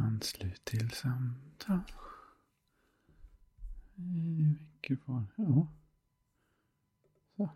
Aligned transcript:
Anslut 0.00 0.64
till 0.64 0.90
samtal. 0.90 1.80
I 3.96 4.56
mikrofon. 4.80 5.28
Ja. 5.36 5.68
Så. 7.36 7.50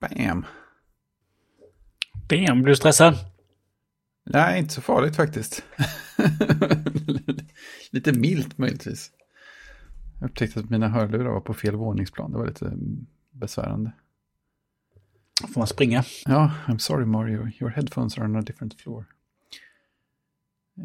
Bam. 0.00 0.44
Bam, 2.28 2.62
blir 2.62 2.72
du 2.72 2.76
stressad? 2.76 3.14
Nej, 4.24 4.58
inte 4.58 4.74
så 4.74 4.80
farligt 4.80 5.16
faktiskt. 5.16 5.64
lite 7.90 8.12
milt 8.12 8.58
möjligtvis. 8.58 9.10
Jag 10.20 10.30
upptäckte 10.30 10.60
att 10.60 10.70
mina 10.70 10.88
hörlurar 10.88 11.30
var 11.32 11.40
på 11.40 11.54
fel 11.54 11.76
våningsplan. 11.76 12.32
Det 12.32 12.38
var 12.38 12.46
lite 12.46 12.72
besvärande. 13.30 13.92
Får 15.54 15.60
man 15.60 15.66
springa? 15.66 16.04
Ja, 16.26 16.54
I'm 16.66 16.78
sorry 16.78 17.06
Mario. 17.06 17.48
Your 17.60 17.70
headphones 17.70 18.18
are 18.18 18.24
on 18.24 18.36
a 18.36 18.42
different 18.42 18.80
floor. 18.80 19.06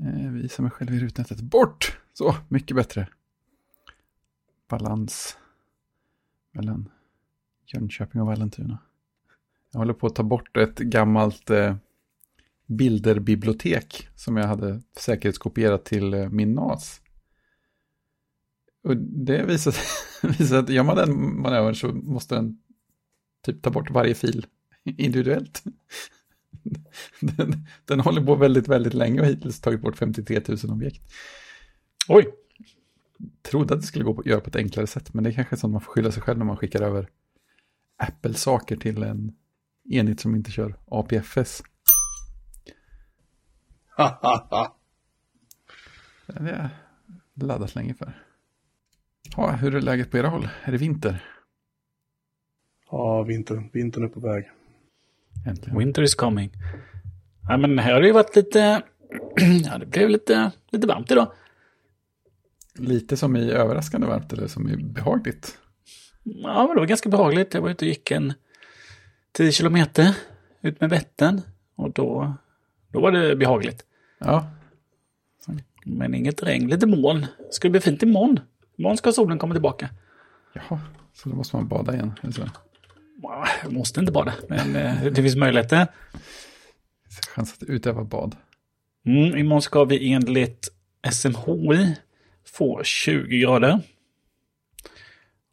Eh, 0.04 0.32
visa 0.32 0.62
mig 0.62 0.72
själv 0.72 0.94
i 0.94 1.00
rutnätet. 1.00 1.42
Bort! 1.42 2.00
Så, 2.14 2.36
mycket 2.48 2.76
bättre. 2.76 3.08
Balans 4.68 5.38
mellan 6.52 6.90
Jönköping 7.66 8.22
och 8.22 8.28
Vallentuna. 8.28 8.78
Jag 9.72 9.80
håller 9.80 9.94
på 9.94 10.08
att 10.08 10.16
ta 10.16 10.24
bort 10.24 10.58
ett 10.58 10.78
gammalt 10.78 11.50
eh, 11.50 11.76
bilderbibliotek 12.66 14.08
som 14.16 14.38
jag 14.38 14.48
hade 14.48 14.82
säkerhetskopierat 14.98 15.86
till 15.86 16.14
eh, 16.14 16.30
min 16.30 16.54
NAS. 16.54 17.02
Och 18.84 18.98
det 18.98 19.46
visar, 19.46 19.76
visar 20.40 20.60
att 20.60 20.70
gör 20.70 20.84
man 20.84 20.96
den 20.96 21.42
manövern 21.42 21.76
så 21.76 21.88
måste 21.88 22.36
den 22.36 22.60
typ 23.46 23.62
ta 23.62 23.70
bort 23.70 23.92
varje 23.92 24.16
fil 24.16 24.46
individuellt. 24.84 25.64
Den, 27.20 27.68
den 27.86 28.00
håller 28.00 28.22
på 28.22 28.36
väldigt, 28.36 28.68
väldigt 28.68 28.94
länge 28.94 29.20
och 29.20 29.26
hittills 29.26 29.62
tagit 29.62 29.82
bort 29.82 29.98
53 29.98 30.42
000 30.48 30.58
objekt. 30.72 31.02
Oj! 32.08 32.28
Trodde 33.42 33.74
att 33.74 33.82
det 33.82 33.88
skulle 33.88 34.06
gå 34.06 34.20
att 34.20 34.26
göra 34.26 34.42
på 34.42 34.50
ett 34.50 34.56
enklare 34.56 34.88
sätt, 34.88 35.14
men 35.14 35.24
det 35.24 35.30
är 35.30 35.34
kanske 35.34 35.58
sånt 35.58 35.72
man 35.72 35.82
får 35.82 35.92
skylla 35.92 36.12
sig 36.12 36.22
själv 36.22 36.38
när 36.38 36.46
man 36.46 36.58
skickar 36.58 36.82
över 36.82 37.10
Apple-saker 37.98 38.78
till 38.78 39.04
en 39.04 39.36
enhet 39.90 40.20
som 40.20 40.36
inte 40.36 40.52
kör 40.52 40.76
APFS. 40.86 41.64
det 46.28 46.40
har 46.40 46.48
jag 46.48 46.70
laddat 47.34 47.76
länge 47.76 47.94
för. 47.94 48.14
Ja, 49.38 49.52
hur 49.52 49.76
är 49.76 49.82
läget 49.82 50.12
på 50.12 50.18
era 50.18 50.28
håll? 50.28 50.50
Är 50.64 50.72
det 50.72 50.78
vinter? 50.78 51.24
Ja, 52.92 53.24
vintern, 53.24 53.70
vintern 53.74 54.04
är 54.04 54.08
på 54.08 54.20
väg. 54.20 54.50
Äntligen. 55.48 55.78
Winter 55.78 56.02
is 56.02 56.16
coming. 56.16 56.52
Ja, 57.50 57.58
men 57.58 57.80
här 57.80 57.94
har 57.94 58.02
det 58.02 58.08
ju 58.08 58.14
varit 58.14 58.36
lite... 58.36 58.60
ja, 59.66 59.78
det 59.78 59.86
blev 59.86 60.10
lite, 60.10 60.52
lite 60.72 60.88
varmt 60.88 61.12
idag. 61.12 61.32
Lite 62.78 63.18
som 63.18 63.36
i 63.36 63.52
överraskande 63.52 64.08
varmt 64.08 64.34
eller 64.34 64.48
som 64.48 64.70
i 64.70 64.78
behagligt? 64.78 65.58
Ja, 66.24 66.66
men 66.68 66.76
det 66.76 66.80
var 66.80 66.86
ganska 66.86 67.10
behagligt. 67.10 67.54
Jag 67.54 67.62
var 67.62 67.70
ute 67.70 67.86
och 67.86 67.90
gick 67.90 68.12
en 68.12 68.34
10 69.32 69.52
kilometer 69.52 70.16
ut 70.62 70.82
med 70.82 70.90
Vättern. 70.90 71.42
Och 71.76 71.92
då, 71.92 72.34
då 72.92 73.02
var 73.02 73.12
det 73.12 73.36
behagligt. 73.36 73.86
Ja, 74.20 74.52
Men 75.86 76.14
inget 76.14 76.44
regn, 76.44 76.68
lite 76.68 76.88
moln. 76.88 77.26
Det 77.62 77.70
bli 77.70 77.80
fint 77.80 78.04
imorgon? 78.04 78.40
Imorgon 78.78 78.98
ska 78.98 79.12
solen 79.12 79.40
komma 79.40 79.54
tillbaka. 79.54 79.90
jaha. 80.54 80.80
Så 81.14 81.30
då 81.30 81.36
måste 81.36 81.56
man 81.56 81.68
bada 81.68 81.94
igen. 81.94 82.14
Eller 82.22 82.32
så. 82.32 82.42
Ja, 83.22 83.48
Jag 83.64 83.74
måste 83.74 84.00
inte 84.00 84.12
bada, 84.12 84.34
men 84.50 84.76
eh, 84.76 85.04
det 85.04 85.16
finns 85.22 85.36
möjligheter. 85.36 85.88
Chans 87.36 87.54
att 87.54 87.64
utöva 87.64 88.04
bad. 88.04 88.36
Mm, 89.06 89.38
imorgon 89.38 89.62
ska 89.62 89.84
vi 89.84 90.14
enligt 90.14 90.70
SMHI 91.12 91.96
få 92.46 92.84
20 92.84 93.40
grader. 93.40 93.80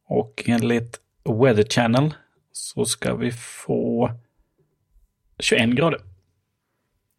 Och 0.04 0.42
enligt 0.46 1.00
Weather 1.24 1.64
Channel 1.64 2.14
så 2.52 2.84
ska 2.84 3.14
vi 3.14 3.32
få 3.32 4.10
21 5.38 5.70
grader. 5.70 6.00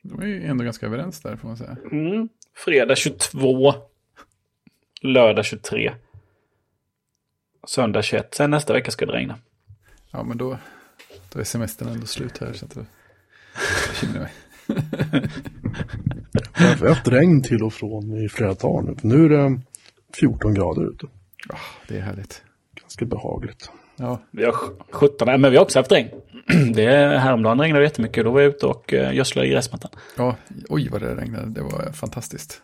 De 0.03 0.21
är 0.21 0.25
ju 0.25 0.45
ändå 0.45 0.63
ganska 0.63 0.85
överens 0.85 1.21
där 1.21 1.35
får 1.35 1.47
man 1.47 1.57
säga. 1.57 1.77
Mm. 1.91 2.29
Fredag 2.55 2.95
22. 2.95 3.73
Lördag 5.01 5.45
23. 5.45 5.93
Söndag 7.67 8.01
21. 8.01 8.35
Sen 8.35 8.51
nästa 8.51 8.73
vecka 8.73 8.91
ska 8.91 9.05
det 9.05 9.13
regna. 9.13 9.39
Ja, 10.13 10.23
men 10.23 10.37
då, 10.37 10.57
då 11.33 11.39
är 11.39 11.43
semestern 11.43 11.87
ändå 11.87 12.05
slut 12.05 12.37
här. 12.37 12.53
Så 12.53 12.65
att 12.65 12.75
då 12.75 12.85
bekymrar 13.89 14.19
mig. 14.21 14.31
Jag 16.57 16.77
har 16.77 16.89
haft 16.89 17.07
regn 17.07 17.43
till 17.43 17.63
och 17.63 17.73
från 17.73 18.25
i 18.25 18.29
flera 18.29 18.53
dagar 18.53 18.81
nu. 18.81 18.95
Nu 19.01 19.25
är 19.25 19.29
det 19.29 19.61
14 20.13 20.53
grader 20.53 20.89
ute. 20.89 21.07
Ja, 21.49 21.55
det 21.87 21.97
är 21.97 22.01
härligt. 22.01 22.43
Ganska 22.81 23.05
behagligt. 23.05 23.71
Ja, 23.95 24.21
Vi 24.31 24.45
har 24.45 24.55
17, 24.91 25.25
nej, 25.25 25.37
men 25.37 25.51
vi 25.51 25.57
har 25.57 25.63
också 25.63 25.79
haft 25.79 25.91
regn. 25.91 26.09
Det 26.73 26.85
är 26.85 27.17
häromdagen 27.17 27.59
regnade 27.59 27.81
det 27.81 27.85
jättemycket. 27.87 28.23
Då 28.23 28.31
var 28.31 28.41
jag 28.41 28.49
ute 28.49 28.65
och 28.65 28.93
eh, 28.93 29.15
gödslade 29.15 29.47
i 29.47 29.51
gräsmattan. 29.51 29.91
ja, 30.17 30.35
oj 30.69 30.89
vad 30.89 31.01
det 31.01 31.15
regnade. 31.15 31.49
Det 31.49 31.61
var 31.61 31.91
fantastiskt. 31.91 32.61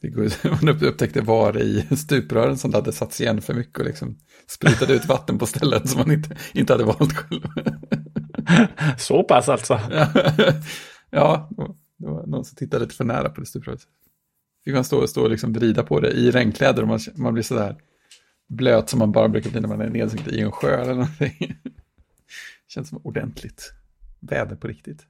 Det 0.00 0.08
går, 0.08 0.64
man 0.64 0.82
upptäckte 0.82 1.20
var 1.20 1.58
i 1.58 1.96
stuprören 1.96 2.58
som 2.58 2.74
hade 2.74 2.92
satts 2.92 3.20
igen 3.20 3.42
för 3.42 3.54
mycket 3.54 3.78
och 3.78 3.84
liksom 3.84 4.18
sprutade 4.46 4.94
ut 4.94 5.04
vatten 5.04 5.38
på 5.38 5.46
ställen 5.46 5.88
som 5.88 5.98
man 5.98 6.12
inte, 6.12 6.36
inte 6.54 6.72
hade 6.72 6.84
valt 6.84 7.12
själv. 7.12 7.42
Så 8.98 9.22
pass 9.22 9.48
alltså. 9.48 9.80
Ja, 11.14 11.48
det 11.98 12.06
var 12.06 12.26
någon 12.26 12.44
som 12.44 12.56
tittade 12.56 12.84
lite 12.84 12.96
för 12.96 13.04
nära 13.04 13.28
på 13.28 13.40
det 13.40 13.46
stupröret. 13.46 13.80
Fick 14.64 14.74
man 14.74 14.84
stå 14.84 14.98
och 14.98 15.10
stå 15.10 15.22
och 15.22 15.30
liksom 15.30 15.52
vrida 15.52 15.82
på 15.82 16.00
det 16.00 16.10
i 16.10 16.30
regnkläder 16.30 16.82
och 16.82 16.88
man, 16.88 17.00
man 17.14 17.34
blir 17.34 17.42
sådär 17.42 17.76
blöt 18.48 18.88
som 18.88 18.98
man 18.98 19.12
bara 19.12 19.28
brukar 19.28 19.50
bli 19.50 19.60
när 19.60 19.68
man 19.68 19.80
är 19.80 19.90
nedsänkt 19.90 20.28
i 20.28 20.40
en 20.40 20.52
sjö 20.52 20.80
eller 20.80 20.94
någonting. 20.94 21.56
Känns 22.68 22.88
som 22.88 23.00
ordentligt 23.04 23.72
väder 24.20 24.56
på 24.56 24.68
riktigt. 24.68 25.06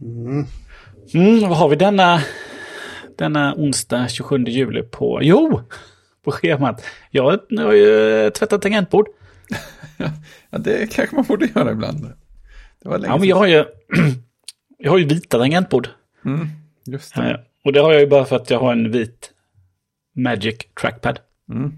Mm. 0.00 0.46
Mm, 1.14 1.48
vad 1.48 1.58
har 1.58 1.68
vi 1.68 1.76
denna, 1.76 2.20
denna 3.18 3.54
onsdag 3.54 4.08
27 4.08 4.44
juli 4.44 4.82
på? 4.82 5.20
Jo, 5.22 5.62
på 6.24 6.30
schemat. 6.30 6.84
Jag 7.10 7.38
har 7.58 7.72
ju 7.72 8.30
tvättat 8.30 8.62
tangentbord. 8.62 9.06
Ja, 10.50 10.58
det 10.58 10.92
kanske 10.92 11.16
man 11.16 11.24
borde 11.24 11.48
göra 11.54 11.72
ibland. 11.72 12.02
Det 12.02 12.14
Ja, 12.82 13.16
men 13.18 13.28
jag 13.28 13.36
har 13.36 13.46
ju, 13.46 13.64
jag 14.78 14.90
har 14.90 14.98
ju 14.98 15.04
vita 15.04 15.38
tangentbord. 15.38 15.88
mm, 16.24 16.48
Just 16.86 17.16
Eh, 17.16 17.24
det. 17.24 17.44
Och 17.64 17.72
det 17.72 17.80
har 17.80 17.92
jag 17.92 18.00
ju 18.00 18.06
bara 18.06 18.24
för 18.24 18.36
att 18.36 18.50
jag 18.50 18.58
har 18.58 18.72
en 18.72 18.90
vit 18.90 19.30
Magic 20.16 20.56
Trackpad. 20.80 21.18
Mm. 21.50 21.72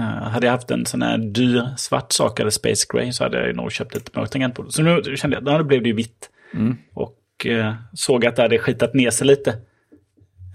Uh, 0.00 0.04
hade 0.04 0.46
jag 0.46 0.52
haft 0.52 0.70
en 0.70 0.86
sån 0.86 1.02
här 1.02 1.18
dyr 1.18 1.68
svart 1.76 2.12
sak 2.12 2.40
eller 2.40 2.50
Space 2.50 2.86
Gray 2.92 3.12
så 3.12 3.24
hade 3.24 3.38
jag 3.38 3.46
ju 3.46 3.52
nog 3.52 3.72
köpt 3.72 3.96
ett 3.96 4.14
mörkt 4.16 4.32
tangentbord. 4.32 4.72
Så 4.72 4.82
nu 4.82 5.16
kände 5.16 5.36
jag, 5.36 5.44
då 5.44 5.64
blev 5.64 5.82
det 5.82 5.88
ju 5.88 5.94
vitt. 5.94 6.30
Mm. 6.54 6.76
Och 6.94 7.46
eh, 7.46 7.74
såg 7.92 8.26
att 8.26 8.36
det 8.36 8.42
hade 8.42 8.58
skitat 8.58 8.94
ner 8.94 9.10
sig 9.10 9.26
lite. 9.26 9.58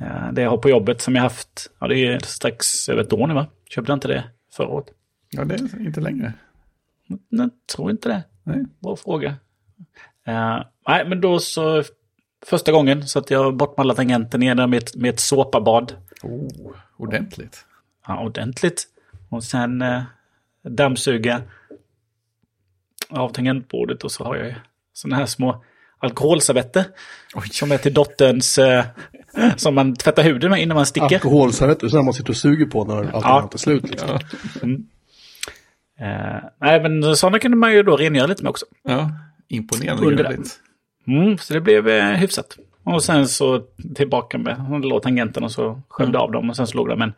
Eh, 0.01 0.31
det 0.33 0.41
jag 0.41 0.49
har 0.49 0.57
på 0.57 0.69
jobbet 0.69 1.01
som 1.01 1.15
jag 1.15 1.21
haft, 1.21 1.71
ja 1.79 1.87
det 1.87 1.97
är 1.97 2.19
strax 2.19 2.89
över 2.89 3.01
ett 3.01 3.13
år 3.13 3.27
nu 3.27 3.33
va? 3.33 3.47
Köpte 3.69 3.91
jag 3.91 3.95
inte 3.95 4.07
det 4.07 4.23
förra 4.51 4.67
året? 4.67 4.87
Ja, 5.29 5.45
det 5.45 5.55
är 5.55 5.85
inte 5.85 6.01
längre. 6.01 6.33
Nej, 7.29 7.49
tror 7.75 7.91
inte 7.91 8.09
det. 8.09 8.23
Nej. 8.43 8.65
Bra 8.79 8.95
fråga. 8.95 9.35
Eh, 10.25 10.59
nej, 10.87 11.07
men 11.07 11.21
då 11.21 11.39
så 11.39 11.83
första 12.45 12.71
gången 12.71 13.07
så 13.07 13.19
att 13.19 13.31
jag 13.31 13.55
bort 13.55 13.77
med 13.77 13.83
alla 13.83 13.95
tangenter 13.95 14.37
ner 14.37 14.55
där 14.55 14.67
med 14.67 14.77
ett, 14.83 14.95
med 14.95 15.09
ett 15.09 15.19
såpabad. 15.19 15.95
Oh, 16.23 16.75
ordentligt. 16.97 17.65
Ja, 18.07 18.25
ordentligt. 18.25 18.87
Och 19.29 19.43
sen 19.43 19.81
eh, 19.81 20.03
dammsuga 20.63 21.41
av 23.09 23.29
tangentbordet 23.29 24.03
och 24.03 24.11
så 24.11 24.23
har 24.23 24.35
jag 24.35 24.55
sådana 24.93 25.15
här 25.15 25.25
små 25.25 25.63
alkoholservetter. 25.99 26.85
Som 27.51 27.71
är 27.71 27.77
till 27.77 27.93
dotterns, 27.93 28.57
eh, 28.57 28.85
som 29.55 29.75
man 29.75 29.95
tvättar 29.95 30.23
huden 30.23 30.49
med 30.51 30.61
innan 30.61 30.75
man 30.75 30.85
sticker. 30.85 31.15
Alkoholservetter, 31.15 31.87
sådana 31.87 32.05
man 32.05 32.13
sitter 32.13 32.29
och 32.29 32.37
suger 32.37 32.65
på 32.65 32.85
när 32.85 32.95
allting 32.97 33.21
Ja. 33.23 33.49
är 33.53 33.57
slut. 33.57 33.89
Liksom. 33.89 34.09
Ja, 34.09 34.67
Eh, 35.99 36.43
nej, 36.61 36.81
men 36.81 37.15
sådana 37.15 37.39
kunde 37.39 37.57
man 37.57 37.73
ju 37.73 37.83
då 37.83 37.97
rengöra 37.97 38.27
lite 38.27 38.43
med 38.43 38.49
också. 38.49 38.65
ja. 38.83 39.11
imponerande 39.47 40.03
grundligt. 40.03 40.59
Mm, 41.07 41.37
så 41.37 41.53
det 41.53 41.61
blev 41.61 41.87
eh, 41.87 42.05
hyfsat. 42.09 42.57
Och 42.83 43.03
sen 43.03 43.27
så 43.27 43.63
tillbaka 43.95 44.37
med 44.37 44.81
låg 44.81 45.01
tangenterna 45.03 45.45
och 45.45 45.51
så 45.51 45.81
sköljde 45.89 46.19
av 46.19 46.31
dem 46.31 46.49
och 46.49 46.55
sen 46.55 46.67
så 46.67 46.77
låg 46.77 46.89
de 46.89 47.01
en, 47.01 47.13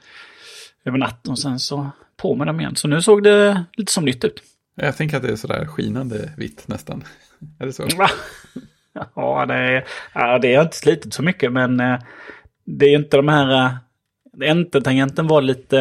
över 0.86 0.98
natten 0.98 1.32
och 1.32 1.40
sen 1.40 1.60
så 1.60 1.90
på 2.18 2.36
med 2.36 2.48
dem 2.48 2.60
igen. 2.60 2.76
Så 2.76 2.88
nu 2.88 3.02
såg 3.02 3.24
det 3.24 3.64
lite 3.74 3.92
som 3.92 4.06
nytt 4.06 4.24
ut. 4.24 4.42
Jag 4.76 4.98
tänker 4.98 5.18
att 5.18 5.24
det 5.24 5.32
är 5.32 5.36
sådär 5.36 5.66
skinande 5.66 6.34
vitt 6.38 6.68
nästan. 6.68 7.04
Är 7.60 7.66
det 7.66 7.74
så? 7.74 7.88
Ja, 8.94 9.46
det 9.46 9.54
är, 9.54 9.86
ja, 10.14 10.40
det 10.40 10.56
har 10.56 10.64
inte 10.64 10.78
slitit 10.78 11.14
så 11.14 11.24
mycket 11.24 11.52
men 11.54 11.80
eh, 11.80 12.00
det 12.66 12.86
är 12.86 12.96
inte 13.00 13.18
de 13.18 13.28
här... 13.28 13.66
eh, 13.66 14.52
Entertangenten 14.52 15.28
var 15.28 15.42
lite... 15.42 15.80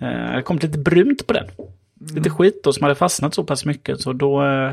eh, 0.00 0.32
Det 0.36 0.42
kom 0.42 0.58
lite 0.58 0.78
brunt 0.78 1.26
på 1.26 1.32
den. 1.32 1.46
Lite 2.14 2.30
skit 2.30 2.60
då 2.64 2.72
som 2.72 2.82
hade 2.82 2.94
fastnat 2.94 3.34
så 3.34 3.44
pass 3.44 3.64
mycket 3.64 4.00
så 4.00 4.12
då... 4.12 4.44
eh, 4.46 4.72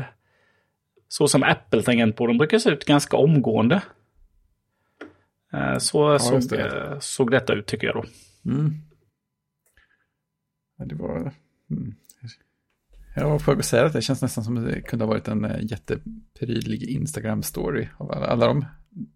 så 1.08 1.28
som 1.28 1.42
Apple-tangentborden 1.42 2.38
brukar 2.38 2.58
se 2.58 2.70
ut 2.70 2.84
ganska 2.84 3.16
omgående. 3.16 3.82
Eh, 5.52 5.78
Så 5.78 6.18
såg, 6.18 6.34
just 6.34 6.50
det. 6.50 6.66
eh, 6.92 6.98
såg 7.00 7.30
detta 7.30 7.52
ut 7.54 7.66
tycker 7.66 7.86
jag 7.86 7.96
då. 7.96 8.04
Mm. 8.50 8.72
Ja, 10.78 10.84
det 10.84 10.94
var... 10.94 11.32
Mm. 11.70 11.94
Jag 13.16 13.28
var 13.30 13.38
på 13.38 13.50
väg 13.50 13.58
att 13.58 13.64
säga 13.66 13.84
att 13.86 13.92
det 13.92 14.02
känns 14.02 14.22
nästan 14.22 14.44
som 14.44 14.56
att 14.56 14.64
det 14.66 14.80
kunde 14.80 15.04
ha 15.04 15.12
varit 15.12 15.28
en 15.28 15.44
eh, 15.44 15.56
jätteprydlig 15.62 16.82
Instagram-story 16.82 17.86
av 17.98 18.12
alla, 18.12 18.26
alla 18.26 18.46
de 18.46 18.64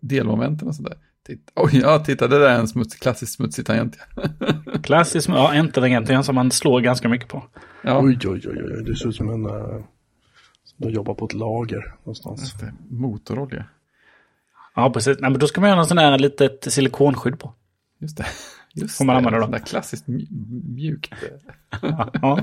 delmomenten 0.00 0.68
och 0.68 0.74
sådär. 0.74 0.94
Titta, 1.26 1.52
oj, 1.56 1.70
ja, 1.82 1.98
titta, 1.98 2.28
det 2.28 2.38
där 2.38 2.48
är 2.50 2.58
en 2.58 2.68
smuts, 2.68 2.94
klassisk 2.94 3.32
smutsig 3.34 3.66
tangent. 3.66 3.98
Klassisk, 4.82 5.28
ja, 5.28 5.54
Enter-tangenten 5.54 6.24
som 6.24 6.34
man 6.34 6.50
slår 6.50 6.80
ganska 6.80 7.08
mycket 7.08 7.28
på. 7.28 7.44
ja, 7.82 8.00
Oj, 8.02 8.18
oj, 8.24 8.40
oj, 8.48 8.62
oj, 8.64 8.84
det 8.84 8.96
ser 8.96 9.08
ut 9.08 9.16
som 9.16 9.28
en... 9.30 9.46
Uh, 9.46 9.84
som 10.64 10.76
de 10.86 10.90
jobbar 10.90 11.14
på 11.14 11.24
ett 11.24 11.32
lager 11.34 11.94
någonstans. 11.98 12.54
det. 12.60 12.72
Motorolja. 12.90 13.64
Ja, 14.74 14.90
precis. 14.90 15.18
Nej, 15.20 15.30
men 15.30 15.40
då 15.40 15.46
ska 15.46 15.60
man 15.60 15.68
göra 15.70 15.76
någon 15.76 15.86
sån 15.86 15.98
här 15.98 16.18
litet 16.18 16.72
silikonskydd 16.72 17.38
på. 17.38 17.54
Just 17.98 18.16
det. 18.16 18.26
Just 18.74 18.96
Får 18.98 19.04
man 19.04 19.14
det. 19.14 19.18
använda 19.18 19.46
då? 19.46 19.52
Där 19.52 19.58
klassiskt 19.58 20.06
mj- 20.06 20.26
mjukt. 20.74 21.14
Ja 22.22 22.40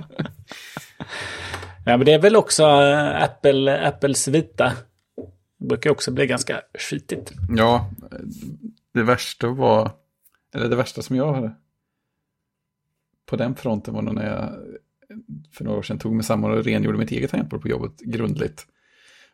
ja, 1.86 1.98
men 1.98 2.06
det 2.06 2.14
är 2.14 2.20
väl 2.20 2.36
också 2.36 2.64
eh, 2.64 3.24
Apple, 3.24 3.88
Apples 3.88 4.28
vita. 4.28 4.74
Det 5.58 5.66
brukar 5.68 5.90
också 5.90 6.12
bli 6.12 6.28
ganska 6.28 6.62
skitigt. 6.80 7.34
Ja, 7.58 7.90
det 8.94 9.04
värsta 9.04 9.48
var, 9.48 9.92
eller 10.56 10.70
det 10.70 10.76
värsta 10.76 11.02
som 11.02 11.16
jag 11.16 11.34
hade 11.34 11.56
på 13.28 13.36
den 13.36 13.56
fronten 13.56 13.94
var 13.94 14.02
nog 14.02 14.16
när 14.16 14.28
jag 14.28 14.54
för 15.52 15.64
några 15.64 15.78
år 15.78 15.84
sedan 15.84 16.00
tog 16.00 16.14
mig 16.14 16.24
samman 16.24 16.52
och 16.52 16.64
rengjorde 16.64 16.98
mitt 16.98 17.12
eget 17.12 17.32
tangentbord 17.32 17.62
på 17.62 17.68
jobbet 17.68 18.00
grundligt. 18.00 18.68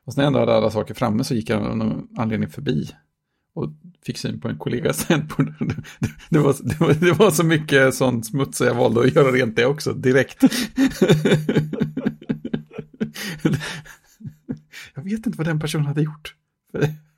Och 0.05 0.13
sen 0.13 0.21
när 0.21 0.23
jag 0.23 0.27
ändå 0.27 0.39
hade 0.39 0.53
alla 0.53 0.71
saker 0.71 0.93
framme 0.93 1.23
så 1.23 1.35
gick 1.35 1.49
jag 1.49 1.61
av 1.61 1.77
någon 1.77 2.07
anledning 2.17 2.49
förbi 2.49 2.89
och 3.53 3.69
fick 4.05 4.17
syn 4.17 4.39
på 4.39 4.47
en 4.47 4.57
kollegas 4.57 5.05
tangentbord. 5.07 5.53
Det, 5.59 5.75
det, 6.29 6.39
var, 6.39 6.55
det, 6.63 6.79
var, 6.79 6.93
det 6.93 7.11
var 7.11 7.31
så 7.31 7.43
mycket 7.43 7.95
sån 7.95 8.23
smuts 8.23 8.57
så 8.57 8.65
jag 8.65 8.75
valde 8.75 9.01
att 9.01 9.15
göra 9.15 9.31
rent 9.31 9.55
det 9.55 9.65
också 9.65 9.93
direkt. 9.93 10.43
jag 14.95 15.03
vet 15.03 15.25
inte 15.25 15.37
vad 15.37 15.47
den 15.47 15.59
personen 15.59 15.85
hade 15.85 16.01
gjort. 16.01 16.35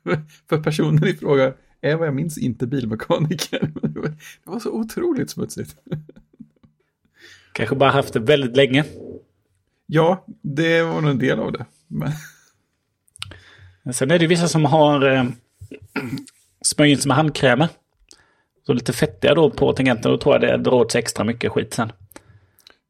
För, 0.02 0.22
för 0.48 0.62
personen 0.62 1.04
i 1.04 1.14
fråga 1.14 1.54
är 1.80 1.96
vad 1.96 2.06
jag 2.06 2.14
minns 2.14 2.38
inte 2.38 2.66
bilmekaniker. 2.66 3.70
Det 3.82 3.88
var, 4.00 4.08
det 4.08 4.16
var 4.44 4.60
så 4.60 4.70
otroligt 4.70 5.30
smutsigt. 5.30 5.76
Kanske 7.52 7.76
bara 7.76 7.90
haft 7.90 8.12
det 8.12 8.20
väldigt 8.20 8.56
länge. 8.56 8.84
Ja, 9.86 10.24
det 10.42 10.82
var 10.82 11.00
nog 11.00 11.10
en 11.10 11.18
del 11.18 11.38
av 11.38 11.52
det. 11.52 11.64
Men, 11.86 12.12
Sen 13.92 14.10
är 14.10 14.18
det 14.18 14.26
vissa 14.26 14.48
som 14.48 14.64
har 14.64 15.08
eh, 15.12 15.24
smörjt 16.66 16.90
in 16.90 16.98
sig 17.02 17.08
med 17.08 17.16
handkrämer. 17.16 17.68
Så 18.66 18.72
lite 18.72 18.92
fettiga 18.92 19.34
då 19.34 19.50
på 19.50 19.72
tangenten. 19.72 20.10
Då 20.12 20.18
tror 20.18 20.34
jag 20.34 20.40
det 20.42 20.56
drar 20.70 20.72
åt 20.72 20.92
sig 20.92 20.98
extra 20.98 21.24
mycket 21.24 21.52
skit 21.52 21.74
sen. 21.74 21.92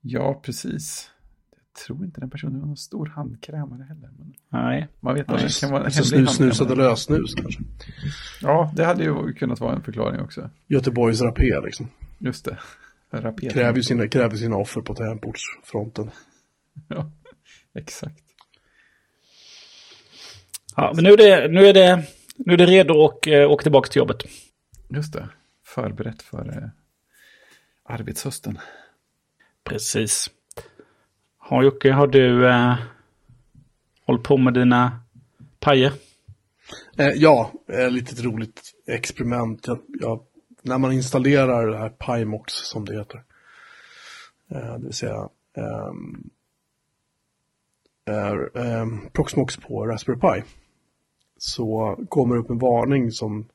ja, 0.01 0.41
precis. 0.45 1.11
Jag 1.51 1.85
tror 1.87 2.05
inte 2.05 2.21
den 2.21 2.31
personen 2.31 2.61
var 2.61 2.67
någon 2.67 2.77
stor 2.77 3.07
handkrämare 3.07 3.83
heller. 3.89 4.11
Men 4.19 4.35
Nej. 4.49 4.89
man 5.01 5.15
vet 5.15 5.31
att 5.33 5.41
det 5.41 5.61
kan 5.61 5.71
vara 5.71 5.85
en 5.85 5.91
Så 5.93 6.15
hemlig 6.17 6.29
snus, 6.29 6.37
snusade 6.37 6.75
lösnus 6.75 7.35
kanske. 7.35 7.63
Ja, 8.43 8.73
det 8.77 8.85
hade 8.85 9.05
ju 9.05 9.33
kunnat 9.33 9.61
vara 9.61 9.75
en 9.75 9.83
förklaring 9.83 10.21
också. 10.21 10.51
Göteborgs 10.67 11.21
rapé 11.21 11.61
liksom. 11.65 11.89
Just 12.19 12.45
det. 12.45 12.59
Rapet. 13.11 13.53
Kräver 13.53 13.81
sina, 13.83 14.09
kräver 14.09 14.37
sina 14.37 14.57
offer 14.57 14.81
på 14.81 14.95
tangentbordsfronten. 14.95 16.11
Ja, 16.89 17.11
exakt. 17.75 18.19
Ja, 20.77 20.93
men 20.95 21.05
nu 21.05 21.11
är 21.11 21.17
det, 21.17 21.49
nu 21.49 21.67
är 21.67 21.75
det, 21.75 22.03
nu 22.37 22.53
är 22.53 22.57
det 22.57 22.67
redo 22.67 22.95
och 22.95 23.29
eh, 23.29 23.51
åka 23.51 23.63
tillbaka 23.63 23.89
till 23.89 23.99
jobbet. 23.99 24.23
Just 24.89 25.13
det. 25.13 25.29
Förberett 25.65 26.23
för 26.23 26.49
eh, 26.49 26.69
arbetshösten. 27.83 28.59
Precis. 29.65 30.31
Har 31.39 31.63
Jocke, 31.63 31.93
har 31.93 32.07
du 32.07 32.49
eh, 32.49 32.75
hållit 34.07 34.23
på 34.23 34.37
med 34.37 34.55
dina 34.55 35.01
pajer? 35.61 35.93
Eh, 36.99 37.09
ja, 37.15 37.53
eh, 37.69 37.91
lite 37.91 38.23
roligt 38.23 38.75
experiment. 38.87 39.67
Jag, 39.67 39.79
jag, 40.01 40.23
när 40.63 40.79
man 40.79 40.93
installerar 40.93 41.67
det 41.67 41.79
här 41.79 41.89
Pimox 41.89 42.53
som 42.53 42.85
det 42.85 42.95
heter. 42.99 43.23
Eh, 44.51 44.79
det 44.79 44.85
vill 44.85 44.93
säga 44.93 45.29
ehm, 45.57 46.31
är, 48.05 48.59
ehm, 48.59 49.11
Proxmox 49.13 49.57
på 49.57 49.87
Raspberry 49.87 50.19
Pi. 50.19 50.49
Så 51.39 51.99
kommer 52.09 52.37
upp 52.37 52.51
en 52.51 52.59
varning 52.59 53.11
som, 53.11 53.47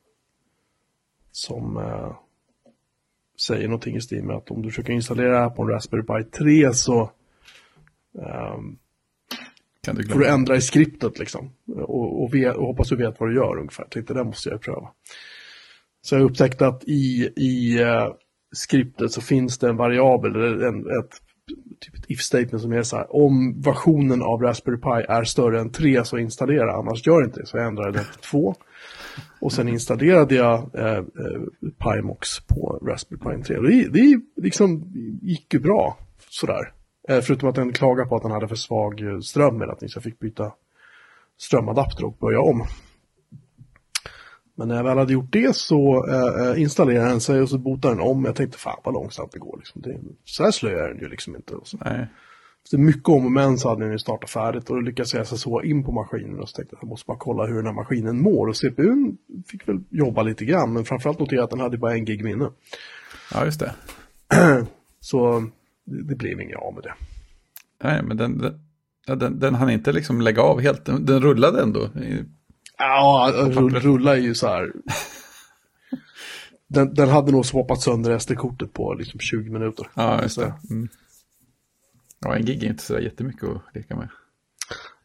som 1.30 1.76
eh, 1.76 2.16
säger 3.46 3.68
någonting 3.68 3.96
i 3.96 4.00
stil 4.00 4.24
med 4.24 4.36
att 4.36 4.50
om 4.50 4.62
du 4.62 4.68
försöker 4.68 4.92
installera 4.92 5.32
det 5.32 5.38
här 5.38 5.50
på 5.50 5.62
en 5.62 5.68
Raspberry 5.68 6.02
Pi 6.02 6.30
3 6.30 6.74
så 6.74 7.10
ehm, 8.18 8.78
Kan 9.80 9.96
du 9.96 10.08
får 10.08 10.20
du 10.20 10.28
ändra 10.28 10.56
i 10.56 10.60
skriptet 10.60 11.18
liksom. 11.18 11.50
Och, 11.66 12.22
och, 12.22 12.34
vet, 12.34 12.56
och 12.56 12.66
hoppas 12.66 12.88
du 12.88 12.96
vet 12.96 13.20
vad 13.20 13.28
du 13.28 13.34
gör 13.34 13.58
ungefär. 13.58 13.84
Tänkte 13.84 14.14
det 14.14 14.24
måste 14.24 14.48
jag 14.48 14.60
pröva. 14.60 14.88
Så 16.02 16.14
jag 16.14 16.22
upptäckte 16.22 16.66
att 16.66 16.84
i, 16.84 17.32
i 17.36 17.84
uh, 17.84 18.14
skriptet 18.52 19.12
så 19.12 19.20
finns 19.20 19.58
det 19.58 19.68
en 19.68 19.76
variabel, 19.76 20.36
eller 20.36 20.66
en, 20.66 20.80
ett, 20.80 21.22
typ 21.82 21.94
ett 21.94 22.10
if 22.10 22.20
statement 22.20 22.62
som 22.62 22.72
är 22.72 22.82
så 22.82 22.96
här. 22.96 23.16
Om 23.16 23.60
versionen 23.60 24.22
av 24.22 24.42
Raspberry 24.42 24.76
Pi 24.76 25.06
är 25.08 25.24
större 25.24 25.60
än 25.60 25.70
3 25.70 26.04
så 26.04 26.18
installera, 26.18 26.72
annars 26.72 27.06
gör 27.06 27.24
inte 27.24 27.40
det. 27.40 27.46
Så 27.46 27.56
jag 27.56 27.66
ändrade 27.66 27.92
det 27.92 28.04
till 28.04 28.20
2. 28.30 28.54
Och 29.40 29.52
sen 29.52 29.68
installerade 29.68 30.34
jag 30.34 30.70
eh, 30.74 30.96
eh, 30.96 31.04
Pimox 31.78 32.40
på 32.40 32.80
Raspberry 32.86 33.18
Pi 33.18 33.42
3. 33.42 33.58
Det, 33.60 33.88
det 33.90 34.20
liksom 34.42 34.92
gick 35.22 35.54
ju 35.54 35.60
bra 35.60 35.98
sådär. 36.28 36.72
Eh, 37.08 37.20
förutom 37.20 37.48
att 37.48 37.54
den 37.54 37.72
klagade 37.72 38.08
på 38.08 38.16
att 38.16 38.22
den 38.22 38.30
hade 38.30 38.48
för 38.48 38.56
svag 38.56 39.00
eh, 39.00 39.18
ström 39.20 39.62
eller 39.62 39.74
tiden 39.74 39.88
så 39.88 39.96
jag 39.96 40.04
fick 40.04 40.18
byta 40.18 40.52
strömadapter 41.38 42.04
och 42.04 42.16
börja 42.20 42.40
om. 42.40 42.66
Men 44.62 44.68
när 44.68 44.76
jag 44.76 44.84
väl 44.84 44.98
hade 44.98 45.12
gjort 45.12 45.32
det 45.32 45.56
så 45.56 46.06
eh, 46.08 46.46
eh, 46.48 46.62
installerade 46.62 47.08
den 47.08 47.20
sig 47.20 47.40
och 47.40 47.48
så 47.48 47.58
botade 47.58 47.94
den 47.94 48.02
om. 48.02 48.24
Jag 48.24 48.36
tänkte 48.36 48.58
fan 48.58 48.80
vad 48.84 48.94
långsamt 48.94 49.32
det 49.32 49.38
går. 49.38 49.56
Liksom. 49.58 49.82
Det, 49.82 49.98
så 50.24 50.44
här 50.44 50.50
slö 50.50 50.84
är 50.84 50.88
den 50.88 50.98
ju 50.98 51.08
liksom 51.08 51.36
inte. 51.36 51.54
Och 51.54 51.66
så. 51.66 51.78
Nej. 51.84 52.06
Efter 52.64 52.78
mycket 52.78 53.08
om 53.08 53.26
och 53.26 53.32
men 53.32 53.58
så 53.58 53.68
hade 53.68 53.82
den 53.84 53.92
ju 53.92 53.98
startat 53.98 54.30
färdigt 54.30 54.70
och 54.70 54.76
då 54.76 54.80
lyckades 54.80 55.14
jag 55.14 55.26
SSH 55.26 55.48
in 55.64 55.84
på 55.84 55.92
maskinen 55.92 56.40
och 56.40 56.48
så 56.48 56.56
tänkte 56.56 56.76
jag 56.80 56.88
måste 56.88 57.06
bara 57.06 57.18
kolla 57.18 57.46
hur 57.46 57.54
den 57.54 57.66
här 57.66 57.72
maskinen 57.72 58.22
mår. 58.22 58.46
Och 58.46 58.56
CPUn 58.56 59.18
fick 59.46 59.68
väl 59.68 59.80
jobba 59.90 60.22
lite 60.22 60.44
grann 60.44 60.72
men 60.72 60.84
framförallt 60.84 61.18
notera 61.18 61.44
att 61.44 61.50
den 61.50 61.60
hade 61.60 61.78
bara 61.78 61.94
en 61.94 62.04
gig 62.04 62.24
minne. 62.24 62.50
Ja, 63.34 63.44
just 63.44 63.60
det. 63.60 63.74
Så 65.00 65.40
det, 65.84 66.02
det 66.02 66.14
blev 66.14 66.40
inget 66.40 66.58
av 66.58 66.74
med 66.74 66.82
det. 66.82 66.94
Nej, 67.84 68.02
men 68.02 68.16
den, 68.16 68.38
den, 68.38 69.18
den, 69.18 69.38
den 69.38 69.54
hann 69.54 69.70
inte 69.70 69.92
liksom 69.92 70.20
lägga 70.20 70.42
av 70.42 70.60
helt. 70.60 70.84
Den, 70.84 71.06
den 71.06 71.20
rullade 71.20 71.62
ändå. 71.62 71.88
Ja, 72.82 73.32
rull, 73.34 73.74
rulla 73.74 74.16
är 74.16 74.20
ju 74.20 74.34
så 74.34 74.46
här. 74.46 74.72
Den, 76.66 76.94
den 76.94 77.08
hade 77.08 77.32
nog 77.32 77.46
swappat 77.46 77.82
sönder 77.82 78.18
SD-kortet 78.18 78.72
på 78.72 78.94
liksom 78.94 79.20
20 79.20 79.50
minuter. 79.50 79.86
Ja, 79.94 80.22
just 80.22 80.38
det. 80.38 80.54
Mm. 80.70 80.88
Ja, 82.20 82.36
en 82.36 82.44
gig 82.44 82.64
är 82.64 82.68
inte 82.68 82.82
så 82.82 82.98
jättemycket 82.98 83.48
att 83.48 83.62
leka 83.74 83.96
med. 83.96 84.08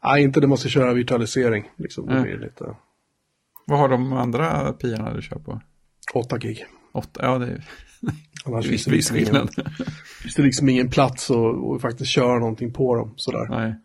Nej, 0.04 0.24
inte 0.24 0.40
det 0.40 0.48
måste 0.48 0.70
köra 0.70 0.94
virtualisering. 0.94 1.72
Liksom, 1.76 2.06
det 2.06 2.38
lite 2.38 2.76
Vad 3.66 3.80
har 3.80 3.90
de 3.90 4.14
andra 4.14 4.74
piarna 4.74 5.14
du 5.14 5.22
kör 5.22 5.40
på? 5.40 5.62
8 6.14 6.38
gig. 6.38 6.66
Åtta? 6.92 7.20
Ja, 7.24 7.38
det 7.38 7.46
är 7.46 7.64
Annars 8.46 8.66
viss, 8.66 8.72
finns, 8.72 8.86
det 8.86 9.16
liksom 9.16 9.18
ingen, 9.18 9.48
finns 10.22 10.36
det 10.36 10.44
liksom 10.44 10.70
ingen 10.70 10.90
plats 10.90 11.32
att 11.32 11.82
faktiskt 11.82 12.12
köra 12.12 12.40
någonting 12.40 12.74
på 12.74 12.96
dem. 12.96 13.14
Sådär. 13.16 13.48
Nej. 13.50 13.76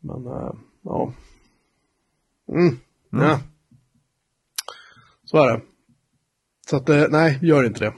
Men, 0.00 0.26
äh, 0.26 0.52
ja. 0.82 1.12
Mm. 2.48 2.78
Ja. 3.10 3.40
Så 5.24 5.36
är 5.36 5.52
det. 5.52 5.60
Så 6.66 6.76
att, 6.76 6.88
eh, 6.88 7.04
nej, 7.10 7.38
gör 7.42 7.64
inte 7.64 7.84
det. 7.84 7.94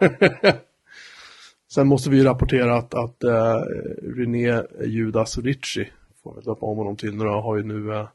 Sen 1.70 1.86
måste 1.86 2.10
vi 2.10 2.24
rapportera 2.24 2.76
att, 2.76 2.94
att 2.94 3.24
uh, 3.24 3.62
René 4.16 4.62
Judas 4.84 5.38
Ritchie, 5.38 5.88
får 6.22 6.34
vi 6.34 6.40
döpa 6.40 6.66
om 6.66 6.78
honom 6.78 6.96
till 6.96 7.14
nu 7.14 7.24
har 7.24 7.56
ju 7.56 7.62
nu 7.62 7.74
uh, 7.74 8.08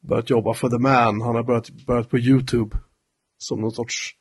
börjat 0.00 0.30
jobba 0.30 0.54
för 0.54 0.68
The 0.68 0.78
Man. 0.78 1.20
Han 1.20 1.34
har 1.34 1.42
börjat, 1.42 1.70
börjat 1.70 2.10
på 2.10 2.18
YouTube 2.18 2.76
som 3.38 3.60
någon 3.60 3.72
sorts 3.72 4.14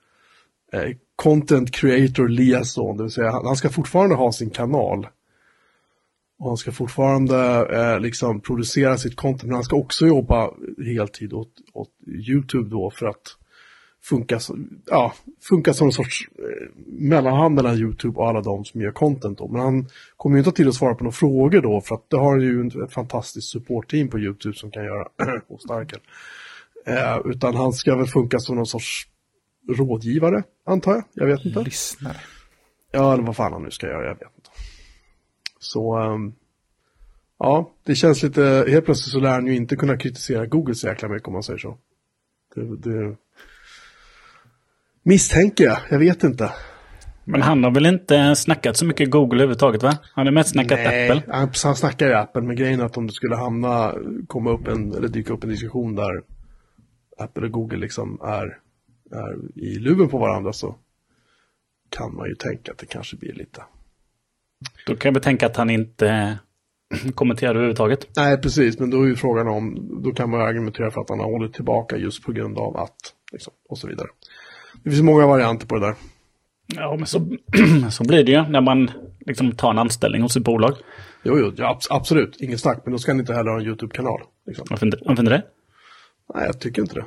eh, 0.71 0.95
content 1.15 1.71
creator 1.71 2.27
liaison, 2.27 2.97
det 2.97 3.03
vill 3.03 3.11
säga 3.11 3.31
han, 3.31 3.45
han 3.45 3.55
ska 3.55 3.69
fortfarande 3.69 4.15
ha 4.15 4.31
sin 4.31 4.49
kanal. 4.49 5.07
Och 6.39 6.47
han 6.47 6.57
ska 6.57 6.71
fortfarande 6.71 7.67
eh, 7.71 7.99
liksom 7.99 8.41
producera 8.41 8.97
sitt 8.97 9.15
content, 9.15 9.43
men 9.43 9.53
han 9.53 9.63
ska 9.63 9.75
också 9.75 10.07
jobba 10.07 10.51
heltid 10.85 11.33
åt, 11.33 11.51
åt 11.73 11.89
YouTube 12.07 12.69
då 12.69 12.91
för 12.91 13.05
att 13.05 13.35
funka, 14.03 14.39
ja, 14.85 15.13
funka 15.49 15.73
som 15.73 15.87
en 15.87 15.91
sorts 15.91 16.29
eh, 16.37 16.67
mellanhand 16.85 17.55
mellan 17.55 17.75
YouTube 17.75 18.19
och 18.19 18.27
alla 18.27 18.41
de 18.41 18.65
som 18.65 18.81
gör 18.81 18.91
content. 18.91 19.37
Då. 19.37 19.47
Men 19.47 19.61
han 19.61 19.87
kommer 20.17 20.35
ju 20.35 20.39
inte 20.39 20.51
till 20.51 20.67
att 20.67 20.75
svara 20.75 20.95
på 20.95 21.03
några 21.03 21.15
frågor 21.15 21.61
då 21.61 21.81
för 21.81 21.95
att 21.95 22.09
det 22.09 22.17
har 22.17 22.39
ju 22.39 22.67
ett 22.67 22.93
fantastiskt 22.93 23.47
supportteam 23.47 24.07
på 24.07 24.19
YouTube 24.19 24.55
som 24.55 24.71
kan 24.71 24.83
göra 24.83 25.07
och 25.47 25.61
starkare. 25.61 26.01
Eh, 26.85 27.17
utan 27.25 27.55
han 27.55 27.73
ska 27.73 27.95
väl 27.95 28.07
funka 28.07 28.39
som 28.39 28.55
någon 28.55 28.65
sorts 28.65 29.07
rådgivare, 29.69 30.43
antar 30.65 30.91
jag. 30.91 31.03
Jag 31.13 31.25
vet 31.25 31.45
inte. 31.45 31.63
Lyssnare. 31.63 32.17
Ja, 32.91 33.13
eller 33.13 33.23
vad 33.23 33.35
fan 33.35 33.53
han 33.53 33.63
nu 33.63 33.71
ska 33.71 33.87
göra, 33.87 34.07
jag 34.07 34.15
vet 34.15 34.21
inte. 34.37 34.38
Så, 35.59 35.99
um, 35.99 36.35
ja, 37.39 37.71
det 37.83 37.95
känns 37.95 38.23
lite, 38.23 38.65
helt 38.67 38.85
plötsligt 38.85 39.13
så 39.13 39.19
lär 39.19 39.31
han 39.31 39.47
ju 39.47 39.55
inte 39.55 39.75
kunna 39.75 39.97
kritisera 39.97 40.45
Google 40.45 40.75
så 40.75 40.87
jäkla 40.87 41.07
mycket 41.07 41.27
om 41.27 41.33
man 41.33 41.43
säger 41.43 41.59
så. 41.59 41.77
Det, 42.55 42.77
det 42.77 43.15
misstänker 45.03 45.63
jag, 45.63 45.77
jag 45.89 45.99
vet 45.99 46.23
inte. 46.23 46.53
Men 47.23 47.41
han 47.41 47.63
har 47.63 47.71
väl 47.71 47.85
inte 47.85 48.35
snackat 48.35 48.77
så 48.77 48.85
mycket 48.85 49.11
Google 49.11 49.35
överhuvudtaget 49.35 49.83
va? 49.83 49.97
Han 50.13 50.27
har 50.27 50.31
mest 50.31 50.49
snackat 50.49 50.79
Nej, 50.79 51.09
Apple. 51.09 51.33
Han, 51.33 51.49
han 51.63 51.75
snackar 51.75 52.07
ju 52.07 52.13
Apple, 52.13 52.41
men 52.41 52.55
grejen 52.55 52.79
är 52.79 52.85
att 52.85 52.97
om 52.97 53.07
det 53.07 53.13
skulle 53.13 53.35
hamna, 53.35 53.95
komma 54.27 54.51
upp 54.51 54.67
en, 54.67 54.93
eller 54.93 55.07
dyka 55.07 55.33
upp 55.33 55.43
en 55.43 55.49
diskussion 55.49 55.95
där 55.95 56.23
Apple 57.17 57.45
och 57.45 57.51
Google 57.51 57.77
liksom 57.77 58.19
är, 58.23 58.57
är 59.11 59.59
i 59.59 59.79
luven 59.79 60.09
på 60.09 60.17
varandra 60.17 60.53
så 60.53 60.75
kan 61.89 62.15
man 62.15 62.29
ju 62.29 62.35
tänka 62.35 62.71
att 62.71 62.77
det 62.77 62.85
kanske 62.85 63.17
blir 63.17 63.33
lite 63.33 63.63
Då 64.89 64.95
kan 64.95 65.13
vi 65.13 65.19
tänka 65.19 65.45
att 65.45 65.55
han 65.57 65.69
inte 65.69 66.37
kommenterar 67.15 67.51
överhuvudtaget. 67.51 68.07
Nej, 68.15 68.37
precis, 68.41 68.79
men 68.79 68.89
då 68.89 69.01
är 69.03 69.07
ju 69.07 69.15
frågan 69.15 69.47
om, 69.47 69.89
då 70.03 70.11
kan 70.11 70.29
man 70.29 70.41
argumentera 70.41 70.91
för 70.91 71.01
att 71.01 71.09
han 71.09 71.19
har 71.19 71.25
hållit 71.31 71.53
tillbaka 71.53 71.97
just 71.97 72.23
på 72.23 72.31
grund 72.31 72.57
av 72.57 72.77
att, 72.77 72.95
liksom, 73.31 73.53
och 73.69 73.77
så 73.77 73.87
vidare. 73.87 74.07
Det 74.83 74.89
finns 74.89 75.01
många 75.03 75.27
varianter 75.27 75.67
på 75.67 75.75
det 75.75 75.85
där. 75.85 75.95
Ja, 76.75 76.95
men 76.97 77.05
så, 77.05 77.19
så 77.91 78.03
blir 78.03 78.23
det 78.23 78.31
ju 78.31 78.41
när 78.43 78.61
man 78.61 78.91
liksom 79.25 79.51
tar 79.51 79.69
en 79.71 79.77
anställning 79.79 80.21
hos 80.21 80.37
ett 80.37 80.43
bolag. 80.43 80.73
Jo, 81.23 81.37
jo, 81.39 81.51
ja, 81.55 81.77
abs- 81.79 81.87
absolut, 81.89 82.37
inget 82.41 82.59
snack, 82.59 82.81
men 82.85 82.91
då 82.91 82.97
ska 82.99 83.11
han 83.11 83.19
inte 83.19 83.33
heller 83.33 83.51
ha 83.51 83.59
en 83.59 83.65
YouTube-kanal. 83.65 84.21
Liksom. 84.47 84.67
Varför 84.69 84.85
inte, 84.85 84.97
det? 85.31 85.43
Nej, 86.35 86.45
jag 86.45 86.59
tycker 86.59 86.81
inte 86.81 86.95
det. 86.95 87.05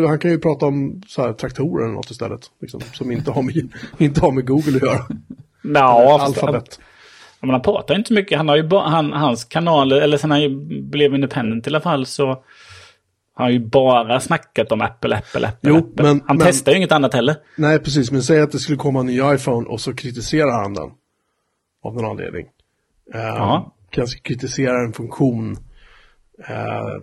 det. 0.00 0.08
Han 0.08 0.18
kan 0.18 0.30
ju 0.30 0.38
prata 0.38 0.66
om 0.66 1.02
så 1.06 1.22
här, 1.22 1.32
traktorer 1.32 1.84
eller 1.84 1.94
något 1.94 2.10
istället, 2.10 2.40
liksom, 2.60 2.80
som 2.92 3.12
inte 3.12 3.30
har, 3.30 3.42
med, 3.42 3.68
inte 3.98 4.20
har 4.20 4.32
med 4.32 4.46
Google 4.46 4.76
att 4.76 4.82
göra. 4.82 5.06
Fast- 6.18 6.38
Alfabet. 6.42 6.80
Men 7.40 7.50
han 7.50 7.62
pratar 7.62 7.94
inte 7.94 8.12
mycket. 8.12 8.38
Han 8.38 8.48
har 8.48 8.56
ju 8.56 8.62
ba, 8.68 8.88
han, 8.88 9.12
hans 9.12 9.44
kanaler, 9.44 10.00
eller 10.00 10.16
sen 10.16 10.30
han 10.30 10.40
blev 10.90 11.14
independent 11.14 11.66
i 11.66 11.70
alla 11.70 11.80
fall 11.80 12.06
så 12.06 12.26
har 13.34 13.44
han 13.44 13.52
ju 13.52 13.58
bara 13.58 14.20
snackat 14.20 14.72
om 14.72 14.80
Apple, 14.80 15.16
Apple, 15.16 15.48
Apple. 15.48 15.70
Jo, 15.70 15.76
Apple. 15.76 16.04
men- 16.04 16.22
han 16.26 16.36
men- 16.36 16.46
testar 16.46 16.72
ju 16.72 16.78
inget 16.78 16.92
annat 16.92 17.14
heller. 17.14 17.36
Nej, 17.56 17.78
precis, 17.78 18.10
men 18.12 18.22
säg 18.22 18.40
att 18.40 18.52
det 18.52 18.58
skulle 18.58 18.78
komma 18.78 19.00
en 19.00 19.06
ny 19.06 19.20
iPhone 19.34 19.68
och 19.68 19.80
så 19.80 19.94
kritiserar 19.94 20.62
han 20.62 20.74
den. 20.74 20.90
Av 21.82 21.94
någon 21.94 22.04
anledning. 22.04 22.46
Uh. 23.14 23.66
Kanske 23.90 24.18
kritiserar 24.20 24.84
en 24.84 24.92
funktion. 24.92 25.56
eh, 26.48 26.94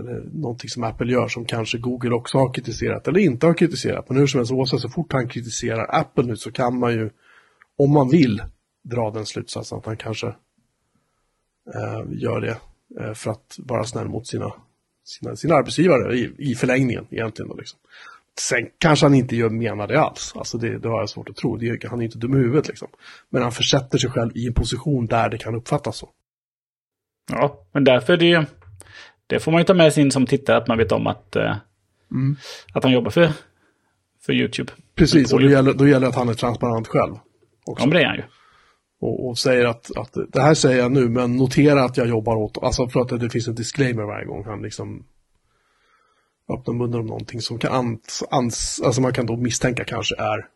eller 0.00 0.22
någonting 0.32 0.70
som 0.70 0.84
Apple 0.84 1.12
gör 1.12 1.28
som 1.28 1.44
kanske 1.44 1.78
Google 1.78 2.10
också 2.14 2.38
har 2.38 2.52
kritiserat 2.54 3.08
eller 3.08 3.20
inte 3.20 3.46
har 3.46 3.54
kritiserat. 3.54 4.08
Men 4.08 4.18
hur 4.18 4.26
som 4.26 4.38
helst, 4.40 4.52
oavsett 4.52 4.80
så 4.80 4.88
fort 4.88 5.12
han 5.12 5.28
kritiserar 5.28 5.86
Apple 6.00 6.24
nu 6.24 6.36
så 6.36 6.52
kan 6.52 6.78
man 6.78 6.92
ju, 6.92 7.10
om 7.78 7.92
man 7.92 8.08
vill, 8.10 8.42
dra 8.82 9.10
den 9.10 9.26
slutsatsen 9.26 9.78
att 9.78 9.86
han 9.86 9.96
kanske 9.96 10.26
eh, 11.74 12.02
gör 12.08 12.40
det 12.40 12.56
eh, 13.00 13.14
för 13.14 13.30
att 13.30 13.56
vara 13.58 13.84
snäll 13.84 14.08
mot 14.08 14.26
sina, 14.26 14.52
sina, 15.04 15.36
sina 15.36 15.54
arbetsgivare 15.54 16.16
i, 16.16 16.34
i 16.38 16.54
förlängningen 16.54 17.06
egentligen. 17.10 17.48
Då, 17.48 17.56
liksom. 17.56 17.78
Sen 18.38 18.68
kanske 18.78 19.06
han 19.06 19.14
inte 19.14 19.36
gör, 19.36 19.50
menar 19.50 19.86
det 19.86 20.00
alls. 20.00 20.32
Alltså 20.36 20.58
det, 20.58 20.78
det 20.78 20.88
har 20.88 21.00
jag 21.00 21.08
svårt 21.08 21.28
att 21.28 21.36
tro. 21.36 21.56
Det, 21.56 21.84
han 21.84 22.00
är 22.00 22.04
inte 22.04 22.18
dum 22.18 22.34
i 22.34 22.38
huvudet 22.38 22.68
liksom. 22.68 22.88
Men 23.30 23.42
han 23.42 23.52
försätter 23.52 23.98
sig 23.98 24.10
själv 24.10 24.36
i 24.36 24.46
en 24.46 24.54
position 24.54 25.06
där 25.06 25.28
det 25.28 25.38
kan 25.38 25.54
uppfattas 25.54 25.96
så. 25.96 26.10
Ja, 27.30 27.66
men 27.72 27.84
därför 27.84 28.12
är 28.12 28.16
det 28.16 28.26
ju... 28.26 28.44
Det 29.26 29.40
får 29.40 29.52
man 29.52 29.60
ju 29.60 29.64
ta 29.64 29.74
med 29.74 29.92
sig 29.92 30.02
in 30.02 30.10
som 30.10 30.26
tittare, 30.26 30.56
att 30.56 30.68
man 30.68 30.78
vet 30.78 30.92
om 30.92 31.06
att, 31.06 31.36
eh, 31.36 31.56
att 32.72 32.82
han 32.82 32.92
jobbar 32.92 33.10
för, 33.10 33.32
för 34.26 34.32
YouTube. 34.32 34.72
Precis, 34.94 35.32
och 35.32 35.40
då 35.40 35.50
gäller, 35.50 35.74
då 35.74 35.88
gäller 35.88 36.00
det 36.00 36.08
att 36.08 36.14
han 36.14 36.28
är 36.28 36.34
transparent 36.34 36.88
själv. 36.88 37.14
Också. 37.64 37.82
Ja, 37.82 37.86
men 37.86 37.96
det 37.96 38.02
är 38.02 38.06
han 38.06 38.16
ju. 38.16 38.22
Och, 39.02 39.28
och 39.28 39.38
säger 39.38 39.64
att, 39.64 39.96
att 39.96 40.16
det 40.32 40.42
här 40.42 40.54
säger 40.54 40.78
jag 40.78 40.92
nu, 40.92 41.08
men 41.08 41.36
notera 41.36 41.84
att 41.84 41.96
jag 41.96 42.08
jobbar 42.08 42.36
åt, 42.36 42.58
alltså 42.62 42.88
för 42.88 43.00
att 43.00 43.20
det 43.20 43.30
finns 43.30 43.48
en 43.48 43.54
disclaimer 43.54 44.02
varje 44.02 44.26
gång 44.26 44.44
han 44.44 44.62
liksom 44.62 45.04
öppnar 46.48 46.74
munnen 46.74 47.00
om 47.00 47.06
någonting 47.06 47.40
som 47.40 47.58
kan 47.58 47.72
ans, 47.72 48.22
ans, 48.30 48.80
alltså 48.84 49.00
man 49.00 49.12
kan 49.12 49.26
då 49.26 49.36
misstänka 49.36 49.84
kanske 49.84 50.14
är 50.18 50.48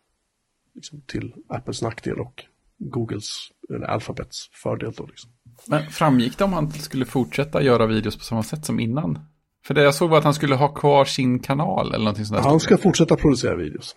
liksom 0.75 1.01
till 1.01 1.33
Apples 1.49 1.81
nackdel 1.81 2.19
och 2.19 2.43
Googles 2.77 3.51
eller 3.69 3.87
Alphabets 3.87 4.49
fördel 4.53 4.93
då 4.97 5.05
liksom. 5.05 5.31
Men 5.67 5.89
framgick 5.89 6.37
det 6.37 6.43
om 6.43 6.53
han 6.53 6.71
skulle 6.71 7.05
fortsätta 7.05 7.61
göra 7.61 7.85
videos 7.85 8.17
på 8.17 8.23
samma 8.23 8.43
sätt 8.43 8.65
som 8.65 8.79
innan? 8.79 9.19
För 9.65 9.73
det 9.73 9.83
jag 9.83 9.95
såg 9.95 10.09
var 10.09 10.17
att 10.17 10.23
han 10.23 10.33
skulle 10.33 10.55
ha 10.55 10.67
kvar 10.67 11.05
sin 11.05 11.39
kanal 11.39 11.87
eller 11.87 12.05
någonting 12.05 12.25
sånt 12.25 12.41
där. 12.41 12.49
Han 12.49 12.59
ska 12.59 12.77
fortsätta 12.77 13.15
producera 13.15 13.55
videos. 13.55 13.95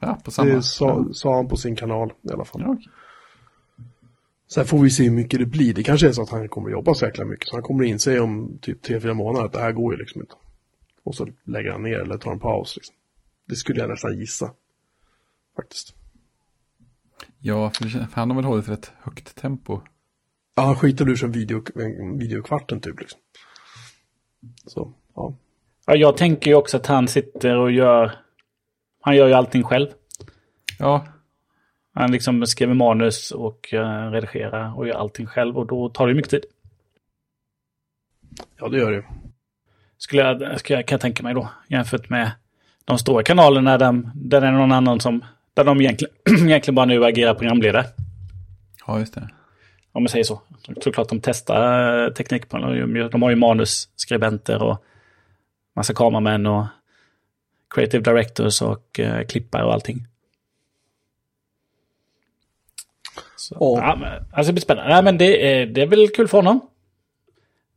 Ja, 0.00 0.18
på 0.24 0.30
samma. 0.30 0.50
Det 0.50 0.62
sa, 0.62 1.06
sa 1.12 1.34
han 1.36 1.48
på 1.48 1.56
sin 1.56 1.76
kanal 1.76 2.12
i 2.22 2.32
alla 2.32 2.44
fall. 2.44 2.62
Ja, 2.64 2.72
okej. 2.72 2.92
Sen 4.48 4.66
får 4.66 4.78
vi 4.78 4.90
se 4.90 5.04
hur 5.04 5.10
mycket 5.10 5.40
det 5.40 5.46
blir. 5.46 5.74
Det 5.74 5.82
kanske 5.82 6.08
är 6.08 6.12
så 6.12 6.22
att 6.22 6.30
han 6.30 6.48
kommer 6.48 6.70
jobba 6.70 6.94
så 6.94 7.04
jäkla 7.04 7.24
mycket. 7.24 7.48
Så 7.48 7.56
han 7.56 7.62
kommer 7.62 7.84
in 7.84 7.98
sig 7.98 8.20
om 8.20 8.58
typ 8.62 8.82
tre 8.82 9.00
fyra 9.00 9.14
månader 9.14 9.46
att 9.46 9.52
det 9.52 9.60
här 9.60 9.72
går 9.72 9.94
ju 9.94 9.98
liksom 9.98 10.20
inte. 10.20 10.34
Och 11.02 11.14
så 11.14 11.28
lägger 11.44 11.70
han 11.70 11.82
ner 11.82 11.98
eller 11.98 12.18
tar 12.18 12.32
en 12.32 12.40
paus. 12.40 12.76
Liksom. 12.76 12.94
Det 13.48 13.56
skulle 13.56 13.80
jag 13.80 13.90
nästan 13.90 14.18
gissa. 14.18 14.50
Faktiskt. 15.56 15.94
ja 17.38 17.70
för 17.70 18.14
han 18.14 18.30
har 18.30 18.36
väl 18.36 18.44
hållit 18.44 18.68
ett 18.68 18.92
högt 19.02 19.34
tempo. 19.34 19.80
Ja, 20.54 20.62
han 20.62 20.76
skiter 20.76 21.08
ur 21.08 21.16
som 21.16 21.32
video, 21.32 21.62
en 21.74 22.18
videokvarten 22.18 22.80
typ 22.80 23.00
liksom. 23.00 23.20
Så, 24.66 24.92
ja. 25.14 25.36
Ja, 25.86 25.94
jag 25.96 26.16
tänker 26.16 26.50
ju 26.50 26.56
också 26.56 26.76
att 26.76 26.86
han 26.86 27.08
sitter 27.08 27.56
och 27.56 27.72
gör... 27.72 28.18
Han 29.00 29.16
gör 29.16 29.28
ju 29.28 29.32
allting 29.32 29.62
själv. 29.62 29.88
Ja, 30.78 31.06
Han 31.98 32.12
liksom 32.12 32.46
skriver 32.46 32.74
manus 32.74 33.30
och 33.30 33.74
eh, 33.74 34.10
redigerar 34.10 34.78
och 34.78 34.88
gör 34.88 34.94
allting 34.94 35.26
själv. 35.26 35.58
Och 35.58 35.66
då 35.66 35.88
tar 35.88 36.08
det 36.08 36.14
mycket 36.14 36.30
tid. 36.30 36.44
Ja, 38.56 38.68
det 38.68 38.78
gör 38.78 38.92
det. 38.92 39.04
Skulle 39.98 40.22
jag, 40.22 40.60
skulle 40.60 40.78
jag, 40.78 40.86
kan 40.86 40.94
jag 40.94 41.00
tänka 41.00 41.22
mig 41.22 41.34
då. 41.34 41.48
Jämfört 41.68 42.08
med 42.08 42.30
de 42.84 42.98
stora 42.98 43.22
kanalerna 43.22 43.78
där, 43.78 44.02
där 44.14 44.40
det 44.40 44.46
är 44.46 44.52
någon 44.52 44.72
annan 44.72 45.00
som... 45.00 45.24
Där 45.54 45.64
de 45.64 45.80
egentligen, 45.80 46.14
egentligen 46.48 46.74
bara 46.74 46.86
nu 46.86 47.04
agerar 47.04 47.34
programledare. 47.34 47.84
ja 48.86 48.98
just 48.98 49.14
det. 49.14 49.28
Om 49.92 50.02
man 50.02 50.08
säger 50.08 50.24
så. 50.24 50.40
Såklart 50.80 51.08
de 51.08 51.20
testar 51.20 52.04
eh, 52.04 52.12
teknik 52.12 52.48
på 52.48 52.58
de, 52.58 53.08
de 53.12 53.22
har 53.22 53.30
ju 53.30 53.36
manusskribenter 53.36 54.62
och 54.62 54.84
massa 55.76 55.94
kameramän 55.94 56.46
och 56.46 56.66
creative 57.74 58.12
directors 58.12 58.62
och 58.62 59.00
eh, 59.00 59.26
klippare 59.26 59.64
och 59.64 59.72
allting. 59.72 60.06
Så, 63.36 63.56
Ja. 63.60 63.78
ja, 63.88 63.96
men, 63.96 64.24
alltså 64.32 64.46
det 64.50 64.52
blir 64.52 64.62
spännande. 64.62 64.94
Nej, 64.94 65.02
men 65.04 65.18
det 65.18 65.52
är, 65.52 65.66
det 65.66 65.82
är 65.82 65.86
väl 65.86 66.08
kul 66.08 66.28
för 66.28 66.38
honom. 66.38 66.60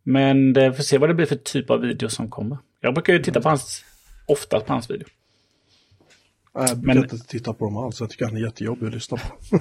Men 0.04 0.54
det 0.54 0.74
får 0.74 0.84
se 0.84 0.98
vad 0.98 1.10
det 1.10 1.14
blir 1.14 1.26
för 1.26 1.36
typ 1.36 1.70
av 1.70 1.80
video 1.80 2.10
som 2.10 2.30
kommer. 2.30 2.58
Jag 2.82 2.94
brukar 2.94 3.14
ju 3.14 3.20
titta 3.24 3.42
på 3.42 3.50
hans, 3.50 3.84
ofta 4.26 4.60
på 4.60 4.74
hans 4.74 4.90
video. 4.90 5.08
Jag 6.54 6.78
brukar 6.78 6.94
Men- 6.94 6.98
inte 6.98 7.18
titta 7.28 7.54
på 7.54 7.66
dem 7.66 7.78
alls. 7.78 8.00
Jag 8.00 8.10
tycker 8.10 8.26
han 8.26 8.38
är 8.38 8.42
jättejobbig 8.42 8.88
att 8.88 8.94
lyssna 8.94 9.18
på. 9.18 9.58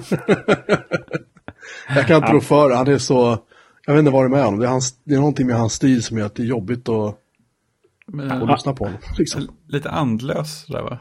jag 1.95 2.07
kan 2.07 2.17
inte 2.17 2.31
rå 2.33 2.41
för. 2.41 2.75
Han 2.75 2.87
är 2.87 2.97
så... 2.97 3.37
Jag 3.85 3.93
vet 3.93 3.99
inte 3.99 4.11
vad 4.11 4.23
det 4.23 4.27
är 4.27 4.29
med 4.29 4.43
honom. 4.45 4.59
Det 4.59 4.65
är, 4.65 4.69
hans, 4.69 4.95
det 5.03 5.13
är 5.13 5.17
någonting 5.19 5.47
med 5.47 5.55
hans 5.55 5.73
stil 5.73 6.03
som 6.03 6.17
gör 6.17 6.25
att 6.25 6.35
det 6.35 6.43
är 6.43 6.47
jobbigt 6.47 6.89
att, 6.89 7.15
Men, 8.07 8.31
att 8.31 8.49
lyssna 8.49 8.73
på 8.73 8.85
honom. 8.85 8.99
Liksom. 9.17 9.47
Lite 9.67 9.89
andlös 9.89 10.65
där 10.65 10.81
va? 10.81 10.97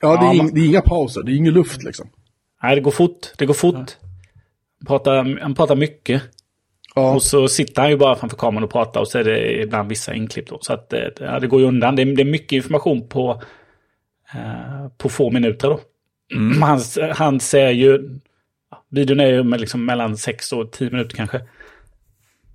Ja, 0.00 0.08
det 0.16 0.26
är, 0.26 0.34
Ja, 0.34 0.42
men- 0.42 0.54
det 0.54 0.60
är 0.60 0.66
inga 0.66 0.80
pauser. 0.80 1.22
Det 1.22 1.32
är 1.32 1.36
ingen 1.36 1.54
luft 1.54 1.82
liksom. 1.82 2.08
Nej, 2.64 2.74
det 2.74 2.80
går 2.80 2.90
fort. 2.90 3.32
Det 3.38 3.46
går 3.46 3.54
fort. 3.54 3.74
Han, 3.74 4.86
pratar, 4.86 5.40
han 5.40 5.54
pratar 5.54 5.76
mycket. 5.76 6.22
Ja, 6.94 7.14
Och 7.14 7.22
så 7.22 7.48
sitter 7.48 7.82
han 7.82 7.90
ju 7.90 7.96
bara 7.96 8.16
framför 8.16 8.36
kameran 8.36 8.64
och 8.64 8.70
pratar 8.70 9.00
och 9.00 9.08
så 9.08 9.18
är 9.18 9.24
det 9.24 9.62
ibland 9.62 9.88
vissa 9.88 10.14
inklipp 10.14 10.48
då. 10.48 10.58
Så 10.60 10.72
att 10.72 10.92
eh, 10.92 11.00
ja, 11.20 11.40
det 11.40 11.46
går 11.46 11.60
ju 11.60 11.66
undan. 11.66 11.96
Det 11.96 12.02
är, 12.02 12.06
det 12.06 12.22
är 12.22 12.26
mycket 12.26 12.52
information 12.52 13.08
på, 13.08 13.42
eh, 14.34 14.88
på 14.98 15.08
få 15.08 15.30
minuter 15.30 15.68
då. 15.68 15.80
Han, 16.60 16.80
han 17.12 17.40
säger 17.40 17.70
ju... 17.70 18.20
Videon 18.90 19.20
är 19.20 19.26
ju 19.26 19.44
liksom 19.44 19.84
mellan 19.84 20.16
6 20.16 20.52
och 20.52 20.72
10 20.72 20.90
minuter 20.90 21.16
kanske. 21.16 21.40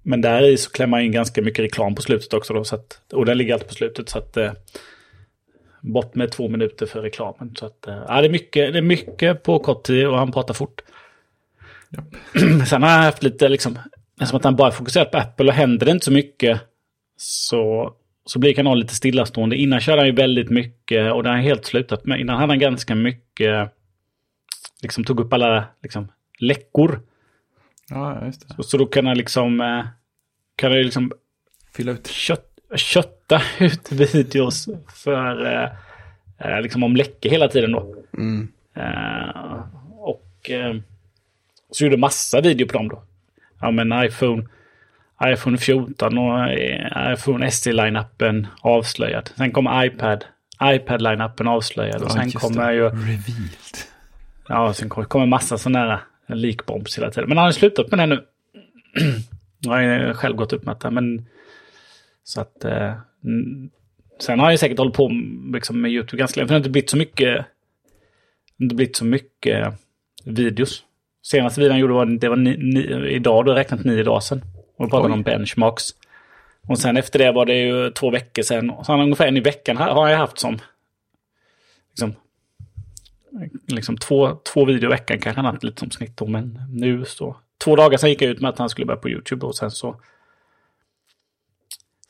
Men 0.04 0.22
där 0.22 0.42
i 0.42 0.58
så 0.58 0.72
klämmer 0.72 0.92
man 0.92 1.02
in 1.02 1.12
ganska 1.12 1.42
mycket 1.42 1.66
reklam 1.66 1.96
på 1.96 2.02
slutet 2.02 2.34
också 2.34 2.54
då. 2.54 2.64
Så 2.64 2.76
att, 2.76 3.02
och 3.14 3.26
den 3.26 3.38
ligger 3.38 3.54
alltid 3.54 3.70
på 3.70 3.74
slutet. 3.74 4.10
Så 4.10 4.18
att, 4.18 4.38
eh, 4.38 4.52
bort 5.82 6.16
med 6.16 6.32
två 6.32 6.48
minuter 6.48 6.86
för 6.86 7.02
reklamen. 7.02 7.56
Så 7.56 7.66
att, 7.66 7.88
eh, 7.88 8.04
ja, 8.08 8.22
det, 8.22 8.28
är 8.28 8.32
mycket, 8.32 8.74
det 8.74 8.80
är 8.80 8.84
mycket 8.84 9.44
på 9.44 9.60
kort 9.60 9.84
tid 9.84 10.08
och 10.08 10.18
han 10.18 10.32
pratar 10.32 10.54
fort. 10.54 10.82
Sen 12.70 12.84
har 12.84 12.90
jag 12.90 12.98
haft 12.98 13.24
lite 13.24 13.50
liksom, 13.50 13.80
som 14.26 14.38
att 14.38 14.44
han 14.44 14.56
bara 14.56 14.72
fokuserat 14.72 15.12
på 15.12 15.18
Apple 15.18 15.48
och 15.48 15.54
händer 15.54 15.86
det 15.86 15.92
inte 15.92 16.06
så 16.06 16.12
mycket 16.12 16.62
så 17.18 17.94
så 18.30 18.40
blir 18.40 18.54
kanalen 18.54 18.80
lite 18.80 18.96
stillastående. 18.96 19.56
Innan 19.56 19.80
körde 19.80 20.02
han 20.02 20.08
ju 20.08 20.16
väldigt 20.16 20.50
mycket 20.50 21.14
och 21.14 21.24
det 21.24 21.30
har 21.30 21.36
han 21.36 21.46
helt 21.46 21.66
slutat 21.66 22.06
med. 22.06 22.20
Innan 22.20 22.38
hade 22.38 22.52
han 22.52 22.60
ganska 22.60 22.96
mycket, 22.96 23.74
liksom 24.82 25.04
tog 25.04 25.20
upp 25.20 25.34
alla 25.34 25.66
liksom, 25.84 26.12
läckor. 26.40 27.02
Ja, 27.90 28.26
just 28.26 28.48
det. 28.48 28.54
Så, 28.56 28.64
så 28.64 28.78
då 28.78 28.86
kan 28.86 29.06
han 29.06 29.18
liksom, 29.18 29.62
eh, 29.62 29.86
kan 30.56 30.72
han 30.72 30.82
liksom 30.82 31.12
Fylla 31.74 31.92
ut. 31.92 32.08
kött, 32.08 32.49
kötta 32.76 33.42
ut 33.60 33.92
videos 33.92 34.70
för, 34.96 35.46
eh, 35.46 35.70
eh, 36.38 36.62
liksom 36.62 36.84
om 36.84 36.96
läckor 36.96 37.30
hela 37.30 37.48
tiden 37.48 37.72
då. 37.72 37.96
Mm. 38.18 38.48
Eh, 38.76 39.60
och 40.00 40.50
eh, 40.50 40.76
så 41.72 41.84
gjorde 41.84 41.98
massa 41.98 42.42
video 42.42 42.68
på 42.68 42.74
dem 42.74 42.88
då. 42.88 43.04
Ja 43.62 43.72
men 43.72 44.04
iPhone, 44.04 44.44
iPhone 45.26 45.58
14 45.58 46.18
och 46.18 46.50
eh, 46.50 47.14
iPhone 47.14 47.52
SE-lineupen 47.52 48.48
avslöjad. 48.62 49.30
Sen 49.38 49.52
kom 49.52 49.84
iPad, 49.86 50.26
iPad-lineupen 50.64 51.48
avslöjad. 51.48 52.02
Och 52.02 52.10
Ja, 52.10 52.14
sen 52.14 52.32
kommer 52.32 52.72
ju, 52.72 52.84
Revealed. 52.90 53.78
ja 54.48 54.74
sen 54.74 54.90
kommer, 54.90 55.26
massa 55.26 55.58
sådana 55.58 55.80
här 56.28 56.36
leakbombs 56.36 56.98
hela 56.98 57.12
tiden. 57.12 57.30
Men 57.30 57.38
han 57.38 57.46
har 57.46 57.52
slutat 57.52 57.92
med 57.92 58.00
det 58.00 58.06
nu. 58.06 58.24
Jag 59.60 59.72
har 59.72 60.14
själv 60.14 60.36
gått 60.36 60.54
upp 60.54 60.66
med 60.66 60.76
det. 60.82 60.92
Men 60.92 61.26
så 62.24 62.42
att, 62.42 62.66
eh, 62.66 62.94
sen 64.20 64.40
har 64.40 64.52
jag 64.52 64.60
säkert 64.60 64.78
hållit 64.78 64.96
på 64.96 65.12
liksom, 65.54 65.82
med 65.82 65.92
YouTube 65.92 66.20
ganska 66.20 66.40
länge. 66.40 66.48
För 66.48 66.54
det 66.54 66.56
har 66.56 66.60
inte 66.60 66.70
blivit 66.70 66.90
så 66.90 66.98
mycket, 66.98 67.46
inte 68.58 68.76
blivit 68.76 68.96
så 68.96 69.06
mycket 69.06 69.74
videos. 70.26 70.84
Senaste 71.22 71.62
videon 71.62 71.76
jag 71.76 71.82
gjorde 71.82 71.94
var, 71.94 72.06
det 72.06 72.30
var 72.30 72.36
ni, 72.36 72.58
ni, 72.58 73.10
idag, 73.10 73.46
då 73.46 73.54
räknat 73.54 73.84
nio 73.84 74.04
dagar 74.04 74.20
sedan. 74.20 74.42
Och 74.78 74.86
då 74.86 74.90
pratade 74.90 75.14
Oj. 75.14 75.18
om 75.18 75.24
benchmarks. 75.24 75.84
Och 76.68 76.80
sen 76.80 76.98
efter 76.98 77.20
det 77.20 77.32
var 77.32 77.46
det 77.46 77.58
ju 77.58 77.92
två 77.92 78.10
veckor 78.10 78.44
sedan. 78.44 78.74
Så 78.84 78.92
han 78.92 79.02
ungefär 79.02 79.28
en 79.28 79.38
i 79.38 79.40
veckan 79.40 79.78
har 79.78 79.88
har 79.88 80.10
jag 80.10 80.18
haft 80.18 80.40
som, 80.40 80.60
liksom, 81.90 82.16
liksom 83.68 83.98
två, 83.98 84.36
två 84.54 84.66
videor 84.66 84.86
i 84.86 84.94
veckan 84.94 85.20
kanske 85.20 85.42
han 85.42 85.54
haft 85.54 85.64
lite 85.64 85.80
som 85.80 85.92
snitt 85.92 86.18
då. 86.18 86.28
Men 86.28 86.60
nu 86.70 87.06
så, 87.06 87.36
två 87.64 87.76
dagar 87.76 87.98
sedan 87.98 88.10
gick 88.10 88.22
jag 88.22 88.32
ut 88.32 88.42
med 88.42 88.50
att 88.50 88.60
han 88.60 88.70
skulle 88.70 88.86
börja 88.86 89.00
på 89.00 89.10
YouTube 89.10 89.46
och 89.46 89.56
sen 89.56 89.72
så 89.72 89.96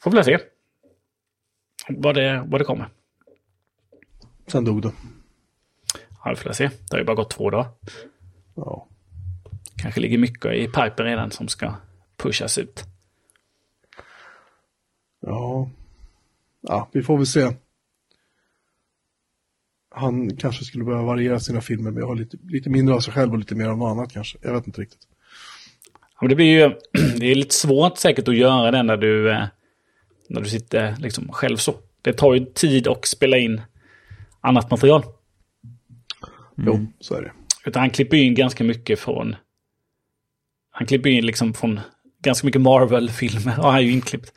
får 0.03 0.11
väl 0.11 0.23
se. 0.23 0.39
Vad 1.89 2.15
det, 2.15 2.43
vad 2.47 2.61
det 2.61 2.65
kommer. 2.65 2.89
Sen 4.47 4.65
dog 4.65 4.81
det. 4.81 4.91
Ja, 6.23 6.29
vi 6.29 6.35
får 6.35 6.51
se. 6.51 6.67
Det 6.67 6.91
har 6.91 6.99
ju 6.99 7.05
bara 7.05 7.15
gått 7.15 7.29
två 7.29 7.49
dagar. 7.49 7.67
Ja. 8.55 8.87
Kanske 9.75 10.01
ligger 10.01 10.17
mycket 10.17 10.53
i 10.53 10.67
pipen 10.67 11.05
redan 11.05 11.31
som 11.31 11.47
ska 11.47 11.73
pushas 12.17 12.57
ut. 12.57 12.83
Ja. 15.19 15.69
Ja, 16.61 16.89
vi 16.91 17.03
får 17.03 17.17
väl 17.17 17.27
se. 17.27 17.51
Han 19.91 20.37
kanske 20.37 20.65
skulle 20.65 20.83
behöva 20.83 21.03
variera 21.03 21.39
sina 21.39 21.61
filmer 21.61 21.91
med 21.91 22.03
att 22.03 22.09
ha 22.09 22.13
lite, 22.13 22.37
lite 22.43 22.69
mindre 22.69 22.95
av 22.95 22.99
sig 22.99 23.13
själv 23.13 23.31
och 23.31 23.39
lite 23.39 23.55
mer 23.55 23.67
av 23.67 23.77
något 23.77 23.91
annat 23.91 24.11
kanske. 24.11 24.37
Jag 24.41 24.53
vet 24.53 24.67
inte 24.67 24.81
riktigt. 24.81 25.07
Ja, 25.93 26.17
men 26.21 26.29
det 26.29 26.35
blir 26.35 26.45
ju 26.45 26.69
det 27.19 27.25
är 27.25 27.35
lite 27.35 27.55
svårt 27.55 27.97
säkert 27.97 28.27
att 28.27 28.37
göra 28.37 28.71
det 28.71 28.83
när 28.83 28.97
du, 28.97 29.31
eh, 29.31 29.47
när 30.29 30.41
du 30.41 30.49
sitter 30.49 30.95
liksom 30.99 31.31
själv 31.31 31.57
så. 31.57 31.75
Det 32.01 32.13
tar 32.13 32.33
ju 32.33 32.45
tid 32.45 32.87
att 32.87 33.05
spela 33.05 33.37
in 33.37 33.61
annat 34.41 34.71
material. 34.71 35.03
Jo, 36.57 36.87
så 36.99 37.15
är 37.15 37.21
det. 37.21 37.31
Utan 37.65 37.79
han 37.79 37.89
klipper 37.89 38.17
in 38.17 38.35
ganska 38.35 38.63
mycket 38.63 38.99
från... 38.99 39.35
Han 40.71 40.87
klipper 40.87 41.09
in 41.09 41.25
liksom 41.25 41.53
från 41.53 41.79
ganska 42.23 42.45
mycket 42.45 42.61
Marvel-filmer. 42.61 43.53
Ja, 43.57 43.63
han 43.63 43.75
är 43.75 43.79
ju 43.79 43.91
inklippt. 43.91 44.33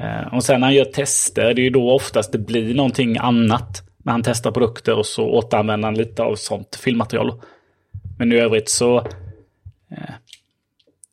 Eh, 0.00 0.34
och 0.34 0.44
sen 0.44 0.60
när 0.60 0.66
han 0.66 0.74
gör 0.74 0.84
tester, 0.84 1.54
det 1.54 1.60
är 1.60 1.64
ju 1.64 1.70
då 1.70 1.92
oftast 1.92 2.32
det 2.32 2.38
blir 2.38 2.74
någonting 2.74 3.18
annat. 3.18 3.82
När 4.04 4.12
han 4.12 4.22
testar 4.22 4.50
produkter 4.50 4.94
och 4.94 5.06
så 5.06 5.24
återanvänder 5.30 5.88
han 5.88 5.94
lite 5.94 6.22
av 6.22 6.36
sånt 6.36 6.76
filmmaterial. 6.76 7.42
Men 8.18 8.32
i 8.32 8.36
övrigt 8.36 8.68
så 8.68 8.98
eh, 9.90 10.14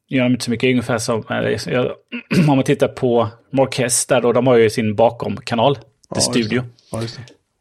gör 0.09 0.23
de 0.23 0.31
inte 0.31 0.45
så 0.45 0.51
mycket. 0.51 0.69
Ungefär 0.69 0.97
som, 0.97 1.23
eh, 1.29 1.73
jag- 1.73 1.91
om 2.39 2.45
man 2.45 2.63
tittar 2.63 2.87
på 2.87 3.27
Marquez 3.51 4.05
där 4.05 4.21
då, 4.21 4.33
de 4.33 4.47
har 4.47 4.55
ju 4.57 4.69
sin 4.69 4.95
bakom-kanal, 4.95 5.75
The. 6.15 6.21
Studio. 6.21 6.63
Ja. 6.91 7.01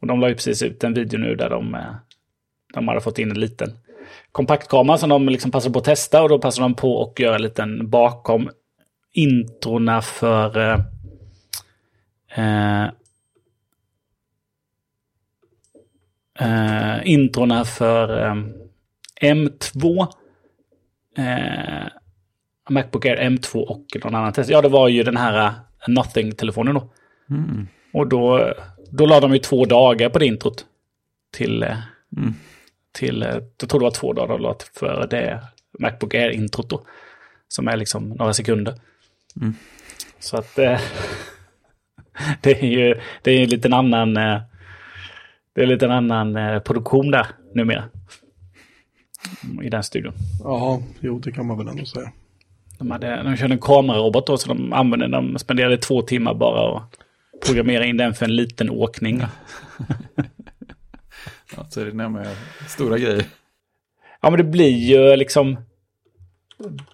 Och 0.00 0.06
de 0.06 0.20
la 0.20 0.28
ju 0.28 0.34
precis 0.34 0.62
ut 0.62 0.84
en 0.84 0.94
video 0.94 1.18
nu 1.18 1.34
där 1.34 1.50
de, 1.50 1.74
eh, 1.74 1.80
de 2.74 2.88
hade 2.88 3.00
fått 3.00 3.18
in 3.18 3.30
en 3.30 3.40
liten 3.40 3.70
kompaktkamera 4.32 4.98
som 4.98 5.08
de 5.08 5.28
liksom 5.28 5.50
passade 5.50 5.72
på 5.72 5.78
att 5.78 5.84
testa. 5.84 6.22
Och 6.22 6.28
då 6.28 6.38
passade 6.38 6.64
de 6.64 6.74
på 6.74 7.02
att 7.02 7.18
göra 7.18 7.34
en 7.36 7.42
liten 7.42 7.90
bakom 7.90 8.50
introna 9.12 10.02
för... 10.02 10.58
Eh, 10.58 10.80
eh, 12.36 12.88
eh, 16.40 17.00
introna 17.04 17.64
för 17.64 18.26
eh, 18.26 18.34
M2. 19.22 20.06
Eh, 21.16 21.86
Macbook 22.70 23.04
Air 23.06 23.16
M2 23.30 23.56
och 23.56 23.84
någon 24.04 24.14
annan 24.14 24.32
test. 24.32 24.50
Ja, 24.50 24.62
det 24.62 24.68
var 24.68 24.88
ju 24.88 25.02
den 25.02 25.16
här 25.16 25.46
eh, 25.46 25.52
Nothing-telefonen 25.88 26.74
då. 26.74 26.90
Mm. 27.30 27.66
Och 27.92 28.08
då, 28.08 28.54
då 28.90 29.06
la 29.06 29.20
de 29.20 29.32
ju 29.32 29.38
två 29.38 29.64
dagar 29.64 30.08
på 30.08 30.18
det 30.18 30.26
introt. 30.26 30.64
Till, 31.32 31.62
eh, 31.62 31.76
Mm. 32.16 32.34
till 32.92 33.22
eh, 33.22 33.28
jag 33.58 33.68
tror 33.68 33.80
det 33.80 33.84
var 33.84 33.90
två 33.90 34.12
dagar 34.12 34.28
de 34.28 34.40
la 34.42 34.56
för 34.74 35.06
det 35.10 35.42
Macbook 35.78 36.14
Air-introt 36.14 36.68
då. 36.70 36.82
Som 37.48 37.68
är 37.68 37.76
liksom 37.76 38.08
några 38.08 38.32
sekunder. 38.32 38.74
Mm. 39.40 39.54
Så 40.18 40.36
att 40.36 40.58
eh, 40.58 40.80
det 42.40 42.62
är 42.62 42.66
ju 42.66 43.00
det 43.22 43.30
är 43.30 43.42
en 43.42 43.48
liten 43.48 43.72
annan, 43.72 44.16
eh, 44.16 44.40
det 45.54 45.60
är 45.60 45.62
en 45.62 45.68
liten 45.68 45.90
annan 45.90 46.36
eh, 46.36 46.58
produktion 46.58 47.10
där 47.10 47.26
numera. 47.54 47.84
I 49.62 49.68
den 49.68 49.82
studion. 49.82 50.12
Ja, 50.44 50.82
jo, 51.00 51.18
det 51.18 51.32
kan 51.32 51.46
man 51.46 51.58
väl 51.58 51.68
ändå 51.68 51.84
säga. 51.84 52.12
De, 52.78 52.90
hade, 52.90 53.22
de 53.22 53.36
körde 53.36 53.54
en 53.54 53.58
kamerarobot 53.60 54.26
då, 54.26 54.36
så 54.36 54.48
de 54.48 54.72
använde, 54.72 55.08
de 55.08 55.38
spenderade 55.38 55.76
två 55.78 56.02
timmar 56.02 56.34
bara 56.34 56.62
och 56.62 56.82
programmera 57.46 57.84
in 57.84 57.96
den 57.96 58.14
för 58.14 58.24
en 58.24 58.36
liten 58.36 58.70
åkning. 58.70 59.22
Ja, 61.56 61.66
så 61.70 61.80
är 61.80 61.84
det 61.84 61.92
gör 62.24 62.36
stora 62.68 62.98
grejer. 62.98 63.24
Ja, 64.20 64.30
men 64.30 64.38
det 64.38 64.44
blir 64.44 64.70
ju 64.76 65.16
liksom... 65.16 65.56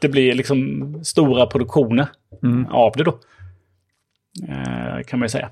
Det 0.01 0.09
blir 0.09 0.35
liksom 0.35 1.01
stora 1.05 1.47
produktioner 1.47 2.09
Mm. 2.42 2.66
av 2.66 2.92
det 2.97 3.05
då. 3.05 3.18
Eh, 4.49 5.03
kan 5.07 5.18
man 5.18 5.25
ju 5.25 5.29
säga. 5.29 5.51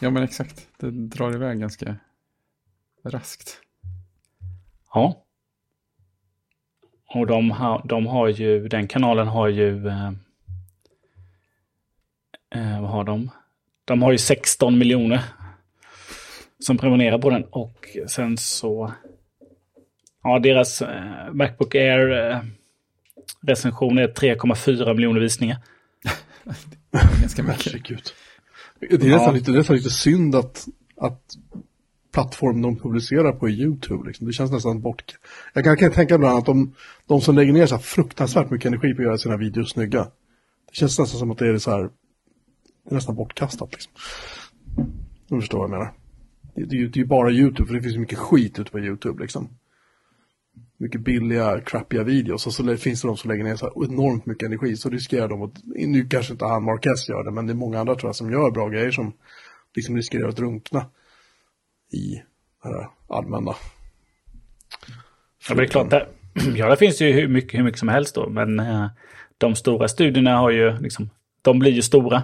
Ja, 0.00 0.10
men 0.10 0.22
exakt. 0.22 0.66
Det 0.78 0.90
drar 0.90 1.34
iväg 1.34 1.60
ganska 1.60 1.96
raskt. 3.04 3.60
Ja. 4.94 5.24
Och 7.14 7.26
de 7.26 7.50
har, 7.50 7.82
de 7.84 8.06
har 8.06 8.28
ju, 8.28 8.68
den 8.68 8.88
kanalen 8.88 9.26
har 9.28 9.48
ju... 9.48 9.88
Eh, 9.88 10.12
eh, 12.54 12.80
vad 12.80 12.90
har 12.90 13.04
de? 13.04 13.30
De 13.84 14.02
har 14.02 14.12
ju 14.12 14.18
16 14.18 14.78
miljoner 14.78 15.22
som 16.58 16.78
prenumererar 16.78 17.18
på 17.18 17.30
den. 17.30 17.44
Och 17.44 17.96
sen 18.08 18.36
så... 18.36 18.92
Ja, 20.22 20.38
deras 20.38 20.82
eh, 20.82 21.32
Macbook 21.32 21.74
Air 21.74 22.30
eh, 22.30 22.38
recension 23.42 23.98
är 23.98 24.08
3,4 24.08 24.94
miljoner 24.94 25.20
visningar. 25.20 25.58
Ganska 27.20 27.42
mycket. 27.42 27.66
Herregud. 27.66 28.02
Det 28.80 28.86
är 28.86 28.98
nästan, 28.98 29.10
Ja. 29.22 29.30
lite, 29.30 29.50
det 29.50 29.56
är 29.56 29.58
nästan 29.58 29.76
lite 29.76 29.90
synd 29.90 30.34
att, 30.34 30.66
att 30.96 31.22
plattform 32.12 32.62
de 32.62 32.76
publicerar 32.76 33.32
på 33.32 33.50
YouTube. 33.50 34.08
Liksom. 34.08 34.26
Det 34.26 34.32
känns 34.32 34.50
nästan 34.52 34.80
bort... 34.80 35.18
Jag 35.54 35.64
kan, 35.64 35.76
kan 35.76 35.92
tänka 35.92 36.14
mig 36.14 36.18
bland 36.18 36.32
annat 36.32 36.48
att 36.48 36.54
de, 36.54 36.74
de 37.06 37.20
som 37.20 37.34
lägger 37.34 37.52
ner 37.52 37.66
så 37.66 37.74
här 37.74 37.82
fruktansvärt 37.82 38.50
mycket 38.50 38.66
energi 38.66 38.94
på 38.94 39.02
att 39.02 39.06
göra 39.06 39.18
sina 39.18 39.36
videos 39.36 39.70
snygga. 39.70 40.04
Det 40.70 40.74
känns 40.76 40.98
nästan 40.98 41.18
som 41.18 41.30
att 41.30 41.38
det 41.38 41.48
är 41.48 41.58
så 41.58 41.70
här... 41.70 41.82
Det 42.84 42.90
är 42.90 42.94
nästan 42.94 43.14
bortkastat 43.14 43.72
liksom. 43.72 43.92
Du 45.28 45.40
förstår 45.40 45.58
vad 45.58 45.64
jag 45.64 45.78
menar. 45.78 45.92
Det, 46.54 46.64
det, 46.64 46.76
är 46.76 46.78
ju- 46.78 46.88
det 46.88 46.98
är 46.98 47.02
ju 47.02 47.06
bara 47.06 47.30
YouTube, 47.30 47.66
för 47.66 47.74
det 47.74 47.82
finns 47.82 47.94
ju 47.94 48.00
mycket 48.00 48.18
skit 48.18 48.58
ute 48.58 48.70
på 48.70 48.80
YouTube 48.80 49.22
liksom. 49.22 49.48
Mycket 50.76 51.00
billiga, 51.00 51.60
crappiga 51.60 52.02
videos 52.02 52.46
och 52.46 52.52
så 52.52 52.76
finns 52.76 53.02
det 53.02 53.08
de 53.08 53.16
som 53.16 53.30
lägger 53.30 53.44
ner 53.44 53.56
så 53.56 53.66
här 53.66 53.92
enormt 53.92 54.26
mycket 54.26 54.46
energi 54.46 54.76
så 54.76 54.90
riskerar 54.90 55.28
de 55.28 55.42
att, 55.42 55.52
nu 55.64 56.06
kanske 56.08 56.32
inte 56.32 56.44
han 56.44 56.64
Marquez 56.64 57.08
gör 57.08 57.24
det, 57.24 57.30
men 57.30 57.46
det 57.46 57.52
är 57.52 57.54
många 57.54 57.80
andra 57.80 57.94
tror 57.94 58.08
jag 58.08 58.16
som 58.16 58.30
gör 58.30 58.50
bra 58.50 58.68
grejer 58.68 58.90
som 58.90 59.12
liksom 59.74 59.96
riskerar 59.96 60.28
att 60.28 60.36
drunkna 60.36 60.86
i 61.90 62.22
det 62.62 62.68
här 62.68 62.88
allmänna. 63.08 63.54
Ja, 65.48 65.54
det 65.54 65.62
är 65.62 65.66
klart, 65.66 65.90
där, 65.90 66.08
ja, 66.56 66.70
det 66.70 66.76
finns 66.76 67.00
ju 67.02 67.12
hur 67.12 67.28
mycket, 67.28 67.58
hur 67.58 67.64
mycket 67.64 67.78
som 67.78 67.88
helst 67.88 68.14
då. 68.14 68.28
Men 68.28 68.60
eh, 68.60 68.86
de 69.38 69.54
stora 69.54 69.88
studierna 69.88 70.36
har 70.36 70.50
ju 70.50 70.78
liksom, 70.78 71.10
de 71.42 71.58
blir 71.58 71.72
ju 71.72 71.82
stora. 71.82 72.22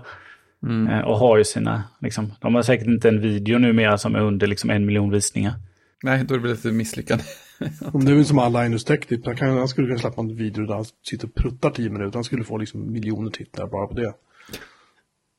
Eh, 0.91 1.01
och 1.01 1.19
har 1.19 1.39
ju 1.39 1.45
sina, 1.45 1.85
liksom, 2.01 2.33
de 2.41 2.55
har 2.55 2.63
säkert 2.63 2.87
inte 2.87 3.09
en 3.09 3.21
video 3.21 3.59
numera 3.59 3.99
som 3.99 4.15
är 4.15 4.21
under 4.21 4.47
liksom 4.47 4.71
en 4.71 4.87
miljon 4.87 5.11
visningar. 5.11 5.55
Nej, 6.03 6.25
då 6.25 6.39
blir 6.39 6.49
det 6.49 6.57
lite 6.57 6.73
misslyckande. 6.73 7.25
Om 7.93 8.05
det 8.05 8.13
är 8.13 8.25
som 8.25 8.39
alla 8.39 8.63
Linus 8.63 8.85
Tech 8.85 9.01
Tips, 9.01 9.27
han, 9.27 9.37
kan, 9.37 9.59
han 9.59 9.69
skulle 9.69 9.87
kunna 9.87 9.99
släppa 9.99 10.21
en 10.21 10.37
video 10.37 10.67
där 10.67 10.75
han 10.75 10.85
sitter 11.03 11.29
och 11.29 11.35
pruttar 11.35 11.71
tio 11.71 11.91
minuter, 11.91 12.15
han 12.15 12.25
skulle 12.25 12.45
få 12.45 12.59
liksom 12.59 12.93
miljoner 12.93 13.31
tittare 13.31 13.67
bara 13.67 13.87
på 13.87 13.95
det. 13.95 14.15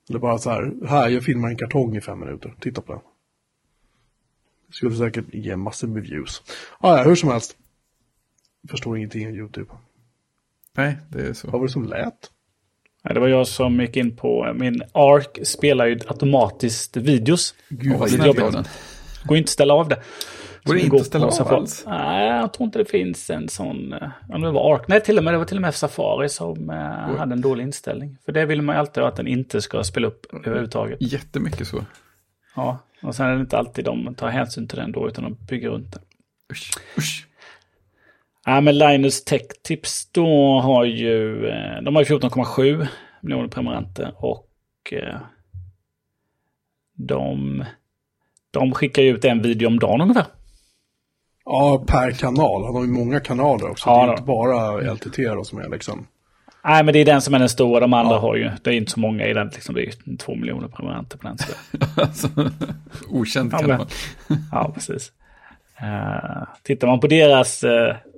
Eller 0.09 0.19
bara 0.19 0.37
så 0.37 0.49
här, 0.49 0.87
här 0.87 1.09
jag 1.09 1.23
filmar 1.23 1.49
en 1.49 1.57
kartong 1.57 1.97
i 1.97 2.01
fem 2.01 2.19
minuter, 2.19 2.53
titta 2.59 2.81
på 2.81 2.93
den. 2.93 3.01
Det 4.67 4.73
skulle 4.73 4.95
säkert 4.95 5.25
ge 5.33 5.55
massor 5.55 5.87
med 5.87 6.03
views. 6.03 6.41
Ah, 6.79 6.97
ja, 6.97 7.03
hur 7.03 7.15
som 7.15 7.29
helst. 7.29 7.55
Förstår 8.69 8.97
ingenting 8.97 9.27
om 9.27 9.33
YouTube. 9.35 9.71
Nej, 10.77 10.97
det 11.09 11.21
är 11.27 11.33
så. 11.33 11.47
Vad 11.51 11.59
var 11.61 11.67
det 11.67 11.73
som 11.73 11.85
lät? 11.85 12.31
Ja, 13.03 13.13
det 13.13 13.19
var 13.19 13.27
jag 13.27 13.47
som 13.47 13.79
gick 13.79 13.97
in 13.97 14.15
på 14.15 14.53
min 14.55 14.81
ARC 14.91 15.27
spelar 15.49 15.85
ju 15.85 15.99
automatiskt 16.07 16.97
videos. 16.97 17.55
Gud 17.69 17.97
vad 17.99 18.09
snällt 18.09 18.25
jobbigt. 18.39 18.53
den. 18.53 18.65
Går 19.25 19.37
inte 19.37 19.47
att 19.47 19.51
ställa 19.51 19.73
av 19.73 19.87
det. 19.87 19.99
Går 20.63 20.73
det 20.73 20.79
inte 20.79 20.89
går 20.89 20.99
att 20.99 21.05
ställa 21.05 21.25
av 21.25 21.31
Safari. 21.31 21.55
alls? 21.57 21.83
Nej, 21.87 22.27
jag 22.27 22.53
tror 22.53 22.65
inte 22.65 22.79
det 22.79 22.85
finns 22.85 23.29
en 23.29 23.49
sån. 23.49 23.93
eh, 23.93 24.09
Ja, 24.29 24.37
det 24.37 24.51
var 24.51 24.75
ARC. 24.75 24.81
Nej, 24.87 25.01
till 25.03 25.17
och 25.17 25.23
med, 25.23 25.33
det 25.33 25.37
var 25.37 25.45
till 25.45 25.57
och 25.57 25.61
med 25.61 25.75
Safari 25.75 26.29
som 26.29 26.69
eh, 26.69 27.17
hade 27.17 27.33
en 27.33 27.41
dålig 27.41 27.63
inställning. 27.63 28.17
För 28.25 28.31
det 28.31 28.45
vill 28.45 28.61
man 28.61 28.75
ju 28.75 28.79
alltid 28.79 29.03
att 29.03 29.15
den 29.15 29.27
inte 29.27 29.61
ska 29.61 29.83
spela 29.83 30.07
upp 30.07 30.25
överhuvudtaget. 30.45 30.97
Jättemycket 31.01 31.67
så. 31.67 31.85
Ja, 32.57 32.79
och 33.01 33.15
sen 33.15 33.25
är 33.25 33.35
det 33.35 33.41
inte 33.41 33.57
alltid 33.57 33.85
de 33.85 34.15
tar 34.15 34.29
hänsyn 34.29 34.67
till 34.67 34.77
den 34.77 34.91
då, 34.91 35.07
utan 35.07 35.23
de 35.23 35.37
bygger 35.49 35.69
runt 35.69 35.91
den. 35.91 36.01
Usch, 36.51 36.71
usch. 36.97 37.27
Ja, 38.45 38.61
men 38.61 38.77
Linus 38.77 39.23
Tech 39.23 39.41
Tips 39.63 40.11
då 40.11 40.59
har 40.59 40.85
ju, 40.85 41.47
eh, 41.47 41.81
de 41.81 41.95
har 41.95 42.01
ju 42.01 42.05
14,7 42.05 42.87
miljoner 43.21 43.47
prenumeranter 43.47 44.13
och 44.17 44.49
eh, 44.91 45.17
de, 46.93 47.63
de 48.51 48.73
skickar 48.73 49.01
ju 49.03 49.15
ut 49.15 49.25
en 49.25 49.41
video 49.41 49.67
om 49.67 49.79
dagen 49.79 50.01
ungefär. 50.01 50.25
Ja, 51.45 51.83
per 51.87 52.11
kanal. 52.11 52.63
Han 52.63 52.75
har 52.75 52.81
ju 52.81 52.89
många 52.89 53.19
kanaler 53.19 53.69
också. 53.69 53.89
Ja, 53.89 53.95
det 53.95 54.03
är 54.03 54.07
då. 54.07 54.13
inte 54.13 54.23
bara 54.23 54.93
LTT 54.93 55.17
då 55.17 55.43
som 55.43 55.59
är 55.59 55.69
liksom. 55.69 56.07
Nej, 56.67 56.83
men 56.83 56.93
det 56.93 56.99
är 56.99 57.05
den 57.05 57.21
som 57.21 57.33
är 57.33 57.39
den 57.39 57.49
stora. 57.49 57.79
De 57.79 57.93
andra 57.93 58.15
Ja. 58.15 58.19
har 58.19 58.35
ju, 58.35 58.49
det 58.63 58.69
är 58.69 58.73
inte 58.73 58.91
så 58.91 58.99
många 58.99 59.25
i 59.25 59.33
den. 59.33 59.47
Liksom, 59.47 59.75
det 59.75 59.81
är 59.83 60.17
två 60.17 60.35
miljoner 60.35 60.67
prenumeranter 60.67 61.17
på 61.17 61.27
den. 61.27 61.37
Så. 61.37 61.51
Alltså, 62.01 62.27
okänd 63.09 63.53
Ja, 63.53 63.57
kanal. 63.57 63.87
Ja, 64.51 64.71
precis. 64.73 65.11
Uh, 65.81 66.43
tittar 66.63 66.87
man 66.87 66.99
på 66.99 67.07
deras 67.07 67.63
uh, 67.63 67.71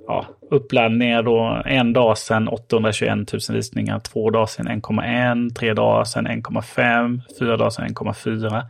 ja, 0.06 0.26
uppladdningar 0.50 1.22
då, 1.22 1.62
en 1.66 1.92
dag 1.92 2.18
sedan 2.18 2.48
821 2.48 3.32
000 3.32 3.40
visningar, 3.50 3.98
två 4.00 4.30
dagar 4.30 4.46
sedan 4.46 4.68
1,1, 4.68 5.54
tre 5.54 5.74
dagar 5.74 6.04
sedan 6.04 6.26
1,5, 6.28 7.20
fyra 7.38 7.56
dagar 7.56 7.70
sedan 7.70 7.88
1,4. 7.88 8.62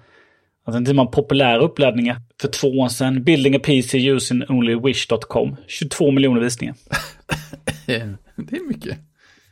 Och 0.66 0.72
sen 0.72 0.84
tittar 0.84 0.94
man 0.94 1.10
populära 1.10 1.58
uppladdningar 1.58 2.16
för 2.40 2.48
två 2.48 2.68
år 2.68 2.88
sedan, 2.88 3.24
building 3.24 3.56
a 3.56 3.60
PC 3.64 3.98
using 3.98 4.42
only 4.48 4.74
wish.com, 4.74 5.56
22 5.66 6.10
miljoner 6.10 6.40
visningar. 6.40 6.74
Det 7.86 8.56
är 8.56 8.68
mycket. 8.68 8.98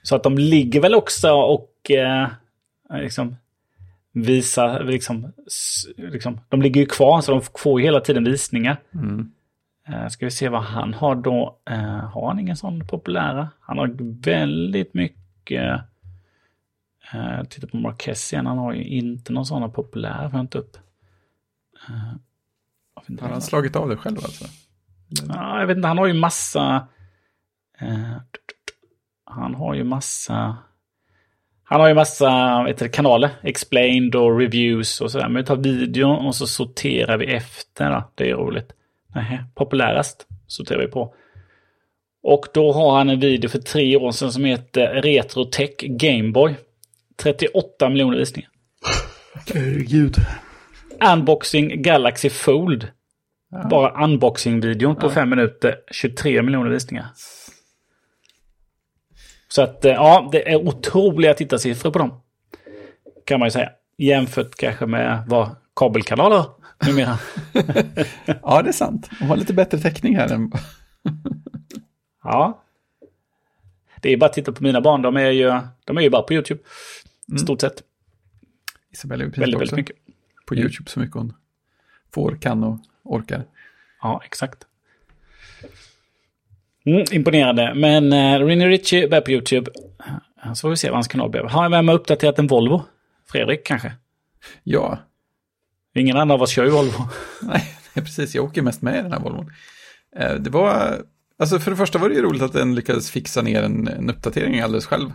Så 0.09 0.17
att 0.17 0.23
de 0.23 0.39
ligger 0.39 0.81
väl 0.81 0.95
också 0.95 1.33
och 1.33 1.91
eh, 1.91 2.29
liksom 2.91 3.37
visar, 4.13 4.85
liksom, 4.85 5.33
liksom, 5.97 6.41
de 6.49 6.63
ligger 6.63 6.81
ju 6.81 6.87
kvar 6.87 7.21
så 7.21 7.33
de 7.33 7.43
får 7.43 7.81
ju 7.81 7.87
hela 7.87 8.01
tiden 8.01 8.25
visningar. 8.25 8.81
Mm. 8.95 9.33
Eh, 9.89 10.09
ska 10.09 10.27
vi 10.27 10.31
se 10.31 10.49
vad 10.49 10.63
han 10.63 10.95
har 10.95 11.15
då. 11.15 11.59
Eh, 11.71 12.11
har 12.11 12.29
han 12.29 12.39
ingen 12.39 12.57
sån 12.57 12.87
populära? 12.87 13.49
Han 13.61 13.79
har 13.79 13.97
väldigt 14.23 14.95
mycket. 14.95 15.81
Eh, 17.13 17.45
titta 17.49 17.67
på 17.67 17.77
Marquez 17.77 18.33
igen, 18.33 18.47
han 18.47 18.59
har 18.59 18.73
ju 18.73 18.85
inte 18.85 19.33
någon 19.33 19.47
sån 19.47 19.73
populär, 19.73 20.29
får 20.29 20.39
jag 20.39 20.45
inte 20.45 20.59
upp. 20.59 20.77
Inte 23.09 23.25
Har 23.25 23.31
han 23.31 23.43
slagit 23.43 23.77
av 23.77 23.89
det 23.89 23.97
själv 23.97 24.17
alltså? 24.17 24.45
Ja, 25.29 25.61
jag 25.61 25.67
vet 25.67 25.77
inte, 25.77 25.89
han 25.89 25.99
har 25.99 26.07
ju 26.07 26.15
massa... 26.15 26.87
Eh, 27.79 28.17
han 29.31 29.55
har 29.55 29.75
ju 29.75 29.85
massa... 29.85 30.57
Han 31.65 31.81
har 31.81 31.89
ju 31.89 31.95
massa 31.95 32.63
du, 32.79 32.89
kanaler, 32.89 33.31
explained 33.43 34.15
och 34.15 34.39
reviews 34.39 35.01
och 35.01 35.11
sådär. 35.11 35.29
Men 35.29 35.43
vi 35.43 35.47
tar 35.47 35.57
video 35.57 36.09
och 36.09 36.35
så 36.35 36.47
sorterar 36.47 37.17
vi 37.19 37.27
efter. 37.27 37.91
Då. 37.91 38.11
Det 38.15 38.31
är 38.31 38.35
roligt. 38.35 38.73
Nähä, 39.15 39.45
populärast 39.55 40.27
sorterar 40.47 40.81
vi 40.81 40.87
på. 40.87 41.15
Och 42.23 42.47
då 42.55 42.73
har 42.73 42.99
han 42.99 43.11
en 43.11 43.21
video 43.21 43.49
för 43.51 43.59
tre 43.59 43.97
år 43.97 44.11
sedan 44.13 44.33
som 44.33 44.45
heter 44.45 45.03
Retrotech 45.03 45.71
Gameboy. 45.81 46.55
38 47.23 47.89
miljoner 47.89 48.19
visningar. 48.19 48.51
Herregud. 49.55 50.17
Unboxing 51.13 51.83
Galaxy 51.83 52.31
Fold. 52.31 52.89
Bara 53.71 54.05
unboxing-videon 54.05 54.97
på 54.97 55.07
Ja. 55.07 55.11
fem 55.11 55.31
minuter, 55.31 55.75
23 55.93 56.43
miljoner 56.43 56.71
visningar. 56.71 57.07
Så 59.49 59.63
att 59.63 59.85
eh, 59.85 59.93
ja, 59.93 60.29
det 60.33 60.53
är 60.53 60.57
otroliga 60.57 61.35
tittarsiffror 61.35 61.91
på 61.91 61.99
dem. 61.99 62.21
Kan 63.25 63.41
man 63.41 63.47
ju 63.47 63.51
säga. 63.51 63.71
Jämfört 63.99 64.55
kanske 64.55 64.87
med 64.87 65.25
vad 65.27 65.57
kabelkanaler 65.77 66.45
numera. 66.87 67.19
Ja, 68.43 68.63
det 68.63 68.69
är 68.69 68.73
sant. 68.73 69.11
De 69.19 69.25
har 69.25 69.37
lite 69.37 69.53
bättre 69.55 69.79
täckning 69.79 70.17
här 70.17 70.33
än... 70.33 70.53
ja. 72.25 72.63
Det 74.01 74.13
är 74.13 74.17
bara 74.17 74.27
att 74.27 74.33
titta 74.33 74.53
på 74.53 74.63
mina 74.63 74.81
barn. 74.81 75.03
De 75.03 75.17
är 75.17 75.31
ju, 75.31 75.61
de 75.85 75.99
är 75.99 76.03
ju 76.03 76.11
bara 76.11 76.23
på 76.23 76.35
YouTube. 76.35 76.61
Stort 77.43 77.61
sett. 77.61 77.83
Isabella 78.93 79.25
är 79.25 79.29
Väldigt, 79.29 79.61
väldigt 79.61 79.77
mycket. 79.77 79.97
på 80.47 80.55
YouTube 80.55 80.91
så 80.91 81.01
mycket 81.01 81.17
hon 81.17 81.33
får, 82.15 82.37
kan 82.41 82.65
och 82.65 82.79
orkar. 83.05 83.45
Ja, 84.03 84.23
exakt. 84.25 84.67
Mm, 86.89 87.05
imponerande. 87.13 87.75
Men 87.75 88.13
uh, 88.13 88.47
Rinny 88.47 88.67
Ritchie 88.67 89.09
börjar 89.09 89.23
på 89.23 89.31
YouTube. 89.31 89.71
Eh, 90.45 90.53
Så 90.55 90.61
får 90.61 90.71
vi 90.71 90.77
se 90.77 90.89
vad 90.89 90.97
hans 90.97 91.09
kanal 91.09 91.31
blev. 91.31 91.49
Har 91.49 91.69
vem 91.69 91.89
har 91.89 91.95
uppdaterat 91.95 92.39
en 92.39 92.47
Volvo? 92.47 92.83
Fredrik 93.33 93.67
kanske? 93.67 93.93
Ja, 94.65 94.99
Ingen 95.95 96.17
annan 96.17 96.31
av 96.31 96.43
oss 96.43 96.51
kör 96.51 96.65
ju 96.65 96.71
Volvo. 96.71 97.09
nej, 97.43 97.65
precis. 97.95 98.35
Jag 98.35 98.45
åker 98.45 98.63
mest 98.63 98.83
med 98.83 98.99
i 98.99 99.03
den 99.03 99.13
här 99.13 99.21
Volvon. 99.21 99.51
Eh, 100.17 100.35
Det 100.35 100.51
var, 100.51 100.99
alltså 101.39 101.59
för 101.59 101.71
det 101.71 101.77
första 101.77 101.99
var 101.99 102.09
det 102.09 102.15
ju 102.15 102.23
roligt 102.23 102.43
att 102.43 102.53
den 102.53 102.75
lyckades 102.75 103.11
fixa 103.11 103.43
ner 103.43 103.63
en, 103.63 103.89
en 103.89 104.11
uppdatering 104.11 104.61
alldeles 104.61 104.87
själv. 104.87 105.11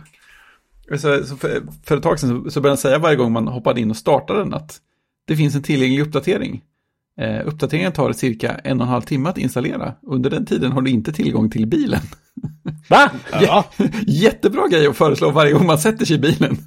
Så, 0.90 1.24
så 1.24 1.36
för, 1.36 1.62
för 1.84 1.96
ett 1.96 2.02
tag 2.02 2.20
sedan 2.20 2.44
så, 2.44 2.50
så 2.50 2.60
började 2.60 2.70
den 2.72 2.76
säga 2.76 2.98
varje 2.98 3.16
gång 3.16 3.32
man 3.32 3.48
hoppade 3.48 3.80
in 3.80 3.90
och 3.90 3.96
startade 3.96 4.38
den 4.38 4.54
att 4.54 4.78
det 5.26 5.36
finns 5.36 5.54
en 5.54 5.62
tillgänglig 5.62 6.00
uppdatering. 6.00 6.62
Eh, 7.16 7.46
uppdateringen 7.46 7.92
tar 7.92 8.12
cirka 8.12 8.54
en 8.54 8.80
och 8.80 8.86
en 8.86 8.90
halv 8.92 9.02
timme 9.02 9.28
att 9.28 9.38
installera. 9.38 9.94
Under 10.02 10.30
den 10.30 10.46
tiden 10.46 10.72
har 10.72 10.82
du 10.82 10.90
inte 10.90 11.12
tillgång 11.12 11.50
till 11.50 11.66
bilen. 11.66 12.00
Va? 12.88 13.10
Ja. 13.42 13.64
Jättebra 14.06 14.68
grej 14.68 14.86
att 14.86 14.96
föreslå 14.96 15.30
varje 15.30 15.52
gång 15.52 15.66
man 15.66 15.78
sätter 15.78 16.04
sig 16.04 16.16
i 16.16 16.18
bilen. 16.18 16.56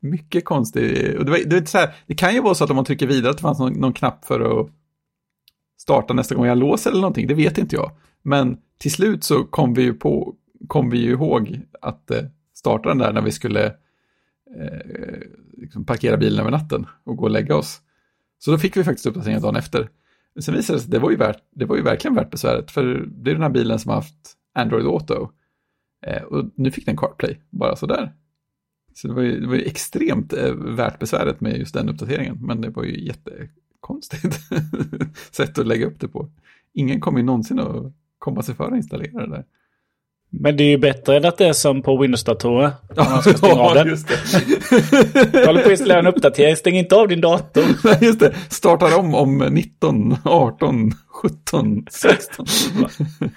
Mycket 0.00 0.44
konstigt. 0.44 1.18
Och 1.18 1.24
det, 1.24 1.30
var, 1.30 1.38
det, 1.46 1.60
var 1.60 1.66
så 1.66 1.78
här, 1.78 1.94
det 2.06 2.14
kan 2.14 2.34
ju 2.34 2.40
vara 2.40 2.54
så 2.54 2.64
att 2.64 2.70
om 2.70 2.76
man 2.76 2.84
trycker 2.84 3.06
vidare 3.06 3.30
att 3.30 3.36
det 3.36 3.42
fanns 3.42 3.58
någon, 3.58 3.72
någon 3.72 3.92
knapp 3.92 4.24
för 4.24 4.60
att 4.60 4.68
starta 5.80 6.14
nästa 6.14 6.34
gång 6.34 6.46
jag 6.46 6.58
låser 6.58 6.90
eller 6.90 7.00
någonting. 7.00 7.26
Det 7.26 7.34
vet 7.34 7.58
inte 7.58 7.76
jag. 7.76 7.90
Men 8.22 8.58
till 8.78 8.92
slut 8.92 9.24
så 9.24 9.44
kom 9.44 9.74
vi 9.74 9.82
ju, 9.82 9.94
på, 9.94 10.34
kom 10.66 10.90
vi 10.90 10.98
ju 10.98 11.10
ihåg 11.10 11.60
att 11.80 12.10
eh, 12.10 12.22
starta 12.54 12.88
den 12.88 12.98
där 12.98 13.12
när 13.12 13.22
vi 13.22 13.32
skulle 13.32 13.66
eh, 13.66 15.20
liksom 15.56 15.84
parkera 15.84 16.16
bilen 16.16 16.40
över 16.40 16.50
natten 16.50 16.86
och 17.04 17.16
gå 17.16 17.24
och 17.24 17.30
lägga 17.30 17.56
oss. 17.56 17.82
Så 18.38 18.50
då 18.50 18.58
fick 18.58 18.76
vi 18.76 18.84
faktiskt 18.84 19.06
uppdateringen 19.06 19.42
dagen 19.42 19.56
efter. 19.56 19.90
Men 20.34 20.42
Sen 20.42 20.54
visade 20.54 20.78
det 20.78 20.82
sig 20.82 20.86
att 20.86 20.90
det 20.90 20.98
var 20.98 21.10
ju, 21.10 21.16
värt, 21.16 21.42
det 21.50 21.64
var 21.64 21.76
ju 21.76 21.82
verkligen 21.82 22.14
värt 22.14 22.30
besväret, 22.30 22.70
för 22.70 23.06
det 23.06 23.30
är 23.30 23.34
den 23.34 23.42
här 23.42 23.50
bilen 23.50 23.78
som 23.78 23.88
har 23.88 23.96
haft 23.96 24.36
Android 24.54 24.86
Auto. 24.86 25.30
Eh, 26.06 26.22
och 26.22 26.50
nu 26.54 26.70
fick 26.70 26.86
den 26.86 26.96
CarPlay, 26.96 27.36
bara 27.50 27.76
sådär. 27.76 28.12
Så 28.94 29.08
det 29.08 29.14
var 29.14 29.22
ju, 29.22 29.40
det 29.40 29.46
var 29.46 29.54
ju 29.54 29.62
extremt 29.62 30.32
eh, 30.32 30.54
värt 30.54 30.98
besväret 30.98 31.40
med 31.40 31.58
just 31.58 31.74
den 31.74 31.88
uppdateringen, 31.88 32.38
men 32.40 32.60
det 32.60 32.70
var 32.70 32.84
ju 32.84 33.04
jättekonstigt 33.06 34.40
sätt 35.30 35.58
att 35.58 35.66
lägga 35.66 35.86
upp 35.86 36.00
det 36.00 36.08
på. 36.08 36.30
Ingen 36.72 37.00
kommer 37.00 37.18
ju 37.18 37.24
någonsin 37.24 37.58
att 37.58 37.92
komma 38.18 38.42
sig 38.42 38.54
för 38.54 38.64
att 38.64 38.76
installera 38.76 39.26
det 39.26 39.30
där. 39.30 39.44
Men 40.30 40.56
det 40.56 40.64
är 40.64 40.68
ju 40.68 40.78
bättre 40.78 41.16
än 41.16 41.24
att 41.24 41.38
det 41.38 41.46
är 41.46 41.52
som 41.52 41.82
på 41.82 41.96
Windows-datorer. 41.96 42.70
Om 42.88 42.96
man 43.10 43.22
ska 43.22 43.32
stänga 43.34 43.60
av 43.60 43.74
den. 43.74 43.88
just 43.88 44.08
det. 44.08 44.14
Jag 45.32 45.46
håller 45.46 45.60
på 45.60 45.66
att 45.66 45.70
installera 45.70 45.98
en 45.98 46.06
uppdatering. 46.06 46.56
Stäng 46.56 46.76
inte 46.76 46.96
av 46.96 47.08
din 47.08 47.20
dator. 47.20 47.64
Nej, 47.84 47.98
just 48.00 48.20
det. 48.20 48.34
Startar 48.48 48.98
om 48.98 49.14
om 49.14 49.38
19, 49.38 50.16
18, 50.24 50.90
17, 51.22 51.86
16. 51.90 52.46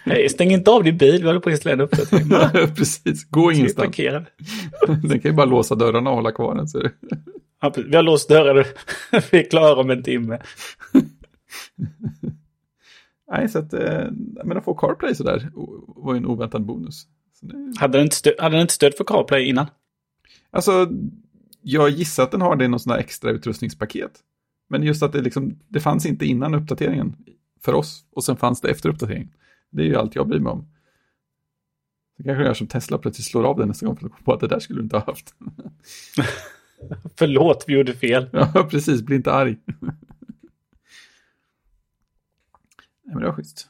Nej, 0.03 0.29
stäng 0.29 0.51
inte 0.51 0.71
av 0.71 0.83
din 0.83 0.97
bil. 0.97 1.21
Vi 1.21 1.27
håller 1.27 1.39
på 1.39 1.49
att 1.49 1.53
installera 1.53 1.75
en 1.75 1.81
uppdatering. 1.81 2.29
Precis, 2.75 3.29
gå 3.29 3.51
ingenstans. 3.51 3.95
Den 4.87 5.19
kan 5.19 5.31
ju 5.31 5.33
bara 5.33 5.45
låsa 5.45 5.75
dörrarna 5.75 6.09
och 6.09 6.15
hålla 6.15 6.31
kvar 6.31 6.55
den. 6.55 6.67
Så. 6.67 6.81
Ja. 7.61 7.73
Vi 7.87 7.95
har 7.95 8.03
låst 8.03 8.29
dörren. 8.29 8.65
Vi 9.31 9.39
är 9.39 9.49
klara 9.49 9.75
om 9.81 9.89
en 9.89 10.03
timme. 10.03 10.39
Nej, 13.31 13.49
så 13.49 13.59
att, 13.59 13.73
eh, 13.73 14.05
men 14.43 14.57
att 14.57 14.65
få 14.65 14.73
CarPlay 14.73 15.15
sådär 15.15 15.49
var 15.87 16.13
ju 16.13 16.17
en 16.17 16.25
oväntad 16.25 16.65
bonus. 16.65 17.07
Så 17.33 17.45
det, 17.45 17.73
Hade 17.79 17.97
den 17.97 18.03
inte 18.05 18.15
stöd, 18.15 18.33
hade 18.39 18.55
den 18.55 18.61
inte 18.61 18.73
stöd 18.73 18.93
för 18.93 19.03
CarPlay 19.03 19.49
innan? 19.49 19.67
alltså, 20.51 20.87
jag 21.61 21.89
gissar 21.89 22.23
att 22.23 22.31
den 22.31 22.41
har 22.41 22.55
det 22.55 22.65
i 22.65 22.67
någon 22.67 22.79
sån 22.79 22.91
här 22.91 22.99
extra 22.99 23.31
utrustningspaket. 23.31 24.11
Men 24.69 24.83
just 24.83 25.03
att 25.03 25.13
det 25.13 25.21
liksom, 25.21 25.59
det 25.67 25.79
fanns 25.79 26.05
inte 26.05 26.25
innan 26.25 26.55
uppdateringen 26.55 27.15
för 27.61 27.73
oss 27.73 28.05
och 28.11 28.23
sen 28.23 28.37
fanns 28.37 28.61
det 28.61 28.69
efter 28.69 28.89
uppdateringen. 28.89 29.29
Det 29.69 29.81
är 29.81 29.85
ju 29.85 29.95
allt 29.95 30.15
jag 30.15 30.27
bryr 30.27 30.39
mig 30.39 30.51
om. 30.51 30.67
Så 32.17 32.23
kanske 32.23 32.43
jag 32.43 32.57
som 32.57 32.67
Tesla 32.67 32.97
plötsligt 32.97 33.27
slår 33.27 33.43
av 33.43 33.57
den 33.57 33.67
nästa 33.67 33.85
gång 33.85 33.97
för 33.97 34.05
att 34.05 34.25
på 34.25 34.33
att 34.33 34.39
det 34.39 34.47
där 34.47 34.59
skulle 34.59 34.79
du 34.79 34.83
inte 34.83 34.97
ha 34.97 35.05
haft. 35.05 35.33
Förlåt, 37.15 37.63
vi 37.67 37.73
gjorde 37.73 37.93
fel. 37.93 38.29
Ja, 38.31 38.67
precis. 38.71 39.01
Bli 39.01 39.15
inte 39.15 39.31
arg. 39.31 39.57
Nej, 43.09 43.15
men 43.15 43.19
det 43.19 43.25
var 43.29 43.33
schysst. 43.35 43.69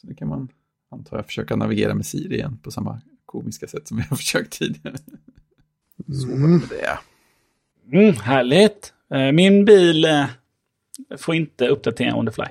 Så 0.00 0.06
det 0.06 0.14
kan 0.14 0.28
man, 0.28 0.48
antar 0.90 1.16
jag, 1.16 1.26
försöka 1.26 1.56
navigera 1.56 1.94
med 1.94 2.06
Siri 2.06 2.34
igen 2.34 2.58
på 2.62 2.70
samma 2.70 3.00
komiska 3.26 3.66
sätt 3.68 3.88
som 3.88 3.96
vi 3.96 4.02
har 4.02 4.16
försökt 4.16 4.52
tidigare. 4.52 4.96
Så 6.06 6.26
var 6.26 6.34
det 6.34 6.38
med 6.48 6.68
det. 6.68 6.98
Mm, 7.98 8.14
härligt. 8.16 8.92
Eh, 9.14 9.32
Min 9.32 9.64
bil 9.64 10.04
eh, 10.04 10.26
får 11.18 11.34
inte 11.34 11.68
uppdatera 11.68 12.14
on 12.16 12.26
the 12.26 12.32
fly. 12.32 12.44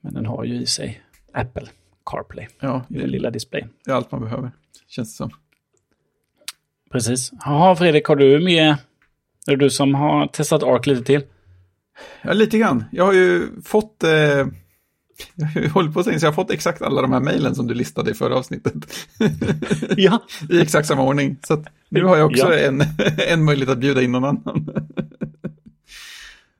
Men 0.00 0.14
den 0.14 0.26
har 0.26 0.44
ju 0.44 0.54
i 0.54 0.66
sig 0.66 1.02
Apple 1.32 1.68
CarPlay 2.10 2.46
Ja, 2.60 2.84
i 2.90 2.94
den 2.98 3.10
lilla 3.10 3.30
displayen. 3.30 3.70
det 3.84 3.90
är 3.90 3.94
allt 3.94 4.12
man 4.12 4.20
behöver, 4.20 4.50
känns 4.86 5.12
det 5.12 5.16
som. 5.16 5.30
Precis. 6.90 7.32
Jaha, 7.44 7.76
Fredrik, 7.76 8.06
har 8.06 8.16
du 8.16 8.40
med... 8.40 8.76
Är 9.46 9.50
det 9.50 9.56
du 9.56 9.70
som 9.70 9.94
har 9.94 10.26
testat 10.26 10.62
ARC 10.62 10.86
lite 10.86 11.04
till? 11.04 11.22
Ja, 12.22 12.32
lite 12.32 12.58
grann. 12.58 12.84
Jag 12.92 13.04
har 13.04 13.12
ju 13.12 13.48
fått... 13.64 14.04
Eh, 14.04 14.10
jag 15.54 15.70
hållit 15.74 15.94
på 15.94 16.02
så 16.02 16.08
länge 16.08 16.20
så 16.20 16.26
jag 16.26 16.30
har 16.30 16.34
fått 16.34 16.50
exakt 16.50 16.82
alla 16.82 17.02
de 17.02 17.12
här 17.12 17.20
mejlen 17.20 17.54
som 17.54 17.66
du 17.66 17.74
listade 17.74 18.10
i 18.10 18.14
förra 18.14 18.36
avsnittet. 18.36 18.74
Ja. 19.96 20.22
I 20.50 20.60
exakt 20.60 20.88
samma 20.88 21.02
ordning. 21.02 21.36
Så 21.46 21.54
att 21.54 21.66
nu 21.88 22.04
har 22.04 22.16
jag 22.16 22.26
också 22.30 22.54
Ja. 22.54 22.58
en, 22.58 22.82
en 23.28 23.44
möjlighet 23.44 23.72
att 23.72 23.78
bjuda 23.78 24.02
in 24.02 24.12
någon 24.12 24.24
annan. 24.24 24.70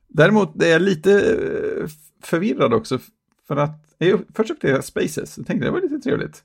Däremot 0.08 0.62
är 0.62 0.68
jag 0.68 0.82
lite 0.82 1.12
eh, 1.12 1.88
förvirrad 2.22 2.74
också. 2.74 2.98
För 3.48 3.56
att 3.56 3.84
jag 3.98 4.20
först 4.34 4.50
upptäckte 4.50 4.82
Spaces. 4.82 5.38
Jag 5.38 5.46
tänkte 5.46 5.66
det 5.66 5.70
var 5.70 5.80
lite 5.80 5.98
trevligt. 5.98 6.42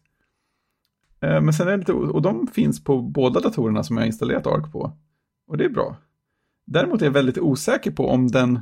Eh, 1.22 1.42
Men 1.42 1.54
sen 1.54 1.68
är 1.68 1.72
det 1.72 1.78
lite, 1.78 1.94
och 1.94 2.22
de 2.22 2.48
finns 2.48 2.84
på 2.84 3.02
båda 3.02 3.40
datorerna 3.40 3.84
som 3.84 3.98
jag 3.98 4.02
har 4.02 4.08
installerat 4.08 4.48
ARC 4.48 4.72
på. 4.72 4.92
Och 5.48 5.58
det 5.58 5.66
är 5.66 5.70
bra. 5.70 5.98
Däremot 6.66 7.02
är 7.02 7.06
jag 7.06 7.12
väldigt 7.12 7.38
osäker 7.38 7.92
på 7.92 8.08
om 8.10 8.28
den 8.28 8.60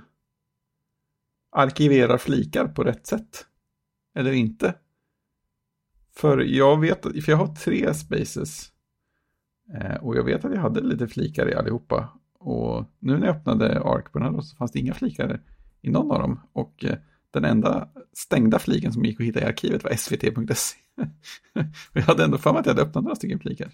arkiverar 1.51 2.17
flikar 2.17 2.67
på 2.67 2.83
rätt 2.83 3.07
sätt. 3.07 3.45
Eller 4.15 4.31
inte. 4.31 4.75
För 6.15 6.37
jag 6.37 6.79
vet, 6.79 7.01
för 7.01 7.29
jag 7.29 7.37
har 7.37 7.55
tre 7.55 7.93
spaces. 7.93 8.71
Eh, 9.73 9.95
och 9.95 10.15
jag 10.15 10.23
vet 10.23 10.45
att 10.45 10.53
jag 10.53 10.61
hade 10.61 10.81
lite 10.81 11.07
flikar 11.07 11.49
i 11.49 11.55
allihopa. 11.55 12.09
Och 12.39 12.85
nu 12.99 13.17
när 13.17 13.27
jag 13.27 13.35
öppnade 13.35 13.81
Ark 13.81 14.11
på 14.11 14.19
den 14.19 14.35
här 14.35 14.41
så 14.41 14.55
fanns 14.55 14.71
det 14.71 14.79
inga 14.79 14.93
flikar 14.93 15.41
i 15.81 15.89
någon 15.89 16.11
av 16.11 16.19
dem. 16.19 16.39
Och 16.53 16.85
eh, 16.85 16.97
den 17.31 17.45
enda 17.45 17.89
stängda 18.13 18.59
fliken 18.59 18.93
som 18.93 19.05
gick 19.05 19.19
att 19.19 19.25
hitta 19.25 19.41
i 19.41 19.45
arkivet 19.45 19.83
var 19.83 19.91
svt.se. 19.91 20.77
jag 21.93 22.01
hade 22.01 22.23
ändå 22.23 22.37
för 22.37 22.51
mig 22.51 22.59
att 22.59 22.65
jag 22.65 22.73
hade 22.73 22.87
öppnat 22.87 23.03
några 23.03 23.15
stycken 23.15 23.39
flikar. 23.39 23.73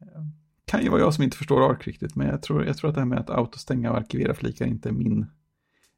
Eh, 0.00 0.22
kan 0.64 0.82
ju 0.82 0.88
vara 0.88 1.00
jag 1.00 1.14
som 1.14 1.24
inte 1.24 1.36
förstår 1.36 1.70
Ark 1.70 1.86
riktigt, 1.86 2.14
men 2.14 2.26
jag 2.26 2.42
tror, 2.42 2.64
jag 2.64 2.76
tror 2.76 2.88
att 2.88 2.94
det 2.94 3.00
här 3.00 3.06
med 3.06 3.18
att 3.18 3.30
autostänga 3.30 3.90
och 3.90 3.96
arkivera 3.96 4.34
flikar 4.34 4.66
inte 4.66 4.88
är 4.88 4.92
min 4.92 5.26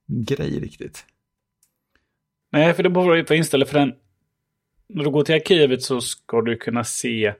grej 0.09 0.61
riktigt. 0.61 1.05
Nej, 2.51 2.75
för 2.75 2.83
det 2.83 2.91
behöver 2.91 3.17
du 3.17 3.23
vara 3.23 3.37
inställd 3.37 3.69
för 3.69 3.79
den. 3.79 3.93
När 4.89 5.05
du 5.05 5.11
går 5.11 5.25
till 5.25 5.35
arkivet 5.35 5.83
så 5.83 6.01
ska 6.01 6.41
du 6.41 6.57
kunna 6.57 6.85
se 6.85 7.35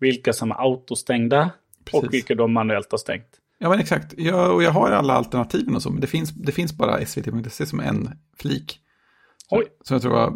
vilka 0.00 0.32
som 0.32 0.50
är 0.50 0.54
autostängda 0.60 1.50
Precis. 1.84 2.02
och 2.08 2.14
vilka 2.14 2.34
du 2.34 2.46
manuellt 2.46 2.90
har 2.90 2.98
stängt. 2.98 3.40
Ja, 3.58 3.68
men 3.68 3.78
exakt. 3.80 4.14
Jag, 4.18 4.54
och 4.54 4.62
jag 4.62 4.70
har 4.70 4.90
alla 4.90 5.12
alternativen 5.12 5.74
och 5.76 5.82
så, 5.82 5.90
men 5.90 6.00
det 6.00 6.06
finns, 6.06 6.30
det 6.30 6.52
finns 6.52 6.72
bara 6.72 7.06
svt.se 7.06 7.66
som 7.66 7.80
en 7.80 8.10
flik. 8.36 8.80
Oj. 9.50 9.64
Som 9.82 9.94
jag 9.94 10.02
tror 10.02 10.12
var 10.12 10.32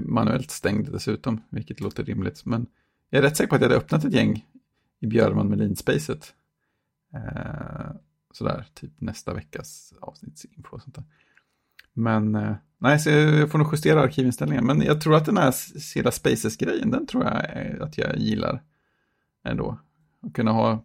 manuellt 0.00 0.50
stängd 0.50 0.92
dessutom, 0.92 1.42
vilket 1.50 1.80
låter 1.80 2.04
rimligt. 2.04 2.44
Men 2.44 2.66
jag 3.10 3.18
är 3.18 3.22
rätt 3.22 3.36
säker 3.36 3.48
på 3.48 3.54
att 3.54 3.60
jag 3.60 3.68
hade 3.68 3.80
öppnat 3.80 4.04
ett 4.04 4.12
gäng 4.12 4.44
i 5.00 5.06
Björman 5.06 5.48
Melin-spacet. 5.48 6.34
Eh, 7.14 7.90
sådär, 8.32 8.66
typ 8.74 8.90
nästa 9.00 9.34
veckas 9.34 9.94
avsnittsinfo 10.00 10.76
och 10.76 10.82
sånt 10.82 10.94
där. 10.94 11.04
Men 11.92 12.34
eh, 12.34 12.54
nej, 12.78 12.98
så 12.98 13.10
jag 13.10 13.50
får 13.50 13.58
nog 13.58 13.68
justera 13.72 14.02
arkivinställningen. 14.02 14.66
Men 14.66 14.82
jag 14.82 15.00
tror 15.00 15.16
att 15.16 15.26
den 15.26 15.36
här 15.36 15.50
Sela 15.50 16.10
Spaces-grejen, 16.10 16.90
den 16.90 17.06
tror 17.06 17.24
jag 17.24 17.82
att 17.82 17.98
jag 17.98 18.18
gillar 18.18 18.62
ändå. 19.44 19.78
Att 20.22 20.32
kunna 20.32 20.52
ha, 20.52 20.84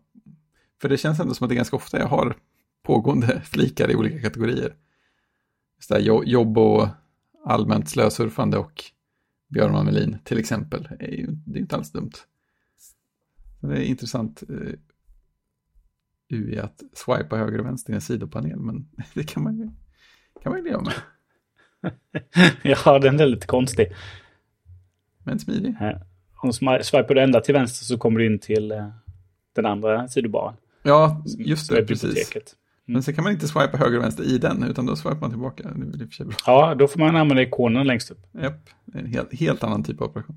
för 0.81 0.89
det 0.89 0.97
känns 0.97 1.19
ändå 1.19 1.33
som 1.33 1.45
att 1.45 1.49
det 1.49 1.53
är 1.53 1.57
ganska 1.57 1.75
ofta 1.75 1.99
jag 1.99 2.07
har 2.07 2.35
pågående 2.83 3.41
flikar 3.45 3.91
i 3.91 3.95
olika 3.95 4.21
kategorier. 4.21 4.75
Så 5.79 5.93
där, 5.93 6.01
jobb 6.23 6.57
och 6.57 6.87
allmänt 7.45 7.89
slösurfande 7.89 8.57
och 8.57 8.83
Björn 9.47 9.85
Melin 9.85 10.17
till 10.23 10.37
exempel. 10.39 10.89
Är 10.99 11.11
ju, 11.11 11.27
det 11.27 11.59
är 11.59 11.61
inte 11.61 11.75
alls 11.75 11.91
dumt. 11.91 12.11
Det 13.59 13.77
är 13.77 13.81
intressant 13.81 14.43
eh, 14.49 14.73
eh, 16.31 16.37
UI 16.37 16.59
att 16.59 16.83
swipa 16.93 17.37
höger 17.37 17.59
och 17.59 17.65
vänster 17.65 17.93
i 17.93 17.95
en 17.95 18.01
sidopanel, 18.01 18.59
men 18.59 18.87
det 19.13 19.23
kan 19.23 19.43
man 19.43 19.57
ju, 19.57 19.69
kan 20.43 20.51
man 20.51 20.59
ju 20.59 20.65
leva 20.65 20.81
med. 20.81 20.93
Ja, 22.63 22.99
den 22.99 23.19
är 23.19 23.25
lite 23.25 23.47
konstig. 23.47 23.87
Men 25.23 25.39
smidig. 25.39 25.75
Eh, 25.81 25.97
Om 26.35 26.53
swipar 26.53 27.13
du 27.13 27.21
ända 27.21 27.41
till 27.41 27.53
vänster 27.53 27.85
så 27.85 27.97
kommer 27.97 28.19
du 28.19 28.25
in 28.25 28.39
till 28.39 28.71
eh, 28.71 28.87
den 29.55 29.65
andra 29.65 30.07
sidobaren. 30.07 30.55
Ja, 30.83 31.23
just 31.37 31.69
det, 31.69 31.85
precis. 31.85 32.01
biblioteket. 32.01 32.55
Men 32.85 33.03
sen 33.03 33.15
kan 33.15 33.23
man 33.23 33.33
inte 33.33 33.47
swipa 33.47 33.77
höger 33.77 33.97
och 33.97 34.03
vänster 34.03 34.23
i 34.23 34.37
den, 34.37 34.63
utan 34.63 34.85
då 34.85 34.95
swipar 34.95 35.19
man 35.19 35.29
tillbaka. 35.29 35.63
I. 35.63 36.31
Ja, 36.45 36.75
då 36.75 36.87
får 36.87 36.99
man 36.99 37.15
använda 37.15 37.43
ikonen 37.43 37.87
längst 37.87 38.11
upp. 38.11 38.19
Japp, 38.31 38.69
en 38.93 39.05
helt, 39.05 39.33
helt 39.39 39.63
annan 39.63 39.83
typ 39.83 40.01
av 40.01 40.07
operation. 40.07 40.35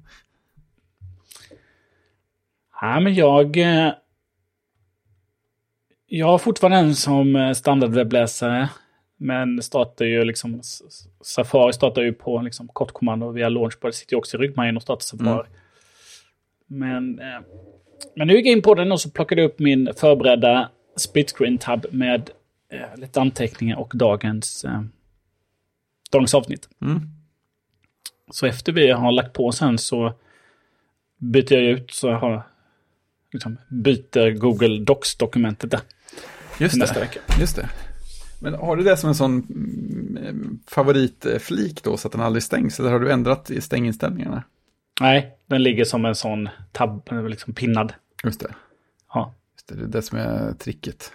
Ja, 2.81 3.01
men 3.01 3.15
jag... 3.15 3.57
Jag 6.11 6.27
har 6.27 6.39
fortfarande 6.39 6.79
en 6.79 6.95
som 6.95 7.37
eh, 7.37 7.53
standardwebbläsare. 7.53 8.69
Men 9.17 9.63
startar 9.63 10.05
ju 10.05 10.25
liksom... 10.25 10.61
Safari 11.21 11.73
startar 11.73 12.03
ju 12.03 12.13
på 12.13 12.43
liksom 12.43 12.69
kortkommando 12.69 13.31
via 13.31 13.49
Launchpad. 13.49 13.89
Det 13.89 13.97
sitter 13.97 14.15
ju 14.15 14.19
också 14.19 14.37
i 14.37 14.41
ryggmärgen 14.41 14.77
och 14.77 14.83
startar 14.83 15.03
Safari. 15.03 15.47
Men, 16.67 17.19
eh, 17.19 17.41
men 18.17 18.27
nu 18.27 18.35
gick 18.37 18.47
jag 18.47 18.53
in 18.53 18.63
på 18.63 18.75
den 18.75 18.93
och 18.93 19.01
så 19.01 19.11
plockade 19.11 19.41
jag 19.41 19.49
upp 19.49 19.59
min 19.59 19.91
förberedda 19.97 20.71
split 20.97 21.33
screen-tab 21.33 21.87
med 21.91 22.31
eh, 22.73 22.97
lite 23.01 23.21
anteckningar 23.21 23.77
och 23.77 23.93
dagens, 23.95 24.65
eh, 24.65 24.83
dagens 26.13 26.35
avsnitt. 26.35 26.69
Mm. 26.83 27.01
Så 28.31 28.47
efter 28.47 28.73
vi 28.73 28.91
har 28.91 29.13
lagt 29.13 29.33
på 29.33 29.53
sen 29.53 29.79
så 29.79 30.13
byter 31.19 31.53
jag 31.53 31.65
ut 31.65 31.91
så 31.91 32.09
jag 32.09 32.19
har 32.19 32.43
liksom, 33.33 33.57
byter 33.69 34.31
Google 34.31 34.85
Docs-dokumentet 34.85 35.71
där 35.71 35.81
Just 36.59 36.77
nästa 36.77 36.95
det. 36.95 37.01
vecka. 37.01 37.21
Just 37.41 37.57
det. 37.57 37.69
Men 38.41 38.55
har 38.55 38.77
du 38.77 38.83
det 38.85 38.97
som 38.97 39.09
en 39.09 39.15
sån 39.15 39.33
mm, 39.39 40.59
favoritflik 40.67 41.83
då, 41.83 41.97
så 41.97 42.09
att 42.09 42.13
den 42.13 42.21
aldrig 42.21 42.43
stängs? 42.43 42.81
Eller 42.81 42.91
har 42.91 43.01
du 43.01 43.13
ändrat 43.13 43.51
i 43.51 43.61
stänginställningarna? 43.61 44.43
Nej, 45.01 45.39
den 45.47 45.63
ligger 45.63 45.85
som 45.85 46.05
en 46.05 46.15
sån 46.15 46.49
tab, 46.73 47.09
liksom 47.29 47.55
pinnad. 47.55 47.93
Just 48.25 48.41
det. 48.41 48.55
Ja, 49.15 49.35
Just 49.55 49.69
det, 49.69 49.75
det 49.75 49.83
är 49.85 49.89
det 49.89 50.03
som 50.03 50.19
är 50.19 50.53
tricket. 50.53 51.13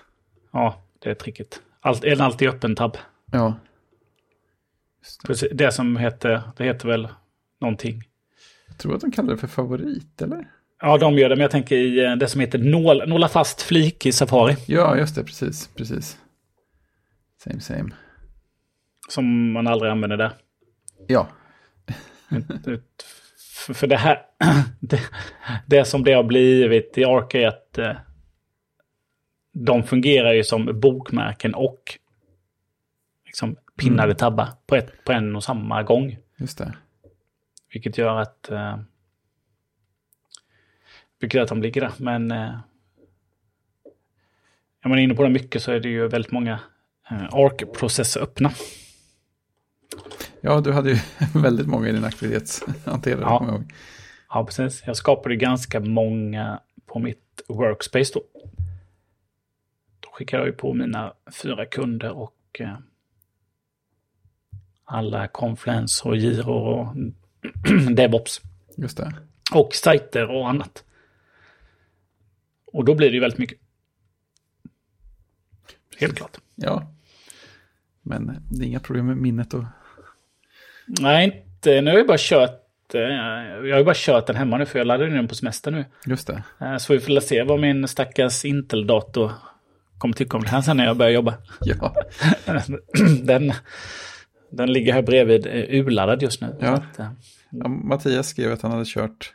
ja 0.51 0.83
det 0.99 1.09
är 1.09 1.15
tricket. 1.15 1.61
Allt, 1.81 2.01
den 2.01 2.21
alltid 2.21 2.49
öppen 2.49 2.75
tab? 2.75 2.97
Ja. 3.31 3.55
Precis, 5.25 5.49
det 5.53 5.71
som 5.71 5.97
heter, 5.97 6.41
det 6.57 6.63
heter 6.63 6.87
väl 6.87 7.07
någonting. 7.61 8.03
Jag 8.67 8.77
tror 8.77 8.95
att 8.95 9.01
de 9.01 9.11
kallar 9.11 9.31
det 9.31 9.37
för 9.37 9.47
favorit, 9.47 10.21
eller? 10.21 10.51
Ja, 10.85 10.97
de 10.97 11.17
gör 11.17 11.29
det, 11.29 11.35
men 11.35 11.41
jag 11.41 11.51
tänker 11.51 11.75
i 11.75 12.05
eh, 12.05 12.15
det 12.15 12.27
som 12.27 12.41
heter 12.41 12.59
nål, 12.59 13.09
nåla 13.09 13.27
fast 13.27 13.61
flik 13.61 14.05
i 14.05 14.11
Safari. 14.11 14.55
Ja, 14.67 14.97
just 14.97 15.15
det, 15.15 15.23
precis, 15.23 15.67
precis. 15.75 16.17
Same, 17.43 17.59
same. 17.59 17.89
Som 19.09 19.51
man 19.51 19.67
aldrig 19.67 19.91
använder 19.91 20.17
där. 20.17 20.31
Ja, 21.07 21.27
För, 23.73 23.87
det 23.87 23.97
här, 23.97 24.21
det, 24.79 24.99
det 25.65 25.85
som 25.85 26.03
det 26.03 26.13
har 26.13 26.23
blivit 26.23 26.97
i 26.97 27.05
Arc 27.05 27.35
är 27.35 27.47
att 27.47 27.77
eh, 27.77 27.95
de 29.53 29.83
fungerar 29.83 30.33
ju 30.33 30.43
som 30.43 30.79
bokmärken 30.79 31.55
och 31.55 31.97
liksom 33.25 33.55
pinnade 33.77 34.15
tabbar 34.15 34.49
på, 34.67 34.75
ett, 34.75 35.03
på 35.03 35.11
en 35.11 35.35
och 35.35 35.43
samma 35.43 35.83
gång. 35.83 36.17
just 36.37 36.57
det. 36.57 36.73
Vilket 37.73 37.97
gör 37.97 38.19
att... 38.19 38.49
Gör 41.31 41.41
att 41.41 41.49
de 41.49 41.61
ligger 41.61 41.81
där. 41.81 41.91
Men... 41.97 42.31
Eh, 42.31 42.55
är 44.83 44.89
man 44.89 44.99
inne 44.99 45.13
på 45.13 45.23
det 45.23 45.29
mycket 45.29 45.63
så 45.63 45.71
är 45.71 45.79
det 45.79 45.89
ju 45.89 46.07
väldigt 46.07 46.31
många 46.31 46.59
eh, 47.11 47.23
ARC-processer 47.31 48.21
öppna. 48.21 48.51
Ja, 50.41 50.61
du 50.61 50.71
hade 50.71 50.89
ju 50.89 50.97
väldigt 51.41 51.67
många 51.67 51.89
i 51.89 51.91
din 51.91 52.05
aktivitetshanterare, 52.05 53.21
Ja. 53.21 53.61
Ja, 54.29 54.45
precis. 54.45 54.83
Jag 54.85 54.97
skapade 54.97 55.35
ganska 55.35 55.79
många 55.79 56.59
på 56.85 56.99
mitt 56.99 57.41
workspace 57.47 58.11
då. 58.13 58.23
Då 59.99 60.09
skickar 60.11 60.37
jag 60.37 60.47
ju 60.47 60.53
på 60.53 60.73
mina 60.73 61.13
fyra 61.41 61.65
kunder 61.65 62.11
och 62.11 62.37
eh, 62.59 62.77
alla 64.85 65.27
Confluence 65.27 66.09
och 66.09 66.17
Giro 66.17 66.53
och 66.53 66.95
DevOps. 67.95 68.41
Just 68.77 68.97
det. 68.97 69.13
Och 69.53 69.75
sajter 69.75 70.29
och 70.29 70.49
annat. 70.49 70.83
Och 72.73 72.85
då 72.85 72.95
blir 72.95 73.07
det 73.09 73.13
ju 73.13 73.19
väldigt 73.19 73.39
mycket. 73.39 73.59
Helt 75.99 76.15
klart. 76.17 76.37
Ja. 76.55 76.91
Men 78.01 78.37
det 78.51 78.63
är 78.63 78.67
inga 78.67 78.79
problem 78.79 79.05
med 79.07 79.17
minnet 79.17 79.53
och... 79.53 79.63
Nej, 80.87 81.25
inte. 81.25 81.81
Nu 81.81 81.91
har 81.91 81.97
jag 81.97 82.07
bara 82.07 82.17
kört. 82.19 82.93
eh, 82.93 83.01
Jag 83.01 83.75
har 83.77 83.83
bara 83.83 83.95
kört 83.97 84.27
den 84.27 84.35
hemma 84.35 84.57
nu 84.57 84.65
för 84.65 84.79
jag 84.79 84.87
laddade 84.87 85.09
den 85.15 85.27
på 85.27 85.35
semester 85.35 85.71
nu. 85.71 85.85
Just 86.05 86.27
det. 86.27 86.43
Eh, 86.61 86.77
Så 86.77 86.93
vi 86.93 86.99
får 86.99 87.19
se 87.19 87.43
vad 87.43 87.59
min 87.59 87.87
stackars 87.87 88.45
Intel-dator 88.45 89.31
kommer 89.97 90.13
tycka 90.15 90.37
om 90.37 90.43
det 90.43 90.49
här 90.49 90.61
sen 90.61 90.77
när 90.77 90.85
jag 90.85 90.97
börjar 90.97 91.11
jobba. 91.11 91.37
Ja. 91.61 91.95
den, 93.23 93.53
den 94.51 94.73
ligger 94.73 94.93
här 94.93 95.01
bredvid 95.01 95.45
eh, 95.47 95.53
urladdad 95.85 96.21
just 96.21 96.41
nu. 96.41 96.55
Ja. 96.61 96.67
Att, 96.73 96.99
ja. 97.51 97.67
Mattias 97.67 98.27
skrev 98.27 98.51
att 98.51 98.61
han 98.61 98.71
hade 98.71 98.85
kört 98.87 99.33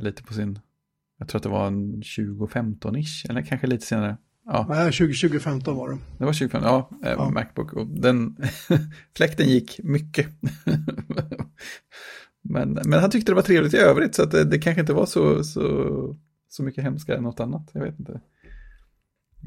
lite 0.00 0.22
på 0.22 0.32
sin... 0.32 0.58
Jag 1.24 1.28
tror 1.28 1.38
att 1.38 1.42
det 1.42 1.48
var 1.48 1.66
en 1.66 2.02
2015-ish, 2.02 3.30
eller 3.30 3.42
kanske 3.42 3.66
lite 3.66 3.86
senare. 3.86 4.16
Ja, 4.46 4.66
Nej, 4.68 4.92
20, 4.92 5.14
2015 5.14 5.76
var 5.76 5.88
det. 5.88 5.98
det 6.18 6.24
var 6.24 6.32
2015. 6.32 6.62
Ja, 6.62 6.90
eh, 7.04 7.12
Ja. 7.12 7.30
Macbook. 7.30 7.72
Och 7.72 7.86
den... 7.86 8.36
fläkten 9.16 9.48
gick 9.48 9.80
mycket. 9.82 10.26
men, 12.42 12.78
men 12.84 13.00
han 13.00 13.10
tyckte 13.10 13.32
det 13.32 13.36
var 13.36 13.42
trevligt 13.42 13.74
i 13.74 13.76
övrigt, 13.76 14.14
så 14.14 14.22
att 14.22 14.30
det, 14.30 14.44
det 14.44 14.58
kanske 14.58 14.80
inte 14.80 14.92
var 14.92 15.06
så, 15.06 15.44
så, 15.44 16.16
så 16.48 16.62
mycket 16.62 16.84
hemskare 16.84 17.16
än 17.16 17.22
något 17.22 17.40
annat. 17.40 17.70
Jag 17.72 17.80
vet 17.80 17.98
inte. 17.98 18.12
Det 18.12 18.20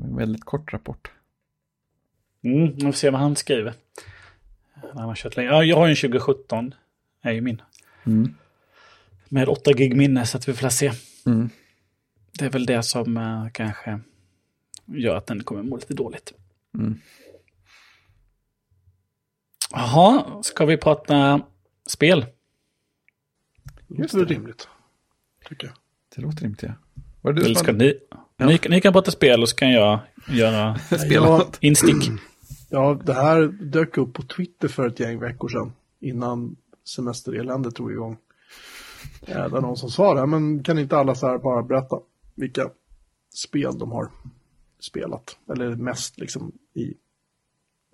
var 0.01 0.07
en 0.07 0.15
väldigt 0.15 0.45
kort 0.45 0.73
rapport. 0.73 1.11
Mm, 2.43 2.75
vi 2.75 2.81
får 2.81 2.91
se 2.91 3.09
vad 3.09 3.21
han 3.21 3.35
skriver. 3.35 3.73
Han 4.93 5.03
har 5.03 5.15
kört 5.15 5.35
länge. 5.35 5.49
Ja, 5.49 5.63
jag 5.63 5.77
har 5.77 5.87
ju 5.87 5.91
en 5.91 5.95
2017. 5.95 6.73
är 7.21 7.31
ju 7.31 7.41
min. 7.41 7.61
Mm. 8.05 8.33
Med 9.29 9.49
8 9.49 9.73
gig 9.73 9.95
minne 9.95 10.25
så 10.25 10.37
att 10.37 10.47
vi 10.47 10.53
får 10.53 10.69
se. 10.69 10.91
Mm. 11.25 11.49
Det 12.38 12.45
är 12.45 12.50
väl 12.50 12.65
det 12.65 12.84
som 12.84 13.17
eh, 13.17 13.47
kanske 13.54 14.00
gör 14.86 15.15
att 15.15 15.28
den 15.28 15.43
kommer 15.43 15.63
må 15.63 15.76
lite 15.76 15.93
dåligt. 15.93 16.34
Mm. 16.78 17.00
Jaha, 19.71 20.43
ska 20.43 20.65
vi 20.65 20.78
prata 20.78 21.41
spel? 21.88 22.26
Det 23.88 24.13
låter 24.13 24.26
rimligt. 24.26 24.67
Tycker 25.50 25.67
jag. 25.67 25.76
Det 26.15 26.21
låter 26.21 26.41
rimligt, 26.41 26.63
ja. 26.63 26.73
Var 27.21 27.34
det 27.34 27.39
du 27.39 27.45
Eller 27.45 27.56
ska 27.56 27.71
ni, 27.71 28.00
ni, 28.38 28.60
ni 28.69 28.82
kan 28.82 28.93
prata 28.93 29.12
spel 29.12 29.41
och 29.41 29.50
så 29.50 29.56
kan 29.56 29.71
jag 29.71 30.00
göra 30.30 30.80
Ja. 31.10 31.47
instick. 31.60 32.12
Ja, 32.69 33.00
det 33.06 33.13
här 33.13 33.41
dök 33.47 33.97
upp 33.97 34.13
på 34.13 34.21
Twitter 34.23 34.67
för 34.67 34.88
ett 34.88 35.00
gäng 35.00 35.19
veckor 35.19 35.50
sedan. 35.50 35.73
Innan 36.00 36.56
semestereländet 36.86 37.76
drog 37.76 37.91
igång. 37.91 38.17
Ja, 39.26 39.43
det 39.43 39.47
var 39.47 39.62
någon 39.62 39.78
som 39.78 39.89
sa 39.89 40.13
det, 40.13 40.26
men 40.26 40.63
kan 40.63 40.80
inte 40.80 40.97
alla 40.97 41.15
så 41.15 41.28
här 41.28 41.38
bara 41.38 41.63
berätta 41.63 42.00
vilka 42.38 42.69
spel 43.34 43.78
de 43.78 43.91
har 43.91 44.12
spelat? 44.80 45.38
Eller 45.50 45.76
mest 45.76 46.19
liksom 46.19 46.52
i, 46.73 46.93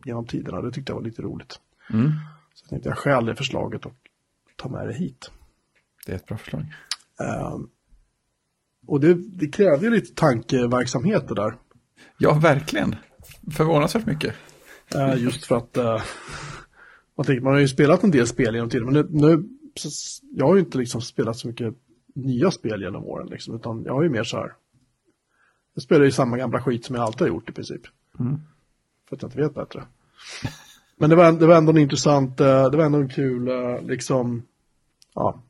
genom 0.06 0.28
tiderna. 0.28 0.62
Det 0.62 0.72
tyckte 0.72 0.92
jag 0.92 0.98
var 0.98 1.04
lite 1.04 1.22
roligt. 1.22 1.60
Mm. 1.90 2.12
Så 2.54 2.64
jag 2.64 2.70
tänkte 2.70 2.90
jag 2.90 2.98
stjäl 2.98 3.26
det 3.26 3.36
förslaget 3.36 3.86
och 3.86 3.96
tar 4.56 4.70
med 4.70 4.88
det 4.88 4.94
hit. 4.94 5.32
Det 6.06 6.12
är 6.12 6.16
ett 6.16 6.26
bra 6.26 6.38
förslag. 6.38 6.66
Ehm, 7.20 7.70
och 8.88 9.00
det, 9.00 9.14
det 9.14 9.48
krävde 9.48 9.86
ju 9.86 9.92
lite 9.92 10.16
tankeverksamhet 10.16 11.28
det 11.28 11.36
där. 11.36 11.58
Ja, 12.18 12.34
verkligen. 12.34 12.96
Förvånansvärt 13.52 14.06
mycket. 14.06 14.36
Eh, 14.96 15.16
just 15.18 15.46
för 15.46 15.58
att 15.58 15.78
eh, 15.78 16.02
man, 17.18 17.26
tänker, 17.26 17.42
man 17.42 17.54
har 17.54 17.60
ju 17.60 17.68
spelat 17.68 18.04
en 18.04 18.12
del 18.12 18.28
spel 18.28 18.56
genom 18.56 18.70
tiden. 18.70 18.86
Men 18.86 18.94
det, 18.94 19.08
nu, 19.10 19.44
jag 20.32 20.48
har 20.48 20.56
ju 20.56 20.62
inte 20.62 20.78
liksom 20.78 21.02
spelat 21.02 21.38
så 21.38 21.48
mycket 21.48 21.76
nya 22.14 22.52
spel 22.52 22.82
genom 22.82 23.06
åren. 23.06 23.28
Liksom, 23.28 23.56
utan 23.56 23.84
jag 23.84 23.94
har 23.94 24.04
ju 24.04 24.10
mer 24.10 24.24
så 24.24 24.38
här. 24.38 24.54
Jag 25.74 25.84
spelar 25.84 26.06
ju 26.06 26.12
samma 26.12 26.38
gamla 26.38 26.62
skit 26.62 26.86
som 26.86 26.96
jag 26.96 27.04
alltid 27.04 27.22
har 27.22 27.28
gjort 27.28 27.50
i 27.50 27.54
princip. 27.54 27.82
Mm. 28.20 28.42
För 29.10 29.16
att 29.16 29.22
jag 29.22 29.30
inte 29.30 29.42
vet 29.42 29.56
bättre. 29.56 29.84
Men 30.98 31.10
det 31.10 31.16
var, 31.16 31.32
det 31.32 31.46
var 31.46 31.56
ändå 31.56 31.72
en 31.72 31.78
intressant, 31.78 32.40
eh, 32.40 32.70
det 32.70 32.78
var 32.78 32.86
ändå 32.86 32.98
en 32.98 33.10
kul, 33.10 33.48
eh, 33.48 33.82
liksom, 33.82 34.44
ja. 35.14 35.44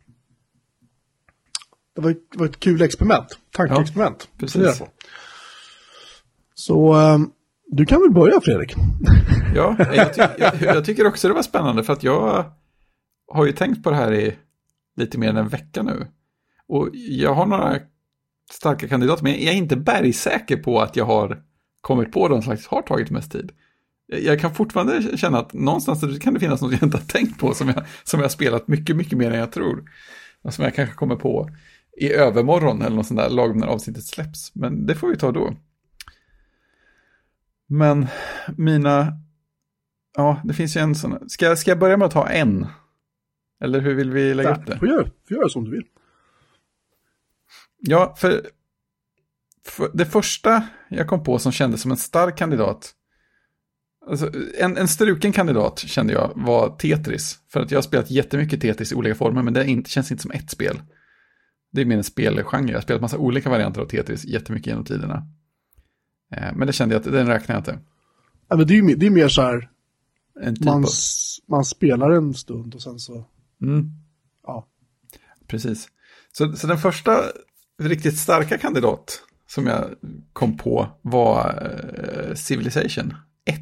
Det 1.95 2.01
var, 2.01 2.09
det 2.11 2.37
var 2.37 2.45
ett 2.45 2.59
kul 2.59 2.81
experiment, 2.81 3.39
tankeexperiment. 3.51 4.29
Ja, 4.31 4.37
precis. 4.39 4.81
Så 6.53 6.93
eh, 6.93 7.19
du 7.67 7.85
kan 7.85 8.01
väl 8.01 8.11
börja 8.11 8.41
Fredrik? 8.41 8.75
Ja, 9.55 9.75
jag, 9.93 10.13
ty 10.13 10.21
jag, 10.37 10.61
jag 10.61 10.85
tycker 10.85 11.07
också 11.07 11.27
det 11.27 11.33
var 11.33 11.41
spännande 11.41 11.83
för 11.83 11.93
att 11.93 12.03
jag 12.03 12.45
har 13.27 13.45
ju 13.45 13.51
tänkt 13.51 13.83
på 13.83 13.89
det 13.89 13.95
här 13.95 14.13
i 14.13 14.37
lite 14.95 15.17
mer 15.17 15.29
än 15.29 15.37
en 15.37 15.47
vecka 15.47 15.83
nu. 15.83 16.07
Och 16.73 16.89
jag 16.93 17.33
har 17.33 17.45
några 17.45 17.79
starka 18.51 18.87
kandidater, 18.87 19.23
men 19.23 19.31
jag 19.31 19.41
är 19.53 19.57
inte 19.57 19.75
bergsäker 19.77 20.57
på 20.57 20.81
att 20.81 20.95
jag 20.95 21.05
har 21.05 21.43
kommit 21.81 22.11
på 22.11 22.27
de 22.27 22.41
som 22.41 22.51
faktiskt 22.51 22.69
har 22.69 22.81
tagit 22.81 23.09
mest 23.11 23.31
tid. 23.31 23.51
Jag 24.07 24.39
kan 24.39 24.55
fortfarande 24.55 25.17
känna 25.17 25.39
att 25.39 25.53
någonstans 25.53 26.19
kan 26.19 26.33
det 26.33 26.39
finnas 26.39 26.61
något 26.61 26.71
jag 26.71 26.83
inte 26.83 26.97
har 26.97 27.05
tänkt 27.05 27.39
på 27.39 27.53
som 27.53 27.67
jag, 27.67 27.83
som 28.03 28.19
jag 28.19 28.23
har 28.25 28.29
spelat 28.29 28.67
mycket, 28.67 28.95
mycket 28.95 29.17
mer 29.17 29.31
än 29.31 29.39
jag 29.39 29.51
tror. 29.51 29.83
Och 30.41 30.53
som 30.53 30.63
jag 30.63 30.75
kanske 30.75 30.95
kommer 30.95 31.15
på 31.15 31.49
i 31.97 32.11
övermorgon 32.13 32.81
eller 32.81 32.95
något 32.95 33.07
sånt 33.07 33.19
där 33.19 33.29
lagom 33.29 33.57
när 33.57 33.67
avsnittet 33.67 34.03
släpps. 34.03 34.55
Men 34.55 34.85
det 34.85 34.95
får 34.95 35.07
vi 35.09 35.15
ta 35.17 35.31
då. 35.31 35.53
Men 37.67 38.07
mina 38.57 39.07
Ja, 40.17 40.41
det 40.43 40.53
finns 40.53 40.77
ju 40.77 40.81
en 40.81 40.95
sån. 40.95 41.29
Ska, 41.29 41.45
jag- 41.45 41.57
ska 41.57 41.71
jag 41.71 41.79
börja 41.79 41.97
med 41.97 42.05
att 42.05 42.11
ta 42.13 42.27
en? 42.29 42.67
Eller 43.63 43.81
hur 43.81 43.95
vill 43.95 44.11
vi 44.11 44.33
lägga 44.33 44.55
upp 44.55 44.65
det? 44.65 44.79
får 44.79 44.87
göra, 44.87 45.03
får 45.27 45.37
göra 45.37 45.49
som 45.49 45.63
du 45.65 45.71
vill. 45.71 45.83
Ja, 47.87 48.15
för, 48.17 48.47
för 49.65 49.91
det 49.93 50.05
första 50.05 50.67
jag 50.89 51.07
kom 51.07 51.23
på 51.23 51.39
som 51.39 51.51
kändes 51.51 51.81
som 51.81 51.91
en 51.91 51.97
stark 51.97 52.37
kandidat, 52.37 52.93
alltså 54.09 54.31
en, 54.59 54.77
en 54.77 54.87
struken 54.87 55.31
kandidat 55.31 55.79
kände 55.79 56.13
jag 56.13 56.31
var 56.35 56.69
Tetris. 56.77 57.39
För 57.49 57.59
att 57.59 57.71
jag 57.71 57.77
har 57.77 57.83
spelat 57.83 58.11
jättemycket 58.11 58.61
Tetris 58.61 58.91
i 58.91 58.95
olika 58.95 59.15
former, 59.15 59.43
men 59.43 59.53
det 59.53 59.65
inte, 59.65 59.89
känns 59.89 60.11
inte 60.11 60.21
som 60.21 60.31
ett 60.31 60.49
spel. 60.51 60.81
Det 61.71 61.81
är 61.81 61.85
mer 61.85 61.97
en 61.97 62.03
spelgenre. 62.03 62.71
Jag 62.71 62.77
har 62.77 62.81
spelat 62.81 63.01
massa 63.01 63.17
olika 63.17 63.49
varianter 63.49 63.81
av 63.81 63.85
Tetris 63.85 64.25
jättemycket 64.25 64.67
genom 64.67 64.85
tiderna. 64.85 65.27
Eh, 66.31 66.53
Men 66.55 66.67
det 66.67 66.73
kände 66.73 66.95
jag 66.95 66.99
att 66.99 67.11
den 67.11 67.27
räknar 67.27 67.55
jag 67.55 67.59
inte. 67.59 67.79
Ja, 68.47 68.55
men 68.55 68.67
det 68.67 68.73
är 68.73 68.81
ju 68.81 68.95
det 68.95 69.05
är 69.05 69.09
mer 69.09 69.27
så 69.27 69.41
här, 69.41 69.69
En 70.41 70.55
typ 70.55 70.65
man, 70.65 70.83
av... 70.83 70.89
man 71.47 71.65
spelar 71.65 72.11
en 72.11 72.33
stund 72.33 72.75
och 72.75 72.81
sen 72.81 72.99
så, 72.99 73.25
Mm. 73.61 73.89
ja. 74.43 74.67
Precis. 75.47 75.87
Så, 76.31 76.55
så 76.55 76.67
den 76.67 76.77
första 76.77 77.23
riktigt 77.81 78.17
starka 78.19 78.57
kandidat 78.57 79.23
som 79.47 79.67
jag 79.67 79.89
kom 80.33 80.57
på 80.57 80.89
var 81.01 81.69
eh, 82.27 82.35
Civilization 82.35 83.13
1. 83.45 83.61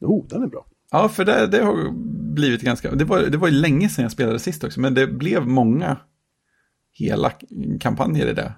Jo, 0.00 0.26
den 0.30 0.42
är 0.42 0.46
bra. 0.46 0.66
Ja, 0.90 1.08
för 1.08 1.24
det, 1.24 1.46
det 1.46 1.62
har 1.62 1.90
blivit 2.34 2.62
ganska, 2.62 2.94
det 2.94 3.04
var, 3.04 3.22
det 3.22 3.38
var 3.38 3.48
ju 3.48 3.54
länge 3.54 3.88
sedan 3.88 4.02
jag 4.02 4.12
spelade 4.12 4.38
sist 4.38 4.64
också, 4.64 4.80
men 4.80 4.94
det 4.94 5.06
blev 5.06 5.46
många 5.46 5.96
hela 6.92 7.32
kampanjer 7.80 8.26
i 8.26 8.34
det. 8.34 8.52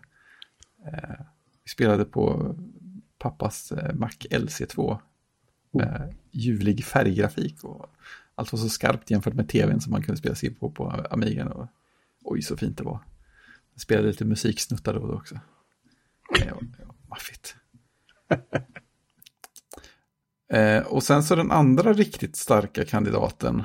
Eh, 0.86 1.24
vi 1.64 1.70
spelade 1.70 2.04
på 2.04 2.54
pappas 3.18 3.72
eh, 3.72 3.94
Mac 3.94 4.10
LC2 4.30 4.98
med 5.70 6.14
ljuvlig 6.30 6.84
färggrafik 6.84 7.64
och 7.64 7.86
allt 8.34 8.52
var 8.52 8.58
så 8.58 8.68
skarpt 8.68 9.10
jämfört 9.10 9.34
med 9.34 9.48
tvn 9.48 9.80
som 9.80 9.90
man 9.92 10.02
kunde 10.02 10.18
spela 10.18 10.34
sig 10.34 10.54
på 10.54 10.70
på 10.70 11.06
Amigan. 11.10 11.48
Och, 11.48 11.66
oj, 12.24 12.42
så 12.42 12.56
fint 12.56 12.78
det 12.78 12.84
var. 12.84 13.00
Spelade 13.80 14.08
lite 14.08 14.24
musiksnuttar 14.24 14.94
då 14.94 15.00
och 15.00 15.08
då 15.08 15.14
också. 15.14 15.40
Det 16.34 16.52
var, 16.52 16.62
det 16.62 16.84
var 16.84 16.94
maffigt. 17.08 17.56
Eh, 20.52 20.82
och 20.82 21.02
sen 21.02 21.22
så 21.22 21.36
den 21.36 21.50
andra 21.50 21.92
riktigt 21.92 22.36
starka 22.36 22.84
kandidaten 22.84 23.62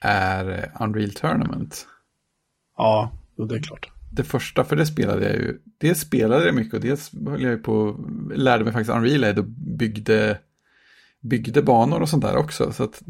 är 0.00 0.50
eh, 0.50 0.82
Unreal 0.82 1.10
Tournament. 1.10 1.86
Ja, 2.76 3.12
det 3.48 3.54
är 3.54 3.62
klart. 3.62 3.90
Det 4.12 4.24
första, 4.24 4.64
för 4.64 4.76
det 4.76 4.86
spelade 4.86 5.24
jag 5.24 5.34
ju, 5.34 5.58
det 5.78 5.94
spelade 5.94 6.46
jag 6.46 6.54
mycket 6.54 6.74
och 6.74 6.80
dels 6.80 7.12
höll 7.26 7.42
jag 7.42 7.50
ju 7.52 7.58
på, 7.58 8.04
lärde 8.34 8.64
mig 8.64 8.72
faktiskt 8.72 8.90
Unreal 8.90 9.24
Ed 9.24 9.38
och 9.38 9.44
byggde, 9.78 10.38
byggde 11.20 11.62
banor 11.62 12.00
och 12.00 12.08
sånt 12.08 12.24
där 12.24 12.36
också. 12.36 12.72
Så 12.72 12.84
att 12.84 13.02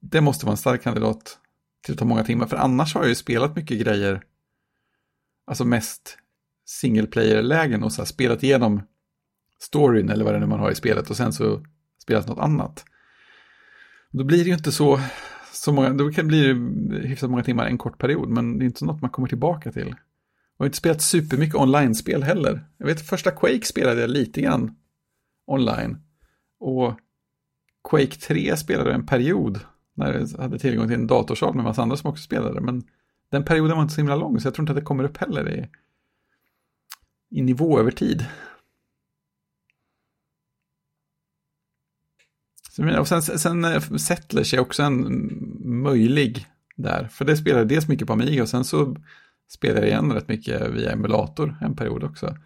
det 0.00 0.20
måste 0.20 0.46
vara 0.46 0.52
en 0.52 0.56
stark 0.56 0.82
kandidat 0.82 1.38
till 1.84 1.92
att 1.92 1.98
ta 1.98 2.04
många 2.04 2.24
timmar. 2.24 2.46
För 2.46 2.56
annars 2.56 2.94
har 2.94 3.00
jag 3.00 3.08
ju 3.08 3.14
spelat 3.14 3.56
mycket 3.56 3.80
grejer, 3.80 4.22
alltså 5.46 5.64
mest 5.64 6.18
single 6.64 7.06
player-lägen 7.06 7.82
och 7.82 7.92
så 7.92 8.02
här 8.02 8.06
spelat 8.06 8.42
igenom 8.42 8.82
storyn 9.60 10.10
eller 10.10 10.24
vad 10.24 10.34
det 10.34 10.40
nu 10.40 10.46
man 10.46 10.60
har 10.60 10.70
i 10.70 10.74
spelet 10.74 11.10
och 11.10 11.16
sen 11.16 11.32
så 11.32 11.64
spelat 12.02 12.28
något 12.28 12.38
annat. 12.38 12.84
Då 14.10 14.24
blir 14.24 14.38
det 14.38 14.48
ju 14.48 14.54
inte 14.54 14.72
så, 14.72 15.00
så 15.52 15.72
många, 15.72 15.90
då 15.90 16.10
kan 16.10 16.28
bli 16.28 16.52
det 16.90 17.08
hyfsat 17.08 17.30
många 17.30 17.44
timmar 17.44 17.66
en 17.66 17.78
kort 17.78 17.98
period, 17.98 18.28
men 18.28 18.58
det 18.58 18.64
är 18.64 18.66
inte 18.66 18.84
något 18.84 19.00
man 19.00 19.10
kommer 19.10 19.28
tillbaka 19.28 19.72
till. 19.72 19.88
Jag 19.88 20.64
har 20.64 20.66
inte 20.66 20.78
spelat 20.78 21.02
supermycket 21.02 21.54
online-spel 21.54 22.22
heller. 22.22 22.64
Jag 22.78 22.86
vet 22.86 23.08
första 23.08 23.30
Quake 23.30 23.64
spelade 23.64 24.00
jag 24.00 24.10
lite 24.10 24.40
grann 24.40 24.76
online. 25.46 25.96
Och 26.60 26.98
Quake 27.90 28.16
3 28.16 28.56
spelade 28.56 28.90
jag 28.90 28.98
en 28.98 29.06
period 29.06 29.60
när 29.94 30.12
jag 30.12 30.42
hade 30.42 30.58
tillgång 30.58 30.88
till 30.88 30.96
en 30.96 31.06
datorsal 31.06 31.54
med 31.54 31.64
massa 31.64 31.82
andra 31.82 31.96
som 31.96 32.10
också 32.10 32.22
spelade. 32.22 32.60
Men 32.60 32.82
den 33.32 33.44
perioden 33.44 33.76
var 33.76 33.82
inte 33.82 33.94
så 33.94 34.00
himla 34.00 34.16
lång 34.16 34.40
så 34.40 34.46
jag 34.46 34.54
tror 34.54 34.62
inte 34.62 34.72
att 34.72 34.78
det 34.78 34.84
kommer 34.84 35.04
upp 35.04 35.16
heller 35.16 35.50
i, 35.50 35.68
i 37.30 37.42
nivå 37.42 37.78
över 37.78 37.90
tid. 37.90 38.26
Och 42.98 43.08
sen, 43.08 43.22
sen 43.22 43.64
eh, 43.64 43.80
Settlers 43.80 44.54
är 44.54 44.60
också 44.60 44.82
en 44.82 45.22
möjlig 45.82 46.46
där. 46.76 47.08
För 47.08 47.24
det 47.24 47.36
spelade 47.36 47.64
dels 47.64 47.88
mycket 47.88 48.06
på 48.06 48.12
Amiga 48.12 48.42
och 48.42 48.48
sen 48.48 48.64
så 48.64 48.96
spelade 49.48 49.80
jag 49.80 49.88
igen 49.88 50.12
rätt 50.12 50.28
mycket 50.28 50.70
via 50.70 50.92
emulator 50.92 51.56
en 51.60 51.76
period 51.76 52.04
också. 52.04 52.36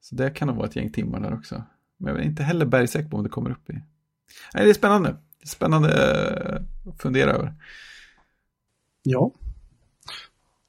Så 0.00 0.14
det 0.14 0.30
kan 0.30 0.48
nog 0.48 0.56
vara 0.56 0.66
ett 0.66 0.76
gäng 0.76 0.92
timmar 0.92 1.20
där 1.20 1.34
också. 1.34 1.64
Men 1.96 2.14
jag 2.14 2.22
är 2.22 2.26
inte 2.26 2.42
heller 2.42 2.66
bergsäker 2.66 3.08
på 3.08 3.16
om 3.16 3.22
det 3.22 3.28
kommer 3.28 3.50
upp 3.50 3.70
i. 3.70 3.72
Nej, 4.54 4.64
det 4.64 4.70
är 4.70 4.74
spännande. 4.74 5.08
Det 5.10 5.44
är 5.44 5.48
spännande 5.48 5.88
eh, 5.88 6.90
att 6.92 7.02
fundera 7.02 7.30
över. 7.30 7.54
Ja. 9.02 9.32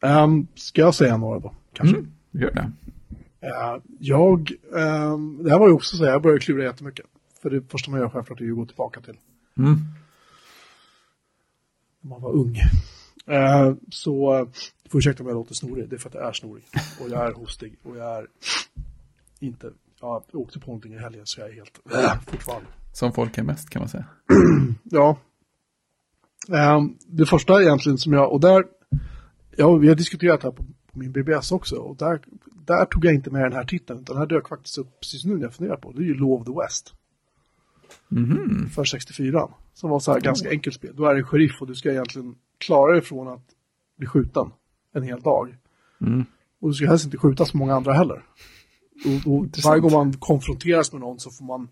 Um, 0.05 0.47
ska 0.55 0.81
jag 0.81 0.95
säga 0.95 1.17
några 1.17 1.39
då? 1.39 1.53
Kanske? 1.73 1.97
Mm, 1.97 2.11
gör 2.31 2.51
det. 2.51 2.71
Uh, 3.47 3.81
jag, 3.99 4.51
um, 4.71 5.43
det 5.43 5.49
här 5.49 5.59
var 5.59 5.67
ju 5.67 5.73
också 5.73 5.97
så 5.97 6.05
jag 6.05 6.21
började 6.21 6.39
klura 6.39 6.63
jättemycket. 6.63 7.05
För 7.41 7.49
det 7.49 7.61
första 7.69 7.91
man 7.91 7.99
gör 7.99 8.09
självklart 8.09 8.41
är 8.41 8.45
ju 8.45 8.51
att 8.51 8.57
gå 8.57 8.65
tillbaka 8.65 9.01
till. 9.01 9.17
Mm. 9.57 9.75
När 12.01 12.09
man 12.09 12.21
var 12.21 12.31
ung. 12.31 12.55
Uh, 13.29 13.75
så, 13.89 14.39
uh, 14.41 14.47
får 14.89 14.99
ursäkta 14.99 15.23
om 15.23 15.29
jag 15.29 15.35
låter 15.35 15.53
snorig, 15.53 15.89
det 15.89 15.95
är 15.95 15.97
för 15.97 16.09
att 16.09 16.15
jag 16.15 16.27
är 16.27 16.33
snorig. 16.33 16.63
Och 17.01 17.09
jag 17.09 17.27
är 17.27 17.33
hostig 17.33 17.77
och 17.83 17.97
jag 17.97 18.17
är 18.17 18.27
inte, 19.39 19.71
jag 20.01 20.23
åkte 20.33 20.59
på 20.59 20.67
någonting 20.67 20.93
i 20.93 20.97
helgen 20.97 21.25
så 21.25 21.41
jag 21.41 21.49
är 21.49 21.53
helt, 21.53 21.79
äh, 21.93 22.21
fortfarande. 22.27 22.67
Som 22.93 23.13
folk 23.13 23.37
är 23.37 23.43
mest 23.43 23.69
kan 23.69 23.79
man 23.79 23.89
säga. 23.89 24.05
ja. 24.83 25.17
Um, 26.47 26.97
det 27.07 27.25
första 27.25 27.61
egentligen 27.61 27.97
som 27.97 28.13
jag, 28.13 28.31
och 28.31 28.39
där, 28.39 28.63
ja, 29.57 29.75
vi 29.75 29.87
har 29.87 29.95
diskuterat 29.95 30.41
det 30.41 30.47
här 30.47 30.51
på, 30.51 30.63
på, 30.63 30.99
min 30.99 31.11
BBS 31.11 31.51
också, 31.51 31.75
och 31.75 31.97
där, 31.97 32.21
där 32.65 32.85
tog 32.85 33.05
jag 33.05 33.13
inte 33.13 33.31
med 33.31 33.41
den 33.41 33.53
här 33.53 33.63
titeln, 33.63 33.99
utan 33.99 34.13
den 34.13 34.21
här 34.21 34.27
dök 34.27 34.47
faktiskt 34.47 34.77
upp 34.77 34.99
precis 34.99 35.25
nu 35.25 35.35
när 35.35 35.41
jag 35.41 35.53
funderar 35.53 35.77
på, 35.77 35.91
det 35.91 36.01
är 36.01 36.05
ju 36.05 36.13
Law 36.13 36.31
of 36.31 36.45
the 36.45 36.53
West. 36.61 36.93
Mm. 38.11 38.69
För 38.69 38.83
64. 38.83 39.49
Som 39.73 39.89
var 39.89 39.99
så 39.99 40.13
här 40.13 40.19
ganska 40.19 40.49
enkelt 40.49 40.75
spel. 40.75 40.95
Du 40.95 41.07
är 41.07 41.15
en 41.15 41.23
sheriff 41.23 41.61
och 41.61 41.67
du 41.67 41.75
ska 41.75 41.91
egentligen 41.91 42.35
klara 42.57 42.91
dig 42.91 43.01
från 43.01 43.27
att 43.27 43.55
bli 43.97 44.07
skjuten 44.07 44.51
en 44.93 45.03
hel 45.03 45.21
dag. 45.21 45.55
Mm. 46.01 46.25
Och 46.59 46.69
du 46.69 46.73
ska 46.73 46.87
helst 46.87 47.05
inte 47.05 47.17
skjuta 47.17 47.45
så 47.45 47.57
många 47.57 47.75
andra 47.75 47.93
heller. 47.93 48.23
Och, 49.05 49.33
och 49.33 49.45
varje 49.65 49.81
gång 49.81 49.91
man 49.91 50.13
konfronteras 50.13 50.91
med 50.91 51.01
någon 51.01 51.19
så 51.19 51.31
får 51.31 51.45
man 51.45 51.69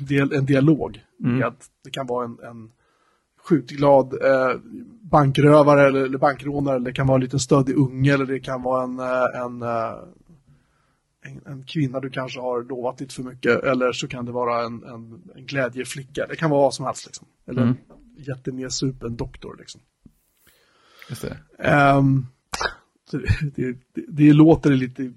det 0.00 0.16
är 0.16 0.34
en 0.34 0.46
dialog. 0.46 1.04
Mm. 1.24 1.48
Att 1.48 1.70
det 1.84 1.90
kan 1.90 2.06
vara 2.06 2.24
en, 2.24 2.38
en 2.42 2.70
skjutglad 3.48 4.12
eh, 4.12 4.60
bankrövare 5.02 5.86
eller, 5.86 6.04
eller 6.04 6.18
bankrånare, 6.18 6.76
eller 6.76 6.84
det 6.84 6.92
kan 6.92 7.06
vara 7.06 7.14
en 7.14 7.20
liten 7.20 7.40
stöddig 7.40 7.76
unge, 7.76 8.14
eller 8.14 8.26
det 8.26 8.40
kan 8.40 8.62
vara 8.62 8.84
en, 8.84 8.98
eh, 8.98 9.40
en, 9.42 9.62
eh, 9.62 9.92
en, 11.26 11.40
en, 11.52 11.62
kvinna 11.62 12.00
du 12.00 12.10
kanske 12.10 12.40
har 12.40 12.62
lovat 12.62 13.00
lite 13.00 13.14
för 13.14 13.22
mycket, 13.22 13.62
eller 13.64 13.92
så 13.92 14.08
kan 14.08 14.24
det 14.24 14.32
vara 14.32 14.64
en, 14.66 14.82
en, 14.84 15.22
en 15.34 15.46
glädjeflicka. 15.46 16.26
Det 16.28 16.36
kan 16.36 16.50
vara 16.50 16.60
vad 16.60 16.74
som 16.74 16.86
helst 16.86 17.06
liksom. 17.06 17.26
Eller 17.48 17.62
Mm. 17.62 17.74
en 18.16 18.22
jättenedsupen 18.24 19.16
doktor 19.16 19.56
liksom. 19.58 19.80
Just 21.10 21.22
det. 21.22 21.36
Så 23.10 23.16
det, 23.16 23.72
det, 23.94 24.04
det, 24.08 24.32
låter 24.32 24.70
lite 24.70 25.12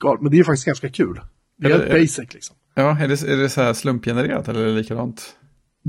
galet, 0.00 0.20
men 0.22 0.30
det 0.32 0.38
är 0.38 0.44
faktiskt 0.44 0.66
ganska 0.66 0.88
kul. 0.88 1.20
Det 1.56 1.72
är 1.72 1.80
Är 1.80 1.86
det- 1.94 2.00
basic 2.00 2.34
liksom. 2.34 2.56
Ja, 2.74 2.98
är 3.00 3.08
det, 3.08 3.22
är 3.22 3.36
det 3.36 3.48
så 3.48 3.60
här 3.62 3.72
slumpgenererat 3.72 4.48
eller 4.48 4.68
likadant? 4.68 5.36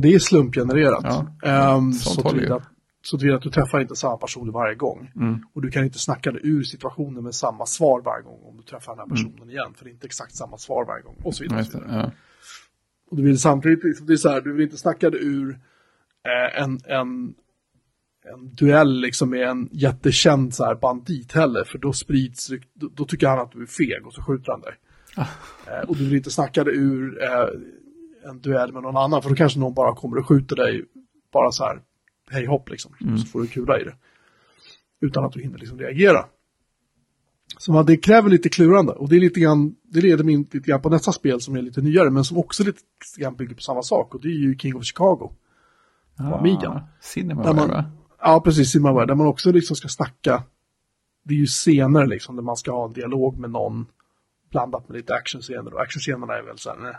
Det 0.01 0.13
är 0.13 0.19
slumpgenererat. 0.19 1.03
Ja, 1.41 1.81
sånt 1.93 1.95
så 1.95 2.29
tillvida 2.29 2.61
så 3.07 3.17
tillvida 3.17 3.37
att 3.37 3.43
du 3.43 3.49
träffar 3.49 3.81
inte 3.81 3.95
samma 3.95 4.17
person 4.17 4.51
varje 4.51 4.75
gång. 4.75 5.11
Mm. 5.15 5.39
Och 5.53 5.61
du 5.61 5.71
kan 5.71 5.83
inte 5.83 5.99
snacka 5.99 6.31
dig 6.31 6.41
ur 6.43 6.63
situationen 6.63 7.23
med 7.23 7.35
samma 7.35 7.65
svar 7.65 8.01
varje 8.01 8.23
gång 8.23 8.39
om 8.43 8.57
du 8.57 8.63
träffar 8.63 8.95
den 8.95 8.99
här 8.99 9.15
personen 9.15 9.49
igen. 9.49 9.73
För 9.75 9.85
det 9.85 9.89
är 9.89 9.93
inte 9.93 10.05
exakt 10.05 10.35
samma 10.35 10.57
svar 10.57 10.85
varje 10.85 11.03
gång. 11.03 11.15
Och 11.23 11.35
så 11.35 11.43
Mm. 11.43 11.57
Vidare. 11.57 11.61
Och, 11.61 11.71
så 11.71 11.79
vidare. 11.79 12.01
Ja. 12.03 12.11
och 13.09 13.17
du 13.17 13.23
vill 13.23 13.39
samtidigt, 13.39 13.83
liksom, 13.83 14.07
det 14.07 14.13
är 14.13 14.17
så 14.17 14.29
här, 14.29 14.41
du 14.41 14.53
vill 14.53 14.63
inte 14.63 14.77
snacka 14.77 15.09
dig 15.09 15.19
ur 15.23 15.49
eh, 16.25 16.63
en, 16.63 16.79
en, 16.85 17.33
en 18.33 18.55
duell 18.55 19.01
liksom 19.01 19.29
med 19.29 19.47
en 19.47 19.69
jättekänd 19.71 20.53
så 20.53 20.65
här, 20.65 20.75
bandit 20.75 21.31
heller. 21.31 21.63
För 21.63 21.77
då 21.77 21.93
sprids, 21.93 22.51
då, 22.73 22.89
då 22.93 23.05
tycker 23.05 23.27
han 23.27 23.39
att 23.39 23.51
du 23.51 23.61
är 23.61 23.65
feg 23.65 24.05
och 24.05 24.13
så 24.13 24.21
skjuter 24.21 24.51
han 24.51 24.61
dig. 24.61 24.73
Eh, 25.67 25.89
och 25.89 25.95
du 25.95 26.05
vill 26.05 26.15
inte 26.15 26.31
snacka 26.31 26.63
dig 26.63 26.77
ur 26.77 27.23
eh, 27.23 27.47
en 28.29 28.39
duell 28.41 28.73
med 28.73 28.83
någon 28.83 28.97
annan. 28.97 29.21
För 29.21 29.29
då 29.29 29.35
kanske 29.35 29.59
någon 29.59 29.73
bara 29.73 29.95
kommer 29.95 30.17
och 30.17 30.27
skjuter 30.27 30.55
dig 30.55 30.85
bara 31.33 31.51
så 31.51 31.63
här, 31.63 31.81
hej 32.29 32.45
hopp 32.45 32.69
liksom. 32.69 32.91
Så 33.19 33.25
får 33.27 33.41
du 33.41 33.47
kula 33.47 33.79
i 33.79 33.83
det. 33.83 33.95
Utan 35.01 35.25
att 35.25 35.31
du 35.31 35.41
hinner 35.41 35.57
liksom 35.57 35.79
reagera. 35.79 36.25
Så 37.57 37.83
det 37.83 37.97
kräver 37.97 38.29
lite 38.29 38.49
klurande. 38.49 38.91
Och 38.91 39.09
det 39.09 39.15
är 39.15 39.19
lite 39.19 39.39
grann, 39.39 39.75
det 39.83 40.01
leder 40.01 40.23
mig 40.23 40.33
in 40.33 40.41
lite 40.51 40.59
grann 40.69 40.81
på 40.81 40.89
nästa 40.89 41.11
spel 41.11 41.41
som 41.41 41.55
är 41.55 41.61
lite 41.61 41.81
nyare. 41.81 42.09
Men 42.09 42.23
som 42.23 42.37
också 42.37 42.63
lite 42.63 42.79
grann 43.17 43.35
bygger 43.35 43.55
på 43.55 43.61
samma 43.61 43.81
sak. 43.81 44.15
Och 44.15 44.21
det 44.21 44.27
är 44.27 44.31
ju 44.39 44.57
King 44.57 44.75
of 44.75 44.83
Chicago. 44.83 45.31
Ah, 46.19 46.37
Amigan. 46.37 46.81
Cinema 47.01 47.43
Där 47.43 47.53
man- 47.53 47.69
va? 47.69 47.91
Ja, 48.19 48.41
precis. 48.45 48.71
Simaware, 48.71 49.05
där 49.05 49.15
man 49.15 49.27
också 49.27 49.51
liksom 49.51 49.75
ska 49.75 49.87
snacka. 49.87 50.43
Det 51.23 51.33
är 51.33 51.37
ju 51.37 51.45
scener 51.45 52.05
liksom, 52.05 52.35
där 52.35 52.43
man 52.43 52.57
ska 52.57 52.71
ha 52.71 52.85
en 52.85 52.93
dialog 52.93 53.37
med 53.39 53.49
någon. 53.51 53.85
Blandat 54.51 54.89
med 54.89 54.97
lite 54.97 55.13
actionscener. 55.13 55.73
Och 55.73 55.81
actionscenerna 55.81 56.33
är 56.33 56.43
väl 56.43 56.57
så 56.57 56.69
här, 56.69 56.77
nej. 56.77 56.95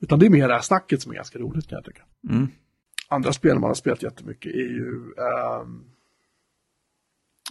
Utan 0.00 0.18
det 0.18 0.26
är 0.26 0.30
mer 0.30 0.48
det 0.48 0.54
här 0.54 0.60
snacket 0.60 1.02
som 1.02 1.12
är 1.12 1.16
ganska 1.16 1.38
roligt 1.38 1.68
kan 1.68 1.76
jag 1.76 1.84
tycka. 1.84 2.02
Mm. 2.30 2.48
Andra 3.08 3.32
spel 3.32 3.58
man 3.58 3.70
har 3.70 3.74
spelat 3.74 4.02
jättemycket 4.02 4.54
är 4.54 4.58
ju 4.58 5.14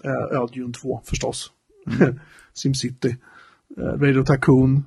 ja, 0.03 0.49
Dune 0.53 0.73
2 0.73 1.01
förstås. 1.05 1.51
SimCity. 2.53 3.15
Uh, 3.77 3.83
Radio 3.83 4.23
Tycoon. 4.23 4.83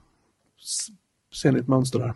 Ser 1.42 1.52
ni 1.52 1.58
ett 1.58 1.68
mönster 1.68 2.00
här? 2.00 2.14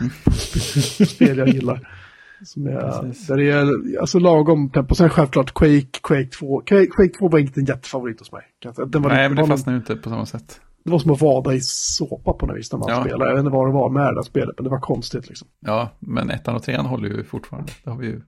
spel 1.06 1.38
jag 1.38 1.48
gillar. 1.48 1.96
Som 2.44 2.66
är, 2.66 3.02
Precis. 3.02 3.26
där 3.26 3.36
det 3.36 3.50
är 3.50 4.00
alltså 4.00 4.18
lagom 4.18 4.70
tempo. 4.70 4.94
Sen 4.94 5.10
självklart 5.10 5.54
Quake, 5.54 6.00
Quake 6.02 6.30
2. 6.30 6.60
Quake, 6.60 6.86
Quake 6.86 7.18
2 7.18 7.28
var 7.28 7.38
inte 7.38 7.60
en 7.60 7.66
jättefavorit 7.66 8.18
hos 8.18 8.32
mig. 8.32 8.42
Den 8.86 9.02
var 9.02 9.10
Nej, 9.10 9.28
men 9.28 9.36
det 9.36 9.46
fastnar 9.46 9.72
ju 9.72 9.78
inte 9.78 9.96
på 9.96 10.10
samma 10.10 10.26
sätt. 10.26 10.60
Det 10.84 10.90
var 10.90 10.98
som 10.98 11.10
att 11.10 11.20
vada 11.20 11.54
i 11.54 11.60
såpa 11.60 12.32
på 12.32 12.46
något 12.46 12.56
vis 12.56 12.72
när 12.72 12.78
man 12.78 12.88
Ja. 12.88 13.00
spelade. 13.00 13.24
Jag 13.30 13.34
vet 13.36 13.40
inte 13.44 13.56
vad 13.56 13.68
det 13.68 13.72
var 13.72 13.90
med 13.90 14.02
det 14.06 14.14
där 14.14 14.22
spelet, 14.22 14.54
men 14.58 14.64
det 14.64 14.70
var 14.70 14.80
konstigt 14.80 15.28
liksom. 15.28 15.48
Ja, 15.60 15.90
men 15.98 16.30
ettan 16.30 16.56
och 16.56 16.62
trean 16.62 16.86
håller 16.86 17.08
ju 17.08 17.24
fortfarande. 17.24 17.72
Det 17.84 17.90
har 17.90 17.96
vi 17.96 18.06
ju 18.06 18.20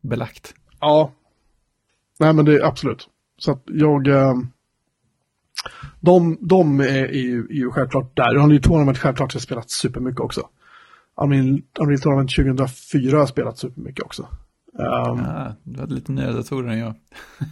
belagt. 0.00 0.54
Ja. 0.80 1.12
Nej, 2.18 2.32
men 2.32 2.44
det 2.44 2.54
är 2.54 2.64
absolut. 2.64 3.08
Så 3.38 3.52
att 3.52 3.62
jag... 3.66 4.08
Eh, 4.08 4.34
de 6.00 6.38
de 6.40 6.80
är, 6.80 6.84
är, 6.84 7.12
ju, 7.12 7.44
är 7.50 7.54
ju 7.54 7.70
självklart 7.70 8.16
där. 8.16 8.36
Unreal 8.36 8.62
Tournament 8.62 8.98
självklart 8.98 9.32
har 9.32 9.40
spelat 9.40 9.70
supermycket 9.70 10.20
också. 10.20 10.48
Unreal, 11.16 11.62
Unreal 11.80 12.00
Tournament 12.00 12.34
2004 12.36 13.18
har 13.18 13.26
spelat 13.26 13.58
supermycket 13.58 14.04
också. 14.04 14.28
Um, 14.78 15.20
Ah, 15.20 15.52
du 15.64 15.80
hade 15.80 15.94
lite 15.94 16.12
nyare 16.12 16.32
datorer 16.32 16.68
än 16.72 16.78
jag. 16.78 16.94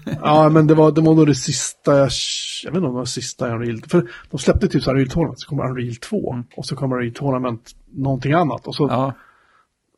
Ja, 0.23 0.49
men 0.49 0.67
det 0.67 0.75
var, 0.75 0.93
det 0.93 1.01
var 1.01 1.15
nog 1.15 1.27
det 1.27 1.35
sista 1.35 1.97
jag... 1.97 2.05
Vet 2.05 2.67
inte 2.67 2.79
om 2.79 2.83
det 2.85 2.91
var 2.91 3.01
det 3.01 3.07
sista 3.07 3.55
Unreal... 3.55 3.81
För 3.89 4.11
de 4.31 4.39
släppte 4.39 4.69
typ 4.69 4.83
så 4.83 4.91
Unreal 4.91 5.09
Tournament, 5.09 5.41
så 5.41 5.49
kommer 5.49 5.71
Unreal 5.71 5.95
2. 5.97 6.45
Och 6.57 6.67
så 6.67 6.77
kommer 6.77 6.97
Unreal 6.97 7.15
Tournament 7.15 7.71
någonting 7.93 8.33
annat. 8.33 8.67
Och 8.67 8.75
så 8.75 8.89
Ja, 8.91 9.15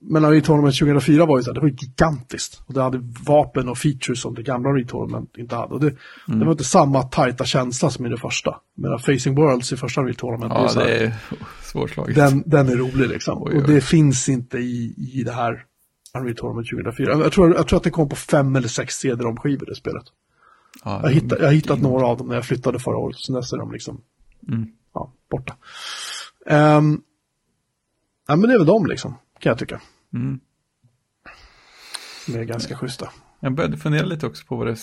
Men 0.00 0.24
Unreal 0.24 0.42
Tournament 0.42 0.78
2004 0.78 1.26
var 1.26 1.38
ju 1.38 1.42
så 1.42 1.50
här, 1.50 1.54
det 1.54 1.60
var 1.60 1.68
ju 1.68 1.74
gigantiskt. 1.74 2.62
Och 2.66 2.74
det 2.74 2.82
hade 2.82 2.98
vapen 3.26 3.68
och 3.68 3.78
features 3.78 4.20
som 4.20 4.34
det 4.34 4.42
gamla 4.42 4.68
Unreal 4.68 4.88
Tournament 4.88 5.30
inte 5.38 5.56
hade. 5.56 5.74
Och 5.74 5.80
det, 5.80 5.90
det 6.26 6.44
var 6.44 6.52
inte 6.52 6.64
samma 6.64 7.02
tajta 7.02 7.44
känsla 7.44 7.90
som 7.90 8.06
i 8.06 8.08
det 8.08 8.18
första. 8.18 8.56
Men 8.76 8.98
Facing 8.98 9.34
Worlds 9.34 9.72
i 9.72 9.76
första 9.76 10.00
Unreal 10.00 10.16
Tournament, 10.16 10.52
det 10.52 10.58
är 10.58 10.62
ja 10.62 10.68
så 10.68 10.80
här, 10.80 10.86
det 10.88 11.04
är 11.04 11.14
svårslaget. 11.62 12.16
den, 12.16 12.42
den 12.46 12.68
är 12.68 12.76
rolig 12.76 13.08
liksom. 13.08 13.42
Oj, 13.42 13.50
oj. 13.54 13.60
Och 13.60 13.66
det 13.68 13.80
finns 13.80 14.28
inte 14.28 14.58
i, 14.58 14.94
i 15.14 15.22
det 15.24 15.32
här 15.32 15.64
Unreal 16.14 16.36
Tournament 16.36 16.68
2004. 16.68 17.10
Jag 17.10 17.32
tror, 17.32 17.54
jag 17.54 17.68
tror 17.68 17.76
att 17.76 17.82
det 17.84 17.90
kom 17.90 18.08
på 18.08 18.16
fem 18.16 18.56
eller 18.56 18.68
sex 18.68 18.94
CD-ROM-skivor 18.94 19.66
det 19.66 19.74
spelet. 19.74 20.04
ja, 20.84 21.00
Jag, 21.02 21.10
hittade, 21.10 21.40
jag 21.40 21.48
har 21.48 21.54
hittat 21.54 21.80
några 21.80 22.06
av 22.06 22.18
dem 22.18 22.28
när 22.28 22.34
jag 22.34 22.44
flyttade 22.44 22.78
förra 22.78 22.96
året. 22.96 23.16
Så 23.18 23.32
dess 23.32 23.52
är 23.52 23.58
de 23.58 23.72
liksom 23.72 24.02
Mm. 24.48 24.68
ja, 24.94 25.12
borta. 25.30 25.56
Um, 26.46 27.02
ja, 28.26 28.36
men 28.36 28.40
det 28.40 28.54
är 28.54 28.58
väl 28.58 28.66
de 28.66 28.86
liksom, 28.86 29.14
kan 29.38 29.50
jag 29.50 29.58
tycka. 29.58 29.80
Mm. 30.14 30.40
Som 32.24 32.34
är 32.34 32.44
ganska 32.44 32.76
schyssta. 32.76 33.10
Jag 33.40 33.54
började 33.54 33.76
fundera 33.76 34.06
lite 34.06 34.26
också 34.26 34.46
på 34.46 34.56
vad 34.56 34.66
det 34.66 34.76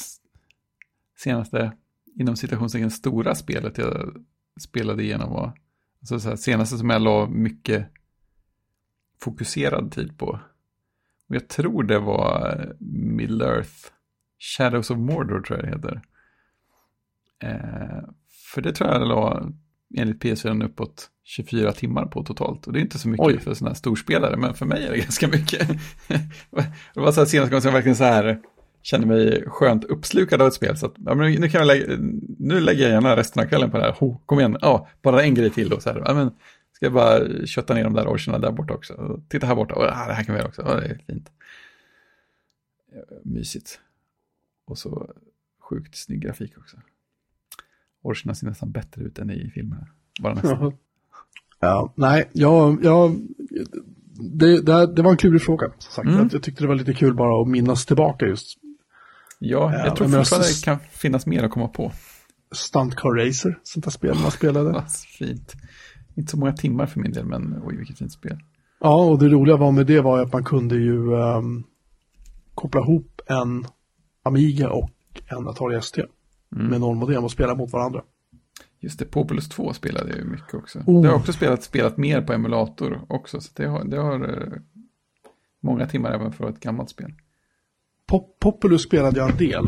senaste, 1.17 1.71
inom 2.15 2.35
citationstecken, 2.35 2.91
stora 2.91 3.35
spelet 3.35 3.77
jag 3.77 4.25
spelade 4.61 5.03
igenom 5.03 5.33
var. 5.33 5.53
Alltså 6.01 6.19
så 6.19 6.29
här, 6.29 6.35
senaste 6.35 6.77
som 6.77 6.89
jag 6.89 7.01
la 7.01 7.27
mycket 7.29 7.87
fokuserad 9.21 9.91
tid 9.91 10.17
på. 10.17 10.39
Och 11.29 11.35
jag 11.35 11.47
tror 11.47 11.83
det 11.83 11.99
var 11.99 12.73
Middle 12.79 13.45
Earth, 13.45 13.73
Shadows 14.39 14.91
of 14.91 14.97
Mordor 14.97 15.41
tror 15.41 15.59
jag 15.59 15.67
det 15.67 15.75
heter. 15.75 16.01
Eh, 17.43 18.03
för 18.53 18.61
det 18.61 18.73
tror 18.73 18.89
jag 18.89 19.07
la 19.07 19.49
enligt 19.97 20.23
PS4 20.23 20.65
uppåt 20.65 21.09
24 21.23 21.71
timmar 21.71 22.05
på 22.05 22.23
totalt. 22.23 22.67
Och 22.67 22.73
det 22.73 22.79
är 22.79 22.81
inte 22.81 22.99
så 22.99 23.09
mycket 23.09 23.25
Oj. 23.25 23.39
för 23.39 23.53
sådana 23.53 23.69
här 23.69 23.75
storspelare, 23.75 24.37
men 24.37 24.53
för 24.53 24.65
mig 24.65 24.85
är 24.85 24.91
det 24.91 24.97
ganska 24.97 25.27
mycket. 25.27 25.67
det 26.93 26.99
var 26.99 27.11
så 27.11 27.21
här 27.21 27.25
senaste 27.25 27.51
gången 27.51 27.61
som 27.61 27.69
jag 27.69 27.73
verkligen 27.73 27.95
så 27.95 28.03
här 28.03 28.39
kände 28.81 29.07
mig 29.07 29.43
skönt 29.47 29.83
uppslukad 29.83 30.41
av 30.41 30.47
ett 30.47 30.53
spel. 30.53 30.77
Så 30.77 30.85
att, 30.85 30.93
ja, 30.97 31.15
men 31.15 31.31
nu, 31.31 31.49
kan 31.49 31.59
jag 31.59 31.67
lägga, 31.67 31.97
nu 32.39 32.59
lägger 32.59 32.83
jag 32.83 32.91
gärna 32.91 33.15
resten 33.15 33.43
av 33.43 33.47
kvällen 33.47 33.71
på 33.71 33.77
det 33.77 33.83
här. 33.83 33.95
Oh, 33.99 34.17
kom 34.25 34.39
igen, 34.39 34.57
ja, 34.61 34.87
bara 35.01 35.23
en 35.23 35.35
grej 35.35 35.49
till 35.49 35.69
då. 35.69 35.79
Så 35.79 35.89
här, 35.89 36.03
ja, 36.05 36.13
men, 36.13 36.31
ska 36.79 36.85
jag 36.85 36.93
bara 36.93 37.45
kötta 37.45 37.73
ner 37.73 37.83
de 37.83 37.93
där 37.93 38.07
orcherna 38.07 38.39
där 38.39 38.51
borta 38.51 38.73
också. 38.73 39.21
Titta 39.29 39.47
här 39.47 39.55
borta, 39.55 39.75
ah, 39.75 40.07
det 40.07 40.13
här 40.13 40.23
kan 40.23 40.35
vi 40.35 40.39
göra 40.39 40.49
också. 40.49 40.61
Ja, 40.61 40.75
det 40.75 40.85
är 40.85 41.01
fint. 41.07 41.31
Mysigt. 43.23 43.79
Och 44.65 44.77
så 44.77 45.13
sjukt 45.59 45.95
snygg 45.95 46.21
grafik 46.21 46.57
också. 46.57 46.77
Orcherna 48.01 48.35
ser 48.35 48.47
nästan 48.47 48.71
bättre 48.71 49.03
ut 49.03 49.19
än 49.19 49.29
i 49.29 49.51
filmerna. 49.53 49.87
Bara 50.21 50.33
nästan. 50.33 50.77
Ja, 51.59 51.93
nej, 51.97 52.29
jag, 52.33 52.83
jag, 52.83 53.27
det, 54.31 54.61
det, 54.61 54.87
det, 54.87 55.01
var 55.01 55.11
en 55.11 55.17
klurig 55.17 55.41
fråga. 55.41 55.71
Sagt. 55.79 56.09
Mm. 56.09 56.29
Jag 56.31 56.43
tyckte 56.43 56.63
det 56.63 56.67
var 56.67 56.75
lite 56.75 56.93
kul 56.93 57.15
bara 57.15 57.41
att 57.41 57.47
minnas 57.47 57.85
tillbaka 57.85 58.25
just. 58.25 58.57
Ja, 59.39 59.73
jag 59.73 59.95
tror 59.95 60.07
fortfarande 60.07 60.47
det 60.47 60.63
kan 60.63 60.79
finnas 60.91 61.25
mer 61.25 61.43
att 61.43 61.51
komma 61.51 61.67
på. 61.67 61.91
Stunt 62.51 62.95
Car 62.95 63.25
Racer, 63.25 63.59
sånt 63.63 63.85
där 63.85 63.91
spel 63.91 64.15
man 64.21 64.31
spelade. 64.31 64.69
Ja, 64.73 64.85
fint. 65.17 65.55
Inte 66.15 66.31
så 66.31 66.37
många 66.37 66.53
timmar 66.53 66.85
för 66.85 66.99
min 66.99 67.11
del, 67.11 67.25
men 67.25 67.61
oj 67.65 67.77
vilket 67.77 67.97
fint 67.97 68.11
spel. 68.11 68.37
Ja, 68.79 69.05
och 69.05 69.19
det 69.19 69.27
roliga 69.27 69.57
var 69.57 69.71
med 69.71 69.85
det 69.85 70.01
var 70.01 70.21
att 70.21 70.33
man 70.33 70.43
kunde 70.43 70.75
ju 70.75 71.13
um, 71.13 71.63
koppla 72.53 72.81
ihop 72.81 73.21
en 73.25 73.65
Amiga 74.23 74.69
och 74.69 74.91
en 75.25 75.47
Atari 75.47 75.75
ST 75.75 76.01
mm. 76.55 76.67
med 76.67 76.79
nollmodem 76.79 77.23
och 77.23 77.31
spela 77.31 77.55
mot 77.55 77.73
varandra. 77.73 78.01
Just 78.79 78.99
det, 78.99 79.05
Populus 79.05 79.49
2 79.49 79.73
spelade 79.73 80.09
jag 80.09 80.17
ju 80.17 80.25
mycket 80.25 80.53
också. 80.53 80.79
Oh. 80.85 81.01
Det 81.01 81.07
har 81.07 81.15
också 81.15 81.33
spelat, 81.33 81.63
spelat 81.63 81.97
mer 81.97 82.21
på 82.21 82.33
emulator 82.33 83.01
också, 83.07 83.41
så 83.41 83.51
det 83.55 83.65
har, 83.65 83.85
det 83.85 83.97
har 83.97 84.29
uh, 84.29 84.53
många 85.59 85.87
timmar 85.87 86.11
även 86.11 86.31
för 86.31 86.49
ett 86.49 86.59
gammalt 86.59 86.89
spel. 86.89 87.13
Pop 88.07 88.39
Populus 88.39 88.83
spelade 88.83 89.19
jag 89.19 89.31
en 89.31 89.37
del. 89.37 89.67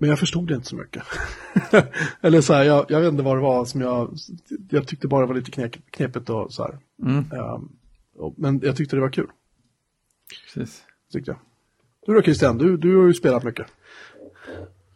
Men 0.00 0.10
jag 0.10 0.18
förstod 0.18 0.48
det 0.48 0.54
inte 0.54 0.66
så 0.66 0.76
mycket. 0.76 1.02
Eller 2.20 2.40
så 2.40 2.54
här, 2.54 2.64
jag, 2.64 2.86
jag, 2.88 3.00
vet 3.00 3.12
inte 3.12 3.22
vad 3.22 3.36
det 3.36 3.40
var 3.40 3.64
som 3.64 3.80
jag, 3.80 4.16
jag 4.70 4.86
tyckte 4.88 5.08
bara 5.08 5.20
det 5.20 5.26
var 5.26 5.34
lite 5.34 5.50
knep, 5.50 5.90
knepigt 5.90 6.30
och 6.30 6.52
så 6.52 6.62
här. 6.62 6.78
Mm. 7.02 7.24
Um, 7.32 7.72
men 8.36 8.60
jag 8.64 8.76
tyckte 8.76 8.96
det 8.96 9.00
var 9.00 9.10
kul. 9.10 9.26
Precis. 10.44 10.82
Tyckte 11.12 11.30
jag. 11.30 11.38
Du 12.06 12.14
då 12.14 12.22
Christian, 12.22 12.58
du, 12.58 12.76
du 12.76 12.96
har 12.96 13.06
ju 13.06 13.14
spelat 13.14 13.44
mycket. 13.44 13.66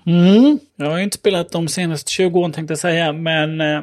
Mm. 0.07 0.59
Jag 0.77 0.91
har 0.91 0.99
inte 0.99 1.17
spelat 1.17 1.53
de 1.53 1.69
senaste 1.69 2.11
20 2.11 2.41
åren 2.41 2.53
tänkte 2.53 2.73
jag 2.73 2.79
säga, 2.79 3.13
men 3.13 3.61
eh, 3.61 3.83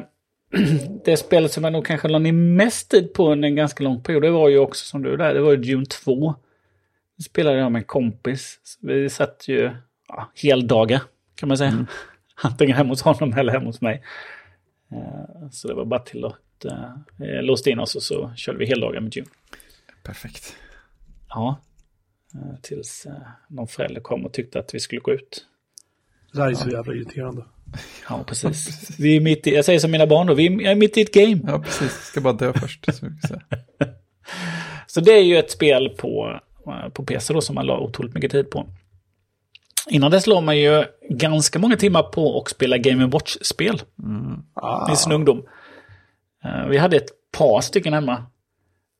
det 1.04 1.16
spelet 1.16 1.52
som 1.52 1.64
jag 1.64 1.72
nog 1.72 1.86
kanske 1.86 2.08
la 2.08 2.18
ner 2.18 2.32
mest 2.32 2.90
tid 2.90 3.12
på 3.12 3.32
under 3.32 3.48
en 3.48 3.56
ganska 3.56 3.84
lång 3.84 4.02
period, 4.02 4.22
det 4.22 4.30
var 4.30 4.48
ju 4.48 4.58
också 4.58 4.84
som 4.84 5.02
du 5.02 5.16
där, 5.16 5.34
det 5.34 5.40
var 5.40 5.50
ju 5.50 5.56
Dune 5.56 5.86
2. 5.86 6.34
Det 7.16 7.22
spelade 7.22 7.58
jag 7.58 7.72
med 7.72 7.80
en 7.80 7.84
kompis. 7.84 8.58
Vi 8.80 9.10
satt 9.10 9.48
ju 9.48 9.70
ja, 10.08 10.30
heldagar 10.42 11.00
kan 11.42 11.48
man 11.48 11.58
säga. 11.58 11.70
Mm. 11.70 11.86
Antingen 12.34 12.76
hemma 12.76 12.88
hos 12.88 13.02
honom 13.02 13.32
eller 13.38 13.52
hemma 13.52 13.66
hos 13.66 13.80
mig. 13.80 14.02
Uh, 14.92 15.48
så 15.50 15.68
det 15.68 15.74
var 15.74 15.84
bara 15.84 16.00
till 16.00 16.24
att 16.24 16.64
uh, 16.64 17.42
låsta 17.42 17.70
in 17.70 17.78
oss 17.78 17.94
och 17.94 18.02
så 18.02 18.32
körde 18.36 18.58
vi 18.58 18.66
heldagar 18.66 19.00
med 19.00 19.12
Dune. 19.12 19.26
Perfekt. 20.02 20.56
Ja. 21.28 21.60
Uh, 22.34 22.60
tills 22.62 23.06
någon 23.48 23.68
förälder 23.68 24.00
kom 24.00 24.26
och 24.26 24.32
tyckte 24.32 24.58
att 24.58 24.74
vi 24.74 24.80
skulle 24.80 25.00
gå 25.00 25.12
ut. 25.12 25.46
Det 26.32 26.42
här 26.42 26.50
är 26.50 26.54
så 26.54 26.68
jävla 26.68 26.94
irriterande. 26.94 27.44
Ja, 28.08 28.24
precis. 28.26 28.90
Vi 28.98 29.16
är 29.16 29.20
mitt 29.20 29.46
i, 29.46 29.54
jag 29.54 29.64
säger 29.64 29.78
som 29.78 29.90
mina 29.90 30.06
barn 30.06 30.26
då, 30.26 30.34
vi 30.34 30.46
är 30.66 30.74
mitt 30.74 30.96
i 30.96 31.00
ett 31.00 31.14
game. 31.14 31.40
Ja, 31.46 31.58
precis. 31.58 31.92
Ska 31.92 32.20
bara 32.20 32.32
dö 32.32 32.52
först. 32.52 32.84
Så, 32.94 33.06
så 34.86 35.00
det 35.00 35.12
är 35.12 35.22
ju 35.22 35.36
ett 35.36 35.50
spel 35.50 35.88
på, 35.88 36.40
på 36.92 37.04
PC 37.04 37.34
då 37.34 37.40
som 37.40 37.54
man 37.54 37.66
la 37.66 37.78
otroligt 37.78 38.14
mycket 38.14 38.30
tid 38.30 38.50
på. 38.50 38.68
Innan 39.88 40.10
dess 40.10 40.26
låg 40.26 40.42
man 40.42 40.58
ju 40.58 40.84
ganska 41.08 41.58
många 41.58 41.76
timmar 41.76 42.02
på 42.02 42.40
att 42.40 42.50
spela 42.50 42.78
Game 42.78 43.06
Watch-spel. 43.06 43.82
Mm. 44.02 44.42
Ah. 44.54 44.92
I 44.92 44.96
sin 44.96 45.12
ungdom. 45.12 45.46
Eh, 46.44 46.66
vi 46.66 46.78
hade 46.78 46.96
ett 46.96 47.10
par 47.38 47.60
stycken 47.60 47.92
hemma. 47.92 48.26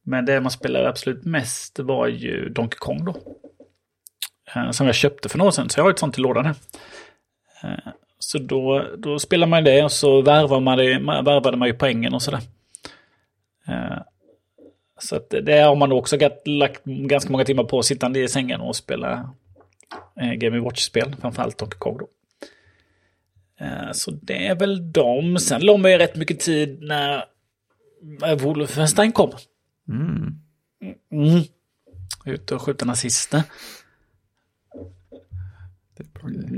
Men 0.04 0.24
det 0.24 0.40
man 0.40 0.50
spelade 0.50 0.88
absolut 0.88 1.24
mest 1.24 1.78
var 1.78 2.06
ju 2.06 2.48
Donkey 2.48 2.78
Kong 2.78 3.04
då. 3.04 3.16
Eh, 4.54 4.70
som 4.70 4.86
jag 4.86 4.94
köpte 4.94 5.28
för 5.28 5.38
några 5.38 5.48
år 5.48 5.52
sedan, 5.52 5.68
så 5.68 5.80
jag 5.80 5.84
har 5.84 5.90
ett 5.90 5.98
sånt 5.98 6.18
i 6.18 6.20
lådan 6.20 6.46
här. 6.46 6.54
Eh, 7.62 7.92
så 8.18 8.38
då, 8.38 8.86
då 8.98 9.18
spelar 9.18 9.46
man 9.46 9.64
det 9.64 9.84
och 9.84 9.92
så 9.92 10.22
värvar 10.22 10.60
man 10.60 10.78
det, 10.78 10.98
värvade 10.98 11.56
man 11.56 11.68
ju 11.68 11.74
poängen 11.74 12.14
och 12.14 12.22
sådär. 12.22 12.40
Så 14.98 15.16
att 15.16 15.34
det 15.42 15.60
har 15.60 15.76
man 15.76 15.92
också 15.92 16.18
lagt 16.44 16.84
ganska 16.84 17.32
många 17.32 17.44
timmar 17.44 17.64
på 17.64 17.82
sittande 17.82 18.20
i 18.20 18.28
sängen 18.28 18.60
och 18.60 18.76
spela 18.76 19.30
eh, 20.20 20.32
Game 20.32 20.60
Watch-spel, 20.60 21.16
framförallt 21.20 21.58
Donkey 21.58 21.78
Kong 21.78 21.98
då. 21.98 22.08
Så 23.92 24.10
det 24.10 24.46
är 24.46 24.54
väl 24.54 24.92
de. 24.92 25.38
Sen 25.38 25.60
låg 25.60 25.80
man 25.80 25.90
ju 25.90 25.98
rätt 25.98 26.16
mycket 26.16 26.40
tid 26.40 26.82
när 26.82 27.24
Wolfenstein 28.36 29.12
kom. 29.12 29.30
Mm. 29.88 30.38
Mm. 31.12 31.42
Ute 32.24 32.54
och 32.54 32.62
skjuta 32.62 32.84
nazister. 32.84 33.42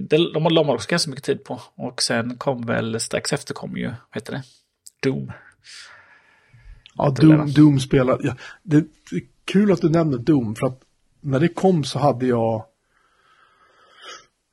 Det, 0.09 0.32
de 0.32 0.45
la 0.45 0.62
man 0.62 0.74
också 0.74 0.91
ganska 0.91 1.11
mycket 1.11 1.24
tid 1.24 1.45
på. 1.45 1.61
Och 1.74 2.03
sen 2.03 2.37
kom 2.37 2.66
väl, 2.66 3.01
strax 3.01 3.32
efter 3.32 3.55
kom 3.55 3.76
ju, 3.76 3.87
vad 3.87 3.97
heter 4.12 4.32
det, 4.32 4.43
Doom. 5.03 5.32
Ja, 6.95 7.11
Doom, 7.11 7.53
Doom 7.53 7.80
spelade, 7.80 8.26
ja, 8.26 8.37
det 8.62 8.76
är 8.76 8.85
kul 9.45 9.72
att 9.72 9.80
du 9.80 9.91
nämner 9.91 10.18
Doom, 10.18 10.55
för 10.55 10.66
att 10.66 10.80
när 11.20 11.41
det 11.41 11.49
kom 11.49 11.85
så 11.85 11.99
hade 11.99 12.26
jag 12.26 12.64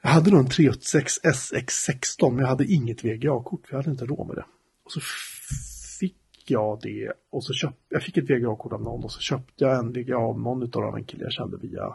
jag 0.01 0.09
hade 0.09 0.31
nog 0.31 0.39
en 0.39 0.49
386 0.49 1.19
SX16, 1.23 2.31
men 2.31 2.39
jag 2.39 2.47
hade 2.47 2.65
inget 2.65 3.03
VGA-kort, 3.03 3.67
för 3.67 3.73
jag 3.73 3.77
hade 3.77 3.91
inte 3.91 4.05
råd 4.05 4.27
med 4.27 4.35
det. 4.35 4.45
Och 4.83 4.91
så 4.91 4.99
fick 5.99 6.43
jag 6.45 6.79
det, 6.81 7.11
och 7.29 7.43
så 7.43 7.53
köpte 7.53 7.81
jag 7.89 8.03
fick 8.03 8.17
ett 8.17 8.29
VGA-kort 8.29 8.73
av 8.73 8.81
någon, 8.81 9.03
och 9.03 9.11
så 9.11 9.19
köpte 9.19 9.63
jag 9.63 9.79
en 9.79 9.93
VGA-monitor 9.93 10.87
av 10.87 10.97
en 10.97 11.03
kille 11.03 11.23
jag 11.23 11.33
kände 11.33 11.57
via 11.57 11.93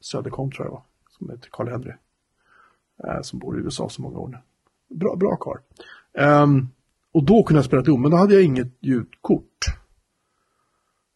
Södercom 0.00 0.52
tror 0.52 0.66
jag 0.66 0.72
var, 0.72 0.82
som 1.18 1.30
heter 1.30 1.48
Karl-Henry 1.50 1.92
eh, 3.04 3.22
som 3.22 3.38
bor 3.38 3.58
i 3.58 3.62
USA 3.62 3.88
så 3.88 4.02
många 4.02 4.18
år 4.18 4.28
nu. 4.28 4.38
Bra, 4.96 5.16
bra 5.16 5.36
karl. 5.36 5.58
Um, 6.42 6.68
och 7.12 7.24
då 7.24 7.42
kunde 7.42 7.58
jag 7.58 7.64
spela 7.64 7.82
Doom, 7.82 8.02
men 8.02 8.10
då 8.10 8.16
hade 8.16 8.34
jag 8.34 8.42
inget 8.42 8.72
ljudkort. 8.80 9.64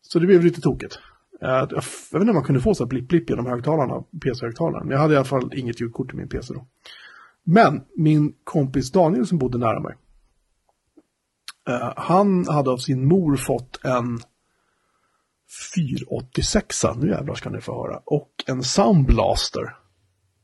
Så 0.02 0.18
det 0.18 0.26
blev 0.26 0.44
lite 0.44 0.60
tokigt. 0.60 0.98
Uh, 1.42 1.48
jag, 1.50 1.74
vet 2.12 2.14
inte 2.14 2.30
om 2.30 2.34
man 2.34 2.44
kunde 2.44 2.60
få 2.60 2.74
så 2.74 2.86
blipp-blipp 2.86 3.30
genom 3.30 3.46
högtalarna, 3.46 4.04
PC-högtalaren. 4.24 4.90
Jag 4.90 4.98
hade 4.98 5.14
i 5.14 5.16
alla 5.16 5.24
fall 5.24 5.50
inget 5.54 5.80
ljudkort 5.80 6.12
i 6.14 6.16
min 6.16 6.28
PC 6.28 6.54
då. 6.54 6.66
Men 7.44 7.84
min 7.96 8.34
kompis 8.44 8.92
Daniel 8.92 9.26
som 9.26 9.38
bodde 9.38 9.58
nära 9.58 9.80
mig. 9.80 9.94
Uh, 11.70 11.92
han 11.96 12.48
hade 12.48 12.70
av 12.70 12.78
sin 12.78 13.08
mor 13.08 13.36
fått 13.36 13.84
en 13.84 14.18
486 15.74 16.84
nu 16.96 17.08
jävlar 17.08 17.34
ska 17.34 17.50
ni 17.50 17.60
få 17.60 17.86
höra. 17.86 18.00
Och 18.04 18.30
en 18.46 18.62
Soundblaster. 18.62 19.76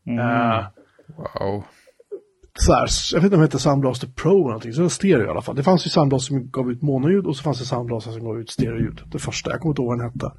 Mm. 0.06 0.18
Uh, 0.18 0.66
Wow. 1.16 1.64
Så 2.54 2.72
här, 2.72 2.88
jag 3.12 3.20
vet 3.20 3.24
inte 3.24 3.36
om 3.36 3.40
det 3.40 3.46
hette 3.46 3.58
Soundblaster 3.58 4.08
Pro 4.08 4.30
eller 4.30 4.44
någonting, 4.44 4.72
så 4.72 4.78
det 4.78 4.82
var 4.82 4.88
stereo 4.88 5.26
i 5.26 5.28
alla 5.28 5.42
fall. 5.42 5.56
Det 5.56 5.62
fanns 5.62 5.86
ju 5.86 5.90
Soundblaster 5.90 6.26
som 6.26 6.50
gav 6.50 6.70
ut 6.70 6.82
monoljud 6.82 7.26
och 7.26 7.36
så 7.36 7.42
fanns 7.42 7.58
det 7.58 7.64
Soundblaster 7.64 8.10
som 8.12 8.24
gav 8.24 8.40
ut 8.40 8.50
stereoljud. 8.50 9.00
Det 9.12 9.18
första, 9.18 9.50
jag 9.50 9.60
kommer 9.60 9.72
inte 9.72 9.82
ihåg 9.82 9.88
vad 9.88 9.98
den 9.98 10.10
hette. 10.10 10.32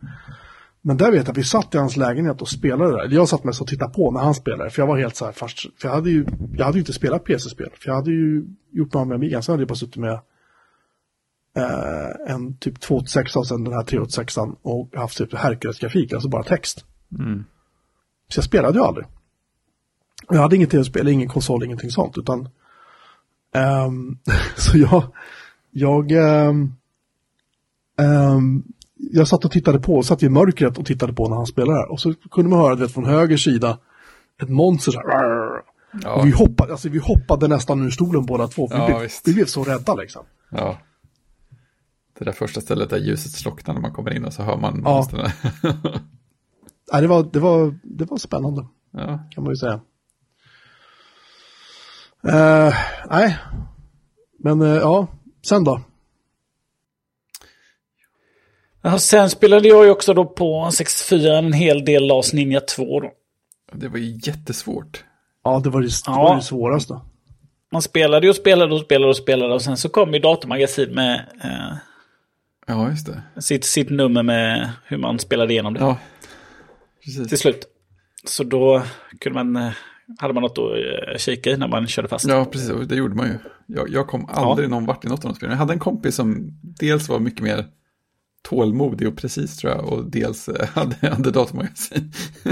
Men 0.82 0.98
där 0.98 1.12
vet 1.12 1.22
jag 1.22 1.30
att 1.32 1.38
vi 1.38 1.44
satt 1.44 1.76
i 1.76 1.78
hans 1.78 1.98
lägenhet 1.98 2.42
och 2.42 2.50
spelade 2.50 2.92
där. 2.92 3.16
Jag 3.16 3.30
satt 3.30 3.44
mest 3.44 3.62
och 3.62 3.68
tittade 3.68 3.94
på 3.94 4.12
när 4.12 4.20
han 4.20 4.34
spelade, 4.36 4.70
för 4.70 4.82
jag 4.82 4.88
var 4.88 4.98
helt 4.98 5.16
så 5.16 5.26
här 5.26 5.32
fast, 5.32 5.60
för 5.60 5.88
jag 5.88 5.96
hade 5.96 6.10
ju, 6.10 6.26
jag 6.58 6.66
hade 6.66 6.78
ju 6.78 6.82
inte 6.82 6.94
spelat 6.94 7.24
PC-spel, 7.24 7.70
för 7.80 7.90
jag 7.90 7.96
hade 7.96 8.12
ju 8.12 8.46
gjort 8.72 8.94
några 8.94 9.06
med 9.06 9.16
Amiga, 9.16 9.42
sen 9.42 9.54
hade 9.54 9.62
jag 9.62 9.68
bara 9.68 9.76
suttit 9.76 9.98
med 9.98 10.20
eh, 11.58 12.34
en 12.34 12.58
typ 12.58 12.80
286 12.80 13.36
och 13.36 13.48
sen 13.48 13.64
den 13.64 13.74
här 13.74 13.84
386 13.84 14.38
och 14.62 14.90
haft 14.96 15.18
typ 15.18 15.34
Hercules-grafik, 15.34 16.14
alltså 16.14 16.30
bara 16.30 16.44
text. 16.44 16.86
Mm. 17.20 17.44
Så 18.28 18.38
jag 18.38 18.46
spelade 18.46 18.80
ju 18.80 18.86
aldrig. 18.86 19.06
Jag 20.30 20.42
hade 20.42 20.56
inget 20.56 20.72
tv-spel, 20.72 21.08
ingen 21.08 21.30
konsol, 21.30 21.64
ingenting 21.64 21.90
sånt, 21.90 22.18
utan 22.18 22.50
um, 23.86 24.18
så 24.56 24.78
jag, 24.78 25.04
jag, 25.72 26.12
um, 26.12 26.76
um, 27.98 28.64
jag 28.96 29.28
satt 29.28 29.46
och 29.46 29.52
tittade 29.52 29.80
på, 29.80 30.04
satt 30.04 30.24
i 30.24 30.30
mörkret 30.30 30.78
och 30.78 30.86
tittade 30.86 31.14
på 31.14 31.30
när 31.30 31.36
han 31.36 31.46
spelade. 31.46 31.86
Och 31.86 32.00
så 32.00 32.14
kunde 32.32 32.50
man 32.50 32.60
höra, 32.60 32.76
vet, 32.76 32.92
från 32.92 33.06
höger 33.06 33.38
sida, 33.38 33.78
ett 34.42 34.50
monster 34.50 34.92
så 34.92 35.00
här, 35.00 35.62
ja. 36.04 36.14
och 36.14 36.28
vi 36.28 36.32
hoppade, 36.32 36.72
alltså 36.72 36.90
vi 36.90 37.00
hoppade 37.00 37.48
nästan 37.48 37.86
ur 37.86 37.90
stolen 37.90 38.26
båda 38.26 38.48
två, 38.48 38.68
ja, 38.72 38.86
vi, 38.86 38.94
blev, 38.94 39.10
vi 39.26 39.34
blev 39.34 39.46
så 39.46 39.64
rädda 39.64 39.96
liksom. 39.96 40.26
Ja. 40.50 40.78
Det 42.20 42.26
där 42.26 42.32
första 42.32 42.62
stället 42.62 42.90
där 42.90 42.98
ljuset 42.98 43.32
slocknar 43.32 43.74
när 43.74 43.82
man 43.82 43.94
kommer 43.94 44.14
in 44.14 44.26
och 44.26 44.34
så 44.34 44.44
hör 44.44 44.58
man 44.58 44.82
ja. 44.86 45.08
Nej, 46.92 47.02
det 47.02 47.08
var, 47.08 47.30
det 47.32 47.40
var, 47.40 47.76
det 47.84 48.06
var 48.06 48.18
spännande, 48.18 48.66
ja. 48.92 49.20
kan 49.32 49.44
man 49.44 49.54
ju 49.54 49.58
säga. 49.58 49.82
Uh, 52.28 52.74
nej, 53.10 53.38
men 54.40 54.62
uh, 54.62 54.68
ja, 54.78 55.08
sen 55.46 55.64
då? 55.64 55.82
Ja, 58.82 59.00
sen 59.00 59.30
spelade 59.30 59.68
jag 59.68 59.86
ju 59.86 59.92
också 59.92 60.14
då 60.14 60.26
på 60.26 60.70
64 60.74 61.38
en 61.38 61.54
hel 61.54 61.86
del 61.86 62.08
Last 62.08 62.34
Ninja 62.34 62.60
2 62.62 63.00
då. 63.00 63.12
Det 63.74 63.88
var 63.88 63.98
ju 63.98 64.20
jättesvårt. 64.24 65.04
Ja, 65.44 65.60
det 65.64 65.70
var 65.70 65.82
det, 65.82 65.88
det, 65.88 65.94
Ja. 66.06 66.24
var 66.24 66.36
det 66.36 66.42
svåraste. 66.42 67.00
Man 67.72 67.82
spelade 67.82 68.30
och 68.30 68.36
spelade 68.36 68.74
och 68.76 68.82
spelade 68.82 69.10
och 69.10 69.18
spelade 69.18 69.54
och 69.54 69.62
sen 69.62 69.78
så 69.78 69.90
kom 69.90 70.14
ju 70.14 70.20
datormagasin 70.20 70.94
med 70.96 71.26
eh, 71.44 71.78
Ja, 72.68 72.90
just 72.90 73.06
det. 73.08 73.42
sitt, 73.42 73.66
sitt 73.66 73.90
nummer 73.90 74.24
med 74.24 74.70
hur 74.86 74.98
man 74.98 75.20
spelade 75.20 75.54
igenom 75.54 75.74
det 75.74 75.80
Ja, 75.80 75.98
till 77.04 77.18
precis. 77.22 77.40
slut. 77.40 77.66
Så 78.26 78.44
då 78.44 78.84
kunde 79.20 79.44
man, 79.44 79.64
eh, 79.68 79.72
hade 80.20 80.34
man 80.34 80.44
något 80.44 80.58
att 80.58 81.14
eh, 81.14 81.18
kika 81.18 81.50
i 81.50 81.58
när 81.58 81.68
man 81.68 81.88
körde 81.88 82.08
fast. 82.08 82.28
Ja, 82.28 82.46
precis. 82.46 82.88
Det 82.88 82.96
gjorde 82.96 83.16
man 83.16 83.28
ju. 83.28 83.38
Jag, 83.66 83.90
jag 83.90 84.08
kom 84.08 84.26
aldrig 84.30 84.70
någon 84.70 84.86
vart 84.86 85.06
i 85.06 85.08
något 85.08 85.26
av 85.26 85.32
de 85.32 85.36
spelen. 85.36 85.52
Jag 85.52 85.60
hade 85.60 85.74
en 85.74 85.80
kompis 85.80 86.16
som 86.16 86.60
dels 86.62 87.10
var 87.10 87.20
mycket 87.20 87.42
mer 87.42 87.66
tålmodig 88.42 89.08
och 89.08 89.18
precis 89.18 89.58
tror 89.58 89.74
jag. 89.74 89.86
Och 89.86 90.12
dels 90.12 90.50
eh, 90.50 90.68
hade, 90.74 91.10
hade 91.10 91.32
datamagasin. 91.32 92.12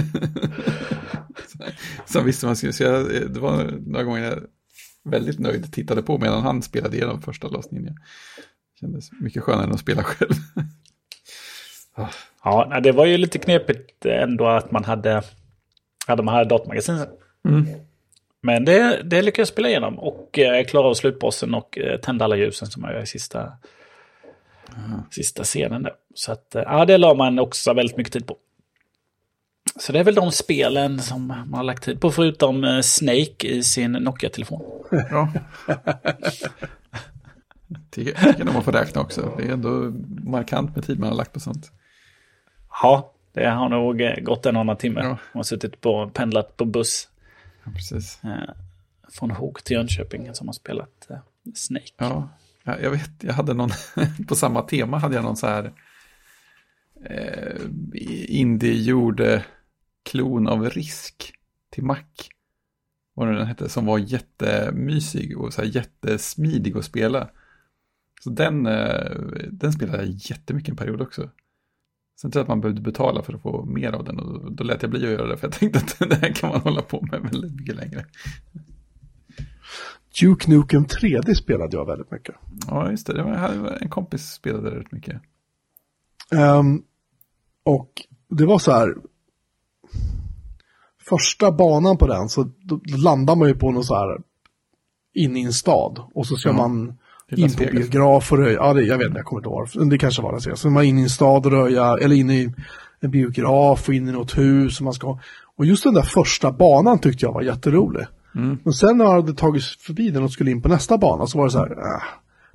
Som 2.06 2.26
visste 2.26 2.46
man 2.46 2.56
skulle. 2.56 2.74
Så 2.74 2.84
jag, 2.84 3.16
eh, 3.16 3.22
det 3.22 3.40
var 3.40 3.64
några 3.86 4.04
gånger 4.04 4.24
jag 4.24 4.40
väldigt 5.04 5.40
nöjd 5.40 5.74
tittade 5.74 6.02
på 6.02 6.18
medan 6.18 6.44
han 6.44 6.62
spelade 6.62 6.98
igenom 6.98 7.22
första 7.22 7.48
Last 7.48 7.72
Ninja. 7.72 7.94
Kändes 8.80 9.12
mycket 9.22 9.44
skönare 9.44 9.64
än 9.64 9.72
att 9.72 9.80
spela 9.80 10.04
själv. 10.04 10.34
Ja, 12.44 12.68
nej, 12.70 12.82
det 12.82 12.92
var 12.92 13.06
ju 13.06 13.18
lite 13.18 13.40
knepigt 13.40 14.06
ändå 14.06 14.48
att 14.48 14.72
man 14.72 14.84
hade, 14.84 15.24
hade 16.08 16.24
man 16.24 16.34
hade 16.34 16.50
datamagasin. 16.50 17.06
Mm. 17.48 17.68
Men 18.42 18.66
det, 18.66 19.02
det 19.04 19.22
lyckades 19.22 19.50
jag 19.50 19.54
spela 19.54 19.70
igenom 19.70 20.00
och 20.00 20.40
eh, 20.40 20.66
klara 20.66 20.88
av 20.88 20.94
slutbossen 20.94 21.54
och 21.54 21.78
eh, 21.78 22.00
tända 22.00 22.26
alla 22.26 22.36
ljusen 22.36 22.68
som 22.68 22.84
jag 22.84 22.94
gör 22.94 23.02
i 23.02 23.06
sista, 23.06 23.52
sista 25.12 25.44
scenen. 25.44 25.84
Där. 25.84 25.94
Så 26.14 26.32
att, 26.32 26.56
eh, 26.56 26.62
ja, 26.66 26.86
det 26.86 26.98
la 26.98 27.14
man 27.14 27.40
också 27.40 27.74
väldigt 27.74 27.98
mycket 27.98 28.14
tid 28.14 28.28
på. 28.28 28.38
Så 29.76 29.92
det 29.92 30.00
är 30.00 30.04
väl 30.04 30.16
de 30.16 30.32
spelen 30.32 31.00
som 31.00 31.28
man 31.28 31.54
har 31.54 31.64
lagt 31.64 31.84
tid 31.84 32.02
på, 32.02 32.12
förutom 32.12 32.64
eh, 32.64 32.82
Snake 32.82 33.48
i 33.48 33.64
sin 33.64 33.92
Nokia-telefon. 33.92 34.62
Ja. 34.92 35.32
Tycker 37.92 38.34
tycker 38.34 38.44
man 38.46 38.64
får 38.64 38.72
räkna 38.72 39.02
också. 39.02 39.34
Det 39.38 39.44
är 39.44 39.52
ändå 39.52 39.70
markant 40.30 40.76
med 40.76 40.86
tid 40.86 41.00
man 41.00 41.10
har 41.10 41.16
lagt 41.16 41.34
på 41.34 41.40
sånt. 41.40 41.72
Ja, 42.82 43.14
det 43.34 43.50
har 43.50 43.70
nog 43.70 44.02
eh, 44.02 44.16
gått 44.16 44.46
en 44.46 44.58
annan 44.58 44.78
timme. 44.78 45.00
Ja. 45.04 45.08
Man 45.08 45.18
har 45.34 45.44
suttit 45.44 45.82
på, 45.82 46.10
pendlat 46.14 46.58
på 46.58 46.66
buss 46.66 47.08
Ja, 47.64 47.72
precis. 47.72 48.24
eh, 48.24 48.54
från 49.10 49.32
Hog 49.32 49.64
till 49.64 49.76
Jönköping 49.76 50.34
som 50.34 50.48
har 50.48 50.54
spelat 50.54 51.08
eh, 51.10 51.18
Snake. 51.56 51.94
Ja, 51.98 52.30
jag 52.64 52.92
vet, 52.92 53.12
jag 53.22 53.34
hade 53.34 53.54
någon, 53.54 53.70
på 54.28 54.36
samma 54.36 54.62
tema 54.62 54.98
hade 54.98 55.16
jag 55.16 55.24
någon 55.24 55.38
så 55.38 55.48
här 55.48 55.74
eh, 57.06 57.62
indie-gjord 58.28 59.42
klon 60.04 60.48
av 60.48 60.70
risk 60.70 61.34
till 61.70 61.84
Mac. 61.84 62.04
Vad 63.14 63.28
den 63.28 63.48
hette, 63.48 63.70
som 63.70 63.86
var 63.86 63.98
jättemysig 63.98 65.38
och 65.38 65.54
så 65.54 65.62
här 65.62 65.70
jättesmidig 65.70 66.78
att 66.78 66.86
spela. 66.86 67.30
Så 68.24 68.30
den, 68.30 68.66
eh, 68.66 69.12
den 69.52 69.74
spelade 69.74 69.98
jag 69.98 70.08
jättemycket 70.08 70.70
en 70.70 70.76
period 70.76 71.02
också. 71.02 71.30
Sen 72.22 72.32
tror 72.32 72.40
jag 72.40 72.44
att 72.44 72.50
man 72.50 72.62
behövde 72.62 72.82
betala 72.82 73.24
för 73.24 73.34
att 73.34 73.42
få 73.42 73.66
mer 73.66 73.92
av 73.92 74.04
den 74.04 74.20
och 74.20 74.52
då 74.52 74.64
lät 74.64 74.82
jag 74.82 74.92
bli 74.92 75.06
att 75.06 75.12
göra 75.12 75.28
det 75.28 75.38
för 75.38 75.48
jag 75.48 75.54
tänkte 75.54 75.80
att 75.80 76.00
det 76.10 76.16
här 76.16 76.34
kan 76.34 76.50
man 76.50 76.62
hålla 76.62 76.82
på 76.82 77.08
med 77.12 77.22
väldigt 77.22 77.56
mycket 77.56 77.76
längre. 77.76 78.06
Duke 80.22 80.50
Nukem 80.52 80.86
3D 80.86 81.34
spelade 81.34 81.78
jag 81.78 81.86
väldigt 81.86 82.12
mycket. 82.12 82.36
Ja, 82.68 82.92
just 82.92 83.08
det. 83.08 83.14
det 83.14 83.24
var, 83.24 83.78
en 83.82 83.90
kompis 83.90 84.32
spelade 84.32 84.70
rätt 84.70 84.92
mycket. 84.92 85.22
Ehm, 86.32 86.82
och 87.64 87.92
det 88.30 88.46
var 88.46 88.60
så 88.60 88.72
här. 88.72 88.96
Första 91.10 91.52
banan 91.52 91.98
på 91.98 92.08
den 92.08 92.30
så 92.30 92.52
landar 93.04 93.36
man 93.36 93.48
ju 93.48 93.56
på 93.56 93.72
någon 93.72 93.84
så 93.84 93.96
här. 93.96 94.18
In 95.14 95.38
i 95.38 95.42
en 95.44 95.54
stad. 95.54 96.04
Och 96.14 96.28
så 96.28 96.36
ska 96.36 96.50
Ja. 96.50 96.56
man 96.56 96.98
in 97.32 97.54
på 97.54 97.64
biograf 97.64 98.32
och 98.32 98.38
röja. 98.38 98.54
Ja, 98.54 98.74
det, 98.74 98.82
jag 98.82 98.98
vet 98.98 99.08
inte, 99.08 99.20
jag 99.20 99.26
kommer 99.26 99.40
inte 99.40 99.78
ihåg. 99.80 99.90
Det 99.90 99.98
kanske 99.98 100.22
var 100.22 100.34
det. 100.34 100.58
Så 100.58 100.68
är 100.68 100.72
man 100.72 100.84
in 100.84 101.00
i 101.00 101.02
en 101.02 101.10
stad 101.10 101.46
och 101.46 101.52
röja. 101.52 101.98
Eller 102.02 102.16
in 102.16 102.30
i 102.30 102.54
en 103.00 103.12
biograf 103.12 103.88
och 103.88 103.94
in 103.94 104.10
i 104.10 104.12
något 104.12 104.38
hus. 104.38 104.80
Och, 104.80 104.84
man 104.84 104.94
ska, 104.94 105.20
och 105.56 105.66
just 105.66 105.84
den 105.84 105.94
där 105.94 106.02
första 106.02 106.52
banan 106.52 107.00
tyckte 107.00 107.26
jag 107.26 107.34
var 107.34 107.42
jätterolig. 107.42 108.06
Men 108.64 108.74
sen 108.74 108.98
när 108.98 109.06
jag 109.06 109.12
hade 109.12 109.34
tagit 109.34 109.64
förbi 109.64 110.10
den 110.10 110.24
och 110.24 110.32
skulle 110.32 110.52
in 110.52 110.62
på 110.62 110.70
nästa 110.70 110.98
bana 110.98 111.28
så 111.28 111.38
var 111.38 111.46
det 111.46 111.52
så 111.52 111.60
här. 111.60 111.72
Äh, 111.72 112.04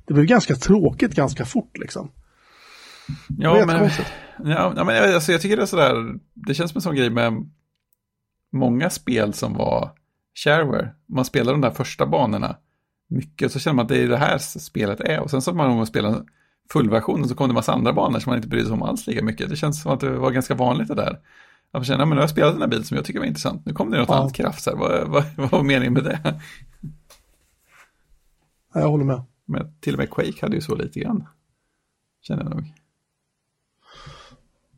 det 0.07 0.13
blev 0.13 0.25
ganska 0.25 0.55
tråkigt 0.55 1.15
ganska 1.15 1.45
fort 1.45 1.77
liksom. 1.77 2.11
Ja, 3.27 3.57
är 3.57 3.65
men, 3.65 3.89
ja, 4.43 4.73
ja, 4.75 4.83
men 4.83 5.13
alltså, 5.13 5.31
jag 5.31 5.41
tycker 5.41 5.57
det 5.57 5.61
är 5.61 5.67
sådär, 5.67 6.15
det 6.33 6.53
känns 6.53 6.71
som 6.71 6.77
en 6.77 6.81
sån 6.81 6.95
grej 6.95 7.09
med 7.09 7.49
många 8.53 8.89
spel 8.89 9.33
som 9.33 9.53
var 9.53 9.91
shareware. 10.43 10.89
Man 11.07 11.25
spelar 11.25 11.51
de 11.51 11.61
där 11.61 11.71
första 11.71 12.05
banorna 12.05 12.55
mycket, 13.07 13.51
så 13.51 13.59
känner 13.59 13.75
man 13.75 13.83
att 13.83 13.89
det 13.89 13.97
är 14.03 14.07
det 14.07 14.17
här 14.17 14.37
spelet 14.37 14.99
är. 14.99 15.19
Och 15.19 15.29
sen 15.31 15.41
så 15.41 15.53
man 15.53 15.75
man 15.75 15.85
spelar 15.85 16.23
fullversionen 16.71 17.29
så 17.29 17.35
kom 17.35 17.47
det 17.47 17.51
en 17.51 17.55
massa 17.55 17.73
andra 17.73 17.93
banor 17.93 18.19
som 18.19 18.29
man 18.29 18.37
inte 18.37 18.47
brydde 18.47 18.65
sig 18.65 18.73
om 18.73 18.83
alls 18.83 19.07
lika 19.07 19.23
mycket. 19.23 19.49
Det 19.49 19.55
känns 19.55 19.81
som 19.81 19.91
att 19.91 19.99
det 19.99 20.09
var 20.09 20.31
ganska 20.31 20.55
vanligt 20.55 20.87
det 20.87 20.95
där. 20.95 21.11
Att 21.71 21.79
man 21.79 21.83
känner, 21.85 21.99
ja, 21.99 22.05
men 22.05 22.09
nu 22.09 22.15
har 22.15 22.23
jag 22.23 22.29
spelat 22.29 22.53
den 22.53 22.61
här 22.61 22.69
bilen 22.69 22.85
som 22.85 22.95
jag 22.97 23.05
tycker 23.05 23.19
var 23.19 23.25
intressant. 23.25 23.65
Nu 23.65 23.73
kom 23.73 23.91
det 23.91 23.97
något 23.97 24.09
Ja. 24.09 24.15
annat 24.19 24.33
kraft, 24.33 24.65
här. 24.65 24.75
Vad, 24.75 25.07
vad, 25.07 25.23
vad 25.37 25.51
var 25.51 25.63
meningen 25.63 25.93
med 25.93 26.03
det? 26.03 26.19
Ja, 28.73 28.79
Jag 28.81 28.89
håller 28.89 29.05
med. 29.05 29.21
Men 29.45 29.77
till 29.79 29.93
och 29.93 29.99
med 29.99 30.09
Quake 30.09 30.41
hade 30.41 30.55
ju 30.55 30.61
så 30.61 30.75
lite 30.75 30.99
grann. 30.99 31.27
Känner 32.21 32.43
jag 32.43 32.49
nog. 32.55 32.73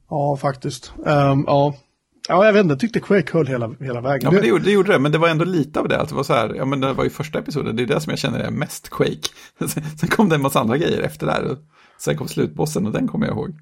Ja, 0.10 0.38
faktiskt. 0.38 0.94
Ehm, 1.06 1.44
ja. 1.48 1.76
Ja, 2.28 2.46
jag 2.46 2.54
vet 2.54 2.62
inte. 2.64 2.72
Jag 2.74 2.80
tyckte 2.80 3.00
Quake 3.00 3.34
höll 3.34 3.48
hela, 3.48 3.74
hela 3.80 4.02
vägen. 4.02 4.22
Ja, 4.24 4.32
men 4.32 4.42
det 4.42 4.48
gjorde, 4.48 4.64
det 4.64 4.72
gjorde 4.72 4.92
det, 4.92 5.00
men 5.00 5.12
det 5.12 5.18
var 5.18 5.28
ändå 5.30 5.46
lite 5.46 5.80
av 5.80 5.88
det. 5.88 6.00
Att 6.02 6.10
det 6.10 6.16
var 6.16 6.24
så 6.24 6.34
här, 6.34 6.54
ja 6.56 6.66
men 6.66 6.80
det 6.82 6.94
var 6.94 7.04
ju 7.04 7.10
första 7.10 7.40
episoden, 7.40 7.76
det 7.76 7.84
är 7.84 7.88
det 7.88 8.00
som 8.02 8.10
jag 8.12 8.20
känner 8.20 8.40
är 8.40 8.52
mest 8.52 8.90
Quake. 8.90 9.28
Sen- 9.68 10.10
kom 10.10 10.30
det 10.30 10.36
en 10.36 10.42
massa 10.42 10.60
andra 10.60 10.78
grejer 10.78 11.02
efter 11.02 11.26
det 11.26 11.32
här. 11.32 11.58
Sen 12.00 12.18
kom 12.18 12.28
slutbossen 12.28 12.86
och 12.86 12.92
den 12.92 13.08
kommer 13.08 13.28
jag 13.28 13.36
ihåg. 13.36 13.56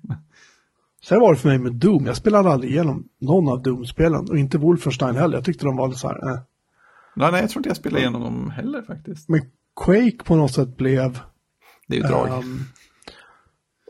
Sen 1.04 1.20
var 1.20 1.34
det 1.34 1.40
för 1.40 1.50
mig 1.50 1.58
med 1.58 1.74
Doom. 1.74 2.06
Jag 2.06 2.16
spelade 2.16 2.50
aldrig 2.50 2.72
igenom 2.72 3.04
någon 3.22 3.50
av 3.50 3.62
Doom-spelen. 3.64 4.30
Och 4.30 4.38
inte 4.38 4.58
Wolfenstein 4.58 5.16
heller. 5.16 5.38
Jag 5.38 5.46
tyckte 5.46 5.66
de 5.66 5.76
var 5.78 5.88
lite 5.88 6.00
så 6.00 6.08
här, 6.08 6.30
eh. 6.32 6.40
Nej, 7.16 7.32
nej, 7.32 7.42
jag 7.42 7.50
tror 7.50 7.60
inte 7.60 7.70
jag 7.70 7.78
spelade 7.78 8.02
igenom 8.02 8.22
dem 8.22 8.50
heller 8.50 8.82
faktiskt. 8.82 9.30
Men 9.30 9.42
Quake 9.86 10.18
på 10.26 10.36
något 10.36 10.52
sätt 10.54 10.78
blev... 10.78 11.20
Det 11.88 11.96
är 11.98 12.02
ju 12.02 12.08
drag. 12.08 12.28
ehm, 12.28 12.60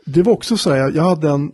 det 0.06 0.22
var 0.22 0.32
också 0.32 0.56
så 0.56 0.70
här, 0.70 0.76
jag- 0.76 0.94
jag 0.96 1.02
hade 1.02 1.30
en... 1.30 1.52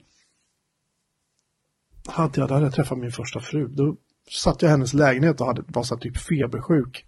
Hade 2.06 2.40
jag, 2.40 2.48
då 2.48 2.54
hade 2.54 2.66
jag 2.66 2.74
träffat 2.74 2.98
min 2.98 3.12
första 3.12 3.40
fru. 3.40 3.68
Då 3.68 3.96
satt 4.30 4.62
jag 4.62 4.68
i 4.68 4.70
hennes 4.70 4.94
lägenhet 4.94 5.40
och 5.40 5.46
hade, 5.46 5.62
var 5.66 5.82
så 5.82 5.96
typ 5.96 6.18
febersjuk. 6.18 7.04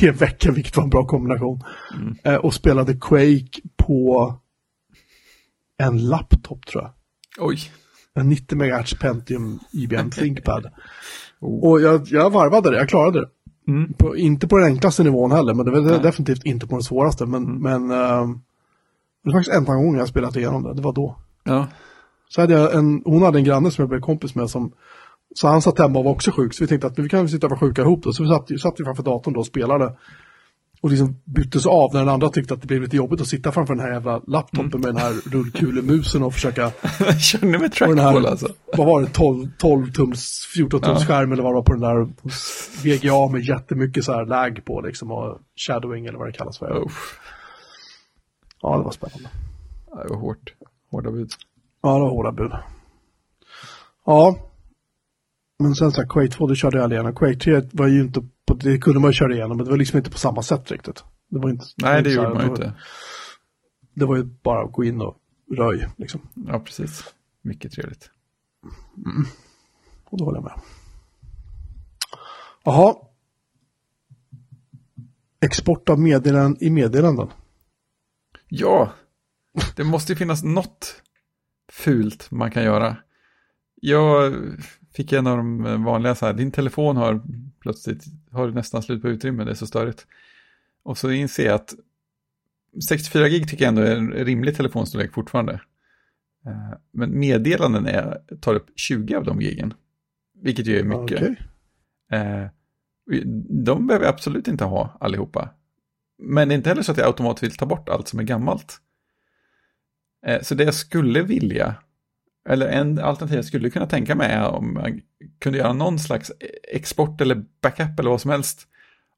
I 0.00 0.06
en 0.06 0.16
vecka, 0.16 0.52
vilket 0.52 0.76
var 0.76 0.84
en 0.84 0.90
bra 0.90 1.06
kombination. 1.06 1.64
Eh, 2.22 2.34
och 2.34 2.54
spelade 2.54 2.96
Quake 2.96 3.60
på 3.76 4.34
en 5.78 6.08
laptop 6.08 6.66
tror 6.66 6.82
jag. 6.82 6.92
Oj. 7.38 7.58
En 8.14 8.28
90 8.28 8.58
MHz 8.58 8.94
Pentium 8.94 9.60
IBM 9.72 10.10
ThinkPad. 10.16 10.66
Oh. 11.40 11.70
Och 11.70 11.80
jag, 11.80 12.06
jag 12.06 12.30
varvade 12.30 12.70
det, 12.70 12.76
jag 12.76 12.88
klarade 12.88 13.20
det. 13.20 13.28
Mm. 13.68 13.92
På, 13.92 14.16
inte 14.16 14.48
på 14.48 14.58
den 14.58 14.66
enklaste 14.66 15.02
nivån 15.02 15.32
heller, 15.32 15.54
men 15.54 15.66
det 15.66 15.72
var 15.72 15.80
Nej. 15.80 16.00
definitivt 16.02 16.44
inte 16.44 16.66
på 16.66 16.74
den 16.74 16.82
svåraste. 16.82 17.26
Men, 17.26 17.62
men 17.62 17.90
ehm, 17.90 18.40
det 19.24 19.30
var 19.30 19.32
faktiskt 19.32 19.56
enda 19.56 19.74
gången 19.74 19.98
jag 19.98 20.08
spelat 20.08 20.36
igenom 20.36 20.62
det, 20.62 20.74
det 20.74 20.82
var 20.82 20.92
då. 20.92 21.16
Ja. 21.44 21.66
Så 22.34 22.40
hade 22.40 22.52
jag 22.54 22.74
en, 22.74 23.02
hon 23.04 23.22
hade 23.22 23.38
en 23.38 23.44
granne 23.44 23.70
som 23.70 23.82
jag 23.82 23.88
blev 23.88 24.00
kompis 24.00 24.34
med 24.34 24.50
som, 24.50 24.72
så 25.34 25.48
han 25.48 25.62
satt 25.62 25.78
hemma 25.78 25.98
och 25.98 26.04
var 26.04 26.12
också 26.12 26.30
sjuk, 26.30 26.54
så 26.54 26.64
vi 26.64 26.68
tänkte 26.68 26.86
att 26.86 26.98
vi 26.98 27.08
kan 27.08 27.28
sitta 27.28 27.46
och 27.46 27.50
vara 27.50 27.60
sjuka 27.60 27.82
ihop 27.82 28.02
då. 28.02 28.12
Så 28.12 28.22
vi 28.22 28.28
satt, 28.28 28.60
satt 28.60 28.74
vi 28.80 28.84
framför 28.84 29.02
datorn 29.02 29.34
då 29.34 29.40
och 29.40 29.46
spelade. 29.46 29.96
Och 30.82 30.90
liksom 30.90 31.16
byttes 31.24 31.66
av 31.66 31.90
när 31.92 32.00
den 32.00 32.08
andra 32.08 32.28
tyckte 32.28 32.54
att 32.54 32.60
det 32.60 32.66
blev 32.66 32.82
lite 32.82 32.96
jobbigt 32.96 33.20
att 33.20 33.26
sitta 33.26 33.52
framför 33.52 33.74
den 33.74 33.84
här 33.84 33.92
jävla 33.92 34.20
laptopen 34.26 34.80
med 34.80 34.88
den 34.88 34.96
här 34.96 35.30
rullkulemusen 35.30 36.22
och 36.22 36.34
försöka 36.34 36.62
med 37.40 37.54
Och 37.54 37.60
den 37.60 37.70
trackball 37.70 38.26
alltså? 38.26 38.48
vad 38.76 38.86
var 38.86 39.00
det, 39.00 39.06
12, 39.06 39.48
12 39.58 39.92
tums, 39.92 40.48
14 40.54 40.80
tums 40.80 41.00
Ja. 41.00 41.06
skärm 41.06 41.32
eller 41.32 41.42
vad 41.42 41.52
det 41.52 41.54
var 41.54 41.62
på 41.62 41.72
den 41.72 41.80
där 41.80 42.08
VGA 42.82 43.28
med 43.32 43.44
jättemycket 43.44 44.04
så 44.04 44.12
här 44.12 44.26
lag 44.26 44.60
på 44.64 44.80
liksom 44.80 45.10
och 45.10 45.38
shadowing 45.66 46.06
eller 46.06 46.18
vad 46.18 46.28
det 46.28 46.32
kallas 46.32 46.58
för. 46.58 46.72
Oh. 46.72 46.90
Ja, 48.62 48.76
det 48.76 48.84
var 48.84 48.90
spännande. 48.92 49.28
Det 49.86 50.08
var 50.08 50.16
hårt. 50.20 50.54
Hårda 50.90 51.10
bud. 51.10 51.30
Ja, 51.82 51.94
det 51.94 52.00
var 52.00 52.10
hårda 52.10 52.32
bud. 52.32 52.52
Ja. 54.06 54.38
Men 55.58 55.74
sen 55.74 55.92
så 55.92 56.00
här, 56.00 56.08
Quake 56.08 56.28
2, 56.28 56.46
det 56.46 56.56
körde 56.56 56.76
jag 56.76 56.84
aldrig 56.84 56.96
igenom. 56.96 57.14
Quake 57.14 57.38
3 57.38 57.62
var 57.72 57.86
ju 57.86 58.00
inte 58.00 58.20
på, 58.46 58.54
det 58.54 58.78
kunde 58.78 59.00
man 59.00 59.10
ju 59.10 59.14
köra 59.14 59.32
igenom, 59.32 59.56
men 59.56 59.64
det 59.64 59.70
var 59.70 59.78
liksom 59.78 59.98
inte 59.98 60.10
på 60.10 60.18
samma 60.18 60.42
sätt 60.42 60.70
riktigt. 60.70 61.04
Det 61.28 61.38
var 61.38 61.50
inte, 61.50 61.64
Nej, 61.76 62.02
det 62.02 62.10
här, 62.10 62.16
gjorde 62.16 62.34
man 62.34 62.44
ju 62.44 62.50
inte. 62.50 62.74
Det 63.94 64.04
var 64.04 64.16
ju 64.16 64.22
bara 64.22 64.64
att 64.64 64.72
gå 64.72 64.84
in 64.84 65.00
och 65.00 65.16
röj, 65.56 65.88
liksom. 65.96 66.20
Ja, 66.34 66.60
precis. 66.60 67.14
Mycket 67.42 67.72
trevligt. 67.72 68.10
Och 70.04 70.18
då 70.18 70.24
håller 70.24 70.38
jag 70.38 70.44
med. 70.44 70.60
Jaha. 72.64 72.94
Export 75.40 75.88
av 75.88 76.00
meddelanden 76.00 76.56
i 76.64 76.70
meddelanden. 76.70 77.28
Ja, 78.48 78.92
det 79.76 79.84
måste 79.84 80.12
ju 80.12 80.16
finnas 80.16 80.42
något 80.42 81.02
fult 81.72 82.30
man 82.30 82.50
kan 82.50 82.62
göra. 82.64 82.96
Jag 83.80 84.34
fick 84.94 85.12
en 85.12 85.26
av 85.26 85.36
de 85.36 85.84
vanliga 85.84 86.14
så 86.14 86.26
här, 86.26 86.32
din 86.32 86.50
telefon 86.52 86.96
har 86.96 87.22
plötsligt, 87.60 88.04
har 88.30 88.48
nästan 88.48 88.82
slut 88.82 89.02
på 89.02 89.08
utrymme, 89.08 89.44
det 89.44 89.50
är 89.50 89.54
så 89.54 89.66
störigt. 89.66 90.06
Och 90.82 90.98
så 90.98 91.10
inser 91.10 91.46
jag 91.46 91.54
att 91.54 91.74
64 92.88 93.28
gig 93.28 93.48
tycker 93.48 93.64
jag 93.64 93.68
ändå 93.68 93.82
är 93.82 93.96
en 93.96 94.10
rimlig 94.12 94.56
telefonstorlek 94.56 95.12
fortfarande. 95.14 95.52
Eh, 96.46 96.78
Men 96.92 97.18
meddelanden 97.18 97.86
är, 97.86 98.18
tar 98.40 98.54
upp 98.54 98.66
20 98.76 99.14
av 99.14 99.24
de 99.24 99.40
gigen. 99.40 99.74
Vilket 100.42 100.66
ju 100.66 100.78
är 100.78 100.84
mycket. 100.84 101.22
Okej. 101.22 101.36
Eh, 102.10 102.46
De 103.64 103.86
behöver 103.86 104.06
jag 104.06 104.14
absolut 104.14 104.48
inte 104.48 104.64
ha 104.64 104.96
allihopa. 105.00 105.48
Men 106.18 106.48
det 106.48 106.54
är 106.54 106.56
inte 106.56 106.68
heller 106.68 106.82
så 106.82 106.92
att 106.92 106.98
jag 106.98 107.06
automatiskt 107.06 107.42
vill 107.42 107.56
ta 107.58 107.66
bort 107.66 107.88
allt 107.88 108.08
som 108.08 108.18
är 108.18 108.24
gammalt. 108.24 108.78
Eh, 110.26 110.42
så 110.42 110.54
det 110.54 110.64
jag 110.64 110.74
skulle 110.74 111.22
vilja, 111.22 111.74
eller 112.48 112.68
en 112.68 112.98
alternativ 112.98 113.36
jag 113.36 113.44
skulle 113.44 113.70
kunna 113.70 113.86
tänka 113.86 114.14
mig 114.14 114.32
är 114.32 114.48
om 114.48 114.74
man 114.74 115.00
kunde 115.38 115.58
göra 115.58 115.72
någon 115.72 115.98
slags 115.98 116.32
export 116.72 117.20
eller 117.20 117.44
backup 117.60 117.98
eller 117.98 118.10
vad 118.10 118.20
som 118.20 118.30
helst 118.30 118.66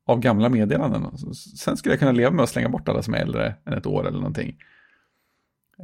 av 0.07 0.21
gamla 0.21 0.49
meddelanden. 0.49 1.19
Sen 1.35 1.77
skulle 1.77 1.93
jag 1.93 1.99
kunna 1.99 2.13
leva 2.13 2.31
med 2.31 2.43
att 2.43 2.49
slänga 2.49 2.69
bort 2.69 2.89
alla 2.89 3.03
som 3.03 3.15
är 3.15 3.19
äldre 3.19 3.55
än 3.65 3.73
ett 3.73 3.87
år 3.87 4.07
eller 4.07 4.19
någonting. 4.19 4.59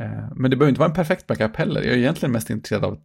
Eh, 0.00 0.32
men 0.36 0.50
det 0.50 0.56
behöver 0.56 0.68
inte 0.68 0.80
vara 0.80 0.88
en 0.88 0.94
perfekt 0.94 1.26
backup 1.26 1.56
heller. 1.56 1.82
Jag 1.82 1.94
är 1.94 1.98
egentligen 1.98 2.32
mest 2.32 2.50
intresserad 2.50 2.84
av 2.84 3.00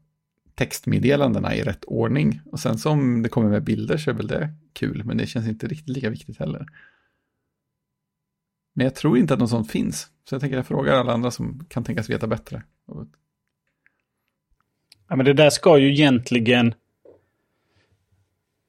textmeddelandena 0.55 1.55
i 1.55 1.61
rätt 1.61 1.86
ordning. 1.86 2.41
Och 2.45 2.59
sen 2.59 2.78
som 2.78 3.24
det 3.24 3.30
kommer 3.30 3.49
med 3.49 3.64
bilder 3.64 3.97
så 3.97 4.09
är 4.09 4.14
väl 4.14 4.28
det 4.28 4.49
kul, 4.74 5.03
men 5.05 5.18
det 5.18 5.28
känns 5.28 5.47
inte 5.47 5.68
riktigt 5.68 5.89
lika 5.89 6.09
viktigt 6.09 6.39
heller. 6.39 6.68
Men 8.74 8.84
jag 8.84 8.95
tror 8.95 9.18
inte 9.18 9.34
att 9.34 9.39
något 9.39 9.49
sånt 9.49 9.72
finns. 9.72 10.07
Så 10.30 10.36
jag 10.36 10.41
tänker 10.41 10.57
jag 10.57 10.67
frågar 10.67 10.93
alla 10.93 11.13
andra 11.13 11.32
som 11.32 11.65
kan 11.69 11.84
tänkas 11.84 12.09
veta 12.09 12.28
bättre. 12.28 12.63
Ja, 15.09 15.15
men 15.15 15.26
det 15.26 15.34
där 15.34 15.49
ska 15.49 15.78
ju 15.78 15.91
egentligen... 15.91 16.74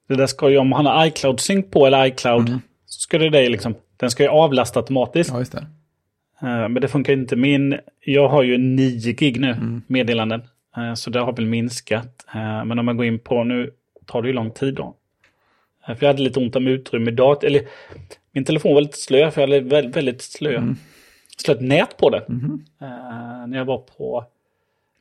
Det 0.07 0.15
där 0.15 0.27
ska 0.27 0.49
ju, 0.49 0.57
om 0.57 0.71
han 0.71 0.85
har 0.85 1.05
iCloud-sync 1.05 1.71
på 1.71 1.85
eller 1.85 2.05
iCloud, 2.05 2.47
Mm. 2.49 2.59
så 2.85 2.99
ska 2.99 3.17
det 3.17 3.29
där 3.29 3.49
liksom... 3.49 3.75
Den 3.97 4.11
ska 4.11 4.23
ju 4.23 4.29
avlasta 4.29 4.79
automatiskt. 4.79 5.29
Ja, 5.29 5.39
just 5.39 5.51
det. 5.51 5.67
Eh, 6.41 6.69
Men 6.69 6.73
det 6.73 6.87
funkar 6.87 7.13
inte. 7.13 7.35
Min, 7.35 7.79
jag 7.99 8.29
har 8.29 8.43
ju 8.43 8.57
9 8.57 9.11
gig 9.13 9.39
nu, 9.39 9.51
Mm. 9.51 9.81
meddelanden. 9.87 10.41
Eh, 10.77 10.93
Så 10.93 11.09
det 11.09 11.19
har 11.19 11.33
väl 11.33 11.45
minskat. 11.45 12.25
Eh, 12.35 12.65
Men 12.65 12.79
om 12.79 12.85
man 12.85 12.97
går 12.97 13.05
in 13.05 13.19
på, 13.19 13.43
nu 13.43 13.71
tar 14.05 14.21
det 14.21 14.27
ju 14.27 14.33
lång 14.33 14.51
tid 14.51 14.73
då. 14.73 14.95
För 15.85 15.97
jag 15.99 16.07
hade 16.07 16.21
lite 16.21 16.39
ont 16.39 16.55
om 16.55 16.67
utrymme 16.67 17.11
idag. 17.11 17.43
Eller 17.43 17.61
min 18.31 18.45
telefon 18.45 18.73
var 18.73 18.81
lite 18.81 18.97
slö, 18.97 19.31
för 19.31 19.41
jag 19.41 19.47
hade 19.47 19.59
väldigt, 19.61 19.95
väldigt 19.95 20.21
slö, 20.21 20.57
Mm. 20.57 20.75
Slött 21.41 21.61
nät 21.61 21.97
på 21.97 22.09
den. 22.09 22.21
Mhm. 22.27 22.65
Eh, 22.81 23.47
när 23.47 23.57
jag 23.57 23.65
var 23.65 23.77
på 23.77 24.25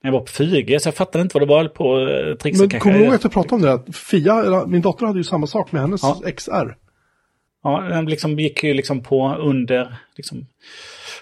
när 0.02 0.10
jag 0.10 0.12
var 0.12 0.20
på 0.20 0.32
4G, 0.32 0.78
så 0.78 0.86
jag 0.88 0.94
fattade 0.94 1.22
inte 1.22 1.38
vad 1.38 1.48
det 1.48 1.54
var 1.54 1.68
på 1.68 1.98
uh, 1.98 2.34
trixa 2.36 2.62
Men 2.62 2.70
kanske. 2.70 2.78
kommer 2.82 2.98
du 2.98 3.04
ihåg 3.04 3.14
att 3.14 3.22
jag 3.24 3.32
pratade 3.32 3.54
om 3.54 3.82
det? 3.86 3.92
Fia, 3.92 4.64
min 4.66 4.80
dotter 4.82 5.06
hade 5.06 5.18
ju 5.18 5.24
samma 5.24 5.46
sak 5.46 5.72
med 5.72 5.82
hennes 5.82 6.02
Ja. 6.02 6.20
XR. 6.36 6.76
Ja, 7.62 7.80
den 7.80 8.06
liksom 8.06 8.40
gick 8.40 8.64
ju 8.64 8.74
liksom 8.74 9.02
på 9.02 9.34
under, 9.34 9.96
liksom, 10.16 10.46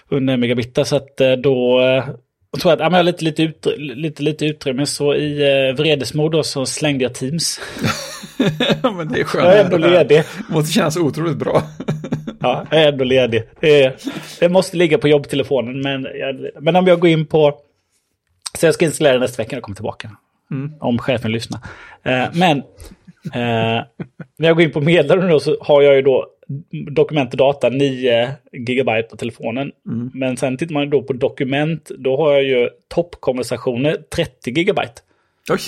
under 0.09 0.37
megabittar. 0.37 0.83
Så 0.83 0.95
att 0.95 1.21
eh, 1.21 1.31
då 1.31 1.79
eh, 1.79 2.09
jag 2.51 2.61
tror 2.61 2.73
att 2.73 2.79
jag 2.79 2.91
har 2.91 3.03
lite, 3.03 3.23
lite, 3.25 3.43
ut, 3.43 3.67
lite, 3.77 4.23
lite 4.23 4.45
utrymme. 4.45 4.85
Så 4.85 5.15
i 5.15 5.41
eh, 5.69 5.75
vredesmod 5.75 6.45
så 6.45 6.65
slängde 6.65 7.03
jag 7.03 7.13
Teams. 7.13 7.59
Men 8.97 9.07
det 9.07 9.19
är 9.19 9.23
skönt. 9.23 9.45
Jag 9.45 9.57
är 9.57 9.63
ändå 9.63 9.77
ledig. 9.77 10.23
Måste 10.49 10.73
kännas 10.73 10.97
otroligt 10.97 11.37
bra. 11.37 11.63
Ja, 12.39 12.65
jag 12.71 12.81
är 12.81 12.87
ändå 12.87 13.03
ledig. 13.03 13.43
Det, 13.59 14.05
det 14.39 14.49
måste 14.49 14.77
ligga 14.77 14.97
på 14.97 15.07
jobbtelefonen. 15.07 15.81
Men, 15.81 16.07
jag, 16.15 16.49
men 16.59 16.75
om 16.75 16.87
jag 16.87 16.99
går 16.99 17.09
in 17.09 17.25
på... 17.25 17.57
Så 18.59 18.65
jag 18.65 18.73
ska 18.73 18.85
installera 18.85 19.19
nästa 19.19 19.43
vecka 19.43 19.57
och 19.57 19.63
kommer 19.63 19.75
tillbaka. 19.75 20.09
Om 20.79 20.97
chefen 20.99 21.31
lyssnar. 21.31 21.59
Eh, 22.03 22.25
men 22.33 22.57
eh, 23.33 23.83
när 24.37 24.47
jag 24.47 24.55
går 24.55 24.65
in 24.65 24.71
på 24.71 24.81
meddelanden 24.81 25.29
då 25.29 25.39
så 25.39 25.57
har 25.61 25.81
jag 25.81 25.95
ju 25.95 26.01
då 26.01 26.27
dokument 26.91 27.31
och 27.31 27.37
data 27.37 27.69
9 27.69 28.31
gigabyte 28.51 29.07
på 29.09 29.17
telefonen. 29.17 29.71
Men 30.13 30.37
sen 30.37 30.57
tittar 30.57 30.73
man 30.73 30.89
då 30.89 31.03
på 31.03 31.13
dokument, 31.13 31.91
då 31.97 32.17
har 32.17 32.31
jag 32.31 32.43
ju 32.43 32.69
toppkonversationer 32.87 33.97
30 34.15 34.51
gigabyte. 34.51 35.01
Oj. 35.49 35.59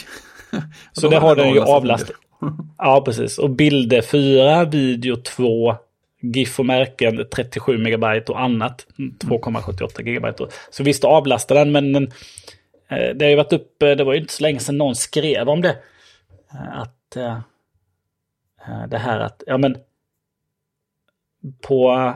Så 0.93 1.09
det 1.09 1.17
har 1.17 1.35
den 1.35 1.53
ju 1.53 1.61
avlastat. 1.61 2.15
Ja, 2.77 3.01
precis. 3.05 3.37
Och 3.37 3.49
bilder 3.49 4.01
4, 4.01 4.65
video 4.65 5.15
2, 5.15 5.75
GIF 6.21 6.59
och 6.59 6.65
märken 6.65 7.25
37 7.35 7.77
megabyte 7.77 8.31
och 8.31 8.41
annat 8.41 8.85
2,78 8.97 10.05
gigabyte. 10.05 10.47
Så 10.71 10.83
visst 10.83 11.03
avlastar 11.03 11.55
den, 11.55 11.71
men 11.71 11.93
den, 11.93 12.03
eh, 12.89 13.15
det 13.15 13.25
har 13.25 13.29
ju 13.29 13.35
varit 13.35 13.53
uppe, 13.53 13.95
det 13.95 14.03
var 14.03 14.13
ju 14.13 14.19
inte 14.19 14.33
så 14.33 14.43
länge 14.43 14.59
sedan 14.59 14.77
någon 14.77 14.95
skrev 14.95 15.49
om 15.49 15.61
det. 15.61 15.77
Eh, 16.53 16.79
Att 16.79 17.15
eh, 17.15 17.37
eh, 18.67 18.87
det 18.87 18.97
här 18.97 19.19
att, 19.19 19.43
ja 19.47 19.57
men 19.57 19.77
på, 21.61 22.11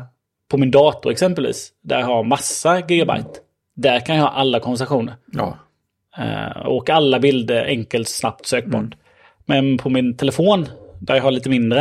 på 0.47 0.57
min 0.57 0.71
dator 0.71 1.11
exempelvis, 1.11 1.73
där 1.81 1.99
jag 1.99 2.05
har 2.07 2.23
massa 2.23 2.79
gigabyte, 2.79 3.39
där 3.75 3.99
kan 3.99 4.15
jag 4.15 4.23
ha 4.23 4.29
alla 4.29 4.59
konversationer. 4.59 5.15
Ja, 5.31 5.57
Eh, 6.17 6.65
och 6.65 6.89
alla 6.89 7.19
bilder 7.19 7.65
enkelt, 7.65 8.09
snabbt 8.09 8.45
sökbart. 8.45 8.95
Men 9.49 9.77
på 9.77 9.89
min 9.89 10.17
telefon, 10.17 10.65
där 10.99 11.15
jag 11.15 11.23
har 11.23 11.31
lite 11.31 11.49
mindre, 11.49 11.79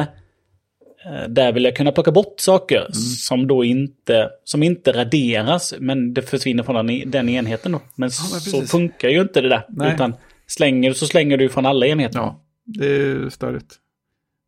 eh, 1.06 1.28
där 1.28 1.52
vill 1.52 1.64
jag 1.64 1.76
kunna 1.76 1.92
plocka 1.92 2.12
bort 2.12 2.40
saker 2.40 2.86
som 3.18 3.46
då 3.46 3.64
inte, 3.64 4.30
som 4.44 4.62
inte 4.62 4.92
raderas, 4.92 5.74
men 5.80 6.14
det 6.14 6.22
försvinner 6.22 6.62
från 6.62 6.86
den, 6.86 7.10
den 7.10 7.28
enheten 7.28 7.72
då. 7.72 7.78
Men, 7.78 8.10
men 8.32 8.40
så 8.40 8.62
funkar 8.62 9.08
ju 9.08 9.20
inte 9.20 9.40
det 9.40 9.48
där. 9.48 9.64
Nej. 9.68 9.94
Utan 9.94 10.14
slänger 10.46 10.88
du 10.88 10.94
så 10.94 11.06
slänger 11.06 11.36
du 11.36 11.48
från 11.48 11.66
alla 11.66 11.86
enheter. 11.86 12.18
ja, 12.18 12.44
det 12.64 12.86
är 12.86 13.28
störigt. 13.28 13.74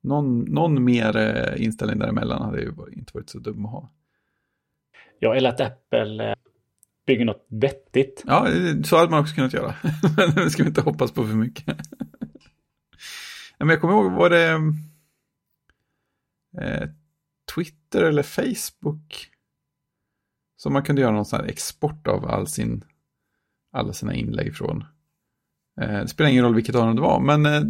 Någon, 0.03 0.41
någon 0.41 0.85
mer 0.85 1.17
eh, 1.17 1.65
inställning 1.65 1.99
däremellan 1.99 2.43
hade 2.43 2.61
ju 2.61 2.73
inte 2.93 3.11
varit 3.15 3.31
så 3.31 3.39
dum 3.39 3.67
att 3.67 3.73
ha. 3.73 3.91
Ja, 5.19 5.35
eller 5.35 5.49
att 5.49 5.61
Apple 5.61 6.31
eh, 6.31 6.37
bygger 7.07 7.25
något 7.25 7.47
vettigt. 7.49 8.25
Ja, 8.27 8.47
så 8.85 8.97
hade 8.97 9.11
man 9.11 9.21
också 9.21 9.35
kunnat 9.35 9.53
göra. 9.53 9.75
Men 10.17 10.45
det 10.45 10.51
ska 10.51 10.63
vi 10.63 10.69
inte 10.69 10.81
hoppas 10.81 11.13
på 11.13 11.27
för 11.27 11.35
mycket. 11.35 11.77
Men 13.61 13.69
jag 13.69 13.81
kommer 13.81 13.95
ihåg, 13.95 14.13
var 14.13 14.31
det 14.31 14.49
mm, 14.49 14.75
eh, 16.59 16.89
Twitter 17.55 18.05
eller 18.05 18.23
Facebook 18.23 19.31
som 20.57 20.73
man 20.73 20.83
kunde 20.83 21.03
göra 21.03 21.13
någon 21.13 21.25
sån 21.25 21.41
här 21.41 21.47
export 21.47 22.07
av 22.07 22.25
all 22.25 22.47
sin, 22.47 22.85
alla 23.73 23.93
sina 23.93 24.15
inlägg 24.15 24.57
från. 24.57 24.85
Eh, 25.81 26.01
det 26.01 26.09
spelar 26.09 26.31
ingen 26.31 26.45
roll 26.45 26.55
vilket 26.55 26.75
av 26.75 26.87
dem 26.87 26.97
det 26.97 27.03
var, 27.03 27.21
men 27.21 27.47
eh, 27.47 27.63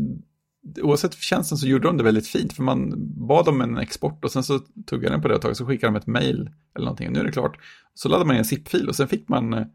oavsett 0.83 1.15
tjänsten 1.15 1.59
så 1.59 1.67
gjorde 1.67 1.89
de 1.89 1.97
det 1.97 2.05
väldigt 2.05 2.27
fint, 2.27 2.53
för 2.53 2.63
man 2.63 2.95
bad 3.27 3.49
om 3.49 3.61
en 3.61 3.79
export 3.79 4.25
och 4.25 4.33
sen 4.33 4.43
så 4.43 4.59
tuggade 4.87 5.15
den 5.15 5.23
på 5.23 5.29
det 5.29 5.35
ett 5.35 5.43
tag, 5.43 5.57
så 5.57 5.67
skickade 5.67 5.93
de 5.93 5.99
ett 5.99 6.07
mail 6.07 6.51
eller 6.75 6.85
någonting, 6.85 7.07
och 7.07 7.13
nu 7.13 7.21
är 7.21 7.25
det 7.25 7.33
klart. 7.33 7.59
Så 7.95 8.09
laddade 8.09 8.27
man 8.27 8.37
in 8.37 8.39
en 8.39 8.45
zip-fil 8.45 8.89
och 8.89 8.97
sen 8.97 9.09
fick 9.09 9.29
man 9.29 9.55
eh, 9.55 9.67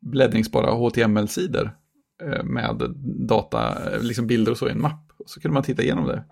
bläddringsbara 0.00 0.70
HTML-sidor 0.70 1.76
Eh, 2.22 2.44
med 2.44 2.94
data, 3.28 3.78
liksom 4.00 4.26
bilder 4.26 4.52
och 4.52 4.58
så 4.58 4.68
i 4.68 4.72
en 4.72 4.80
mapp. 4.80 5.12
Och 5.16 5.30
så 5.30 5.40
kunde 5.40 5.54
man 5.54 5.62
titta 5.62 5.82
igenom 5.82 6.06
det. 6.06 6.24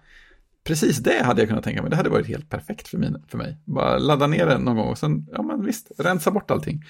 Precis 0.64 0.98
det 0.98 1.24
hade 1.24 1.40
jag 1.40 1.48
kunnat 1.48 1.64
tänka 1.64 1.82
mig, 1.82 1.90
det 1.90 1.96
hade 1.96 2.10
varit 2.10 2.26
helt 2.26 2.50
perfekt 2.50 2.88
för, 2.88 2.98
min, 2.98 3.22
för 3.28 3.38
mig. 3.38 3.56
Bara 3.64 3.98
ladda 3.98 4.26
ner 4.26 4.46
det 4.46 4.58
någon 4.58 4.76
gång 4.76 4.88
och 4.88 4.98
sen, 4.98 5.28
ja 5.32 5.42
men 5.42 5.64
visst, 5.64 5.92
rensa 5.98 6.30
bort 6.30 6.50
allting. 6.50 6.82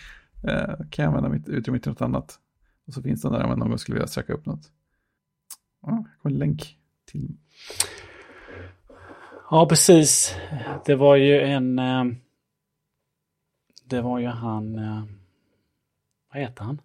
Eh, 0.44 0.74
kan 0.90 1.04
jag 1.04 1.06
använda 1.06 1.28
mitt 1.28 1.48
utrymme 1.48 1.78
till 1.78 1.90
något 1.90 2.02
annat. 2.02 2.38
Och 2.86 2.94
så 2.94 3.02
finns 3.02 3.22
den 3.22 3.32
där 3.32 3.42
om 3.42 3.48
jag 3.48 3.58
någon 3.58 3.68
gång 3.68 3.78
skulle 3.78 3.94
vilja 3.94 4.08
söka 4.08 4.32
upp 4.32 4.46
något. 4.46 4.70
Ja, 5.82 5.90
här 5.90 6.18
kommer 6.22 6.34
en 6.34 6.38
länk 6.38 6.78
till. 7.04 7.36
Ja, 9.50 9.66
precis. 9.68 10.34
Det 10.86 10.94
var 10.94 11.16
ju 11.16 11.40
en... 11.40 11.78
Eh, 11.78 12.04
det 13.84 14.00
var 14.00 14.18
ju 14.18 14.26
han... 14.26 14.78
Eh, 14.78 15.04
vad 16.32 16.42
heter 16.42 16.64
han? 16.64 16.80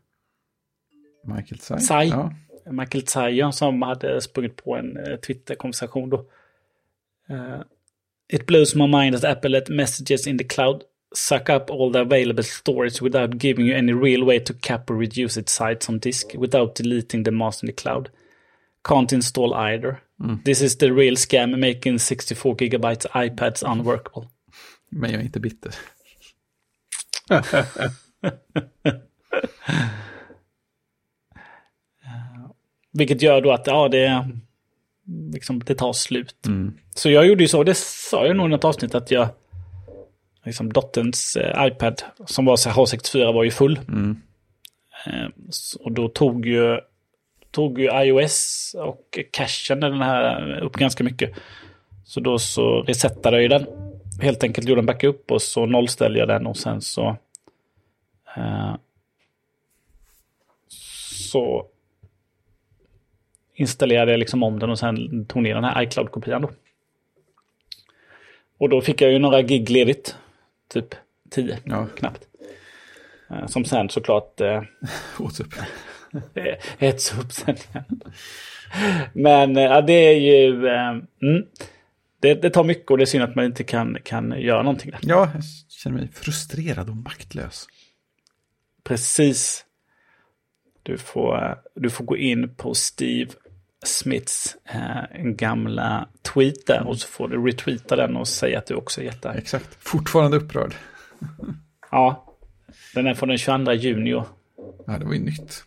Michael 1.23 1.57
Tsai. 1.59 1.77
Tsai. 1.77 2.03
Ja. 2.07 2.31
Michael 2.71 3.03
Tsai 3.03 3.51
som 3.53 3.81
hade 3.81 4.21
sprungit 4.21 4.55
på 4.55 4.75
en 4.75 4.97
eh, 4.97 5.15
Twitter-konversation 5.15 6.09
då. 6.09 6.25
Eh, 7.29 7.61
It 8.33 8.45
blows 8.45 8.75
my 8.75 8.87
mind 8.87 9.15
that 9.15 9.37
Apple 9.37 9.49
let 9.49 9.69
messages 9.69 10.27
in 10.27 10.37
the 10.37 10.43
cloud 10.43 10.83
suck 11.15 11.49
up 11.49 11.69
all 11.69 11.93
the 11.93 11.99
available 11.99 12.43
storage 12.43 13.01
without 13.01 13.37
giving 13.37 13.65
you 13.67 13.77
any 13.77 13.93
real 13.93 14.23
way 14.25 14.39
to 14.39 14.53
cap 14.53 14.89
or 14.89 14.97
reduce 14.99 15.39
its 15.39 15.53
sites 15.53 15.89
on 15.89 15.99
disk 15.99 16.33
without 16.37 16.75
deleting 16.75 17.23
the 17.23 17.31
mass 17.31 17.63
in 17.63 17.67
the 17.67 17.73
cloud. 17.73 18.09
Can't 18.83 19.13
install 19.13 19.53
either. 19.53 19.95
This 20.45 20.61
is 20.61 20.77
the 20.77 20.93
real 20.93 21.15
scam 21.17 21.59
making 21.59 21.99
64 21.99 22.55
gigabytes 22.55 23.05
iPads 23.13 23.63
unworkable. 23.63 24.27
Men 24.89 25.11
jag 25.11 25.21
är 25.21 25.25
inte 25.25 25.39
bitter. 25.39 25.75
Vilket 32.91 33.21
gör 33.21 33.41
då 33.41 33.51
att 33.51 33.67
ja, 33.67 33.87
det, 33.87 34.27
liksom, 35.33 35.59
det 35.59 35.75
tar 35.75 35.93
slut. 35.93 36.45
Mm. 36.47 36.73
Så 36.95 37.09
jag 37.09 37.27
gjorde 37.27 37.43
ju 37.43 37.47
så, 37.47 37.63
det 37.63 37.77
sa 37.77 38.27
jag 38.27 38.35
nog 38.35 38.45
i 38.45 38.49
något 38.49 38.63
avsnitt 38.63 38.95
att 38.95 39.11
jag... 39.11 39.27
liksom 40.45 40.73
dotterns 40.73 41.35
eh, 41.35 41.67
iPad 41.67 42.01
som 42.25 42.45
var 42.45 42.55
så 42.55 42.69
här 42.69 42.75
H64 42.75 43.33
var 43.33 43.43
ju 43.43 43.51
full. 43.51 43.79
Mm. 43.87 44.21
Eh, 45.05 45.27
och 45.79 45.91
då 45.91 46.09
tog 46.09 46.45
ju, 46.45 46.79
tog 47.51 47.79
ju 47.79 47.89
iOS 48.03 48.75
och 48.79 49.19
cachen 49.31 49.79
den 49.79 50.01
här 50.01 50.59
upp 50.59 50.73
ganska 50.73 51.03
mycket. 51.03 51.31
Så 52.05 52.19
då 52.19 52.39
så 52.39 52.81
resetade 52.81 53.35
jag 53.35 53.41
ju 53.41 53.47
den. 53.47 53.65
Helt 54.21 54.43
enkelt 54.43 54.67
gjorde 54.67 54.81
en 54.81 54.85
backup 54.85 55.31
och 55.31 55.41
så 55.41 55.65
nollställde 55.65 56.19
jag 56.19 56.27
den 56.27 56.47
och 56.47 56.57
sen 56.57 56.81
så... 56.81 57.17
Eh, 58.37 58.75
så 61.31 61.67
installerade 63.61 64.11
jag 64.11 64.19
liksom 64.19 64.43
om 64.43 64.59
den 64.59 64.69
och 64.69 64.79
sen 64.79 65.25
tog 65.25 65.43
ner 65.43 65.55
den 65.55 65.63
här 65.63 65.81
iCloud-kopian 65.83 66.41
då. 66.41 66.51
Och 68.57 68.69
då 68.69 68.81
fick 68.81 69.01
jag 69.01 69.11
ju 69.11 69.19
några 69.19 69.41
gig 69.41 69.69
ledigt. 69.69 70.15
Typ 70.73 70.95
10 71.29 71.59
Ja, 71.63 71.87
knappt. 71.95 72.27
Eh, 73.29 73.47
Som 73.47 73.65
sen 73.65 73.89
såklart 73.89 74.41
eh, 74.41 74.63
åt 75.19 75.39
upp. 75.39 75.53
äts 76.79 77.13
upp 77.19 77.31
sen. 77.31 77.55
Men 79.13 79.57
eh, 79.57 79.63
ja, 79.63 79.81
det 79.81 79.93
är 79.93 80.19
ju... 80.19 80.67
Eh, 80.67 80.89
mm, 81.21 81.45
det, 82.19 82.33
det 82.33 82.49
tar 82.49 82.63
mycket 82.63 82.91
och 82.91 82.97
det 82.97 83.03
är 83.03 83.05
synd 83.05 83.23
att 83.23 83.35
man 83.35 83.45
inte 83.45 83.63
kan, 83.63 83.97
kan 84.03 84.41
göra 84.41 84.63
någonting 84.63 84.91
där. 84.91 84.99
Ja, 85.03 85.29
jag 85.33 85.43
känner 85.69 85.97
mig 85.97 86.07
frustrerad 86.13 86.89
och 86.89 86.95
maktlös. 86.95 87.67
Precis. 88.83 89.65
Du 90.83 90.97
får, 90.97 91.45
eh, 91.45 91.55
du 91.75 91.89
får 91.89 92.05
gå 92.05 92.17
in 92.17 92.55
på 92.55 92.73
Steve 92.73 93.31
Smiths 93.83 94.57
eh, 94.65 95.21
gamla 95.23 96.07
tweet 96.21 96.65
där 96.65 96.87
och 96.87 96.97
så 96.97 97.07
får 97.07 97.27
du 97.27 97.45
retweeta 97.45 97.95
den 97.95 98.15
och 98.15 98.27
säga 98.27 98.57
att 98.59 98.65
du 98.65 98.75
också 98.75 99.01
är 99.01 99.05
jättearg. 99.05 99.37
Exakt. 99.37 99.77
Fortfarande 99.79 100.37
upprörd. 100.37 100.73
Ja, 101.93 102.35
den 102.93 103.07
är 103.07 103.13
från 103.13 103.29
den 103.29 103.37
22 103.37 103.71
juni. 103.73 104.09
Ja, 104.09 104.25
det 104.99 105.05
var 105.05 105.13
ju 105.13 105.19
nytt. 105.19 105.63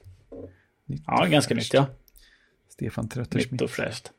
nytt 0.86 1.02
Ja, 1.06 1.24
ganska 1.24 1.54
nytt 1.54 1.74
ja. 1.74 1.86
Stefan 2.68 3.04
Nytt 3.04 3.12
Tröttersmitt. 3.12 3.60
och 3.62 3.70
fräscht. 3.70 4.10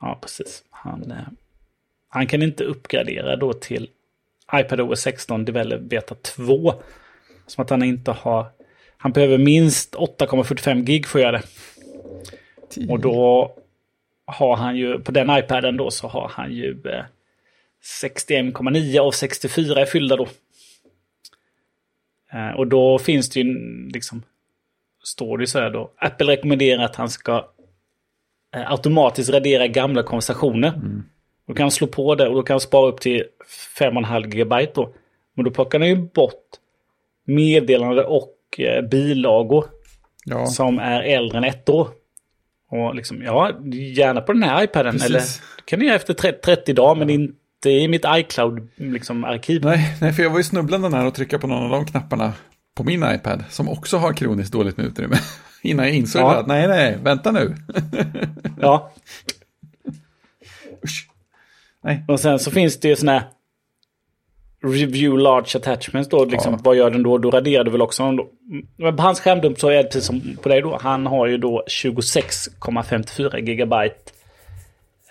Ja, 0.00 0.18
precis. 0.22 0.64
Han, 0.70 1.10
eh, 1.10 1.16
han 2.08 2.26
kan 2.26 2.42
inte 2.42 2.64
uppgradera 2.64 3.36
då 3.36 3.52
till 3.52 3.88
iPadOS 4.54 5.00
16 5.00 5.44
Develop 5.44 5.80
Beta 5.80 6.14
2. 6.14 6.74
Som 7.46 7.62
att 7.64 7.70
han 7.70 7.82
inte 7.82 8.10
har... 8.10 8.46
Han 8.96 9.12
behöver 9.12 9.38
minst 9.38 9.94
8,45 9.94 10.82
gig 10.82 11.06
för 11.06 11.18
att 11.18 11.22
göra 11.22 11.32
det. 11.38 11.42
Och 12.88 13.00
då 13.00 13.52
har 14.24 14.56
han 14.56 14.76
ju, 14.76 14.98
på 14.98 15.12
den 15.12 15.38
iPaden 15.38 15.76
då 15.76 15.90
så 15.90 16.08
har 16.08 16.28
han 16.28 16.52
ju 16.52 16.82
eh, 16.84 17.04
61,9 18.02 19.00
av 19.00 19.10
64 19.10 19.80
är 19.80 19.86
fyllda 19.86 20.16
då. 20.16 20.28
Eh, 22.32 22.50
och 22.50 22.66
då 22.66 22.98
finns 22.98 23.30
det 23.30 23.40
ju 23.40 23.54
liksom, 23.88 24.22
står 25.02 25.38
det 25.38 25.42
ju 25.42 25.46
så 25.46 25.58
här 25.58 25.70
då, 25.70 25.90
Apple 25.96 26.32
rekommenderar 26.32 26.84
att 26.84 26.96
han 26.96 27.10
ska 27.10 27.48
eh, 28.54 28.70
automatiskt 28.70 29.30
radera 29.30 29.66
gamla 29.66 30.02
konversationer. 30.02 30.72
Då 31.46 31.54
kan 31.54 31.64
han 31.64 31.70
slå 31.70 31.86
på 31.86 32.14
det 32.14 32.28
och 32.28 32.34
då 32.34 32.42
kan 32.42 32.54
han 32.54 32.60
spara 32.60 32.88
upp 32.88 33.00
till 33.00 33.24
5,5 33.78 34.26
GB 34.26 34.66
då. 34.74 34.94
Men 35.34 35.44
då 35.44 35.50
plockar 35.50 35.78
han 35.78 35.88
ju 35.88 35.96
bort 35.96 36.48
meddelande 37.24 38.04
och 38.04 38.36
eh, 38.58 38.82
bilagor 38.82 39.64
Ja, 40.24 40.46
som 40.46 40.78
är 40.78 41.02
äldre 41.02 41.38
än 41.38 41.44
ett 41.44 41.68
år. 41.68 41.88
Och 42.72 42.94
liksom, 42.94 43.22
ja, 43.22 43.50
gärna 43.72 44.20
på 44.20 44.32
den 44.32 44.42
här 44.42 44.64
iPaden. 44.64 44.92
Precis. 44.92 45.06
Eller 45.08 45.18
det 45.20 45.62
kan 45.64 45.78
du 45.78 45.86
göra 45.86 45.96
efter 45.96 46.14
30, 46.14 46.38
30 46.44 46.72
dagar, 46.72 46.94
men 46.94 47.10
inte 47.10 47.70
i 47.70 47.88
mitt 47.88 48.04
iCloud-arkiv. 48.08 48.92
Liksom, 48.92 49.24
arkiv. 49.24 49.64
nej, 49.64 49.96
nej, 50.00 50.12
för 50.12 50.22
jag 50.22 50.30
var 50.30 50.38
ju 50.38 50.44
snubblande 50.44 50.88
nära 50.88 51.06
att 51.08 51.14
trycka 51.14 51.38
på 51.38 51.46
någon 51.46 51.62
av 51.62 51.70
de 51.70 51.86
knapparna 51.86 52.32
på 52.76 52.84
min 52.84 53.04
iPad 53.14 53.44
som 53.50 53.68
också 53.68 53.96
har 53.96 54.12
kroniskt 54.12 54.52
dåligt 54.52 54.76
med 54.76 54.86
utrymme. 54.86 55.16
Innan 55.62 55.86
jag 55.86 55.94
insåg 55.94 56.22
Ja. 56.22 56.34
att 56.40 56.46
nej, 56.46 56.68
nej, 56.68 56.98
vänta 57.02 57.30
nu. 57.30 57.54
Ja, 58.60 58.92
Usch. 60.84 61.08
Nej, 61.84 62.04
och 62.08 62.20
sen 62.20 62.38
så 62.38 62.50
finns 62.50 62.80
det 62.80 62.88
ju 62.88 62.96
sådana 62.96 63.18
här 63.18 63.28
review 64.62 65.22
large 65.22 65.56
attachments 65.58 66.08
då. 66.10 66.24
Liksom, 66.24 66.52
Ja. 66.52 66.60
Vad 66.64 66.76
gör 66.76 66.90
den 66.90 67.02
då? 67.02 67.18
Då 67.18 67.30
raderar 67.30 67.64
du 67.64 67.70
väl 67.70 67.82
också 67.82 68.02
dem 68.02 68.16
då. 68.16 68.28
Men 68.76 68.96
på 68.96 69.02
hans 69.02 69.20
skärmdump 69.20 69.60
så 69.60 69.68
är 69.68 69.76
det 69.76 69.82
precis 69.84 70.04
som 70.06 70.36
på 70.42 70.48
dig 70.48 70.60
då. 70.62 70.78
Han 70.82 71.06
har 71.06 71.26
ju 71.26 71.38
då 71.38 71.64
26,54 71.70 73.36
gigabyte 73.46 73.96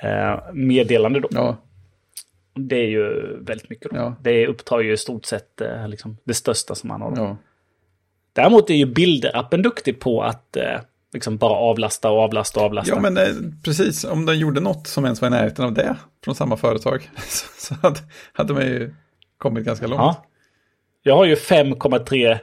eh, 0.02 0.39
meddelande 0.54 1.20
då. 1.20 1.28
ja, 1.32 1.58
Det 2.54 2.76
är 2.76 2.88
ju 2.88 3.38
väldigt 3.43 3.70
mycket 3.70 3.91
då. 3.91 3.97
Ja. 3.97 4.16
Det 4.22 4.47
upptar 4.47 4.80
ju 4.80 4.93
i 4.93 4.97
stort 4.97 5.26
sett 5.26 5.62
eh, 5.62 5.88
liksom, 5.88 6.18
det 6.24 6.34
största 6.34 6.76
som 6.76 6.89
han 6.89 7.02
har. 7.02 7.16
Då. 7.16 7.22
ja. 7.22 7.38
Däremot 8.34 8.70
är 8.70 8.74
ju 8.74 8.86
bilderappen 8.86 9.62
duktig 9.62 9.99
på 9.99 10.22
att 10.24 10.56
eh, 10.58 10.80
liksom 11.14 11.38
bara 11.38 11.54
avlasta 11.54 12.10
och 12.12 12.20
avlasta 12.20 12.60
och 12.60 12.66
avlasta. 12.66 12.95
Ja, 12.95 13.02
men 13.02 13.18
eh, 13.18 13.24
precis. 13.64 14.04
Om 14.04 14.26
den 14.26 14.39
gjorde 14.39 14.62
något 14.62 14.88
som 14.88 15.04
ens 15.06 15.22
var 15.22 15.28
i 15.28 15.32
närheten 15.32 15.66
av 15.66 15.74
det 15.74 15.95
från 16.24 16.36
samma 16.36 16.58
företag 16.58 17.10
så, 17.28 17.45
så 17.58 17.76
hade, 17.82 17.99
hade 18.34 18.54
man 18.54 18.64
ju 18.66 18.93
kommit 19.41 19.65
ganska 19.65 19.87
långt. 19.87 19.99
Ja. 19.99 20.25
Jag 21.03 21.15
har 21.15 21.25
ju 21.25 21.35
5,3 21.35 22.39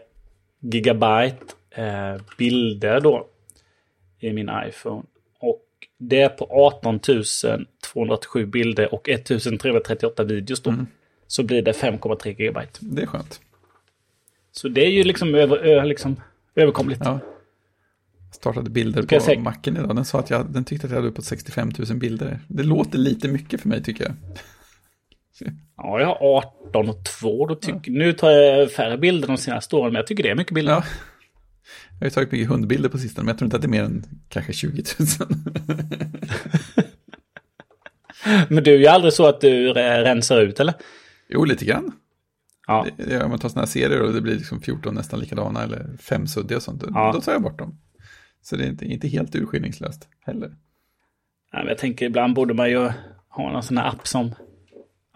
gigabyte 0.60 1.36
eh, 1.70 2.22
bilder 2.38 3.00
då 3.00 3.26
i 4.20 4.32
min 4.32 4.50
iPhone. 4.68 5.02
Och 5.40 5.64
det 5.98 6.20
är 6.20 6.28
på 6.28 6.44
18 6.50 7.00
287 7.92 8.46
bilder 8.46 8.94
och 8.94 9.08
1338 9.08 10.24
videos 10.24 10.62
då. 10.62 10.74
Så 11.26 11.42
blir 11.42 11.62
det 11.62 11.72
5,3 11.72 12.26
gigabyte. 12.40 12.78
Det 12.80 13.02
är 13.02 13.06
skönt. 13.06 13.40
Så 14.52 14.68
det 14.68 14.80
är 14.86 14.90
ju 14.90 15.02
liksom, 15.02 15.34
över, 15.34 15.84
liksom 15.84 16.20
överkomligt. 16.54 17.00
Ja. 17.04 17.20
Jag 18.26 18.34
startade 18.34 18.70
bilder 18.70 19.02
på 19.02 19.20
säga- 19.20 19.40
macken 19.40 19.76
idag. 19.76 19.96
Den 19.96 20.04
sa 20.04 20.18
att 20.18 20.30
jag, 20.30 20.46
den 20.46 20.64
tyckte 20.64 20.86
att 20.86 20.90
jag 20.90 20.96
hade 20.98 21.08
uppåt 21.08 21.24
65 21.24 21.72
000 21.88 21.98
bilder. 21.98 22.40
Det 22.48 22.62
låter 22.62 22.98
lite 22.98 23.28
mycket 23.28 23.60
för 23.60 23.68
mig 23.68 23.82
tycker 23.82 24.04
jag. 24.04 24.14
Ja, 25.76 26.00
jag 26.00 26.06
har 26.06 26.36
18 26.68 26.88
och 26.88 27.04
2. 27.04 27.46
Då 27.46 27.54
tycker, 27.54 27.90
Nu 27.90 28.12
tar 28.12 28.30
jag 28.30 28.72
färre 28.72 28.98
bilder 28.98 29.28
de 29.28 29.36
senaste 29.36 29.76
åren, 29.76 29.92
men 29.92 30.00
jag 30.00 30.06
tycker 30.06 30.22
det 30.22 30.30
är 30.30 30.34
mycket 30.34 30.54
bilder. 30.54 30.72
Ja. 30.72 30.84
Jag 31.90 31.98
har 32.00 32.06
ju 32.06 32.10
tagit 32.10 32.32
mycket 32.32 32.48
hundbilder 32.48 32.88
på 32.88 32.98
sistone, 32.98 33.24
men 33.24 33.32
jag 33.32 33.38
tror 33.38 33.46
inte 33.46 33.56
att 33.56 33.62
det 33.62 33.66
är 33.66 33.70
mer 33.70 33.82
än 33.84 34.04
kanske 34.28 34.52
20 34.52 34.82
000. 34.98 35.08
Men 38.48 38.64
du 38.64 38.74
är 38.74 38.78
ju 38.78 38.86
aldrig 38.86 39.12
så 39.12 39.26
att 39.26 39.40
du 39.40 39.72
re- 39.72 40.02
rensar 40.02 40.40
ut, 40.40 40.60
eller? 40.60 40.74
jo, 41.28 41.44
lite 41.44 41.64
grann. 41.64 41.92
Ja. 42.66 42.86
Det, 42.96 43.22
om 43.24 43.30
man 43.30 43.38
tar 43.38 43.48
sådana 43.48 43.62
här 43.62 43.66
serier 43.70 44.02
och 44.02 44.12
det 44.12 44.20
blir 44.20 44.34
liksom 44.34 44.60
14 44.60 44.94
nästan 44.94 45.20
likadana 45.20 45.62
eller 45.62 45.96
fem 46.00 46.26
suddiga 46.26 46.56
och 46.56 46.62
sånt, 46.62 46.84
Ja. 46.94 47.12
då 47.14 47.20
tar 47.20 47.32
jag 47.32 47.42
bort 47.42 47.58
dem. 47.58 47.78
Så 48.42 48.56
det 48.56 48.64
är 48.64 48.68
inte, 48.68 48.84
inte 48.84 49.08
helt 49.08 49.34
urskillningslöst 49.34 50.08
heller. 50.26 50.50
Ja, 51.52 51.58
men 51.58 51.68
jag 51.68 51.78
tänker 51.78 52.06
ibland 52.06 52.34
borde 52.34 52.54
man 52.54 52.70
ju 52.70 52.78
ha 53.28 53.52
någon 53.52 53.62
sån 53.62 53.78
här 53.78 53.88
app 53.88 54.06
som... 54.06 54.34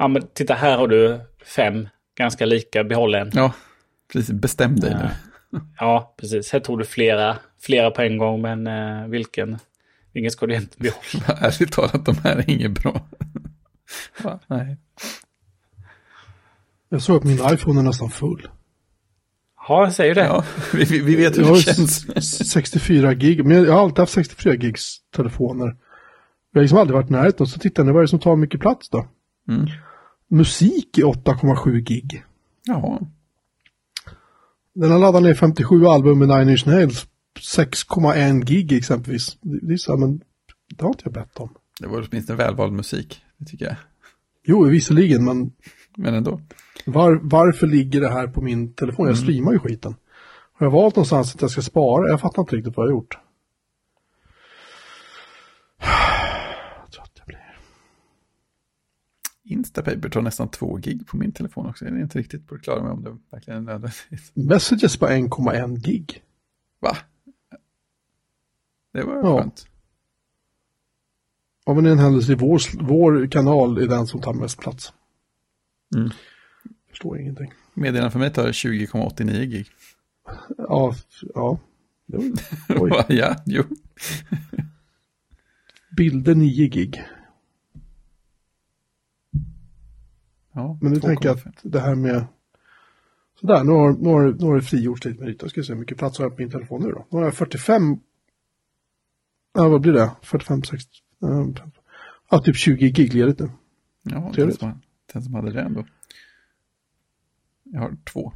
Ja, 0.03 0.09
men 0.09 0.23
titta 0.35 0.55
här 0.55 0.77
har 0.79 0.89
du 0.89 1.21
fem 1.57 1.89
ganska 2.19 2.47
lika, 2.47 2.85
behåll 2.85 3.15
en. 3.15 3.31
Ja, 3.35 3.53
precis. 4.13 4.31
Bestäm 4.31 4.77
dig 4.77 4.95
nu. 4.95 5.09
Ja, 5.79 6.15
precis. 6.21 6.53
Här 6.53 6.61
tog 6.61 6.79
du 6.79 6.85
flera, 6.85 7.37
flera 7.61 7.91
på 7.91 8.03
en 8.03 8.19
gång, 8.19 8.43
men 8.43 8.67
eh, 8.67 9.07
vilken, 9.09 9.59
vilken 10.13 10.31
ska 10.31 10.47
du 10.47 10.55
inte 10.55 10.77
behålla? 10.79 11.39
Ärligt 11.47 11.73
talat, 11.73 12.05
de 12.05 12.17
här 12.25 12.37
är 12.37 12.51
inget 12.51 12.83
bra. 12.83 13.07
Va? 14.23 14.41
Nej. 14.47 14.77
Jag 16.89 17.03
såg 17.03 17.17
att 17.17 17.25
min 17.25 17.39
iPhone 17.55 17.81
är 17.81 17.85
nästan 17.85 18.11
full. 18.11 18.49
Ja, 19.69 19.85
jag 19.85 19.93
säger 19.93 20.15
det. 20.15 20.25
Ja, 20.25 20.45
vi, 20.75 20.85
vi, 20.85 21.17
vet 21.17 21.39
hur 21.39 21.43
Jag 21.43 21.53
det 21.53 21.57
ju 21.57 21.63
känns. 21.63 22.07
s- 22.17 22.51
64 22.51 23.15
gig, 23.15 23.45
men 23.45 23.65
jag 23.65 23.73
har 23.73 23.81
alltid 23.83 23.99
haft 23.99 24.13
64 24.13 24.55
gigs 24.55 24.97
telefoner. 25.17 25.67
Jag 26.53 26.59
har 26.59 26.63
liksom 26.63 26.79
aldrig 26.79 26.95
varit 26.97 27.11
i 27.11 27.13
närheten, 27.13 27.47
så 27.47 27.59
tittar 27.59 27.85
ni 27.85 27.93
vad 27.93 27.99
är 28.01 28.03
det 28.03 28.09
som 28.09 28.19
tar 28.19 28.37
mycket 28.37 28.61
plats 28.61 28.89
då? 28.89 29.07
Mm. 29.49 29.67
Musik 30.33 30.99
är 30.99 31.03
8,7 31.03 31.79
gig. 31.81 32.25
Jaha. 32.65 32.99
Den 34.75 34.91
har 34.91 34.99
laddat 34.99 35.23
ner 35.23 35.35
57 35.35 35.87
album 35.87 36.19
med 36.19 36.29
Nine 36.29 36.49
Inch 36.51 36.67
Nails. 36.67 37.07
6,1 37.57 38.45
gig 38.45 38.73
exempelvis. 38.73 39.37
Det 39.41 39.73
är 39.73 39.77
så 39.77 39.93
här, 39.93 39.99
men 39.99 40.21
det 40.77 40.83
har 40.83 40.89
inte 40.89 41.03
jag 41.05 41.13
bett 41.13 41.37
om. 41.41 41.55
Det 41.81 41.87
var 41.87 42.07
åtminstone 42.09 42.37
välvald 42.37 42.73
musik, 42.73 43.23
det 43.39 43.45
tycker 43.45 43.65
jag. 43.65 43.77
Jo, 44.45 44.65
visserligen, 44.65 45.25
men 45.25 45.53
Men 45.97 46.15
ändå. 46.15 46.41
var, 46.87 47.21
varför 47.23 47.67
ligger 47.67 48.01
det 48.01 48.11
här 48.11 48.27
på 48.27 48.41
min 48.41 48.73
telefon? 48.75 49.07
Jag 49.07 49.19
streamar 49.19 49.53
ju 49.53 49.59
skiten. 49.59 49.95
Har 50.53 50.67
jag 50.67 50.71
valt 50.71 50.97
någonstans 50.97 51.35
att 51.35 51.43
jag 51.43 51.51
ska 51.51 51.63
spara? 51.63 52.09
Jag 52.09 52.21
fattar 52.21 52.43
inte 52.43 52.57
riktigt 52.57 52.77
vad 52.77 52.87
jag 52.87 52.91
har 52.93 52.97
gjort. 52.97 53.19
Jag 55.79 56.93
tror 56.93 57.03
att 57.03 57.13
jag 57.19 57.27
blir... 57.27 57.57
Instapaper 59.45 60.09
tar 60.09 60.23
nästan 60.23 60.49
två 60.49 60.77
gig 60.77 61.07
på 61.07 61.17
min 61.17 61.33
telefon 61.33 61.67
också. 61.67 61.85
Jag 61.85 61.97
är 61.97 62.01
inte 62.03 62.19
riktigt 62.19 62.47
på 62.47 62.55
det 62.55 62.61
klara 62.61 62.83
med 62.83 62.93
om 62.93 63.03
det 63.05 63.17
verkligen 63.31 63.59
är 63.59 63.65
nödvändigt. 63.73 64.31
Messages 64.35 64.97
på 64.97 65.07
1,1 65.07 65.77
gig. 65.77 66.23
Va? 66.81 66.97
Det 68.93 69.03
var 69.03 69.15
Ja. 69.15 69.39
skönt. 69.41 69.67
Av 71.67 71.79
en 71.79 71.99
händelse 71.99 72.33
i 72.33 72.35
vår, 72.35 72.61
vår 72.87 73.27
kanal 73.27 73.79
är 73.79 73.87
den 73.87 74.07
som 74.07 74.21
tar 74.21 74.33
mest 74.35 74.59
plats. 74.59 74.93
Mm. 75.97 76.11
Förstår 76.91 77.19
ingenting. 77.19 77.53
Meddelanden 77.75 78.11
för 78.13 78.19
mig 78.19 78.33
tar 78.33 78.53
20,89 78.53 79.45
gig. 79.45 79.67
Ja, 80.59 80.95
ja. 81.35 81.59
Jo, 82.07 82.35
Oj. 82.69 82.91
ja, 83.09 83.37
jo. 83.47 83.63
Bilder 85.97 86.35
9 86.35 86.69
gig. 86.69 87.03
Ja, 90.53 90.79
Men 90.83 90.93
nu 90.93 90.99
2,5. 90.99 91.01
tänker 91.07 91.29
jag 91.29 91.39
att 91.39 91.45
det 91.63 91.81
här 91.81 91.95
med... 91.95 92.25
Sådär, 93.41 93.65
nu 93.65 93.73
har, 93.73 93.93
nu 93.93 94.09
har, 94.09 94.23
nu 94.33 94.47
har 94.47 94.55
det 94.57 94.63
frigjorts 94.63 95.05
lite 95.05 95.21
med 95.21 95.29
yta. 95.31 95.49
Ska 95.49 95.63
se 95.63 95.73
hur 95.73 95.81
mycket 95.81 95.99
plats 95.99 96.19
har 96.19 96.25
jag 96.25 96.37
på 96.37 96.43
min 96.43 96.51
telefon 96.51 96.83
nu 96.83 96.91
då? 96.91 97.07
Nu 97.11 97.19
har 97.19 97.25
jag 97.25 97.35
45... 97.35 97.99
Ja, 99.55 99.69
vad 99.69 99.81
blir 99.81 99.93
det? 99.93 100.11
45, 100.23 100.63
60... 100.63 100.91
ehm, 101.23 101.55
Ja, 102.31 102.39
typ 102.39 102.57
20 102.57 102.91
gig 102.91 103.15
ledigt 103.15 103.39
nu. 103.39 103.51
Ja, 104.03 104.33
den 104.37 104.53
som, 104.53 104.81
den 105.13 105.23
som 105.23 105.35
hade 105.35 105.53
det 105.53 105.61
ändå. 105.63 105.87
Jag 107.65 107.81
har 107.81 107.97
två. 108.13 108.33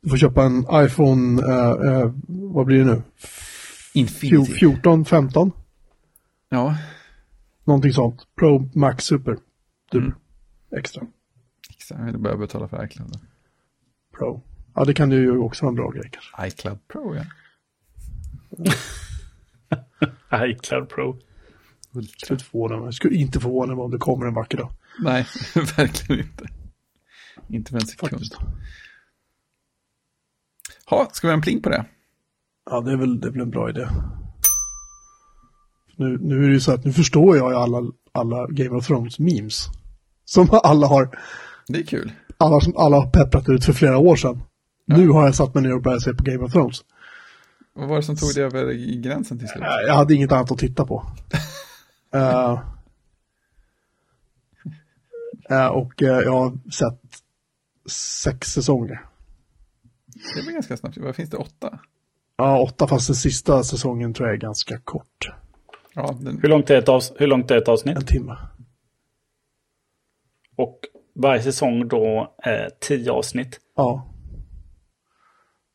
Du 0.00 0.10
får 0.10 0.16
köpa 0.16 0.44
en 0.44 0.66
iPhone, 0.72 1.42
eh, 1.42 1.92
eh, 1.92 2.12
vad 2.26 2.66
blir 2.66 2.78
det 2.78 2.84
nu? 2.84 3.02
Infinity. 3.94 4.52
14, 4.52 5.04
15? 5.04 5.52
Ja, 6.48 6.76
Någonting 7.64 7.92
sånt. 7.92 8.26
Pro 8.38 8.70
Max 8.74 9.04
Super. 9.04 9.34
Typ. 9.90 10.02
Mm. 10.02 10.14
Extra. 10.76 11.06
exakt. 11.70 12.00
Jag 12.00 12.06
vill 12.06 12.18
börja 12.18 12.36
betala 12.36 12.68
för 12.68 12.84
iCloud. 12.84 13.10
då. 13.12 13.18
Pro. 14.18 14.42
Ja, 14.74 14.84
det 14.84 14.94
kan 14.94 15.10
ju 15.10 15.38
också 15.38 15.64
vara 15.64 15.70
en 15.70 15.74
bra 15.76 15.90
grej 15.90 16.10
kanske. 16.12 16.46
iCloud 16.46 16.88
Pro, 16.88 17.16
ja. 17.16 17.24
iCloud 20.46 20.88
Pro. 20.88 21.18
Ultra. 21.92 22.16
Skulle 22.26 22.34
inte 22.36 22.44
förvåna 22.44 22.76
mig. 22.80 22.92
Skulle 22.92 23.16
inte 23.16 23.40
förvåna 23.40 23.74
mig 23.74 23.82
om 23.84 23.90
det 23.90 23.98
kommer 23.98 24.26
en 24.26 24.34
vacker 24.34 24.58
dag. 24.58 24.70
Nej, 25.00 25.26
verkligen 25.76 26.26
inte. 26.26 26.48
Inte 27.48 27.70
för 27.70 27.78
en 27.78 27.86
sekund. 27.86 28.10
Faktiskt. 28.10 28.36
Ha, 30.86 31.08
ska 31.12 31.26
vi 31.26 31.30
ha 31.32 31.36
en 31.36 31.42
pling 31.42 31.62
på 31.62 31.68
det? 31.68 31.84
Ja, 32.70 32.80
det 32.80 32.92
är 32.92 32.96
väl, 32.96 33.20
det 33.20 33.28
är 33.28 33.32
väl 33.32 33.40
en 33.40 33.50
bra 33.50 33.70
idé. 33.70 33.88
Nu, 35.96 36.18
nu 36.20 36.44
är 36.44 36.48
det 36.48 36.54
ju 36.54 36.60
så 36.60 36.72
att 36.72 36.84
nu 36.84 36.92
förstår 36.92 37.36
jag 37.36 37.50
ju 37.50 37.56
alla, 37.56 37.82
alla 38.12 38.46
Game 38.46 38.70
of 38.76 38.86
Thrones 38.86 39.18
memes. 39.18 39.66
Som 40.24 40.48
alla 40.62 40.86
har, 40.86 41.18
Det 41.68 41.78
är 41.78 41.82
kul. 41.86 42.12
alla, 42.38 42.60
som 42.60 42.76
alla 42.76 42.96
har 42.96 43.06
pepprat 43.10 43.48
ut 43.48 43.64
för 43.64 43.72
flera 43.72 43.98
år 43.98 44.16
sedan. 44.16 44.42
Nu 44.86 45.08
har 45.08 45.24
jag 45.24 45.34
satt 45.34 45.54
mig 45.54 45.62
ner 45.62 45.74
och 45.74 45.82
börjat 45.82 46.02
se 46.02 46.14
på 46.14 46.24
Game 46.24 46.44
of 46.44 46.52
Thrones. 46.52 46.76
Vad 47.72 47.88
var 47.88 47.96
det 47.96 48.02
som 48.02 48.16
tog 48.16 48.34
det 48.34 48.40
över 48.42 48.72
gränsen 49.02 49.38
till 49.38 49.48
slut? 49.48 49.62
Jag 49.86 49.94
hade 49.94 50.14
inget 50.14 50.32
annat 50.32 50.50
att 50.52 50.58
titta 50.58 50.86
på. 50.86 51.06
Eh, 52.14 52.58
eh, 55.50 55.66
och 55.66 56.02
eh, 56.02 56.18
jag 56.20 56.32
har 56.32 56.70
sett 56.70 57.00
sex 57.90 58.52
säsonger. 58.52 59.06
Det 60.36 60.42
var 60.46 60.52
ganska 60.52 60.76
snabbt. 60.76 60.96
Vad 60.96 61.16
finns 61.16 61.30
det? 61.30 61.36
Åtta? 61.36 61.78
Ja, 62.36 62.58
åtta 62.62 62.86
fast 62.88 63.06
den 63.06 63.16
sista 63.16 63.62
säsongen 63.64 64.14
tror 64.14 64.28
jag 64.28 64.34
är 64.34 64.40
ganska 64.40 64.78
kort. 64.78 65.28
Ja, 65.94 66.16
den, 66.20 66.38
Hur 66.42 66.48
långt 66.48 66.70
är 66.70 66.78
ett, 66.78 66.88
avs- 66.88 67.12
hur 67.18 67.26
långt 67.26 67.50
är 67.50 67.56
ett 67.56 67.68
avsnitt? 67.68 67.96
En 67.96 68.06
timme. 68.06 68.36
Och 70.56 70.80
varje 71.14 71.42
säsong 71.42 71.88
då 71.88 72.34
eh, 72.44 72.72
tio 72.80 73.10
avsnitt. 73.12 73.60
Ja. 73.76 74.10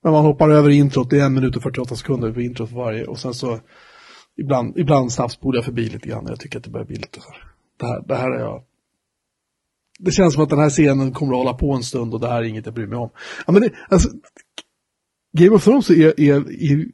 Men 0.04 0.12
man 0.12 0.26
hoppar 0.26 0.50
över 0.50 0.70
introt, 0.70 1.10
det 1.10 1.20
är 1.20 1.26
en 1.26 1.34
minut 1.34 1.56
och 1.56 1.64
48 1.64 1.96
sekunder 1.96 2.32
på 2.32 2.42
introt 2.42 2.70
för 2.70 2.76
varje. 2.76 3.06
Och 3.06 3.20
sen 3.20 3.34
så 3.34 3.60
ibland, 4.38 4.78
ibland 4.78 5.12
snabbspolar 5.12 5.58
jag 5.58 5.66
förbi 5.66 5.90
lite 5.90 6.10
grann. 6.10 6.26
Jag 6.28 6.40
tycker 6.40 6.58
att 6.58 6.64
det 6.64 6.70
börjar 6.70 6.86
bli 6.86 6.96
lite 6.96 7.22
så 7.22 7.32
här. 7.32 7.44
Det 7.80 7.86
här, 7.86 8.02
det 8.08 8.16
här 8.16 8.32
är 8.32 8.40
jag. 8.40 8.64
Det 10.00 10.12
känns 10.12 10.34
som 10.34 10.44
att 10.44 10.50
den 10.50 10.60
här 10.60 10.70
scenen 10.70 11.14
kommer 11.14 11.34
att 11.34 11.38
hålla 11.38 11.54
på 11.54 11.74
en 11.74 11.84
stund 11.84 12.14
och 12.14 12.20
det 12.20 12.28
här 12.28 12.38
är 12.42 12.44
inget 12.44 12.66
jag 12.66 12.76
bryr 12.76 12.88
mig 12.88 12.98
om. 12.98 13.10
Ja, 13.48 13.54
men 13.54 13.62
det, 13.62 13.72
alltså, 13.90 14.10
Game 15.32 15.56
of 15.56 15.64
Thrones 15.64 15.90
är, 15.90 16.20
är, 16.20 16.36
är, 16.64 16.86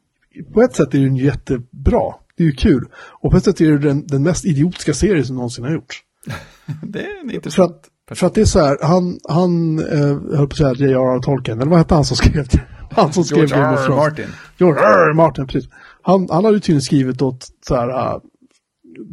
på 0.53 0.61
ett 0.61 0.75
sätt 0.75 0.93
är 0.93 0.99
den 0.99 1.15
jättebra. 1.15 2.13
Det 2.37 2.43
är 2.43 2.47
ju 2.47 2.53
kul. 2.53 2.85
Och 2.95 3.31
på 3.31 3.37
ett 3.37 3.43
sätt 3.43 3.61
är 3.61 3.71
det 3.71 3.77
den, 3.77 4.07
den 4.07 4.23
mest 4.23 4.45
idiotiska 4.45 4.93
serie 4.93 5.23
som 5.23 5.35
någonsin 5.35 5.63
har 5.65 5.71
gjorts. 5.71 6.01
det 6.83 6.99
är 6.99 7.21
en 7.21 7.29
För 7.29 7.35
intressant. 7.35 7.89
att, 8.11 8.17
för 8.17 8.27
att 8.27 8.33
det 8.33 8.41
är 8.41 8.45
så 8.45 8.59
här, 8.59 8.77
han, 8.81 9.19
han 9.29 9.79
eh, 9.79 10.37
höll 10.37 10.47
på 10.47 10.53
att 10.53 10.57
säga 10.57 10.73
J.R.R. 10.73 11.19
Tolkien, 11.21 11.59
eller 11.61 11.69
vad 11.71 11.79
hette 11.79 11.95
han 11.95 12.05
som 12.05 12.17
skrev 12.17 12.47
det? 12.47 12.61
Han 12.91 13.13
som 13.13 13.23
skrev 13.23 13.45
George 13.47 13.65
R. 13.65 13.89
Martin. 13.89 14.25
George 14.57 14.81
R. 14.83 15.13
Martin, 15.13 15.47
precis. 15.47 15.69
Han, 16.01 16.27
han 16.31 16.45
hade 16.45 16.55
ju 16.57 16.59
tydligen 16.61 16.81
skrivit 16.81 17.21
åt 17.21 17.47
så 17.67 17.75
här, 17.75 17.89
uh, 17.89 18.21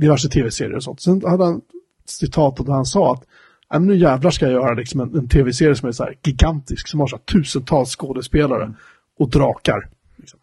diverse 0.00 0.28
tv-serier 0.28 0.76
och 0.76 0.82
sånt. 0.82 1.00
Sen 1.00 1.22
hade 1.26 1.44
han 1.44 1.60
citatet 2.06 2.66
där 2.66 2.72
han 2.72 2.86
sa 2.86 3.12
att 3.12 3.24
"Nej, 3.70 3.80
men 3.80 3.88
nu 3.88 3.96
jävlar 3.96 4.30
ska 4.30 4.44
jag 4.44 4.52
göra 4.52 4.74
liksom 4.74 5.00
en, 5.00 5.14
en 5.14 5.28
tv-serie 5.28 5.74
som 5.76 5.88
är 5.88 5.92
så 5.92 6.04
här 6.04 6.14
gigantisk, 6.24 6.88
som 6.88 7.00
har 7.00 7.06
så 7.06 7.18
tusentals 7.18 7.96
skådespelare 7.96 8.74
och 9.18 9.30
drakar. 9.30 9.88
Liksom. 10.16 10.38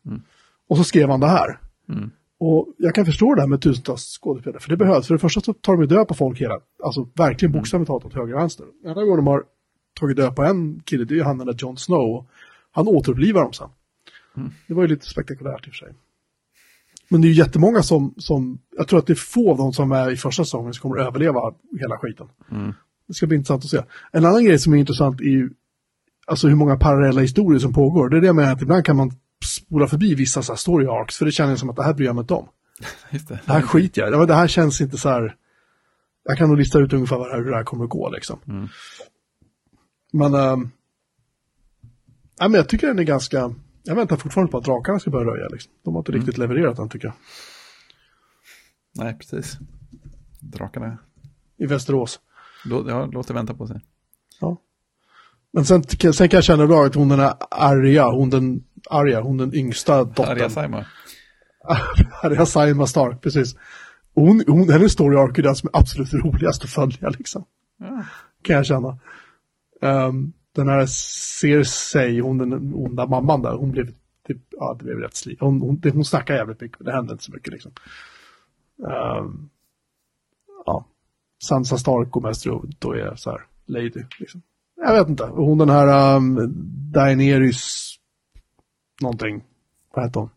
Och 0.69 0.77
så 0.77 0.83
skrev 0.83 1.09
han 1.09 1.19
det 1.19 1.27
här. 1.27 1.59
Och 2.39 2.67
jag 2.77 2.95
kan 2.95 3.05
förstå 3.05 3.35
det 3.35 3.41
här 3.41 3.47
med 3.47 3.61
tusentals 3.61 4.17
skådespelare, 4.21 4.59
för 4.59 4.69
det 4.69 4.77
behövs. 4.77 5.07
För 5.07 5.13
det 5.13 5.19
första 5.19 5.41
så 5.41 5.53
tar 5.53 5.77
de 5.77 5.85
död 5.85 6.07
på 6.07 6.13
folk 6.13 6.41
hela, 6.41 6.59
alltså 6.83 7.07
verkligen 7.15 7.51
bokstavligt 7.51 7.87
talat 7.87 8.05
åt 8.05 8.13
höger 8.13 8.33
och 8.33 8.39
vänster. 8.39 8.65
Den 8.81 8.89
enda 8.89 9.03
gången 9.03 9.17
de 9.17 9.27
har 9.27 9.43
tagit 9.99 10.17
död 10.17 10.35
på 10.35 10.43
en 10.43 10.79
kille, 10.79 11.05
det 11.05 11.13
är 11.13 11.15
ju 11.15 11.23
han 11.23 11.37
den 11.37 11.47
där 11.47 11.55
Jon 11.57 11.77
Snow. 11.77 12.25
Han 12.71 12.87
återupplivar 12.87 13.41
dem 13.41 13.53
sen. 13.53 13.69
Det 14.67 14.73
var 14.73 14.81
ju 14.81 14.87
lite 14.87 15.05
spektakulärt 15.05 15.67
i 15.67 15.69
och 15.69 15.73
för 15.73 15.85
sig. 15.85 15.93
Men 17.09 17.21
det 17.21 17.27
är 17.27 17.29
ju 17.29 17.35
jättemånga 17.35 17.83
som, 17.83 18.13
som, 18.17 18.59
jag 18.77 18.87
tror 18.87 18.99
att 18.99 19.07
det 19.07 19.13
är 19.13 19.15
få 19.15 19.51
av 19.51 19.57
dem 19.57 19.73
som 19.73 19.91
är 19.91 20.11
i 20.11 20.15
första 20.15 20.43
säsongen 20.43 20.73
som 20.73 20.81
kommer 20.81 21.01
att 21.01 21.07
överleva 21.07 21.53
hela 21.79 21.97
skiten. 21.97 22.27
Det 23.07 23.13
ska 23.13 23.27
bli 23.27 23.37
intressant 23.37 23.63
att 23.63 23.69
se. 23.69 23.81
En 24.11 24.25
annan 24.25 24.45
grej 24.45 24.59
som 24.59 24.73
är 24.73 24.77
intressant 24.77 25.21
är 25.21 25.25
ju, 25.25 25.49
alltså 26.27 26.47
hur 26.47 26.55
många 26.55 26.77
parallella 26.77 27.21
historier 27.21 27.59
som 27.59 27.73
pågår. 27.73 28.09
Det 28.09 28.17
är 28.17 28.21
det 28.21 28.33
menar 28.33 28.53
att 28.53 28.61
ibland 28.61 28.85
kan 28.85 28.95
man 28.95 29.11
spola 29.69 29.87
förbi 29.87 30.15
vissa 30.15 30.41
så 30.41 30.51
här 30.51 30.57
story 30.57 30.85
arcs, 30.85 31.17
för 31.17 31.25
det 31.25 31.31
känns 31.31 31.59
som 31.59 31.69
att 31.69 31.75
det 31.75 31.83
här 31.83 31.93
bryr 31.93 32.05
jag 32.05 32.15
mig 32.15 32.21
inte 32.21 32.33
om. 32.33 32.49
Just 33.09 33.27
det. 33.27 33.39
Det 33.45 33.51
här 33.51 33.61
skiter 33.61 34.01
jag 34.01 34.27
Det 34.27 34.35
här 34.35 34.47
känns 34.47 34.81
inte 34.81 34.97
så 34.97 35.09
här, 35.09 35.35
jag 36.23 36.37
kan 36.37 36.49
nog 36.49 36.57
lista 36.57 36.79
ut 36.79 36.93
ungefär 36.93 37.37
hur 37.37 37.51
det 37.51 37.55
här 37.55 37.63
kommer 37.63 37.83
att 37.83 37.89
gå 37.89 38.09
liksom. 38.09 38.39
Men, 40.13 40.33
ähm, 40.33 40.71
ja, 42.39 42.47
men 42.47 42.53
jag 42.53 42.69
tycker 42.69 42.87
den 42.87 42.99
är 42.99 43.03
ganska, 43.03 43.55
jag 43.83 43.95
väntar 43.95 44.17
fortfarande 44.17 44.51
på 44.51 44.57
att 44.57 44.63
drakarna 44.63 44.99
ska 44.99 45.11
börja 45.11 45.31
röja 45.31 45.47
liksom. 45.47 45.71
De 45.83 45.93
har 45.93 46.01
inte 46.01 46.11
riktigt 46.11 46.37
levererat 46.37 46.77
den 46.77 46.89
tycker 46.89 47.07
jag. 47.07 47.15
Nej, 48.95 49.17
precis. 49.17 49.57
Drakarna. 50.39 50.97
I 51.57 51.65
Västerås. 51.65 52.19
Låt, 52.65 52.87
ja, 52.87 53.05
låt 53.05 53.27
det 53.27 53.33
vänta 53.33 53.53
på 53.53 53.67
sig. 53.67 53.81
Ja. 54.41 54.57
Men 55.51 55.65
sen, 55.65 55.83
sen 55.83 56.29
kan 56.29 56.37
jag 56.37 56.43
känna 56.43 56.67
bra 56.67 56.85
att 56.85 56.95
hon 56.95 57.09
den 57.09 57.19
här 57.19 57.33
Arya, 57.51 58.09
hon 58.09 58.29
den, 58.29 58.63
Arya, 58.89 59.21
hon 59.21 59.37
den 59.37 59.55
yngsta 59.55 60.03
dottern. 60.03 60.25
Arja 60.29 60.49
Saima. 60.49 60.85
Arya 62.23 62.45
Saima 62.45 62.87
Stark, 62.87 63.21
precis. 63.21 63.55
Hon, 64.15 64.43
hon, 64.47 64.69
hennes 64.69 64.91
story 64.91 65.17
arc 65.17 65.39
är 65.39 65.43
den 65.43 65.55
som 65.55 65.69
är 65.73 65.79
absolut 65.79 66.13
roligast 66.13 66.63
att 66.63 66.69
följa 66.69 67.09
liksom. 67.09 67.45
Ja. 67.77 68.05
Kan 68.41 68.55
jag 68.55 68.65
känna. 68.65 68.99
Ehm, 69.81 70.33
den 70.55 70.69
här 70.69 70.85
Cersei, 70.85 72.19
hon 72.19 72.37
den 72.37 72.73
onda 72.73 73.05
mamman 73.05 73.41
där, 73.41 73.53
hon 73.53 73.71
blev 73.71 73.87
typ, 74.27 74.37
ja 74.51 74.75
det 74.79 74.85
blev 74.85 74.97
rätt 74.97 75.15
sli. 75.15 75.37
Hon, 75.39 75.61
hon, 75.61 75.81
hon 75.93 76.05
snackar 76.05 76.35
jävligt 76.35 76.61
mycket, 76.61 76.79
men 76.79 76.85
det 76.85 76.91
hände 76.91 77.11
inte 77.11 77.23
så 77.23 77.31
mycket 77.31 77.53
liksom. 77.53 77.71
Ehm, 78.79 79.49
ja. 80.65 80.85
Sansa 81.43 81.77
Stark 81.77 82.15
och 82.15 82.23
mest 82.23 82.45
då, 82.45 82.63
då 82.79 82.91
är 82.91 82.97
jag 82.97 83.19
så 83.19 83.31
här, 83.31 83.41
lady 83.65 84.03
liksom. 84.19 84.41
Jag 84.75 84.93
vet 84.93 85.09
inte, 85.09 85.23
hon 85.25 85.57
den 85.57 85.69
här 85.69 86.15
um, 86.15 86.53
Daenerys 86.91 87.88
någonting, 89.01 89.43
vad 89.93 90.05
heter 90.05 90.19
hon? 90.19 90.29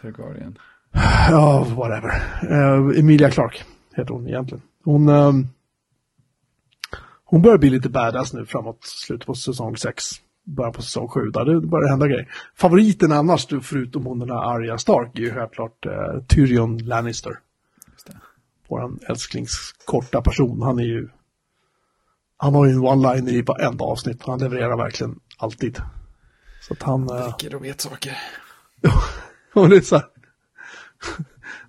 Targaryen. 0.00 0.58
Ja, 1.30 1.66
whatever. 1.76 2.10
Eh, 2.50 2.98
Emilia 2.98 3.30
Clark 3.30 3.64
heter 3.94 4.14
hon 4.14 4.28
egentligen. 4.28 4.62
Hon, 4.84 5.08
ehm, 5.08 5.48
hon 7.24 7.42
börjar 7.42 7.58
bli 7.58 7.70
lite 7.70 7.88
badass 7.88 8.32
nu 8.32 8.46
framåt 8.46 8.78
slutet 8.82 9.26
på 9.26 9.34
säsong 9.34 9.76
6. 9.76 10.04
Början 10.44 10.72
på 10.72 10.82
säsong 10.82 11.08
7. 11.08 11.20
Där 11.20 11.44
det 11.44 11.60
börjar 11.60 11.88
hända 11.88 12.06
grejer. 12.06 12.28
Favoriten 12.56 13.12
annars, 13.12 13.46
förutom 13.62 14.06
hon 14.06 14.18
den 14.18 14.30
här 14.30 14.54
Arya 14.54 14.78
Stark, 14.78 15.18
är 15.18 15.22
ju 15.22 15.34
självklart 15.34 15.86
uh, 15.86 16.22
Tyrion 16.28 16.78
Lannister. 16.78 17.38
Just 17.92 18.06
det. 18.06 18.16
Våran 18.68 18.98
älsklingskorta 19.08 20.22
person. 20.22 20.62
Han 20.62 20.78
är 20.78 20.84
ju... 20.84 21.08
Han 22.36 22.54
har 22.54 22.66
ju 22.66 22.72
en 22.72 22.80
one-liner 22.80 23.30
i 23.30 23.42
varenda 23.42 23.84
avsnitt. 23.84 24.22
Han 24.26 24.38
levererar 24.38 24.76
verkligen 24.76 25.20
alltid. 25.38 25.82
Så 26.68 26.72
att 26.72 26.82
han... 26.82 27.08
eh, 27.10 27.24
Dricker 27.24 27.54
och 27.54 27.64
vet 27.64 27.80
saker. 27.80 28.18
och 29.54 29.68
det 29.68 29.76
är 29.76 29.80
så 29.80 29.96
här. 29.96 30.04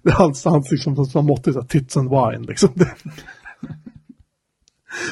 Det 0.03 0.09
är 0.09 0.13
hans, 0.13 0.45
hans 0.45 0.71
liksom, 0.71 1.05
som 1.05 1.25
mått 1.25 1.47
är 1.47 1.51
så 1.51 1.61
här, 1.61 1.67
tits 1.67 1.97
and 1.97 2.09
wine 2.09 2.45
liksom. 2.47 2.69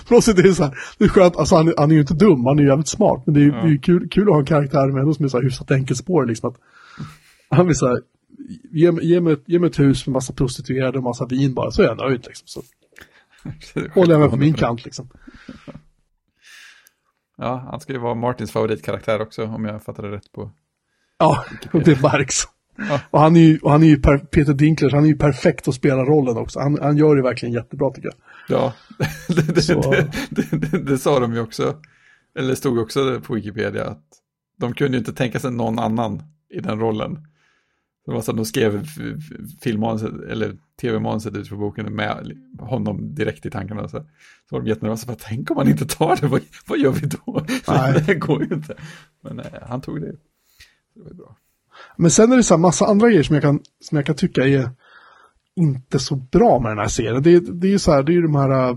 På 0.07 0.13
något 0.13 0.23
sätt 0.23 0.37
är 0.39 0.43
det 0.43 0.53
så 0.55 0.63
här, 0.63 0.77
det 0.97 1.03
är 1.05 1.09
skönt, 1.09 1.35
alltså 1.35 1.55
han, 1.55 1.73
han 1.77 1.91
är 1.91 1.95
ju 1.95 2.01
inte 2.01 2.13
dum, 2.13 2.45
han 2.45 2.57
är 2.59 2.63
ju 2.63 2.69
jävligt 2.69 2.87
smart. 2.87 3.23
Men 3.25 3.33
det 3.33 3.39
är 3.39 3.43
ju 3.43 3.51
det 3.51 3.57
är 3.57 3.67
ju 3.67 3.79
kul, 3.79 4.09
kul 4.09 4.23
att 4.27 4.33
ha 4.33 4.39
en 4.39 4.45
karaktär 4.45 4.87
med 4.87 4.99
ändå 5.01 5.13
som 5.13 5.25
är 5.25 5.29
så 5.29 5.37
här 5.37 5.43
hyfsat 5.43 5.71
enkelspårig 5.71 6.27
liksom. 6.29 6.49
Att, 6.49 6.57
han 7.57 7.67
vill 7.67 7.75
så 7.75 7.87
här, 7.87 7.97
ge, 8.71 8.91
mig- 8.91 9.05
ge, 9.05 9.21
mig 9.21 9.35
ge 9.45 9.59
mig 9.59 9.69
ett 9.69 9.79
hus 9.79 10.07
med 10.07 10.13
massa 10.13 10.33
prostituerade 10.33 10.97
och 10.97 11.03
massa 11.03 11.25
vin 11.25 11.53
bara, 11.53 11.71
så 11.71 11.81
är 11.81 11.85
jag 11.85 11.97
nöjd 11.97 12.25
liksom. 12.27 12.45
Så, 12.45 12.61
Håller 13.93 14.11
jag 14.13 14.19
med 14.21 14.29
på 14.29 14.35
min 14.37 14.53
kant 14.53 14.85
liksom. 14.85 15.09
Ja, 17.41 17.67
han 17.71 17.79
ska 17.79 17.93
ju 17.93 17.99
vara 17.99 18.15
Martins 18.15 18.51
favoritkaraktär 18.51 19.21
också, 19.21 19.43
om 19.45 19.65
jag 19.65 19.83
fattade 19.83 20.11
rätt 20.11 20.31
på. 20.31 20.51
Ja, 21.17 21.45
det 21.85 22.01
märks. 22.01 22.35
Ja. 22.77 22.99
Och 23.11 23.19
han 23.19 23.35
är 23.35 23.39
ju, 23.39 23.59
och 23.59 23.71
han 23.71 23.83
är 23.83 23.87
ju 23.87 24.01
per, 24.01 24.17
Peter 24.17 24.53
Dinklage, 24.53 24.93
han 24.93 25.03
är 25.03 25.07
ju 25.07 25.17
perfekt 25.17 25.67
att 25.67 25.75
spela 25.75 26.03
rollen 26.05 26.37
också. 26.37 26.59
Han, 26.59 26.77
han 26.81 26.97
gör 26.97 27.15
det 27.15 27.21
verkligen 27.21 27.53
jättebra 27.53 27.89
tycker 27.91 28.09
jag. 28.09 28.17
Ja, 28.57 28.73
det, 29.27 29.55
det, 29.55 29.61
Så- 29.61 29.95
det, 30.29 30.77
det 30.85 30.97
sa 30.97 31.19
de 31.19 31.33
ju 31.33 31.39
också, 31.39 31.75
eller 32.39 32.55
stod 32.55 32.79
också 32.79 33.21
på 33.21 33.33
Wikipedia, 33.33 33.85
att 33.85 34.03
de 34.57 34.73
kunde 34.73 34.91
ju 34.93 34.99
inte 34.99 35.13
tänka 35.13 35.39
sig 35.39 35.51
någon 35.51 35.79
annan 35.79 36.23
i 36.49 36.59
den 36.59 36.79
rollen. 36.79 37.27
Det 38.05 38.11
var 38.11 38.21
så 38.21 38.31
att 38.31 38.37
de 38.37 38.45
skrev 38.45 38.85
filmmanuset, 39.61 40.13
eller 40.29 40.57
tv-manuset 40.81 41.35
ut 41.35 41.47
för 41.49 41.55
boken 41.55 41.95
med 41.95 42.37
honom 42.59 43.15
direkt 43.15 43.45
i 43.45 43.49
tankarna. 43.49 43.87
Så, 43.87 43.97
så 44.49 44.55
var 44.55 44.59
de 44.61 44.67
jättenervösa, 44.67 45.05
för 45.07 45.15
tänk 45.19 45.51
om 45.51 45.57
han 45.57 45.67
inte 45.67 45.85
tar 45.85 46.15
det, 46.21 46.27
vad, 46.27 46.41
vad 46.67 46.79
gör 46.79 46.91
vi 46.91 47.07
då? 47.07 47.45
Nej. 47.67 48.03
det 48.07 48.15
går 48.15 48.43
ju 48.45 48.55
inte. 48.55 48.75
Men 49.21 49.39
eh, 49.39 49.45
han 49.61 49.81
tog 49.81 50.01
det. 50.01 50.07
Det 50.07 50.15
var 51.03 51.13
bra. 51.13 51.35
Men 51.95 52.11
sen 52.11 52.31
är 52.31 52.37
det 52.37 52.43
så 52.43 52.53
här 52.53 52.59
massa 52.59 52.85
andra 52.85 53.09
grejer 53.09 53.23
som 53.23 53.33
jag 53.35 53.43
kan, 53.43 53.59
som 53.79 53.95
jag 53.95 54.05
kan 54.05 54.15
tycka 54.15 54.47
är 54.47 54.69
inte 55.55 55.99
så 55.99 56.15
bra 56.15 56.59
med 56.59 56.71
den 56.71 56.77
här 56.79 56.87
serien. 56.87 57.23
Det, 57.23 57.33
är- 57.35 57.39
det 57.39 57.67
är 57.67 57.71
ju 57.71 57.79
så 57.79 57.91
här, 57.91 58.03
det 58.03 58.11
är 58.11 58.13
ju 58.13 58.21
de 58.21 58.35
här 58.35 58.69
äh, 58.71 58.75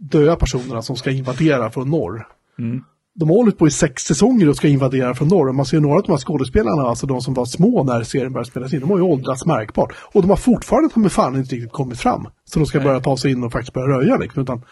döda 0.00 0.36
personerna 0.36 0.82
som 0.82 0.96
ska 0.96 1.10
invadera 1.10 1.70
från 1.70 1.90
norr. 1.90 2.28
Mm. 2.58 2.84
De 3.14 3.28
har 3.28 3.36
hållit 3.36 3.58
på 3.58 3.66
i 3.66 3.70
sex 3.70 4.02
säsonger 4.02 4.48
och 4.48 4.56
ska 4.56 4.68
invadera 4.68 5.14
från 5.14 5.28
norr. 5.28 5.48
Och 5.48 5.54
man 5.54 5.66
ser 5.66 5.80
några 5.80 5.96
av 5.96 6.02
de 6.02 6.10
här 6.12 6.18
skådespelarna, 6.18 6.82
alltså 6.82 7.06
de 7.06 7.20
som 7.20 7.34
var 7.34 7.44
små 7.44 7.84
när 7.84 8.02
serien 8.02 8.32
började 8.32 8.50
spelas 8.50 8.72
in, 8.74 8.80
de 8.80 8.90
har 8.90 8.96
ju 8.96 9.02
åldrats 9.02 9.46
märkbart. 9.46 9.92
Och 10.12 10.22
de 10.22 10.28
har 10.30 10.36
fortfarande 10.36 10.88
ta 10.88 11.08
fan 11.08 11.36
inte 11.36 11.54
riktigt 11.54 11.72
kommit 11.72 11.98
fram. 11.98 12.28
Så 12.44 12.58
de 12.58 12.66
ska 12.66 12.78
Nej. 12.78 12.86
börja 12.86 13.00
ta 13.00 13.16
sig 13.16 13.32
in 13.32 13.44
och 13.44 13.52
faktiskt 13.52 13.72
börja 13.72 13.88
röja 13.98 14.16
liksom. 14.16 14.42
Utan, 14.42 14.62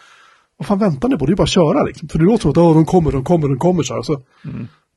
vad 0.57 0.67
fan 0.67 0.79
väntar 0.79 1.09
ni 1.09 1.17
på? 1.17 1.25
Det 1.25 1.31
är 1.33 1.35
bara 1.35 1.43
att 1.43 1.49
köra 1.49 1.83
liksom. 1.83 2.07
För 2.07 2.19
det 2.19 2.25
låter 2.25 2.41
som 2.41 2.51
att 2.51 2.57
"Åh, 2.57 2.73
de 2.73 2.85
kommer, 2.85 3.11
de 3.11 3.23
kommer, 3.23 3.47
de 3.47 3.57
kommer 3.59 3.83
så 3.83 3.93
här. 3.93 4.01
Så 4.01 4.21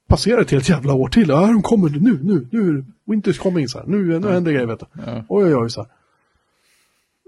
passerar 0.08 0.40
ett 0.40 0.50
helt 0.50 0.68
jävla 0.68 0.92
år 0.92 1.08
till. 1.08 1.28
Ja, 1.28 1.40
de 1.46 1.62
kommer 1.62 1.88
nu, 1.90 2.18
nu, 2.22 2.46
nu. 2.52 2.84
Winter's 3.06 3.38
coming 3.38 3.68
så 3.68 3.78
här. 3.78 3.86
Nu, 3.86 4.18
nu 4.20 4.30
händer 4.32 4.52
grejer 4.52 4.66
vet 4.66 4.80
du. 4.80 4.86
Ja. 5.06 5.24
Oj, 5.28 5.44
oj, 5.44 5.56
oj 5.56 5.70
så 5.70 5.80
här. 5.80 5.90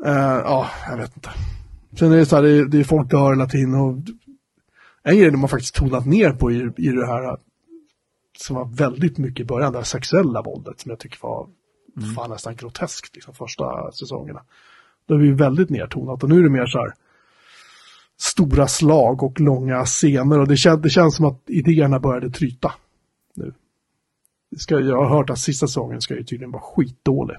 Eh, 0.07 0.41
ja, 0.45 0.67
jag 0.91 0.97
vet 0.97 1.17
inte. 1.17 1.31
Sen 1.99 2.13
är 2.13 2.17
det 2.17 2.27
så 2.27 2.37
här, 2.37 2.43
det 2.43 2.51
är, 2.51 2.65
det 2.65 2.81
är 2.81 2.85
folk 2.85 3.11
dör 3.11 3.31
hela 3.31 3.47
tiden 3.47 3.75
och 3.75 3.95
en 5.05 5.19
grej 5.19 5.31
de 5.31 5.41
har 5.41 5.49
faktiskt 5.49 5.75
tonat 5.75 6.07
ner 6.07 6.33
på 6.33 6.53
i, 6.53 6.71
i 6.77 6.89
det 6.89 7.07
här 7.07 7.37
som 8.39 8.57
var 8.57 8.65
väldigt 8.65 9.19
mycket 9.19 9.41
i 9.41 9.45
början, 9.45 9.73
det 9.73 9.79
här 9.79 9.85
sexuella 9.85 10.43
våldet 10.43 10.81
som 10.81 10.91
jag 10.91 10.99
tycker 10.99 11.19
var 11.23 11.49
fan 12.17 12.31
nästan 12.31 12.57
groteskt, 12.57 13.15
liksom 13.15 13.35
första 13.35 13.93
säsongerna. 13.93 14.43
Då 15.07 15.15
är 15.15 15.19
vi 15.19 15.31
väldigt 15.31 15.71
nedtonat 15.71 16.23
och 16.23 16.29
nu 16.29 16.39
är 16.39 16.43
det 16.43 16.51
mer 16.51 16.67
så 16.67 16.79
här 16.79 16.95
stora 18.17 18.69
slag 18.69 19.23
och 19.23 19.41
långa 19.41 19.85
scener 19.85 20.41
och 20.41 20.49
det, 20.49 20.57
kän, 20.57 20.83
det 20.83 20.91
känns 20.91 21.17
som 21.17 21.27
att 21.27 21.43
idéerna 21.47 22.01
började 22.01 22.31
tryta 22.31 22.73
nu. 23.35 23.55
Ska, 24.57 24.81
jag 24.81 24.97
har 24.97 25.17
hört 25.17 25.31
att 25.31 25.39
sista 25.39 25.67
säsongen 25.67 26.01
ska 26.01 26.15
ju 26.15 26.25
tydligen 26.25 26.51
vara 26.51 26.63
skitdålig. 26.63 27.37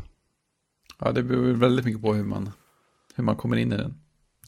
Ja, 1.00 1.12
det 1.12 1.24
beror 1.24 1.54
väldigt 1.54 1.86
mycket 1.86 2.02
på 2.02 2.14
hur 2.14 2.24
man, 2.24 2.50
hur 3.16 3.24
man 3.24 3.36
kommer 3.36 3.58
in 3.58 3.72
i 3.72 3.78
den. 3.78 3.94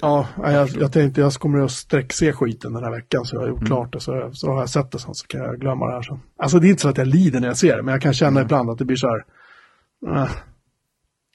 Ja, 0.02 0.28
jag, 0.38 0.70
jag 0.70 0.91
tänkte 0.91 1.22
jag 1.22 1.34
kommer 1.34 1.60
att 1.60 1.72
sträckse 1.72 2.34
skiten 2.34 2.74
den 2.74 2.84
här 2.84 2.91
veckan 2.91 3.26
så 3.26 3.36
jag 3.36 3.41
har 3.41 3.48
gjort 3.48 3.66
klart 3.66 3.93
det. 3.93 4.00
Så, 4.00 4.32
så 4.34 4.52
har 4.52 4.60
jag 4.60 4.70
sett 4.70 4.91
det 4.91 5.00
sen 5.00 5.16
så 5.16 5.28
kan 5.28 5.41
jag 5.41 5.60
glömma 5.60 5.86
det 5.88 5.93
här 5.93 6.02
sen. 6.02 6.20
Alltså 6.38 6.60
det 6.60 6.68
är 6.68 6.70
inte 6.70 6.82
så 6.82 6.89
att 6.89 6.98
jag 6.98 7.08
lider 7.08 7.39
när 7.39 7.48
jag 7.48 7.58
ser 7.58 7.78
det, 7.78 7.84
men 7.84 7.91
jag 7.91 8.02
kan 8.02 8.14
känna 8.14 8.41
ibland 8.41 8.70
att 8.70 8.78
det 8.78 8.86
blir 8.86 8.98
så 8.98 9.08
här. 9.08 9.26
eh, 10.16 10.30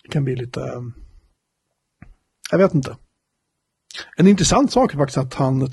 det 0.02 0.08
kan 0.08 0.24
bli 0.24 0.36
lite. 0.36 0.60
eh, 0.60 0.82
jag 2.50 2.58
vet 2.58 2.74
inte. 2.74 2.96
En 4.16 4.26
intressant 4.26 4.72
sak 4.72 4.94
är 4.94 4.98
faktiskt 4.98 5.18
att 5.18 5.34
han, 5.34 5.68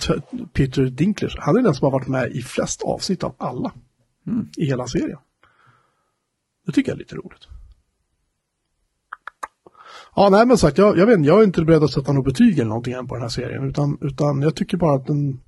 Peter 0.54 0.84
Dinklage, 0.86 1.36
han 1.40 1.58
är 1.58 1.62
den 1.62 1.76
som 1.76 1.86
har 1.86 1.92
varit 1.92 2.08
med 2.08 2.32
i 2.32 2.42
flest 2.42 2.82
avsnitt 2.84 3.24
av 3.24 3.36
alla. 3.38 3.72
I 4.58 4.66
hela 4.66 4.88
serien. 4.88 5.20
Det 6.66 6.72
tycker 6.72 6.92
jag 6.92 6.96
är 6.96 7.00
lite 7.00 7.16
roligt. 7.16 7.48
Ja, 10.20 10.30
nej 10.30 10.46
men 10.46 10.58
sagt, 10.58 10.78
jag, 10.78 10.98
jag 10.98 11.06
vet 11.06 11.26
jag 11.26 11.40
är 11.40 11.44
inte 11.44 11.62
beredd 11.62 11.84
att 11.84 11.92
sätta 11.92 12.12
något 12.12 12.26
betyg 12.26 12.60
eller 12.60 12.70
någonting 12.70 12.94
än 12.94 13.08
på 13.08 13.16
den 13.16 13.22
här 13.22 13.30
serien, 13.30 13.70
utan, 13.70 13.98
utan 14.02 14.42
jag 14.42 14.56
tycker 14.56 14.78
bara 14.78 14.96
att 14.96 15.06
den, 15.06 15.42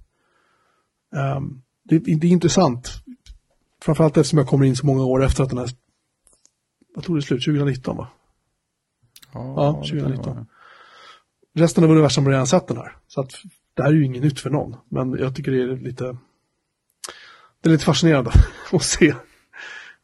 ehm, 1.15 1.61
det, 1.83 1.99
det 1.99 2.27
är 2.27 2.31
intressant. 2.31 2.91
Framförallt 3.81 4.17
eftersom 4.17 4.37
jag 4.39 4.47
kommer 4.47 4.65
in 4.65 4.75
så 4.75 4.85
många 4.85 5.05
år 5.05 5.23
efter 5.23 5.43
att 5.43 5.49
den 5.49 5.57
här, 5.57 5.69
vad 6.95 7.03
tog 7.03 7.17
det 7.17 7.21
slut, 7.21 7.43
2019 7.45 7.97
va? 7.97 8.07
Ja, 9.33 9.79
det 9.81 9.89
2019. 9.89 10.35
vara. 10.35 10.45
Resten 11.53 11.83
av 11.83 11.91
universum 11.91 12.23
har 12.23 12.31
redan 12.31 12.47
sett 12.47 12.67
den 12.67 12.77
här. 12.77 12.97
Så 13.07 13.21
att 13.21 13.31
det 13.73 13.83
här 13.83 13.89
är 13.89 13.95
ju 13.95 14.05
inget 14.05 14.23
nytt 14.23 14.39
för 14.39 14.49
någon. 14.49 14.75
Men 14.89 15.11
jag 15.11 15.35
tycker 15.35 15.51
det 15.51 15.61
är 15.61 15.77
lite, 15.77 16.17
det 17.61 17.69
är 17.69 17.71
lite 17.71 17.85
fascinerande 17.85 18.31
att 18.71 18.83
se. 18.83 19.15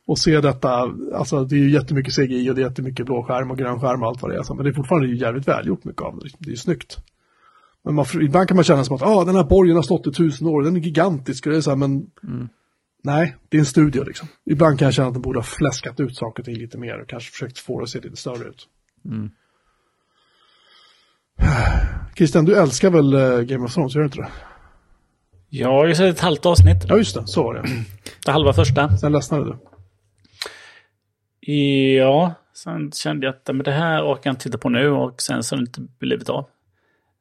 Och 0.07 0.19
se 0.19 0.41
detta, 0.41 0.93
alltså 1.13 1.43
det 1.43 1.55
är 1.55 1.59
ju 1.59 1.71
jättemycket 1.71 2.15
CGI 2.15 2.49
och 2.49 2.55
det 2.55 2.61
är 2.61 2.69
jättemycket 2.69 3.05
blå 3.05 3.23
skärm 3.23 3.51
och 3.51 3.57
grön 3.57 3.79
skärm 3.79 4.03
och 4.03 4.07
allt 4.07 4.21
vad 4.21 4.31
det 4.31 4.37
är. 4.37 4.55
Men 4.55 4.63
det 4.63 4.69
är 4.69 4.73
fortfarande 4.73 5.07
ju 5.07 5.17
jävligt 5.17 5.47
välgjort 5.47 5.83
mycket 5.83 6.01
av 6.01 6.19
det. 6.19 6.29
Det 6.39 6.47
är 6.47 6.51
ju 6.51 6.57
snyggt. 6.57 6.97
Men 7.83 7.95
man, 7.95 8.05
ibland 8.21 8.47
kan 8.47 8.57
man 8.57 8.63
känna 8.63 8.83
som 8.83 8.95
att 8.95 9.01
ah, 9.01 9.25
den 9.25 9.35
här 9.35 9.43
borgen 9.43 9.75
har 9.75 9.83
stått 9.83 10.07
i 10.07 10.11
tusen 10.11 10.47
år, 10.47 10.61
den 10.63 10.75
är 10.75 10.79
gigantisk. 10.79 11.45
Och 11.45 11.51
det 11.51 11.57
är 11.57 11.61
så 11.61 11.69
här, 11.69 11.77
men 11.77 12.07
nej, 13.03 13.35
det 13.49 13.57
är 13.57 13.59
en 13.59 13.65
studio 13.65 14.03
liksom. 14.03 14.27
Ibland 14.45 14.79
kan 14.79 14.85
jag 14.85 14.93
känna 14.93 15.07
att 15.07 15.13
de 15.13 15.21
borde 15.21 15.39
ha 15.39 15.43
fläskat 15.43 15.99
ut 15.99 16.15
saker 16.15 16.41
och 16.41 16.45
ting 16.45 16.57
lite 16.57 16.77
mer 16.77 17.01
och 17.01 17.09
kanske 17.09 17.31
försökt 17.31 17.59
få 17.59 17.79
det 17.79 17.83
att 17.83 17.89
se 17.89 17.99
lite 17.99 18.15
större 18.15 18.47
ut. 18.47 18.67
Christian, 22.17 22.45
du 22.45 22.55
älskar 22.55 22.89
väl 22.89 23.13
eh, 23.13 23.39
Game 23.39 23.65
of 23.65 23.73
Thrones, 23.73 23.95
gör 23.95 24.01
du 24.01 24.05
inte 24.05 24.17
det? 24.17 24.29
Jag 25.49 25.69
har 25.69 25.93
sett 25.93 26.15
ett 26.15 26.21
halvt 26.21 26.45
avsnitt. 26.45 26.85
Ja, 26.87 26.97
just 26.97 27.15
det, 27.15 27.27
så 27.27 27.43
var 27.43 27.53
det. 27.53 27.63
Det 28.25 28.31
halva 28.31 28.53
första. 28.53 28.97
Sen 28.97 29.11
ledsnade 29.11 29.45
du. 29.45 29.57
Ja, 31.97 32.33
sen 32.53 32.91
kände 32.91 33.25
jag 33.25 33.35
att 33.35 33.55
men 33.55 33.63
det 33.63 33.71
här 33.71 34.03
orkar 34.03 34.21
jag 34.23 34.33
inte 34.33 34.43
titta 34.43 34.57
på 34.57 34.69
nu 34.69 34.89
och 34.89 35.21
sen 35.21 35.43
så 35.43 35.55
har 35.55 35.61
det 35.61 35.67
inte 35.67 35.81
blivit 35.99 36.29
av. 36.29 36.45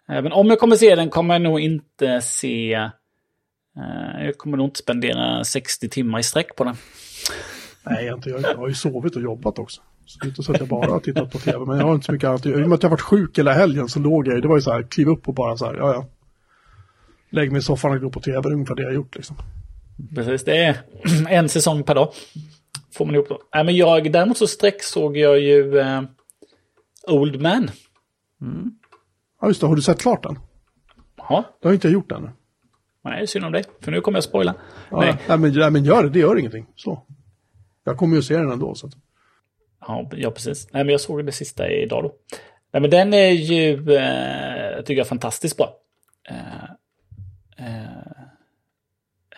Även 0.08 0.32
om 0.32 0.46
jag 0.46 0.58
kommer 0.58 0.76
se 0.76 0.94
den 0.94 1.10
kommer 1.10 1.34
jag 1.34 1.42
nog 1.42 1.60
inte 1.60 2.20
se... 2.20 2.72
eh, 3.76 4.24
jag 4.24 4.38
kommer 4.38 4.56
nog 4.56 4.66
inte 4.66 4.78
spendera 4.78 5.44
60 5.44 5.88
timmar 5.88 6.18
i 6.18 6.22
sträck 6.22 6.56
på 6.56 6.64
den. 6.64 6.76
Nej, 7.82 8.08
inte, 8.08 8.30
jag 8.30 8.56
har 8.56 8.68
ju 8.68 8.74
sovit 8.74 9.16
och 9.16 9.22
jobbat 9.22 9.58
också. 9.58 9.80
Så 10.06 10.18
det 10.18 10.26
är 10.26 10.28
inte 10.28 10.42
så 10.42 10.52
att 10.52 10.58
jag 10.58 10.68
bara 10.68 10.90
har 10.90 11.00
tittat 11.00 11.32
på 11.32 11.38
tv, 11.38 11.58
men 11.66 11.78
jag 11.78 11.86
har 11.86 11.94
inte 11.94 12.06
så 12.06 12.12
mycket 12.12 12.28
annat. 12.28 12.46
I 12.46 12.54
och 12.54 12.58
med 12.58 12.72
att 12.72 12.82
jag 12.82 12.90
varit 12.90 13.00
sjuk 13.00 13.38
hela 13.38 13.52
helgen 13.52 13.88
så 13.88 13.98
låg 13.98 14.28
jag 14.28 14.42
Det 14.42 14.48
var 14.48 14.56
ju 14.56 14.62
så 14.62 14.72
här, 14.72 14.82
kliv 14.82 15.08
upp 15.08 15.28
och 15.28 15.34
bara 15.34 15.56
så 15.56 15.66
här, 15.66 15.74
ja 15.74 15.92
ja. 15.92 16.06
Lägg 17.30 17.52
mig 17.52 17.58
i 17.58 17.62
soffan 17.62 17.92
och 17.92 18.00
gå 18.00 18.10
på 18.10 18.20
tv, 18.20 18.40
det 18.40 18.48
är 18.48 18.52
ungefär 18.52 18.74
det 18.74 18.82
jag 18.82 18.88
har 18.88 18.94
gjort 18.94 19.14
liksom. 19.16 19.36
Precis, 20.14 20.44
det 20.44 20.56
är 20.56 20.76
en 21.28 21.48
säsong 21.48 21.82
per 21.82 21.94
dag. 21.94 22.12
Får 22.96 23.04
man 23.04 23.14
ihop 23.14 23.28
då. 23.28 23.42
Nej, 23.54 23.64
men 23.64 23.76
jag, 23.76 24.12
däremot 24.12 24.38
så 24.38 24.46
sträck 24.46 24.82
såg 24.82 25.16
jag 25.16 25.40
ju 25.40 25.78
eh, 25.78 26.02
Old 27.08 27.40
Man. 27.40 27.70
Ja, 29.40 29.48
just 29.48 29.60
det, 29.60 29.66
har 29.66 29.76
du 29.76 29.82
sett 29.82 30.00
klart 30.00 30.22
den? 30.22 30.38
Ja, 31.16 31.44
Det 31.62 31.68
har 31.68 31.74
inte 31.74 31.86
jag 31.88 31.92
gjort 31.92 32.12
ännu. 32.12 32.30
nej, 33.04 33.26
synd 33.26 33.44
om 33.44 33.52
dig. 33.52 33.64
För 33.80 33.92
nu 33.92 34.00
kommer 34.00 34.16
jag 34.16 34.24
spoila. 34.24 34.54
Ja, 34.90 35.00
Nej. 35.00 35.16
nej. 35.28 35.38
men, 35.38 35.52
nej, 35.52 35.70
men 35.70 35.84
gör 35.84 36.02
det, 36.02 36.10
det 36.10 36.18
gör 36.18 36.38
ingenting. 36.38 36.66
Så. 36.76 37.02
Jag 37.84 37.96
kommer 37.96 38.16
ju 38.16 38.22
se 38.22 38.36
den 38.36 38.50
ändå. 38.50 38.74
Så 38.74 38.86
att, 38.86 38.92
Ja, 39.80 40.10
ja, 40.12 40.30
precis. 40.30 40.68
Nej, 40.72 40.84
men 40.84 40.92
jag 40.92 41.00
såg 41.00 41.26
det 41.26 41.32
sista 41.32 41.70
idag 41.70 42.04
då. 42.04 42.14
Nej, 42.72 42.80
men 42.80 42.90
den 42.90 43.14
är 43.14 43.30
ju, 43.30 43.72
eh, 43.96 44.80
tycker 44.80 44.98
jag, 45.00 45.08
fantastiskt 45.08 45.56
bra. 45.56 45.76
Eh, 46.28 46.64
eh, 47.66 47.86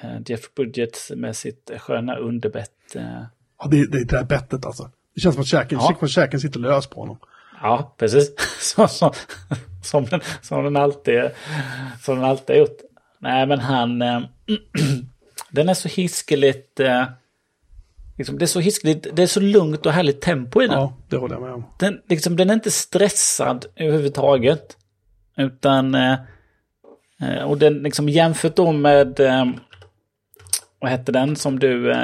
eh, 0.01 0.20
Jeff 0.26 0.55
Budget 0.55 0.98
med 1.16 1.36
sitt 1.36 1.70
sköna 1.78 2.16
underbett. 2.16 2.97
Eh, 2.97 3.22
ja, 3.59 3.66
det, 3.70 3.86
det 3.86 3.98
är 3.98 4.05
det 4.05 4.16
där 4.16 4.24
bettet 4.24 4.66
alltså. 4.66 4.90
Det 5.14 5.20
känns 5.20 5.35
som 5.35 5.43
att 5.43 5.48
käken, 5.48 5.78
Ja. 6.01 6.06
käken 6.06 6.40
sitter 6.40 6.60
lös 6.60 6.86
på 6.86 7.01
honom. 7.01 7.18
ja, 7.62 7.94
precis. 7.98 8.30
Så, 8.60 8.89
så, 8.89 9.12
som, 9.85 10.05
den, 10.05 10.20
som, 10.43 10.64
den 10.64 10.76
alltid, 10.76 11.22
som 12.02 12.16
den 12.16 12.24
alltid 12.24 12.56
har 12.56 12.60
gjort. 12.60 12.78
Nej, 13.18 13.47
men 13.47 13.59
han... 13.60 14.02
Eh, 14.02 14.20
den 15.51 15.68
är 15.68 15.74
så 15.74 15.89
hiskeligt... 15.89 16.80
Eh, 16.80 17.05
liksom, 18.18 18.39
det 18.39 18.44
är 18.44 18.47
så 18.47 18.60
hiskeligt, 18.60 19.06
det 19.12 19.22
är 19.22 19.26
så 19.26 19.40
lugnt 19.40 19.86
och 19.86 19.93
härligt 19.93 20.20
tempo 20.20 20.62
i 20.62 20.66
den. 20.66 20.78
Ja, 20.80 20.93
det 21.09 21.16
håller 21.16 21.35
jag 21.35 21.43
med 21.43 21.52
om. 21.52 21.64
den, 21.78 22.01
liksom, 22.09 22.36
den 22.36 22.51
är 22.51 22.55
inte 22.55 22.70
stressad 22.70 23.66
överhuvudtaget. 23.76 24.76
Utan, 25.36 25.94
eh, 25.94 26.18
och 27.47 27.59
den 27.59 27.74
liksom 27.74 28.09
jämfört 28.09 28.56
då 28.56 28.72
med, 28.72 29.20
vad 30.78 30.90
hette 30.90 31.12
den 31.12 31.36
som 31.36 31.59
du, 31.59 31.94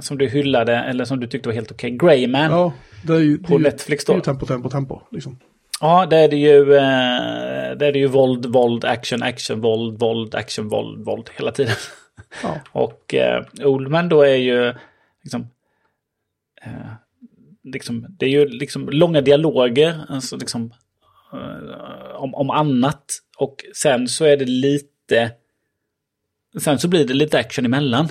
som 0.00 0.18
du 0.18 0.28
hyllade, 0.28 0.76
eller 0.76 1.04
som 1.04 1.20
du 1.20 1.26
tyckte 1.26 1.48
var 1.48 1.54
helt 1.54 1.70
okej, 1.72 1.90
Greyman. 1.90 2.50
Ja, 2.50 2.72
det 3.06 3.12
är 3.12 3.18
ju, 3.18 3.36
det 3.36 3.48
På 3.48 3.54
är 3.54 3.58
ju, 3.58 3.64
Netflix 3.64 4.04
Det 4.04 4.10
är 4.10 4.14
då. 4.14 4.18
ju 4.18 4.22
tempo, 4.22 4.46
tempo, 4.46 4.70
tempo. 4.70 5.00
Liksom. 5.10 5.38
Ja, 5.80 6.06
där 6.06 6.18
är 6.18 6.28
det 6.28 6.36
ju, 6.36 6.60
eh, 6.74 7.76
där 7.76 7.82
är 7.82 7.92
det 7.92 7.98
ju 7.98 8.06
våld, 8.06 8.46
våld, 8.46 8.84
action, 8.84 9.22
action, 9.22 9.60
våld, 9.60 9.98
våld, 9.98 10.34
action, 10.34 10.68
våld, 10.68 11.04
våld 11.04 11.30
hela 11.36 11.52
tiden. 11.52 11.74
Ja. 12.42 12.60
Och 12.72 13.14
eh, 13.14 13.44
Oldman 13.64 14.08
då 14.08 14.22
är 14.22 14.36
ju 14.36 14.74
liksom, 15.22 15.48
eh, 16.62 16.92
liksom, 17.64 18.06
det 18.18 18.26
är 18.26 18.30
ju 18.30 18.48
liksom 18.48 18.88
långa 18.88 19.20
dialoger, 19.20 20.00
alltså 20.08 20.36
liksom, 20.36 20.72
eh, 21.32 22.14
om, 22.16 22.34
om 22.34 22.50
annat. 22.50 23.04
Och 23.38 23.64
sen 23.74 24.08
så 24.08 24.24
är 24.24 24.36
det 24.36 24.44
lite... 24.44 25.30
Sen 26.60 26.78
så 26.78 26.88
blir 26.88 27.04
det 27.04 27.14
lite 27.14 27.38
action 27.38 27.64
emellan. 27.64 28.08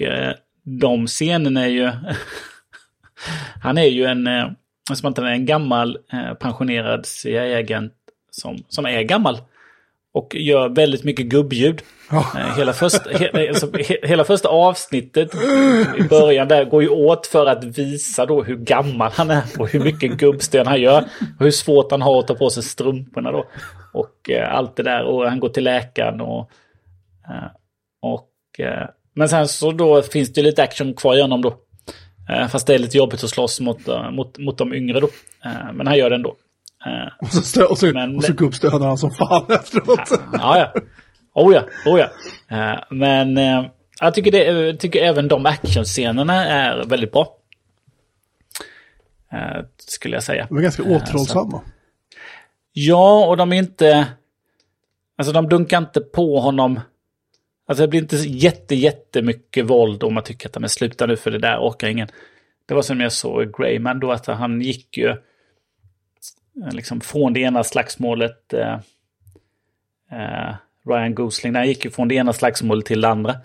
Och 0.00 0.06
eh, 0.06 0.34
de 0.62 1.06
scenerna 1.06 1.64
är 1.64 1.68
ju... 1.68 1.90
han 3.62 3.78
är 3.78 3.86
ju 3.86 4.04
en, 4.04 4.26
eh, 4.26 4.48
en 5.16 5.46
gammal 5.46 5.98
eh, 6.12 6.34
pensionerad 6.34 7.06
CIA-agent 7.06 7.92
som, 8.30 8.58
som 8.68 8.86
är 8.86 9.02
gammal. 9.02 9.38
Och 10.12 10.34
gör 10.34 10.68
väldigt 10.68 11.04
mycket 11.04 11.26
gubbljud. 11.26 11.82
Hela, 12.56 12.72
första, 12.72 13.10
he, 13.10 13.48
alltså, 13.48 13.72
he, 13.76 13.96
hela 14.02 14.24
första 14.24 14.48
avsnittet 14.48 15.34
i 15.98 16.02
början 16.02 16.48
där 16.48 16.64
går 16.64 16.82
ju 16.82 16.88
åt 16.88 17.26
för 17.26 17.46
att 17.46 17.64
visa 17.64 18.26
då 18.26 18.42
hur 18.42 18.56
gammal 18.56 19.10
han 19.14 19.30
är 19.30 19.42
och 19.58 19.68
hur 19.68 19.80
mycket 19.80 20.10
gubbsten 20.10 20.66
han 20.66 20.80
gör. 20.80 21.04
Och 21.38 21.44
hur 21.44 21.50
svårt 21.50 21.90
han 21.90 22.02
har 22.02 22.18
att 22.18 22.26
ta 22.26 22.34
på 22.34 22.50
sig 22.50 22.62
strumporna 22.62 23.32
då. 23.32 23.44
Och 23.92 24.30
eh, 24.30 24.54
allt 24.54 24.76
det 24.76 24.82
där. 24.82 25.04
Och 25.04 25.28
han 25.28 25.40
går 25.40 25.48
till 25.48 25.64
läkaren 25.64 26.20
och... 26.20 26.50
Och 28.02 28.60
eh, 28.60 28.88
men 29.14 29.28
sen 29.28 29.48
så 29.48 29.72
då 29.72 30.02
finns 30.02 30.32
det 30.32 30.42
lite 30.42 30.62
action 30.62 30.94
kvar 30.94 31.16
i 31.16 31.20
honom 31.20 31.42
då. 31.42 31.56
Eh, 32.28 32.48
fast 32.48 32.66
det 32.66 32.74
är 32.74 32.78
lite 32.78 32.96
jobbigt 32.98 33.24
att 33.24 33.30
slåss 33.30 33.60
mot, 33.60 33.88
eh, 33.88 34.10
mot, 34.10 34.38
mot 34.38 34.58
de 34.58 34.74
yngre 34.74 35.00
då. 35.00 35.08
Eh, 35.44 35.72
men 35.72 35.86
han 35.86 35.96
gör 35.98 36.10
det 36.10 36.16
ändå. 36.16 36.36
Och 37.20 37.28
så, 37.28 37.40
stö- 37.40 37.64
och 37.64 37.78
så, 37.78 37.86
Men- 37.86 38.16
och 38.16 38.24
så 38.24 38.32
gubbstönar 38.32 38.86
han 38.86 38.98
som 38.98 39.10
fan 39.10 39.46
efteråt. 39.52 40.10
Ja, 40.32 40.58
ja. 40.58 40.80
Oh 41.34 41.54
ja, 41.54 41.62
oh 41.86 42.00
ja. 42.00 42.10
Men 42.90 43.36
jag 44.00 44.14
tycker, 44.14 44.32
det, 44.32 44.44
jag 44.44 44.80
tycker 44.80 45.02
även 45.02 45.28
de 45.28 45.46
actionscenerna 45.46 46.44
är 46.46 46.84
väldigt 46.84 47.12
bra. 47.12 47.36
Skulle 49.86 50.16
jag 50.16 50.22
säga. 50.22 50.46
De 50.48 50.58
är 50.58 50.62
ganska 50.62 50.82
återhållsamma. 50.82 51.60
Ja, 52.72 53.26
och 53.26 53.36
de 53.36 53.52
är 53.52 53.56
inte... 53.56 54.06
Alltså 55.18 55.32
de 55.32 55.48
dunkar 55.48 55.78
inte 55.78 56.00
på 56.00 56.40
honom. 56.40 56.80
Alltså 57.70 57.82
det 57.82 57.88
blir 57.88 58.00
inte 58.00 58.16
jätte, 58.16 58.74
jättemycket 58.74 59.64
våld 59.64 60.02
om 60.02 60.14
man 60.14 60.24
tycker 60.24 60.48
att 60.48 60.54
men 60.54 60.64
är 60.64 60.68
sluta 60.68 61.06
nu 61.06 61.16
för 61.16 61.30
det 61.30 61.38
där 61.38 61.58
orkar 61.58 61.88
ingen. 61.88 62.08
Det 62.66 62.74
var 62.74 62.82
som 62.82 63.00
jag 63.00 63.12
såg 63.12 63.42
i 63.42 63.52
Greyman 63.58 64.00
då 64.00 64.12
att 64.12 64.26
han 64.26 64.60
gick 64.60 64.98
ju 64.98 65.08
eh, 65.08 65.16
liksom 66.72 67.00
från 67.00 67.32
det 67.32 67.40
ena 67.40 67.64
slagsmålet. 67.64 68.52
Eh, 68.52 68.78
eh, 70.12 70.54
Ryan 70.86 71.14
Gosling, 71.14 71.54
han 71.54 71.66
gick 71.66 71.84
ju 71.84 71.90
från 71.90 72.08
det 72.08 72.14
ena 72.14 72.32
slagsmålet 72.32 72.86
till 72.86 73.00
det 73.00 73.08
andra. 73.08 73.36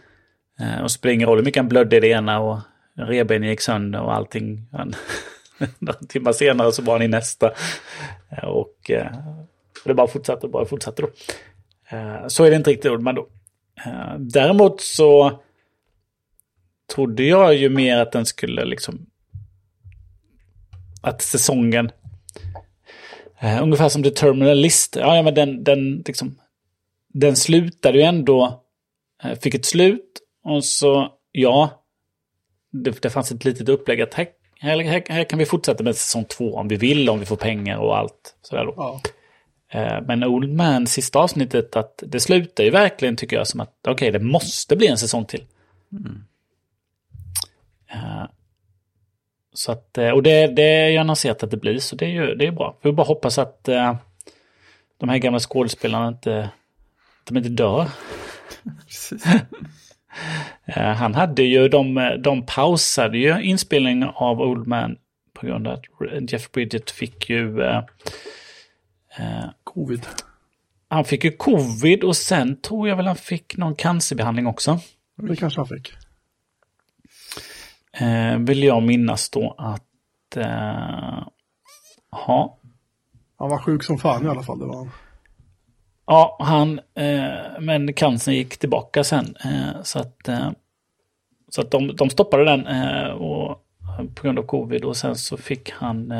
Eh, 0.60 0.81
och 0.81 0.91
spelar 0.91 1.14
ingen 1.14 1.27
roll 1.27 1.38
hur 1.38 1.45
mycket 1.45 1.60
han 1.61 1.69
blödde 1.69 1.97
i 1.97 1.99
det 1.99 2.07
ena 2.07 2.39
och 2.39 2.60
revbenen 2.93 3.49
gick 3.49 3.61
sönder 3.61 4.02
och 4.02 4.14
allting. 4.14 4.68
Han, 4.72 4.93
några 5.80 5.99
timmar 5.99 6.34
senare 6.34 6.72
så 6.72 6.81
var 6.81 6.93
han 6.93 7.02
i 7.02 7.07
nästa. 7.07 7.52
Eh, 8.30 8.45
och 8.45 8.91
eh, 8.91 9.07
det 9.85 9.93
bara 9.93 10.07
fortsatte 10.07 10.45
och 10.45 10.52
bara 10.52 10.65
fortsatte 10.65 11.02
då. 11.02 11.10
Eh, 11.97 12.27
Så 12.27 12.43
är 12.43 12.49
det 12.49 12.56
inte 12.56 12.69
riktigt 12.69 12.91
Oldman 12.91 13.15
då. 13.15 13.27
Eh, 13.86 14.16
däremot 14.20 14.82
så 14.82 15.40
trodde 16.95 17.24
jag 17.24 17.56
ju 17.56 17.70
mer 17.70 17.98
att 17.98 18.12
den 18.12 18.26
skulle 18.26 18.66
liksom... 18.66 19.06
Att 21.02 21.22
säsongen... 21.22 21.91
eh, 23.40 23.64
Ungefär 23.64 23.90
som 23.90 24.03
The 24.03 24.10
Terminal 24.10 24.57
List. 24.57 24.95
Ja, 24.95 25.16
ja 25.16 25.22
men 25.22 25.34
den, 25.34 25.64
den 25.64 26.03
liksom... 26.06 26.40
Den 27.14 27.36
slutade 27.36 27.98
ju 27.98 28.03
ändå... 28.03 28.64
eh, 29.24 29.40
Fick 29.40 29.56
ett 29.56 29.66
slut. 29.66 30.20
Och 30.44 30.66
så, 30.66 31.12
ja. 31.32 31.84
Det, 32.72 33.02
det 33.02 33.10
fanns 33.10 33.32
ett 33.32 33.45
litet 33.45 33.70
upplägg 33.70 34.02
att 34.02 34.14
här, 34.14 34.28
här, 34.60 34.84
här, 34.84 35.03
här 35.10 35.24
kan 35.24 35.40
vi 35.40 35.45
fortsätta 35.45 35.84
med 35.84 35.95
säsong 35.95 36.26
två 36.26 36.56
om 36.56 36.68
vi 36.68 36.76
vill, 36.76 37.10
om 37.10 37.20
vi 37.20 37.26
får 37.26 37.36
pengar 37.36 37.78
och 37.78 37.98
allt. 37.98 38.36
Sådär 38.41 38.66
då. 38.66 38.74
Ja. 38.78 39.02
Eh, 39.70 40.02
Men 40.08 40.24
Old 40.24 40.54
Man, 40.54 40.88
sista 40.88 41.20
avsnittet, 41.20 41.76
att 41.76 42.04
det 42.08 42.20
slutar 42.20 42.64
ju 42.64 42.70
verkligen 42.70 43.16
tycker 43.16 43.38
jag 43.38 43.48
som 43.48 43.60
att 43.60 43.74
okej, 43.88 44.12
det 44.12 44.20
måste 44.20 44.76
bli 44.76 44.88
en 44.88 44.98
säsong 44.98 45.26
till. 45.26 45.46
Eh, 47.92 48.26
Så 49.54 49.72
att, 49.72 49.98
eh, 49.98 50.10
och 50.10 50.24
det, 50.24 50.48
det 50.48 50.64
är 50.64 50.90
ju 50.90 50.98
annonserat 50.98 51.44
att 51.44 51.52
det 51.52 51.58
blir, 51.58 51.80
så 51.80 51.96
det 51.96 52.06
är 52.06 52.10
ju 52.10 52.36
det 52.36 52.48
är 52.48 52.52
bra. 52.52 52.78
Vi 52.82 52.92
bara 52.92 53.08
hoppas 53.08 53.38
att 53.38 53.64
de 54.98 55.10
här 55.10 55.18
gamla 55.18 55.40
skådespelarna 55.40 56.08
inte, 56.08 56.50
de 57.24 57.38
inte 57.38 57.50
dör. 57.50 57.88
Han 60.96 61.16
hade 61.16 61.44
ju, 61.44 61.68
de, 61.70 62.16
de 62.24 62.46
pausade 62.46 63.18
ju 63.18 63.42
inspelningen 63.42 64.10
av 64.16 64.42
Old 64.42 64.68
Man 64.68 64.98
på 65.34 65.46
grund 65.46 65.68
av 65.68 65.74
att 65.74 66.32
Jeff 66.32 66.52
Bridget 66.52 66.92
fick 66.92 67.30
ju 67.30 67.62
Covid. 69.64 70.08
Han 70.88 71.06
fick 71.06 71.24
ju 71.24 71.32
covid 71.32 72.04
och 72.04 72.16
sen 72.16 72.62
tror 72.62 72.88
jag 72.90 72.96
väl 72.96 73.08
han 73.08 73.16
fick 73.16 73.58
någon 73.58 73.76
cancerbehandling 73.76 74.48
också. 74.48 74.80
Det 75.16 75.36
kanske 75.36 75.60
han 75.60 75.68
fick. 75.68 75.94
Eh, 77.92 78.38
vill 78.38 78.64
jag 78.64 78.84
minnas 78.84 79.30
då 79.30 79.56
att... 79.58 80.38
Eh, 80.38 81.28
ja, 82.12 82.58
Han 83.38 83.50
var 83.50 83.58
sjuk 83.58 83.84
som 83.84 83.98
fan 83.98 84.26
i 84.26 84.30
alla 84.30 84.44
fall. 84.44 84.60
Det 84.60 84.66
var 84.66 84.76
han. 84.76 84.90
ja, 86.06 86.38
han... 86.40 86.80
Eh, 86.94 87.60
men 87.60 87.94
cancern 87.94 88.34
gick 88.34 88.58
tillbaka 88.58 89.04
sen. 89.04 89.36
Eh, 89.46 89.82
så 89.84 90.00
att, 90.00 90.28
eh, 90.28 90.52
så 91.50 91.62
att 91.62 91.72
de, 91.72 91.96
de 91.96 92.10
stoppade 92.10 92.46
den 92.46 92.68
eh, 92.68 93.10
och, 93.10 93.62
på 94.16 94.24
grund 94.24 94.40
av 94.40 94.44
covid 94.44 94.86
och 94.86 94.98
sen 94.98 95.16
så 95.16 95.38
fick 95.38 95.72
han... 95.72 96.14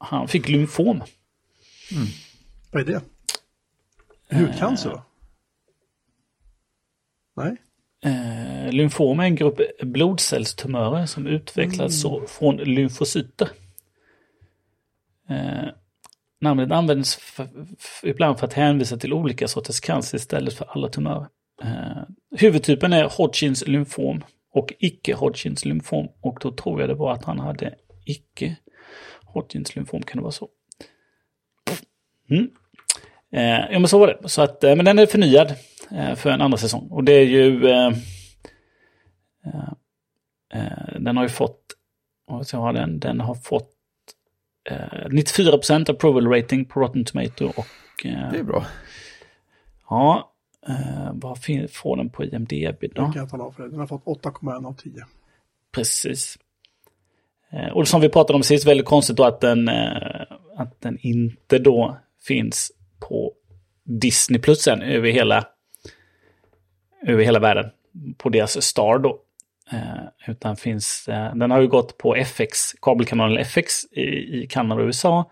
Eh, 0.00 0.06
eh, 0.06 0.18
han 0.18 0.28
fick 0.28 0.48
lymfom. 0.48 1.02
Vad 2.70 2.82
är 2.82 2.86
det? 2.86 3.02
Hudcancer 4.36 4.90
va? 4.90 5.02
Nej? 7.36 7.56
Eh, 8.04 8.72
lymfom 8.72 9.20
är 9.20 9.24
en 9.24 9.34
grupp 9.34 9.60
blodcellstumörer 9.82 11.06
som 11.06 11.26
utvecklas 11.26 12.00
så 12.00 12.26
från 12.26 12.56
lymfocyter. 12.56 13.48
Eh, 15.28 15.68
namnet 16.40 16.72
används 16.72 17.16
för, 17.16 17.48
ibland 18.02 18.38
för 18.38 18.46
att 18.46 18.52
hänvisa 18.52 18.96
till 18.96 19.12
olika 19.12 19.48
sorters 19.48 19.80
cancer 19.80 20.16
istället 20.18 20.54
för 20.54 20.66
alla 20.70 20.88
tumörer. 20.88 21.26
Eh, 21.62 22.02
huvudtypen 22.36 22.92
är 22.92 23.04
Hodgkins 23.16 23.66
lymfom 23.66 24.24
och 24.52 24.72
icke 24.78 25.14
Hodgkins 25.14 25.64
lymfom. 25.64 26.08
Och 26.20 26.38
då 26.40 26.52
tror 26.52 26.80
jag 26.80 26.90
det 26.90 26.94
var 26.94 27.12
att 27.12 27.24
han 27.24 27.38
hade 27.38 27.74
icke 28.04 28.56
Hodgkins 29.32 29.76
lymfom, 29.76 30.02
kan 30.02 30.16
det 30.16 30.22
vara 30.22 30.32
så? 30.32 30.48
Mm. 32.30 32.50
Eh, 33.32 33.72
ja 33.72 33.78
men 33.78 33.88
så 33.88 33.98
var 33.98 34.06
det. 34.06 34.28
Så 34.28 34.42
att, 34.42 34.64
eh, 34.64 34.76
men 34.76 34.84
den 34.84 34.98
är 34.98 35.06
förnyad 35.06 35.54
eh, 35.90 36.14
för 36.14 36.30
en 36.30 36.40
andra 36.40 36.58
säsong. 36.58 36.88
Och 36.90 37.04
det 37.04 37.12
är 37.12 37.24
ju... 37.26 37.68
Eh, 37.68 37.86
eh, 39.46 39.72
eh, 40.54 41.00
den 41.00 41.16
har 41.16 41.24
ju 41.24 41.28
fått... 41.28 41.60
Vad 42.26 42.46
ska 42.46 42.56
jag 42.56 42.62
ha 42.62 42.72
den? 42.72 42.98
Den 43.00 43.20
har 43.20 43.34
fått 43.34 43.70
eh, 44.70 45.08
94% 45.08 45.90
approval 45.90 46.26
rating 46.26 46.64
på 46.64 46.80
Rotten 46.80 47.04
Tomato 47.04 47.44
och... 47.56 48.06
Eh, 48.06 48.30
Det 48.32 48.38
är 48.38 48.42
bra. 48.42 48.66
ja, 49.90 50.32
eh, 50.68 51.10
vad 51.14 51.38
får 51.70 51.96
den 51.96 52.10
på 52.10 52.24
IMDB 52.24 52.84
då? 52.94 53.12
Den 53.56 53.78
har 53.80 53.86
fått 53.86 54.04
8,1 54.04 54.66
av 54.66 54.72
10. 54.74 55.04
Precis. 55.72 56.38
Eh, 57.52 57.68
och 57.68 57.88
som 57.88 58.00
vi 58.00 58.08
pratade 58.08 58.36
om 58.36 58.42
sist, 58.42 58.66
väldigt 58.66 58.86
konstigt 58.86 59.16
då 59.16 59.24
att 59.24 59.40
den, 59.40 59.68
eh, 59.68 60.22
att 60.56 60.80
den 60.80 60.98
inte 61.00 61.58
då 61.58 61.98
finns 62.26 62.72
på 63.08 63.32
Disney 63.84 64.40
Plus 64.40 64.62
sen 64.62 64.82
över 64.82 65.10
hela, 65.10 65.46
över 67.06 67.24
hela 67.24 67.38
världen. 67.38 67.70
På 68.18 68.28
deras 68.28 68.62
Star 68.62 68.98
då. 68.98 69.20
Eh, 69.72 70.30
Utan 70.30 70.56
finns, 70.56 71.08
eh, 71.08 71.34
den 71.34 71.50
har 71.50 71.60
ju 71.60 71.68
gått 71.68 71.98
på 71.98 72.16
FX, 72.16 72.72
kabelkanalen 72.82 73.38
FX 73.38 73.84
i, 73.92 74.02
i 74.42 74.46
Kanada 74.46 74.82
och 74.82 74.86
USA. 74.86 75.30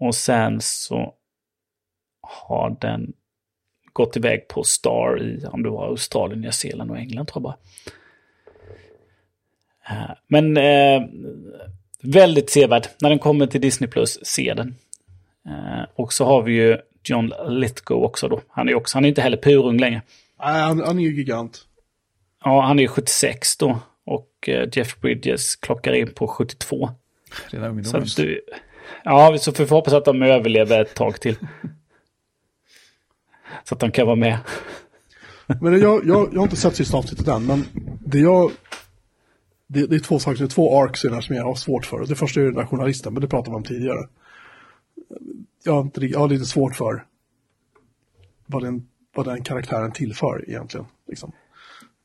Och 0.00 0.14
sen 0.14 0.60
så 0.60 1.14
har 2.20 2.76
den 2.80 3.12
gått 3.92 4.16
iväg 4.16 4.48
på 4.48 4.64
Star 4.64 5.22
i, 5.22 5.44
om 5.46 5.62
det 5.62 5.70
var 5.70 5.86
Australien, 5.86 6.40
Nya 6.40 6.52
Zeeland 6.52 6.90
och 6.90 6.98
England 6.98 7.26
tror 7.26 7.36
jag 7.36 7.42
bara. 7.42 7.56
Men 10.28 10.56
eh, 10.56 11.02
väldigt 12.02 12.50
sevärd. 12.50 12.86
När 13.00 13.08
den 13.08 13.18
kommer 13.18 13.46
till 13.46 13.60
Disney 13.60 13.90
Plus, 13.90 14.18
se 14.22 14.54
den. 14.54 14.74
Eh, 15.48 15.84
och 15.94 16.12
så 16.12 16.24
har 16.24 16.42
vi 16.42 16.52
ju 16.52 16.78
John 17.04 17.32
Lithgow 17.48 18.04
också 18.04 18.28
då. 18.28 18.40
Han 18.48 18.68
är 18.68 18.74
också, 18.74 18.96
han 18.96 19.04
är 19.04 19.08
inte 19.08 19.22
heller 19.22 19.36
purung 19.36 19.78
längre. 19.78 20.02
Nej, 20.40 20.60
han, 20.62 20.82
han 20.82 20.98
är 20.98 21.02
ju 21.02 21.14
gigant. 21.14 21.64
Ja, 22.44 22.60
han 22.60 22.78
är 22.78 22.82
ju 22.82 22.88
76 22.88 23.56
då. 23.56 23.78
Och 24.04 24.48
eh, 24.48 24.68
Jeff 24.72 25.00
Bridges 25.00 25.56
klockar 25.56 25.92
in 25.92 26.14
på 26.14 26.28
72. 26.28 26.90
Redan 27.46 27.70
Så 27.70 27.76
ungdomen. 27.76 28.02
att 28.02 28.16
du, 28.16 28.40
ja, 29.04 29.38
så 29.38 29.52
får 29.52 29.64
vi 29.64 29.70
hoppas 29.70 29.92
att 29.92 30.04
de 30.04 30.22
överlever 30.22 30.80
ett 30.82 30.94
tag 30.94 31.20
till. 31.20 31.36
Så 33.64 33.74
att 33.74 33.80
de 33.80 33.90
kan 33.90 34.06
vara 34.06 34.16
med. 34.16 34.38
Men 35.60 35.80
jag, 35.80 36.06
jag, 36.06 36.28
jag 36.32 36.38
har 36.38 36.42
inte 36.42 36.56
sett 36.56 36.76
sista 36.76 36.96
avsnittet 36.96 37.28
än, 37.28 37.46
men 37.46 37.64
det 38.06 38.18
jag 38.18 38.50
det, 39.68 39.86
det 39.86 39.94
är 39.96 40.00
två 40.00 40.18
saker, 40.18 40.38
det 40.38 40.44
är 40.44 40.48
två 40.48 40.82
arcs 40.82 41.04
i 41.04 41.08
den 41.08 41.14
här 41.14 41.20
som 41.20 41.36
jag 41.36 41.44
har 41.44 41.54
svårt 41.54 41.86
för. 41.86 42.06
Det 42.06 42.14
första 42.14 42.40
är 42.40 42.44
den 42.44 42.54
där 42.54 42.66
journalisten, 42.66 43.12
men 43.12 43.22
det 43.22 43.28
pratade 43.28 43.50
vi 43.50 43.56
om 43.56 43.62
tidigare. 43.62 44.08
Jag 45.64 45.72
har, 45.72 45.80
inte, 45.80 46.06
jag 46.06 46.18
har 46.18 46.28
lite 46.28 46.44
svårt 46.44 46.76
för 46.76 47.04
vad 48.46 48.62
den, 48.62 48.82
vad 49.14 49.26
den 49.26 49.42
karaktären 49.42 49.92
tillför 49.92 50.44
egentligen. 50.48 50.86
Liksom. 51.08 51.32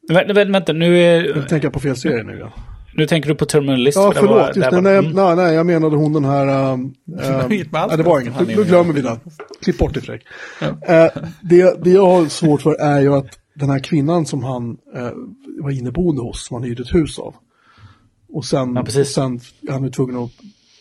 Vä 0.10 0.34
vä 0.34 0.46
vänta, 0.46 0.74
nu 0.74 0.98
är... 1.00 1.36
Jag 1.38 1.50
tänker 1.50 1.70
på 1.70 1.80
fel 1.80 1.96
serie 1.96 2.24
nu. 2.24 2.38
Ja. 2.40 2.52
Nu 2.96 3.06
tänker 3.08 3.30
du 3.30 3.36
på 3.36 3.46
Terminalist? 3.46 3.96
Ja, 3.98 4.12
förlåt. 4.16 4.36
var- 4.36 4.48
Just, 4.48 4.54
det 4.54 4.60
nej, 4.62 4.72
var- 4.72 4.82
nej, 4.82 4.98
mm. 4.98 5.12
nej, 5.12 5.36
nej, 5.36 5.56
jag 5.56 5.66
menade 5.66 5.96
hon 5.96 6.14
den 6.14 6.26
här... 6.26 6.48
Um, 6.74 6.94
nej, 7.06 7.66
det 7.98 8.04
var 8.04 8.20
det. 8.20 8.26
inget. 8.26 8.48
Nu 8.48 8.56
nu 8.56 8.64
glömmer 8.64 8.94
vi 8.94 9.02
det. 9.02 9.20
Klipp 9.62 9.78
bort 9.78 9.94
det 9.94 10.02
Fredrik. 10.02 10.26
Eh, 10.62 11.08
det, 11.42 11.84
det 11.84 11.90
jag 11.90 12.06
har 12.08 12.26
svårt 12.26 12.62
för 12.62 12.74
är 12.74 13.02
ju 13.02 13.14
att 13.16 13.40
den 13.54 13.70
här 13.70 13.80
kvinnan 13.80 14.26
som 14.26 14.44
han 14.44 14.78
eh, 14.96 15.10
var 15.60 15.72
inneboende 15.72 16.22
hos, 16.22 16.46
som 16.46 16.56
han 16.56 16.64
hyrde 16.64 16.82
ett 16.82 16.96
hus 16.96 17.20
av. 17.20 17.36
Och 18.34 18.46
sen, 18.46 18.76
Ja, 18.76 18.84
precis. 18.84 19.14
sen 19.14 19.40
är 19.68 19.72
han 19.72 19.84
ju 19.84 19.90
tvungen 19.90 20.18
att 20.24 20.32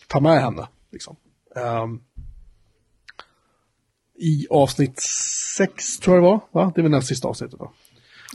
ta 0.07 0.19
med 0.19 0.41
henne. 0.41 0.67
Liksom. 0.91 1.15
Ehm, 1.55 1.99
I 4.19 4.47
avsnitt 4.49 4.99
sex 5.57 5.97
tror 5.97 6.15
jag 6.15 6.23
det 6.23 6.27
var, 6.29 6.41
va? 6.51 6.71
Det 6.75 6.81
är 6.81 6.83
väl 6.83 6.91
näst 6.91 7.07
sista 7.07 7.27
avsnittet 7.27 7.59
va? 7.59 7.71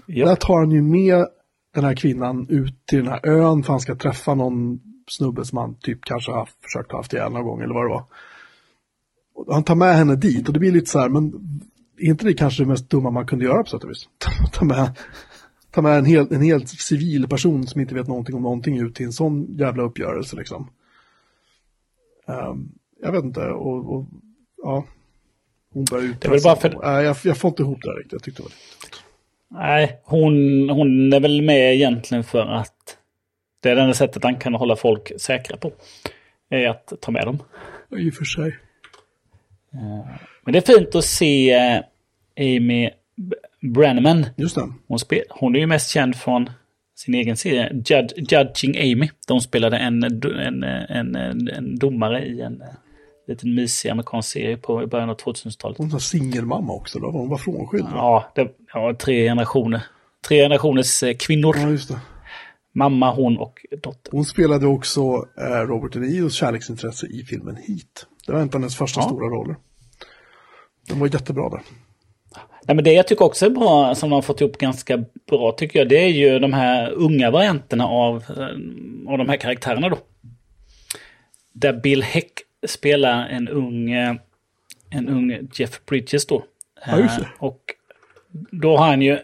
Där 0.07 0.15
Ja. 0.15 0.37
tar 0.37 0.59
han 0.59 0.71
ju 0.71 0.83
med 0.83 1.27
den 1.75 1.85
här 1.85 1.95
kvinnan 1.97 2.47
ut 2.49 2.87
till 2.87 2.99
den 2.99 3.09
här 3.09 3.27
ön 3.27 3.63
för 3.63 3.73
han 3.73 3.81
ska 3.81 3.95
träffa 3.97 4.35
någon 4.35 4.81
snubbe 5.11 5.45
som 5.45 5.59
han 5.59 5.75
typ 5.81 6.05
kanske 6.05 6.33
har 6.33 6.49
försökt 6.63 6.93
ha 6.93 6.99
haft 6.99 7.13
ihjäl 7.13 7.33
någon 7.33 7.45
gång 7.45 7.61
eller 7.63 7.75
vad 7.75 7.85
det 7.85 7.89
var. 7.91 8.05
Och 9.35 9.55
han 9.55 9.65
tar 9.65 9.75
med 9.75 9.97
henne 9.97 10.17
dit 10.17 10.47
och 10.49 10.53
det 10.55 10.61
blir 10.61 10.73
lite 10.73 10.91
så 10.91 10.99
här, 10.99 11.09
men 11.09 11.33
är 11.99 12.07
inte 12.11 12.25
det 12.25 12.35
kanske 12.35 12.63
det 12.63 12.69
mest 12.69 12.91
dumma 12.91 13.11
man 13.11 13.27
kunde 13.27 13.45
göra 13.45 13.63
på 13.63 13.71
sätt 13.71 13.85
och 13.85 13.91
vis? 13.91 14.09
Ta 14.53 14.65
med, 14.65 14.99
ta 15.79 15.83
med 15.83 15.99
en, 15.99 16.05
helt, 16.05 16.33
en 16.33 16.43
helt 16.43 16.69
civil 16.69 17.29
person 17.29 17.67
som 17.67 17.81
inte 17.81 17.95
vet 17.95 18.07
någonting 18.07 18.35
om 18.35 18.43
någonting 18.43 18.79
ut 18.79 18.95
till 18.95 19.07
en 19.07 19.13
sån 19.13 19.57
jävla 19.59 19.83
uppgörelse 19.83 20.37
liksom. 20.37 20.71
Ehm, 22.29 22.69
jag 23.03 23.13
vet 23.13 23.25
inte, 23.25 23.41
och, 23.41 23.95
och 23.95 24.05
ja. 24.63 24.85
Hon 25.73 25.85
börjar 25.85 26.05
ut. 26.05 26.25
är 26.25 26.31
väl 26.31 26.41
bara 26.45 26.57
för- 26.57 26.79
Nej, 26.83 27.05
jag, 27.05 27.17
jag 27.25 27.37
får 27.37 27.49
inte 27.49 27.63
ihop 27.63 27.83
det 27.83 27.91
riktigt, 27.91 28.13
jag 28.13 28.23
tyckte 28.23 28.43
det 28.43 28.49
var 28.49 28.53
Nej, 29.61 30.01
hon, 30.05 30.69
hon 30.71 31.13
är 31.13 31.21
väl 31.21 31.43
med 31.43 31.75
egentligen 31.75 32.25
för 32.25 32.41
att 32.47 32.97
det 33.61 33.71
är 33.71 33.77
det 33.77 33.83
enda 33.83 33.95
sättet 33.95 34.25
han 34.25 34.37
kan 34.37 34.55
hålla 34.55 34.77
folk 34.77 35.13
säkra 35.21 35.57
på. 35.57 35.73
Är 36.51 36.69
att 36.69 36.93
ta 37.01 37.11
med 37.13 37.27
dem. 37.27 37.39
I 37.97 38.11
och 38.11 38.15
för 38.15 38.25
sig. 38.25 38.57
Men 40.45 40.53
det 40.53 40.59
är 40.59 40.77
fint 40.77 40.95
att 40.95 41.05
se 41.05 41.51
eh, 41.53 41.81
Amy 42.41 42.91
B- 43.61 43.69
Brenneman. 43.69 44.27
Just 44.37 44.55
det. 44.55 44.69
Hon, 44.89 44.99
spel, 44.99 45.23
hon 45.31 45.55
är 45.57 45.61
ju 45.61 45.67
mest 45.67 45.91
känd 45.91 46.17
från 46.17 46.51
sin 46.97 47.15
egen 47.15 47.37
serie 47.37 47.73
Jud, 47.73 48.13
Judging 48.33 48.93
Amy. 48.93 49.09
Hon 49.29 49.41
spelade 49.41 49.77
en, 49.77 50.03
en, 50.05 50.65
en, 50.89 51.17
en, 51.49 51.79
domare 51.79 52.25
i 52.27 52.41
en 52.41 52.61
eh, 52.63 52.69
liten 53.29 53.55
mysig 53.55 53.89
amerikansk 53.91 54.29
serie 54.33 54.57
på 54.57 54.83
i 54.83 54.87
början 54.87 55.11
av 55.11 55.17
2000-talet. 55.17 55.79
Hon 55.79 55.89
var 55.89 55.99
singelmamma 55.99 56.73
också 56.73 56.99
då, 56.99 57.11
hon 57.11 57.29
var 57.29 57.39
frånskild. 57.39 57.85
va? 57.85 57.91
Ja, 57.95 58.33
det, 58.35 58.51
ja, 58.75 58.95
tre 58.99 59.25
generationer. 59.29 59.83
Tre 60.29 60.43
generationers 60.43 61.03
eh, 61.03 61.15
kvinnor. 61.17 61.57
Ja, 61.59 61.69
just 61.71 61.89
det. 61.89 62.01
Mamma, 62.75 63.15
hon 63.15 63.39
och 63.39 63.67
dotter. 63.83 64.13
Hon 64.13 64.25
spelade 64.25 64.67
också 64.67 65.01
eh, 65.41 65.67
Robert 65.67 65.93
De 65.93 65.99
Niros 66.01 66.35
kärleksintresse 66.35 67.07
i 67.07 67.25
filmen 67.25 67.57
Heat. 67.57 68.07
Det 68.27 68.33
var 68.33 68.41
en 68.41 68.47
av 68.49 68.53
hennes 68.55 68.77
första 68.77 69.01
Ja. 69.01 69.07
stora 69.07 69.27
roller. 69.27 69.57
Den 70.89 70.99
var 71.01 71.07
jättebra 71.07 71.49
där. 71.49 71.61
Nej, 72.69 72.75
men 72.75 72.85
det 72.85 72.93
jag 72.93 73.07
tycker 73.07 73.25
också 73.25 73.47
är 73.47 73.51
bra, 73.51 73.95
som 73.95 74.11
de 74.11 74.15
har 74.15 74.23
fått 74.23 74.41
ihop 74.41 74.59
ganska 74.59 75.05
bra, 75.31 75.53
tycker 75.53 75.79
jag, 75.79 75.89
det 75.89 75.99
är 76.05 76.09
ju 76.09 76.39
de 76.39 76.53
här 76.53 76.91
unga 76.91 77.31
varianterna 77.31 77.87
av, 77.87 78.17
eh, 78.17 79.13
av 79.13 79.19
de 79.19 79.29
här 79.29 79.37
karaktärerna 79.37 79.89
då. 79.89 79.99
Där 81.53 81.73
Bill 81.73 82.03
Heck 82.03 82.33
spelar 82.67 83.29
en 83.29 83.49
ung, 83.49 83.91
eh, 83.91 84.15
en 84.91 85.09
ung 85.09 85.49
Jeff 85.55 85.81
Bridges 85.87 86.27
då. 86.27 86.45
Ja. 86.87 86.99
Eh, 86.99 87.09
Och 87.39 87.61
då 88.51 88.77
har 88.77 88.87
han 88.87 89.03
ju 89.03 89.19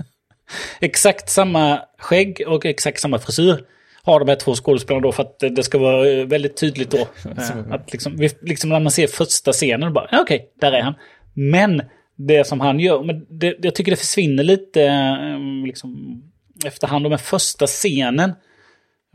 exakt 0.80 1.28
samma 1.30 1.80
skägg 1.98 2.42
och 2.46 2.66
exakt 2.66 3.00
samma 3.00 3.18
frisyr. 3.18 3.64
Har 4.02 4.20
de 4.20 4.28
här 4.28 4.36
två 4.36 4.54
skådespelarna 4.54 5.02
då 5.02 5.12
för 5.12 5.22
att 5.22 5.38
det 5.38 5.62
ska 5.62 5.78
vara 5.78 6.24
väldigt 6.24 6.56
tydligt 6.56 6.90
då. 6.90 7.08
Att 7.70 7.92
liksom, 7.92 8.28
liksom 8.40 8.70
när 8.70 8.80
man 8.80 8.92
ser 8.92 9.06
första 9.06 9.52
scenen, 9.52 9.92
bara, 9.92 10.08
okej, 10.12 10.52
där 10.60 10.72
är 10.72 10.82
han. 10.82 10.94
Men 11.34 11.82
det 12.16 12.46
som 12.46 12.60
han 12.60 12.80
gör, 12.80 13.02
men 13.02 13.26
det, 13.28 13.56
jag 13.62 13.74
tycker 13.74 13.90
det 13.90 13.96
försvinner 13.96 14.42
lite 14.42 14.82
ehm, 14.82 15.64
liksom, 15.66 16.22
efterhand. 16.64 17.06
Och 17.06 17.10
med 17.10 17.20
första 17.20 17.66
scenen, 17.66 18.32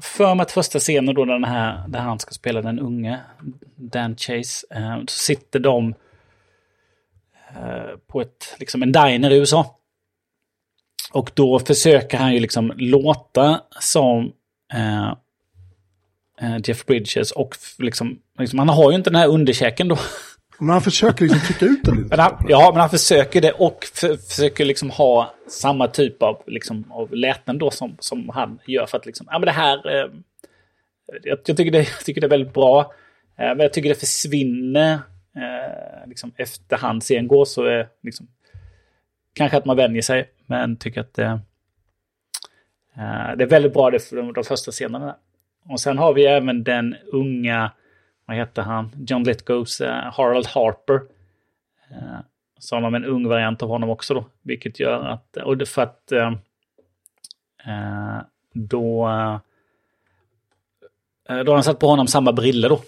för 0.02 0.36
mig 0.36 0.44
att 0.44 0.52
första 0.52 0.80
scenen 0.80 1.16
då 1.16 1.26
den 1.26 1.44
här, 1.44 1.88
där 1.88 2.00
han 2.00 2.20
ska 2.20 2.32
spela 2.32 2.62
den 2.62 2.80
unge 2.80 3.20
Dan 3.76 4.16
Chase, 4.16 4.68
eh, 4.72 5.00
så 5.00 5.18
sitter 5.18 5.60
de 5.60 5.94
eh, 7.56 7.98
på 8.08 8.22
ett, 8.22 8.56
liksom 8.60 8.84
en 8.84 8.92
diner 8.92 9.32
i 9.32 9.38
USA. 9.38 9.76
Och 11.12 11.32
då 11.34 11.60
försöker 11.60 12.18
han 12.18 12.34
ju 12.34 12.40
liksom 12.40 12.74
låta 12.78 13.62
som 13.80 14.34
eh, 14.74 15.10
eh 16.42 16.58
Jeff 16.64 16.86
Bridges 16.86 17.32
och 17.32 17.56
liksom, 17.78 18.20
liksom, 18.40 18.60
han 18.60 18.70
har 18.70 18.92
ju 18.92 18.98
inte 18.98 19.10
den 19.10 19.20
här 19.20 19.28
underkäken 19.28 19.88
då. 19.88 19.98
Men 20.60 20.70
han 20.70 20.82
försöker 20.82 21.24
liksom 21.24 21.40
trycka 21.40 21.66
ut 21.66 21.84
den 21.84 21.96
lite. 21.96 22.10
Men 22.10 22.20
han, 22.20 22.46
ja, 22.48 22.70
men 22.74 22.82
han 22.82 22.90
försöker 22.90 23.42
det 23.42 23.52
och 23.52 23.86
för, 23.94 24.18
försöker 24.18 24.66
liksom 24.66 24.90
ha 24.90 25.34
samma 25.48 25.88
typ 25.88 26.24
av, 26.24 26.42
liksom, 26.48 26.92
av 26.92 27.14
läten 27.14 27.58
då 27.58 27.72
som, 27.72 27.98
som 28.00 28.30
han 28.30 28.60
gör 28.68 28.86
för 28.86 28.98
att 28.98 29.06
liksom, 29.06 29.28
ja 29.30 29.40
men 29.40 29.46
det 29.46 29.52
här, 29.52 29.88
eh, 29.88 30.10
jag, 31.24 31.40
jag, 31.46 31.58
tycker 31.58 31.72
det, 31.72 31.78
jag 31.78 32.06
tycker 32.06 32.22
det 32.22 32.28
är 32.28 32.30
väldigt 32.30 32.54
bra. 32.54 32.80
Eh, 33.38 33.48
men 33.48 33.60
jag 33.60 33.74
tycker 33.74 33.90
det 33.90 33.96
försvinner 33.96 34.94
eh, 35.36 36.08
liksom 36.08 36.32
efterhand 36.38 37.04
serien 37.04 37.28
går 37.28 37.46
så 37.46 37.64
är 37.64 37.88
liksom, 38.04 38.28
kanske 39.34 39.58
att 39.58 39.66
man 39.66 39.78
vänjer 39.78 40.02
sig, 40.02 40.30
men 40.46 40.78
tycker 40.78 41.02
att 41.02 41.14
det, 41.14 41.40
eh, 42.98 43.36
det 43.38 43.44
är 43.44 43.50
väldigt 43.50 43.74
bra 43.74 43.92
det 43.92 44.00
för 44.00 44.16
de, 44.16 44.34
de 44.34 44.44
första 44.44 44.72
scenerna. 44.72 45.16
Och 45.70 45.80
sen 45.80 45.98
har 45.98 46.14
vi 46.14 46.26
även 46.26 46.64
den 46.64 46.96
unga, 47.12 47.72
vad 48.30 48.38
heter 48.38 48.62
han, 48.62 48.92
John 49.08 49.24
Lithgows 49.24 49.82
eh, 49.82 50.14
Harald 50.14 50.48
Harper. 50.48 51.02
Eh, 51.92 52.20
så 52.60 52.76
har 52.76 52.82
de 52.82 52.96
en 52.96 53.06
ung 53.06 53.28
variant 53.28 53.64
av 53.64 53.70
honom 53.70 53.90
också 53.90 54.14
då. 54.14 54.26
Vilket 54.42 54.80
gör 54.80 55.06
att, 55.06 55.38
och 55.38 55.58
det 55.58 55.66
för 55.66 55.82
att 55.82 56.12
eh, 56.12 56.32
då, 58.54 59.10
då 61.28 61.52
har 61.52 61.54
han 61.54 61.64
satt 61.64 61.80
på 61.80 61.88
honom 61.88 62.08
samma 62.08 62.34
briller 62.34 62.70
då. 62.70 62.82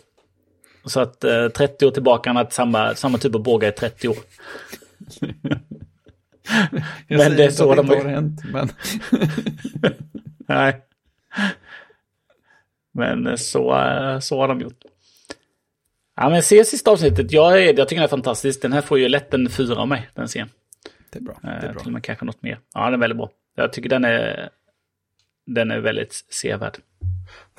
Så 0.85 0.99
att 0.99 1.23
eh, 1.23 1.47
30 1.49 1.85
år 1.85 1.91
tillbaka 1.91 2.29
han 2.29 2.35
har 2.35 2.43
haft 2.43 2.55
samma, 2.55 2.95
samma 2.95 3.17
typ 3.17 3.35
av 3.35 3.43
bågar 3.43 3.69
i 3.69 3.71
30 3.71 4.07
år. 4.07 4.17
Jag 7.07 7.17
Men 7.17 7.35
det 7.37 7.45
är 7.45 7.49
så 7.49 7.71
att 7.71 7.77
de 7.77 7.85
inte 7.85 7.97
har- 7.97 8.05
hänt, 8.09 8.41
men 8.53 8.69
Nej. 10.47 10.81
Men 12.91 13.37
så, 13.37 13.61
så 14.21 14.39
har 14.39 14.47
de 14.47 14.61
gjort. 14.61 14.83
Ja 16.21 16.29
men 16.29 16.43
se 16.43 16.65
sista 16.65 16.91
avsnittet. 16.91 17.31
Jag, 17.31 17.63
är, 17.63 17.77
jag 17.77 17.87
tycker 17.87 17.95
den 17.95 18.03
är 18.03 18.07
fantastisk. 18.07 18.61
Den 18.61 18.73
här 18.73 18.81
får 18.81 18.99
ju 18.99 19.09
lätt 19.09 19.33
en 19.33 19.49
fyra 19.49 19.75
av 19.75 19.87
mig, 19.87 20.09
den 20.15 20.29
serien. 20.29 20.49
det 21.09 21.19
är 21.19 21.23
bra. 21.23 21.33
Eh, 21.33 21.49
Det 21.49 21.67
är 21.67 21.71
bra. 21.73 21.79
Till 21.79 21.87
och 21.87 21.93
med 21.93 22.03
kanske 22.03 22.25
något 22.25 22.43
mer. 22.43 22.59
Ja, 22.73 22.85
den 22.85 22.93
är 22.93 22.97
väldigt 22.97 23.17
bra. 23.17 23.29
Jag 23.55 23.73
tycker 23.73 23.89
den 23.89 24.05
är, 24.05 24.49
den 25.45 25.71
är 25.71 25.79
väldigt 25.79 26.13
sevärd. 26.29 26.77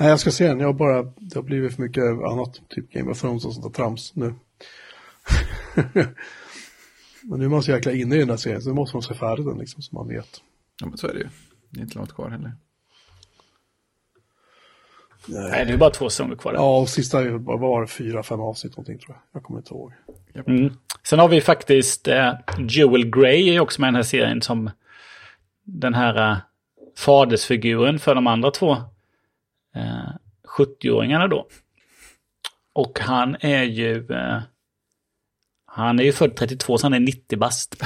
Nej, 0.01 0.09
jag 0.09 0.21
ska 0.21 0.31
se 0.31 0.49
den. 0.49 0.61
Jag 0.61 0.67
har 0.69 0.73
bara, 0.73 1.03
det 1.03 1.35
har 1.35 1.43
blivit 1.43 1.75
för 1.75 1.83
mycket 1.83 2.03
annat. 2.05 2.61
Typ 2.69 2.91
Game 2.93 3.11
of 3.11 3.21
Thrones 3.21 3.45
och 3.45 3.55
sånt 3.55 3.65
där 3.75 3.83
trams 3.83 4.17
nu. 4.17 4.35
Men 7.23 7.39
nu 7.39 7.45
är 7.45 7.49
man 7.49 7.63
så 7.63 7.71
jäkla 7.71 7.93
inne 7.93 8.17
i 8.17 8.19
den 8.19 8.31
här 8.31 8.37
serien 8.37 8.63
så 8.63 8.69
nu 8.69 8.75
måste 8.75 8.97
man 8.97 9.03
se 9.03 9.15
färdigt 9.15 9.47
den 9.47 9.59
liksom 9.59 9.83
så 9.83 9.95
man 9.95 10.09
vet. 10.09 10.41
Ja, 10.81 10.87
men 10.87 10.99
så 10.99 11.07
är 11.09 11.13
det 11.13 11.19
ju. 11.19 11.29
Det 11.71 11.81
är 11.81 11.83
inte 11.83 11.99
långt 11.99 12.15
kvar 12.15 12.31
heller. 12.31 12.53
Nej, 15.27 15.65
det 15.67 15.73
är 15.73 15.77
bara 15.77 15.91
två 15.91 16.11
säsonger 16.11 16.37
kvar. 16.37 16.53
där. 16.53 16.59
Ja, 16.59 16.79
och 16.79 16.89
sista 16.89 17.39
bara 17.39 17.57
var 17.57 17.87
fyra, 17.87 18.23
fem 18.23 18.41
avsnitt 18.41 18.77
någonting 18.77 18.99
tror 18.99 19.17
jag. 19.17 19.23
Jag 19.33 19.43
kommer 19.43 19.61
inte 19.61 19.75
ihåg. 19.75 19.93
Mm. 20.47 20.75
Sen 21.03 21.19
har 21.19 21.29
vi 21.29 21.41
faktiskt 21.41 22.09
eh, 22.09 22.35
Joel 22.59 23.11
Grey 23.11 23.49
är 23.49 23.61
också 23.61 23.81
med 23.81 23.89
i 23.89 23.91
den 23.91 23.95
här 23.95 24.03
serien 24.03 24.43
som 24.43 24.71
den 25.65 25.95
här 25.95 26.31
eh, 26.31 26.39
fadersfiguren 26.97 27.99
för 27.99 28.15
de 28.15 28.27
andra 28.27 28.51
två 28.51 28.73
eh, 29.75 30.11
70-åringarna 30.59 31.29
då. 31.29 31.49
Och 32.73 33.01
han 33.01 33.37
är 33.41 33.63
ju 33.63 34.07
eh, 34.11 34.41
han 35.65 35.99
är 36.01 36.05
ju 36.05 36.13
född 36.13 36.37
32 36.37 36.79
så 36.79 36.87
han 36.87 36.95
är 36.95 37.01
90 37.01 37.39
bast. 37.39 37.83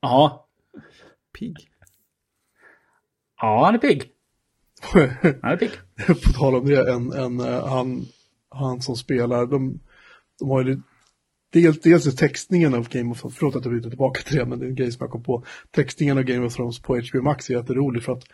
ja, 0.00 0.46
Pigg. 1.38 1.56
ja 3.40 3.64
han 3.64 3.74
är 3.74 3.78
pigg. 3.78 4.12
Han 5.42 5.52
är 5.52 5.56
pigg. 5.56 5.70
På 6.06 6.32
tal 6.32 6.54
om 6.54 6.66
det, 6.66 6.92
en, 6.92 7.12
en, 7.12 7.40
eh, 7.40 7.68
han, 7.68 8.06
han 8.48 8.82
som 8.82 8.96
spelar, 8.96 9.46
de, 9.46 9.80
de 10.38 10.50
har 10.50 10.64
ju 10.64 10.80
dels, 11.52 11.80
dels 11.80 12.06
är 12.06 12.10
textningen 12.10 12.74
av 12.74 12.88
Game 12.88 13.10
of 13.10 13.20
Thrones, 13.20 13.36
förlåt 13.36 13.56
att 13.56 13.64
jag 13.64 13.74
byter 13.74 13.88
tillbaka 13.88 14.22
till 14.22 14.36
det, 14.36 14.46
men 14.46 14.58
det 14.58 14.64
är 14.64 14.68
en 14.68 14.74
grej 14.74 14.92
som 14.92 15.04
jag 15.04 15.10
kom 15.10 15.22
på. 15.22 15.44
Textningen 15.70 16.18
av 16.18 16.24
Game 16.24 16.46
of 16.46 16.54
Thrones 16.54 16.78
på 16.78 16.96
HBO 16.96 17.22
Max 17.22 17.50
är 17.50 17.54
jätterolig 17.54 18.02
för 18.02 18.12
att 18.12 18.24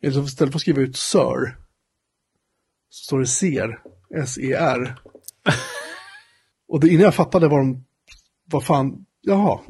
istället 0.00 0.52
för 0.52 0.58
att 0.58 0.60
skriva 0.60 0.80
ut 0.80 0.96
Sir 0.96 1.56
så 2.90 3.04
står 3.04 3.18
det 3.18 3.26
SER, 3.26 3.80
S-E-R. 4.14 5.00
Och 6.68 6.80
det, 6.80 6.88
innan 6.88 7.02
jag 7.04 7.14
fattade 7.14 7.48
vad 7.48 7.60
de, 7.60 7.84
vad 8.44 8.64
fan, 8.64 9.06
jaha, 9.20 9.60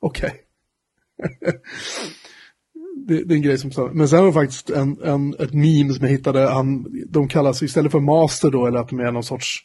okej. 0.00 0.44
Okay. 1.18 1.52
det, 3.06 3.24
det, 3.24 3.34
är 3.34 3.36
en 3.36 3.42
grej 3.42 3.58
som, 3.58 3.90
men 3.92 4.08
sen 4.08 4.18
var 4.18 4.26
det 4.26 4.32
faktiskt 4.32 4.70
en, 4.70 5.02
en, 5.02 5.34
ett 5.38 5.52
meme 5.52 5.92
som 5.92 6.06
jag 6.06 6.12
hittade, 6.12 6.48
han, 6.48 6.86
de 7.08 7.28
kallas 7.28 7.62
istället 7.62 7.92
för 7.92 8.00
master 8.00 8.50
då, 8.50 8.66
eller 8.66 8.78
att 8.78 8.88
de 8.88 9.00
är 9.00 9.12
någon 9.12 9.24
sorts 9.24 9.64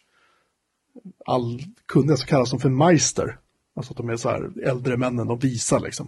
allkunniga 1.25 2.17
så 2.17 2.25
kallas 2.25 2.51
de 2.51 2.59
för 2.59 2.69
meister. 2.69 3.37
Alltså 3.75 3.93
att 3.93 3.97
de 3.97 4.09
är 4.09 4.17
så 4.17 4.29
här 4.29 4.67
äldre 4.67 4.97
männen, 4.97 5.27
de 5.27 5.39
visar 5.39 5.79
liksom. 5.79 6.07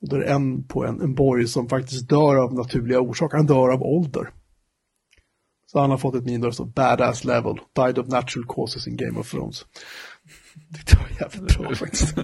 Och 0.00 0.08
då 0.08 0.16
är 0.16 0.20
det 0.20 0.26
en 0.26 0.64
på 0.64 0.84
en, 0.84 1.00
en 1.00 1.14
borg 1.14 1.48
som 1.48 1.68
faktiskt 1.68 2.08
dör 2.08 2.36
av 2.36 2.54
naturliga 2.54 3.00
orsaker, 3.00 3.36
han 3.36 3.46
dör 3.46 3.68
av 3.68 3.82
ålder. 3.82 4.30
Så 5.66 5.80
han 5.80 5.90
har 5.90 5.98
fått 5.98 6.14
ett 6.14 6.24
minus 6.24 6.56
så 6.56 6.64
badass 6.64 7.24
level, 7.24 7.60
died 7.72 7.98
of 7.98 8.08
natural 8.08 8.46
causes 8.48 8.86
in 8.86 8.96
Game 8.96 9.20
of 9.20 9.30
Thrones. 9.30 9.64
Det 10.68 10.98
var 10.98 11.08
jävligt 11.20 11.58
bra 11.58 11.74
faktiskt. 11.74 12.14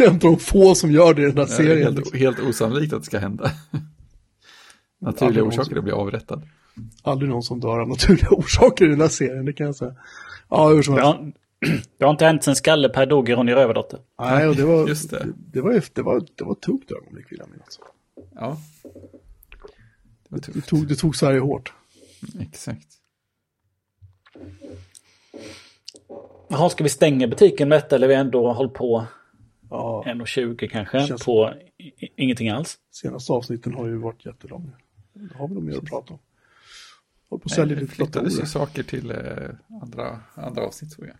En 0.00 0.12
av 0.12 0.18
de 0.18 0.38
få 0.38 0.74
som 0.74 0.92
gör 0.92 1.14
det 1.14 1.22
i 1.22 1.24
den 1.24 1.38
här 1.38 1.46
serien. 1.46 1.82
Helt, 1.82 1.96
liksom. 1.96 2.18
helt 2.18 2.40
osannolikt 2.40 2.92
att 2.92 3.00
det 3.00 3.06
ska 3.06 3.18
hända. 3.18 3.50
Naturliga 5.00 5.44
orsaker 5.44 5.76
att 5.76 5.84
bli 5.84 5.92
avrättad. 5.92 6.42
Aldrig 7.02 7.30
någon 7.30 7.42
som 7.42 7.60
dör 7.60 7.78
av 7.78 7.88
naturliga 7.88 8.28
orsaker 8.30 8.84
i 8.84 8.88
den 8.88 9.00
här 9.00 9.08
serien, 9.08 9.44
det 9.44 9.52
kan 9.52 9.66
jag 9.66 9.76
säga. 9.76 9.94
Ja, 10.48 10.68
hur 10.68 10.82
som 10.82 10.94
helst. 10.94 11.18
Det 11.98 12.04
har 12.04 12.10
inte 12.10 12.24
hänt 12.24 12.44
sen 12.44 12.56
Skalle 12.56 12.88
Per 12.88 13.06
dog 13.06 13.28
i 13.28 13.34
Ronny 13.34 13.52
Rövardotter. 13.52 14.00
Nej, 14.18 14.48
och 14.48 14.56
det 14.56 14.64
var, 14.64 14.88
Just 14.88 15.10
det. 15.10 15.18
Det, 15.18 15.32
det 15.36 15.60
var, 15.60 15.82
det 15.94 16.02
var, 16.02 16.26
det 16.34 16.44
var 16.44 16.52
ett 16.52 16.60
tungt 16.60 16.90
ögonblick 16.90 17.32
vill 17.32 17.38
jag 17.38 17.48
minnas. 17.50 17.80
Ja. 18.34 18.56
Det, 20.28 20.52
det, 20.52 20.60
tog, 20.60 20.88
det 20.88 20.94
tog 20.94 21.16
Sverige 21.16 21.40
hårt. 21.40 21.72
Exakt. 22.40 22.88
Jaha, 26.48 26.70
ska 26.70 26.84
vi 26.84 26.90
stänga 26.90 27.26
butiken 27.26 27.68
med 27.68 27.78
detta 27.78 27.96
eller 27.96 28.08
vi 28.08 28.14
ändå 28.14 28.52
hållit 28.52 28.74
på 28.74 29.06
ja. 29.70 30.04
1.20 30.06 30.68
kanske 30.68 31.06
Känns... 31.06 31.24
på 31.24 31.54
ingenting 32.16 32.48
alls? 32.48 32.78
Senaste 32.90 33.32
avsnitten 33.32 33.74
har 33.74 33.86
ju 33.86 33.96
varit 33.96 34.26
jättelånga. 34.26 34.72
Då 35.12 35.38
har 35.38 35.48
vi 35.48 35.54
nog 35.54 35.62
mer 35.62 35.78
att 35.78 35.84
prata 35.84 36.14
om. 36.14 36.18
Håller 37.28 37.40
på 37.42 37.46
att 37.46 37.52
sälja 37.52 37.76
lite 37.76 37.92
flyttades 37.92 38.40
ju 38.40 38.46
saker 38.46 38.82
till 38.82 39.10
eh, 39.10 39.16
andra, 39.82 40.20
andra 40.34 40.62
avsnitt 40.62 40.92
tror 40.92 41.06
jag. 41.06 41.16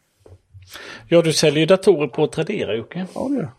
Ja, 1.09 1.23
du 1.23 1.33
säljer 1.33 1.67
datorer 1.67 2.09
på 2.09 2.27
Tradera 2.27 2.77
Jocke. 2.77 3.07
Ja, 3.15 3.29
det 3.29 3.37
är 3.37 3.43
det. 3.43 3.53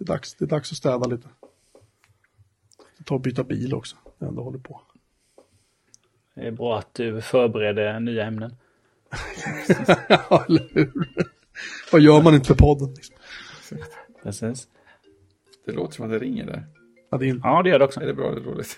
Är 0.00 0.04
dags, 0.04 0.34
det 0.34 0.44
är 0.44 0.48
dags 0.48 0.72
att 0.72 0.78
städa 0.78 1.06
lite. 1.08 1.28
Ta 3.04 3.14
och 3.14 3.20
byta 3.20 3.44
bil 3.44 3.74
också. 3.74 3.96
Det 4.18 4.26
ändå 4.26 4.42
håller 4.42 4.58
på. 4.58 4.80
Det 6.34 6.40
är 6.40 6.50
bra 6.50 6.78
att 6.78 6.94
du 6.94 7.20
förbereder 7.20 8.00
nya 8.00 8.26
ämnen. 8.26 8.56
ja, 10.08 10.44
eller 10.48 10.68
hur? 10.74 10.92
Vad 11.92 12.00
gör 12.00 12.22
man 12.22 12.34
inte 12.34 12.46
för 12.46 12.54
podden? 12.54 12.94
Liksom? 12.94 13.16
Precis. 14.22 14.68
Det 15.66 15.72
låter 15.72 15.94
som 15.94 16.04
att 16.04 16.10
det 16.10 16.18
ringer 16.18 16.46
där. 16.46 16.66
Ja, 17.10 17.18
det, 17.18 17.28
är... 17.28 17.40
ja, 17.42 17.62
det 17.62 17.70
gör 17.70 17.78
det 17.78 17.84
också. 17.84 18.00
Är 18.00 18.06
det 18.06 18.14
bra 18.14 18.30
eller 18.32 18.40
dåligt? 18.40 18.76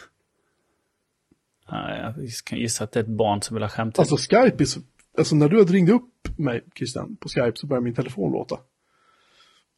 Ja, 1.68 1.96
jag 1.96 2.14
kan 2.44 2.58
gissa 2.58 2.84
att 2.84 2.92
det 2.92 3.00
är 3.00 3.04
ett 3.04 3.10
barn 3.10 3.42
som 3.42 3.54
vill 3.54 3.62
ha 3.62 3.70
skämt. 3.70 3.98
Alltså 3.98 4.16
Skype 4.16 4.62
är 4.62 4.64
så... 4.64 4.80
Alltså 5.18 5.36
när 5.36 5.48
du 5.48 5.58
hade 5.58 5.72
ringt 5.72 5.90
upp 5.90 6.38
mig, 6.38 6.64
Christian, 6.76 7.16
på 7.16 7.28
Skype 7.28 7.52
så 7.54 7.66
började 7.66 7.84
min 7.84 7.94
telefon 7.94 8.32
låta. 8.32 8.56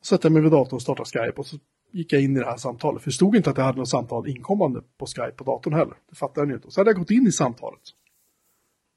Så 0.00 0.06
satte 0.06 0.26
jag 0.26 0.32
mig 0.32 0.42
vid 0.42 0.50
datorn 0.50 0.76
och 0.76 0.82
startade 0.82 1.08
Skype 1.08 1.40
och 1.40 1.46
så 1.46 1.56
gick 1.92 2.12
jag 2.12 2.22
in 2.22 2.36
i 2.36 2.40
det 2.40 2.46
här 2.46 2.56
samtalet. 2.56 3.02
För 3.02 3.10
det 3.10 3.14
stod 3.14 3.36
inte 3.36 3.50
att 3.50 3.56
jag 3.56 3.64
hade 3.64 3.78
något 3.78 3.88
samtal 3.88 4.28
inkommande 4.28 4.82
på 4.98 5.06
Skype 5.06 5.32
på 5.32 5.44
datorn 5.44 5.74
heller. 5.74 5.94
Det 6.10 6.16
fattade 6.16 6.46
jag 6.46 6.56
inte. 6.56 6.70
Så 6.70 6.80
hade 6.80 6.90
jag 6.90 6.98
gått 6.98 7.10
in 7.10 7.26
i 7.26 7.32
samtalet. 7.32 7.80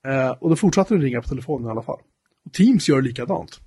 Eh, 0.07 0.31
och 0.31 0.49
då 0.49 0.55
fortsatte 0.55 0.93
det 0.93 1.01
ringa 1.01 1.21
på 1.21 1.27
telefonen 1.27 1.67
i 1.67 1.71
alla 1.71 1.81
fall. 1.81 1.99
Och 2.45 2.53
Teams 2.53 2.89
gör 2.89 3.01
likadant. 3.01 3.59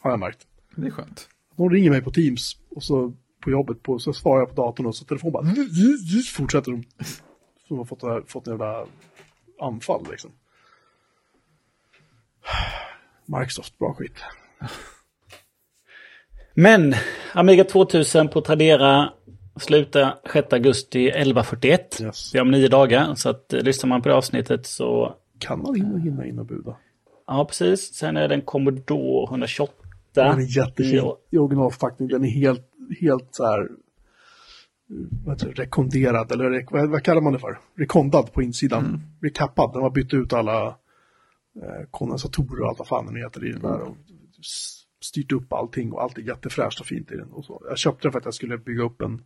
Har 0.00 0.10
jag 0.10 0.20
märkt. 0.20 0.46
Det 0.76 0.86
är 0.86 0.90
skönt. 0.90 1.28
De 1.58 1.70
ringer 1.70 1.90
mig 1.90 2.02
på 2.02 2.10
Teams 2.10 2.56
och 2.70 2.82
så 2.82 3.12
på 3.40 3.50
jobbet 3.50 3.82
på, 3.82 3.98
så 3.98 4.12
svarar 4.12 4.38
jag 4.40 4.54
på 4.54 4.62
datorn 4.62 4.86
och 4.86 4.96
så 4.96 5.04
telefonen 5.04 5.32
bara 5.32 5.44
fortsätter 6.34 6.72
de. 6.72 6.84
Så 7.68 7.74
de 7.74 7.78
har 7.78 7.84
fått, 7.84 8.30
fått 8.30 8.46
en 8.46 8.52
jävla 8.52 8.86
anfall 9.60 10.06
liksom. 10.10 10.30
Microsoft, 13.26 13.78
bra 13.78 13.94
skit. 13.94 14.12
Men 16.54 16.94
Amiga 17.32 17.64
2000 17.64 18.28
på 18.28 18.40
Tradera 18.40 19.12
slutar 19.60 20.18
6 20.32 20.52
augusti 20.52 21.10
11.41. 21.10 22.02
Yes. 22.02 22.32
Det 22.32 22.38
är 22.38 22.42
om 22.42 22.50
nio 22.50 22.68
dagar. 22.68 23.14
Så 23.14 23.30
att 23.30 23.52
eh, 23.52 23.60
lyssnar 23.60 23.88
man 23.88 24.02
på 24.02 24.08
det 24.08 24.14
avsnittet 24.14 24.66
så... 24.66 25.14
Kan 25.38 25.62
man 25.62 25.74
hinna, 25.74 25.98
hinna 25.98 26.26
in 26.26 26.38
och 26.38 26.46
buda. 26.46 26.76
Ja, 27.26 27.44
precis. 27.44 27.94
Sen 27.94 28.16
är 28.16 28.28
det 28.28 28.34
en 28.34 28.40
Commodore 28.40 29.28
128. 29.28 29.72
Den 30.12 30.38
är 30.38 30.56
jättefin 30.56 31.12
i 31.30 31.38
originalförpackning. 31.38 32.08
Den 32.08 32.24
är 32.24 32.28
helt, 32.28 32.70
helt 33.00 33.28
så 33.30 33.44
här 33.46 33.68
vad 35.24 35.34
heter 35.34 35.52
rekonderad, 35.52 36.32
eller 36.32 36.66
vad, 36.70 36.90
vad, 36.90 37.02
kallar 37.02 37.20
man 37.20 37.32
det 37.32 37.38
för? 37.38 37.58
Rekondad 37.74 38.32
på 38.32 38.42
insidan. 38.42 38.86
Mm. 38.86 39.00
Recappad, 39.22 39.72
den 39.72 39.82
har 39.82 39.90
bytt 39.90 40.14
ut 40.14 40.32
alla 40.32 40.66
eh, 41.62 41.86
kondensatorer 41.90 42.62
och 42.62 42.68
allt 42.68 42.78
vad 42.78 42.88
fan 42.88 43.06
den 43.06 43.16
heter 43.16 43.44
i 43.44 43.52
den 43.52 43.62
där. 43.62 43.80
Och 43.80 43.96
styrt 45.00 45.32
upp 45.32 45.52
allting 45.52 45.92
och 45.92 46.02
allt 46.02 46.18
är 46.18 46.22
jättefräscht 46.22 46.80
och 46.80 46.86
fint 46.86 47.12
i 47.12 47.16
den. 47.16 47.32
Och 47.32 47.44
så. 47.44 47.62
Jag 47.68 47.78
köpte 47.78 48.02
den 48.02 48.12
för 48.12 48.18
att 48.18 48.24
jag 48.24 48.34
skulle 48.34 48.58
bygga 48.58 48.82
upp 48.82 49.00
en 49.00 49.24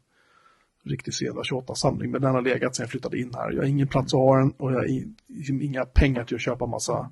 riktig 0.85 1.15
Seda 1.15 1.43
28-samling, 1.43 2.11
men 2.11 2.23
den 2.23 2.35
har 2.35 2.43
legat 2.43 2.77
sedan 2.77 2.85
jag 2.85 2.91
flyttade 2.91 3.19
in 3.19 3.35
här. 3.35 3.51
Jag 3.51 3.63
har 3.63 3.69
ingen 3.69 3.89
plats 3.89 4.15
att 4.15 4.21
ha 4.21 4.39
den 4.39 4.51
och 4.51 4.73
jag 4.73 4.77
har 4.77 5.63
inga 5.63 5.85
pengar 5.85 6.25
till 6.25 6.35
att 6.35 6.41
köpa 6.41 6.67
massa 6.67 7.11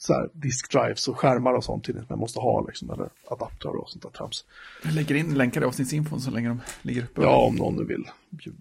så 0.00 0.12
här, 0.14 0.30
diskdrives 0.32 1.08
och 1.08 1.18
skärmar 1.18 1.52
och 1.52 1.64
sånt 1.64 1.84
till 1.84 1.94
det 1.94 2.00
som 2.00 2.06
jag 2.08 2.18
måste 2.18 2.40
ha, 2.40 2.66
liksom, 2.66 2.90
eller 2.90 3.08
adaptrar 3.28 3.76
och 3.76 3.90
sånt 3.90 4.02
där 4.02 4.10
trams. 4.10 4.44
Jag 4.84 4.94
lägger 4.94 5.14
in 5.14 5.34
länkar 5.34 5.62
i 5.62 5.64
avsnittsinfon 5.64 6.20
så 6.20 6.30
länge 6.30 6.48
de 6.48 6.60
ligger 6.82 7.02
uppe. 7.02 7.22
Ja, 7.22 7.36
om 7.36 7.54
någon 7.54 7.76
nu 7.76 7.84
vill 7.84 8.10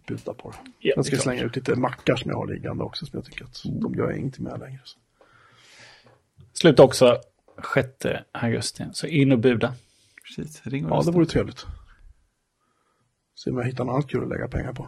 bjuda 0.07 0.33
på 0.33 0.51
det. 0.51 0.57
Ja, 0.79 0.93
jag 0.95 1.05
ska 1.05 1.17
slänga 1.17 1.43
ut 1.43 1.55
lite 1.55 1.75
mackar 1.75 2.15
som 2.15 2.31
jag 2.31 2.37
har 2.37 2.47
liggande 2.47 2.83
också, 2.83 3.05
som 3.05 3.17
jag 3.17 3.25
tycker 3.25 3.45
att 3.45 3.61
de 3.63 3.95
gör 3.95 4.11
ingenting 4.11 4.43
med 4.43 4.59
längre. 4.59 4.81
Så. 4.83 4.99
Slut 6.53 6.79
också 6.79 7.21
6 7.73 7.89
augusti, 8.31 8.85
så 8.93 9.07
in 9.07 9.31
och 9.31 9.39
buda. 9.39 9.73
Precis, 10.23 10.61
ring 10.65 10.85
och 10.85 10.97
Ja, 10.97 11.03
det 11.03 11.11
vore 11.11 11.25
trevligt. 11.25 11.65
Se 13.35 13.51
om 13.51 13.57
jag 13.57 13.65
hittar 13.65 13.85
något 13.85 13.93
annat 13.93 14.07
kul 14.07 14.23
att 14.23 14.29
lägga 14.29 14.47
pengar 14.47 14.73
på. 14.73 14.87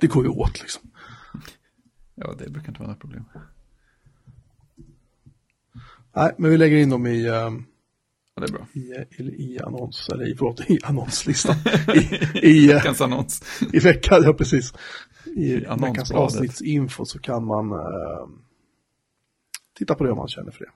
Det 0.00 0.06
går 0.06 0.24
ju 0.24 0.30
åt 0.30 0.60
liksom. 0.60 0.90
Ja, 2.14 2.34
det 2.38 2.50
brukar 2.50 2.68
inte 2.68 2.80
vara 2.80 2.90
något 2.90 3.00
problem. 3.00 3.24
Nej, 6.16 6.34
men 6.38 6.50
vi 6.50 6.56
lägger 6.56 6.76
in 6.76 6.90
dem 6.90 7.06
i, 7.06 7.28
um, 7.28 7.66
ja, 8.34 8.40
det 8.40 8.46
är 8.46 8.52
bra. 8.52 8.66
i, 8.72 9.22
i, 9.22 9.52
i 9.54 9.58
annons, 9.58 10.08
eller 10.08 10.28
i, 10.28 10.36
förlåt, 10.36 10.70
i 10.70 10.78
annonslistan. 10.82 11.56
I, 12.42 12.48
i, 12.48 12.66
veckans 12.66 13.00
annons. 13.00 13.62
I 13.72 13.78
veckan, 13.78 14.22
ja 14.24 14.32
precis. 14.32 14.72
I, 15.36 15.52
I 15.52 15.58
veckans 15.58 16.10
avsnittsinfo 16.10 17.04
så 17.04 17.18
kan 17.18 17.44
man 17.44 17.72
uh, 17.72 18.28
titta 19.78 19.94
på 19.94 20.04
det 20.04 20.10
om 20.10 20.16
man 20.16 20.28
känner 20.28 20.50
för 20.50 20.64
det. 20.64 20.70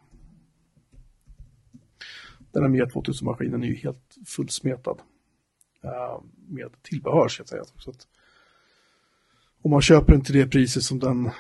Den 2.52 2.62
här 2.62 2.68
Amiga 2.68 2.84
2000-maskinen 2.84 3.62
är 3.62 3.66
ju 3.66 3.76
helt 3.76 4.16
fullsmetad 4.26 4.98
uh, 5.84 6.22
med 6.48 6.82
tillbehör, 6.82 7.28
ska 7.28 7.40
jag 7.40 7.48
säga. 7.48 7.64
Så 7.76 7.90
att 7.90 8.06
om 9.62 9.70
man 9.70 9.82
köper 9.82 10.12
den 10.12 10.22
till 10.22 10.34
det 10.34 10.46
priset 10.46 10.82
som 10.82 10.98
den 10.98 11.30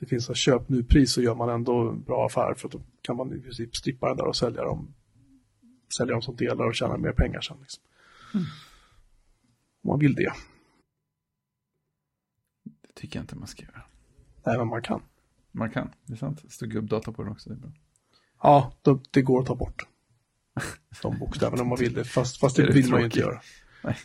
det 0.00 0.06
finns 0.06 0.30
ett 0.30 0.36
köp 0.36 0.68
nu-pris 0.68 1.12
så 1.12 1.22
gör 1.22 1.34
man 1.34 1.48
ändå 1.48 1.88
en 1.88 2.02
bra 2.02 2.26
affär 2.26 2.54
för 2.54 2.68
då 2.68 2.80
kan 3.08 3.16
man 3.16 3.32
i 3.32 3.40
princip 3.40 3.76
strippa 3.76 4.08
den 4.08 4.16
där 4.16 4.24
och 4.24 4.36
sälja 4.36 4.62
dem, 4.62 4.94
sälja 5.96 6.12
dem 6.12 6.22
som 6.22 6.36
delar 6.36 6.64
och 6.64 6.74
tjäna 6.74 6.96
mer 6.96 7.12
pengar 7.12 7.40
sen. 7.40 7.56
Liksom. 7.60 7.82
Mm. 8.34 8.46
Om 9.82 9.88
man 9.88 9.98
vill 9.98 10.14
det. 10.14 10.32
Det 12.64 12.92
tycker 12.94 13.18
jag 13.18 13.22
inte 13.22 13.36
man 13.36 13.48
ska 13.48 13.62
göra. 13.62 13.82
Nej, 14.46 14.58
men 14.58 14.68
man 14.68 14.82
kan. 14.82 15.02
Man 15.52 15.70
kan, 15.70 15.90
det 16.06 16.12
är 16.12 16.16
sant. 16.16 16.40
Det 16.42 16.50
står 16.50 16.66
gubbdata 16.66 17.12
på 17.12 17.22
den 17.22 17.32
också. 17.32 17.50
Det 17.50 17.54
är 17.54 17.58
bra. 17.58 17.70
Ja, 18.42 18.72
det, 18.82 18.98
det 19.10 19.22
går 19.22 19.40
att 19.40 19.46
ta 19.46 19.54
bort. 19.54 19.86
De 21.02 21.18
bokstäverna 21.18 21.62
om 21.62 21.68
man 21.68 21.78
vill 21.78 21.94
det, 21.94 22.04
fast, 22.04 22.40
fast 22.40 22.56
det, 22.56 22.66
det 22.66 22.72
vill 22.72 22.90
man 22.90 23.00
ju 23.00 23.04
inte 23.04 23.18
göra. 23.18 23.40
Nej. 23.84 23.96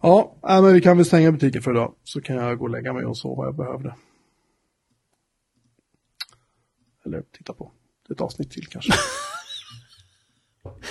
Ja, 0.00 0.36
men 0.42 0.72
vi 0.72 0.80
kan 0.80 0.96
väl 0.96 1.06
stänga 1.06 1.32
butiken 1.32 1.62
för 1.62 1.70
idag. 1.70 1.94
Så 2.02 2.20
kan 2.20 2.36
jag 2.36 2.58
gå 2.58 2.64
och 2.64 2.70
lägga 2.70 2.92
mig 2.92 3.04
och 3.04 3.16
sova 3.16 3.36
vad 3.36 3.46
jag 3.46 3.56
behövde. 3.56 3.94
Eller 7.06 7.22
titta 7.38 7.52
på 7.52 7.70
ett 8.10 8.20
avsnitt 8.20 8.50
till 8.50 8.66
kanske. 8.66 8.92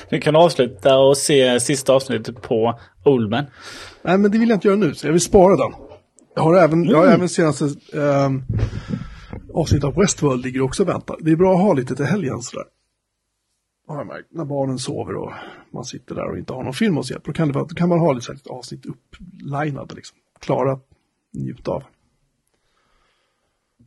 Vi 0.10 0.22
kan 0.22 0.36
avsluta 0.36 0.98
och 0.98 1.18
se 1.18 1.60
sista 1.60 1.94
avsnittet 1.94 2.42
på 2.42 2.80
Oldman. 3.06 3.46
Nej, 4.02 4.18
men 4.18 4.32
det 4.32 4.38
vill 4.38 4.50
jag 4.50 4.58
inte 4.58 4.68
göra 4.68 4.78
nu, 4.78 4.94
så 4.94 5.08
jag 5.08 5.12
vill 5.12 5.22
spara 5.22 5.56
den. 5.56 5.74
Jag 6.36 6.44
har 6.44 6.56
även, 6.58 6.74
mm. 6.74 6.90
jag 6.90 6.98
har 6.98 7.06
mm. 7.06 7.16
även 7.16 7.30
senaste... 7.30 7.66
Um, 7.94 8.44
avsnitt 9.56 9.84
av 9.84 9.96
Westworld 9.96 10.46
ligger 10.46 10.62
också 10.62 10.84
och 10.84 10.90
väntar. 10.90 11.18
Det 11.22 11.32
är 11.32 11.36
bra 11.36 11.54
att 11.54 11.62
ha 11.62 11.74
lite 11.74 11.96
till 11.96 12.06
helgen 12.06 12.42
sådär. 12.42 12.66
Har 13.88 13.98
jag 13.98 14.08
märkt. 14.08 14.28
När 14.32 14.46
barnen 14.46 14.80
sover 14.80 15.16
och 15.16 15.32
man 15.72 15.86
sitter 15.86 16.16
där 16.16 16.32
och 16.32 16.38
inte 16.38 16.54
har 16.54 16.64
någon 16.64 16.74
film 16.74 16.98
att 16.98 17.06
se. 17.06 17.16
Då 17.24 17.34
kan, 17.34 17.48
det, 17.48 17.54
då 17.54 17.66
kan 17.76 17.90
man 17.90 18.00
ha 18.00 18.14
lite 18.14 18.34
ett 18.34 18.48
avsnitt 18.48 18.86
upplinade 18.86 19.96
liksom. 19.96 20.18
Klara 20.40 20.80
njuta 21.34 21.72
av. 21.72 21.84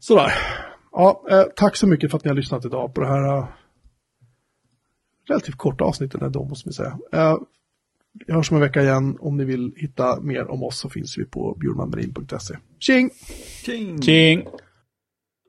Sådär. 0.00 0.32
Ja, 1.01 1.25
eh, 1.31 1.45
tack 1.57 1.77
så 1.77 1.87
mycket 1.87 2.11
för 2.11 2.19
att 2.19 2.25
ni 2.25 2.29
har 2.29 2.37
lyssnat 2.37 2.65
idag 2.65 2.95
på 2.95 3.01
det 3.01 3.07
här 3.07 3.39
eh, 3.39 3.49
relativt 5.29 5.57
korta 5.57 5.85
avsnittet 5.85 6.23
ändå 6.23 6.45
måste 6.45 6.69
vi 6.69 6.73
säga. 6.73 6.99
Eh, 7.12 7.39
vi 8.27 8.33
hörs 8.33 8.51
om 8.51 8.57
en 8.57 8.61
vecka 8.61 8.83
igen. 8.83 9.16
Om 9.20 9.37
ni 9.37 9.45
vill 9.45 9.73
hitta 9.77 10.20
mer 10.20 10.51
om 10.51 10.62
oss 10.62 10.79
så 10.79 10.91
finns 10.91 11.19
vi 11.19 11.25
på 11.25 11.57
bjurmanmarin.se. 11.61 12.55
Tjing! 12.79 13.11
King. 13.65 14.03
Tjing! 14.03 14.47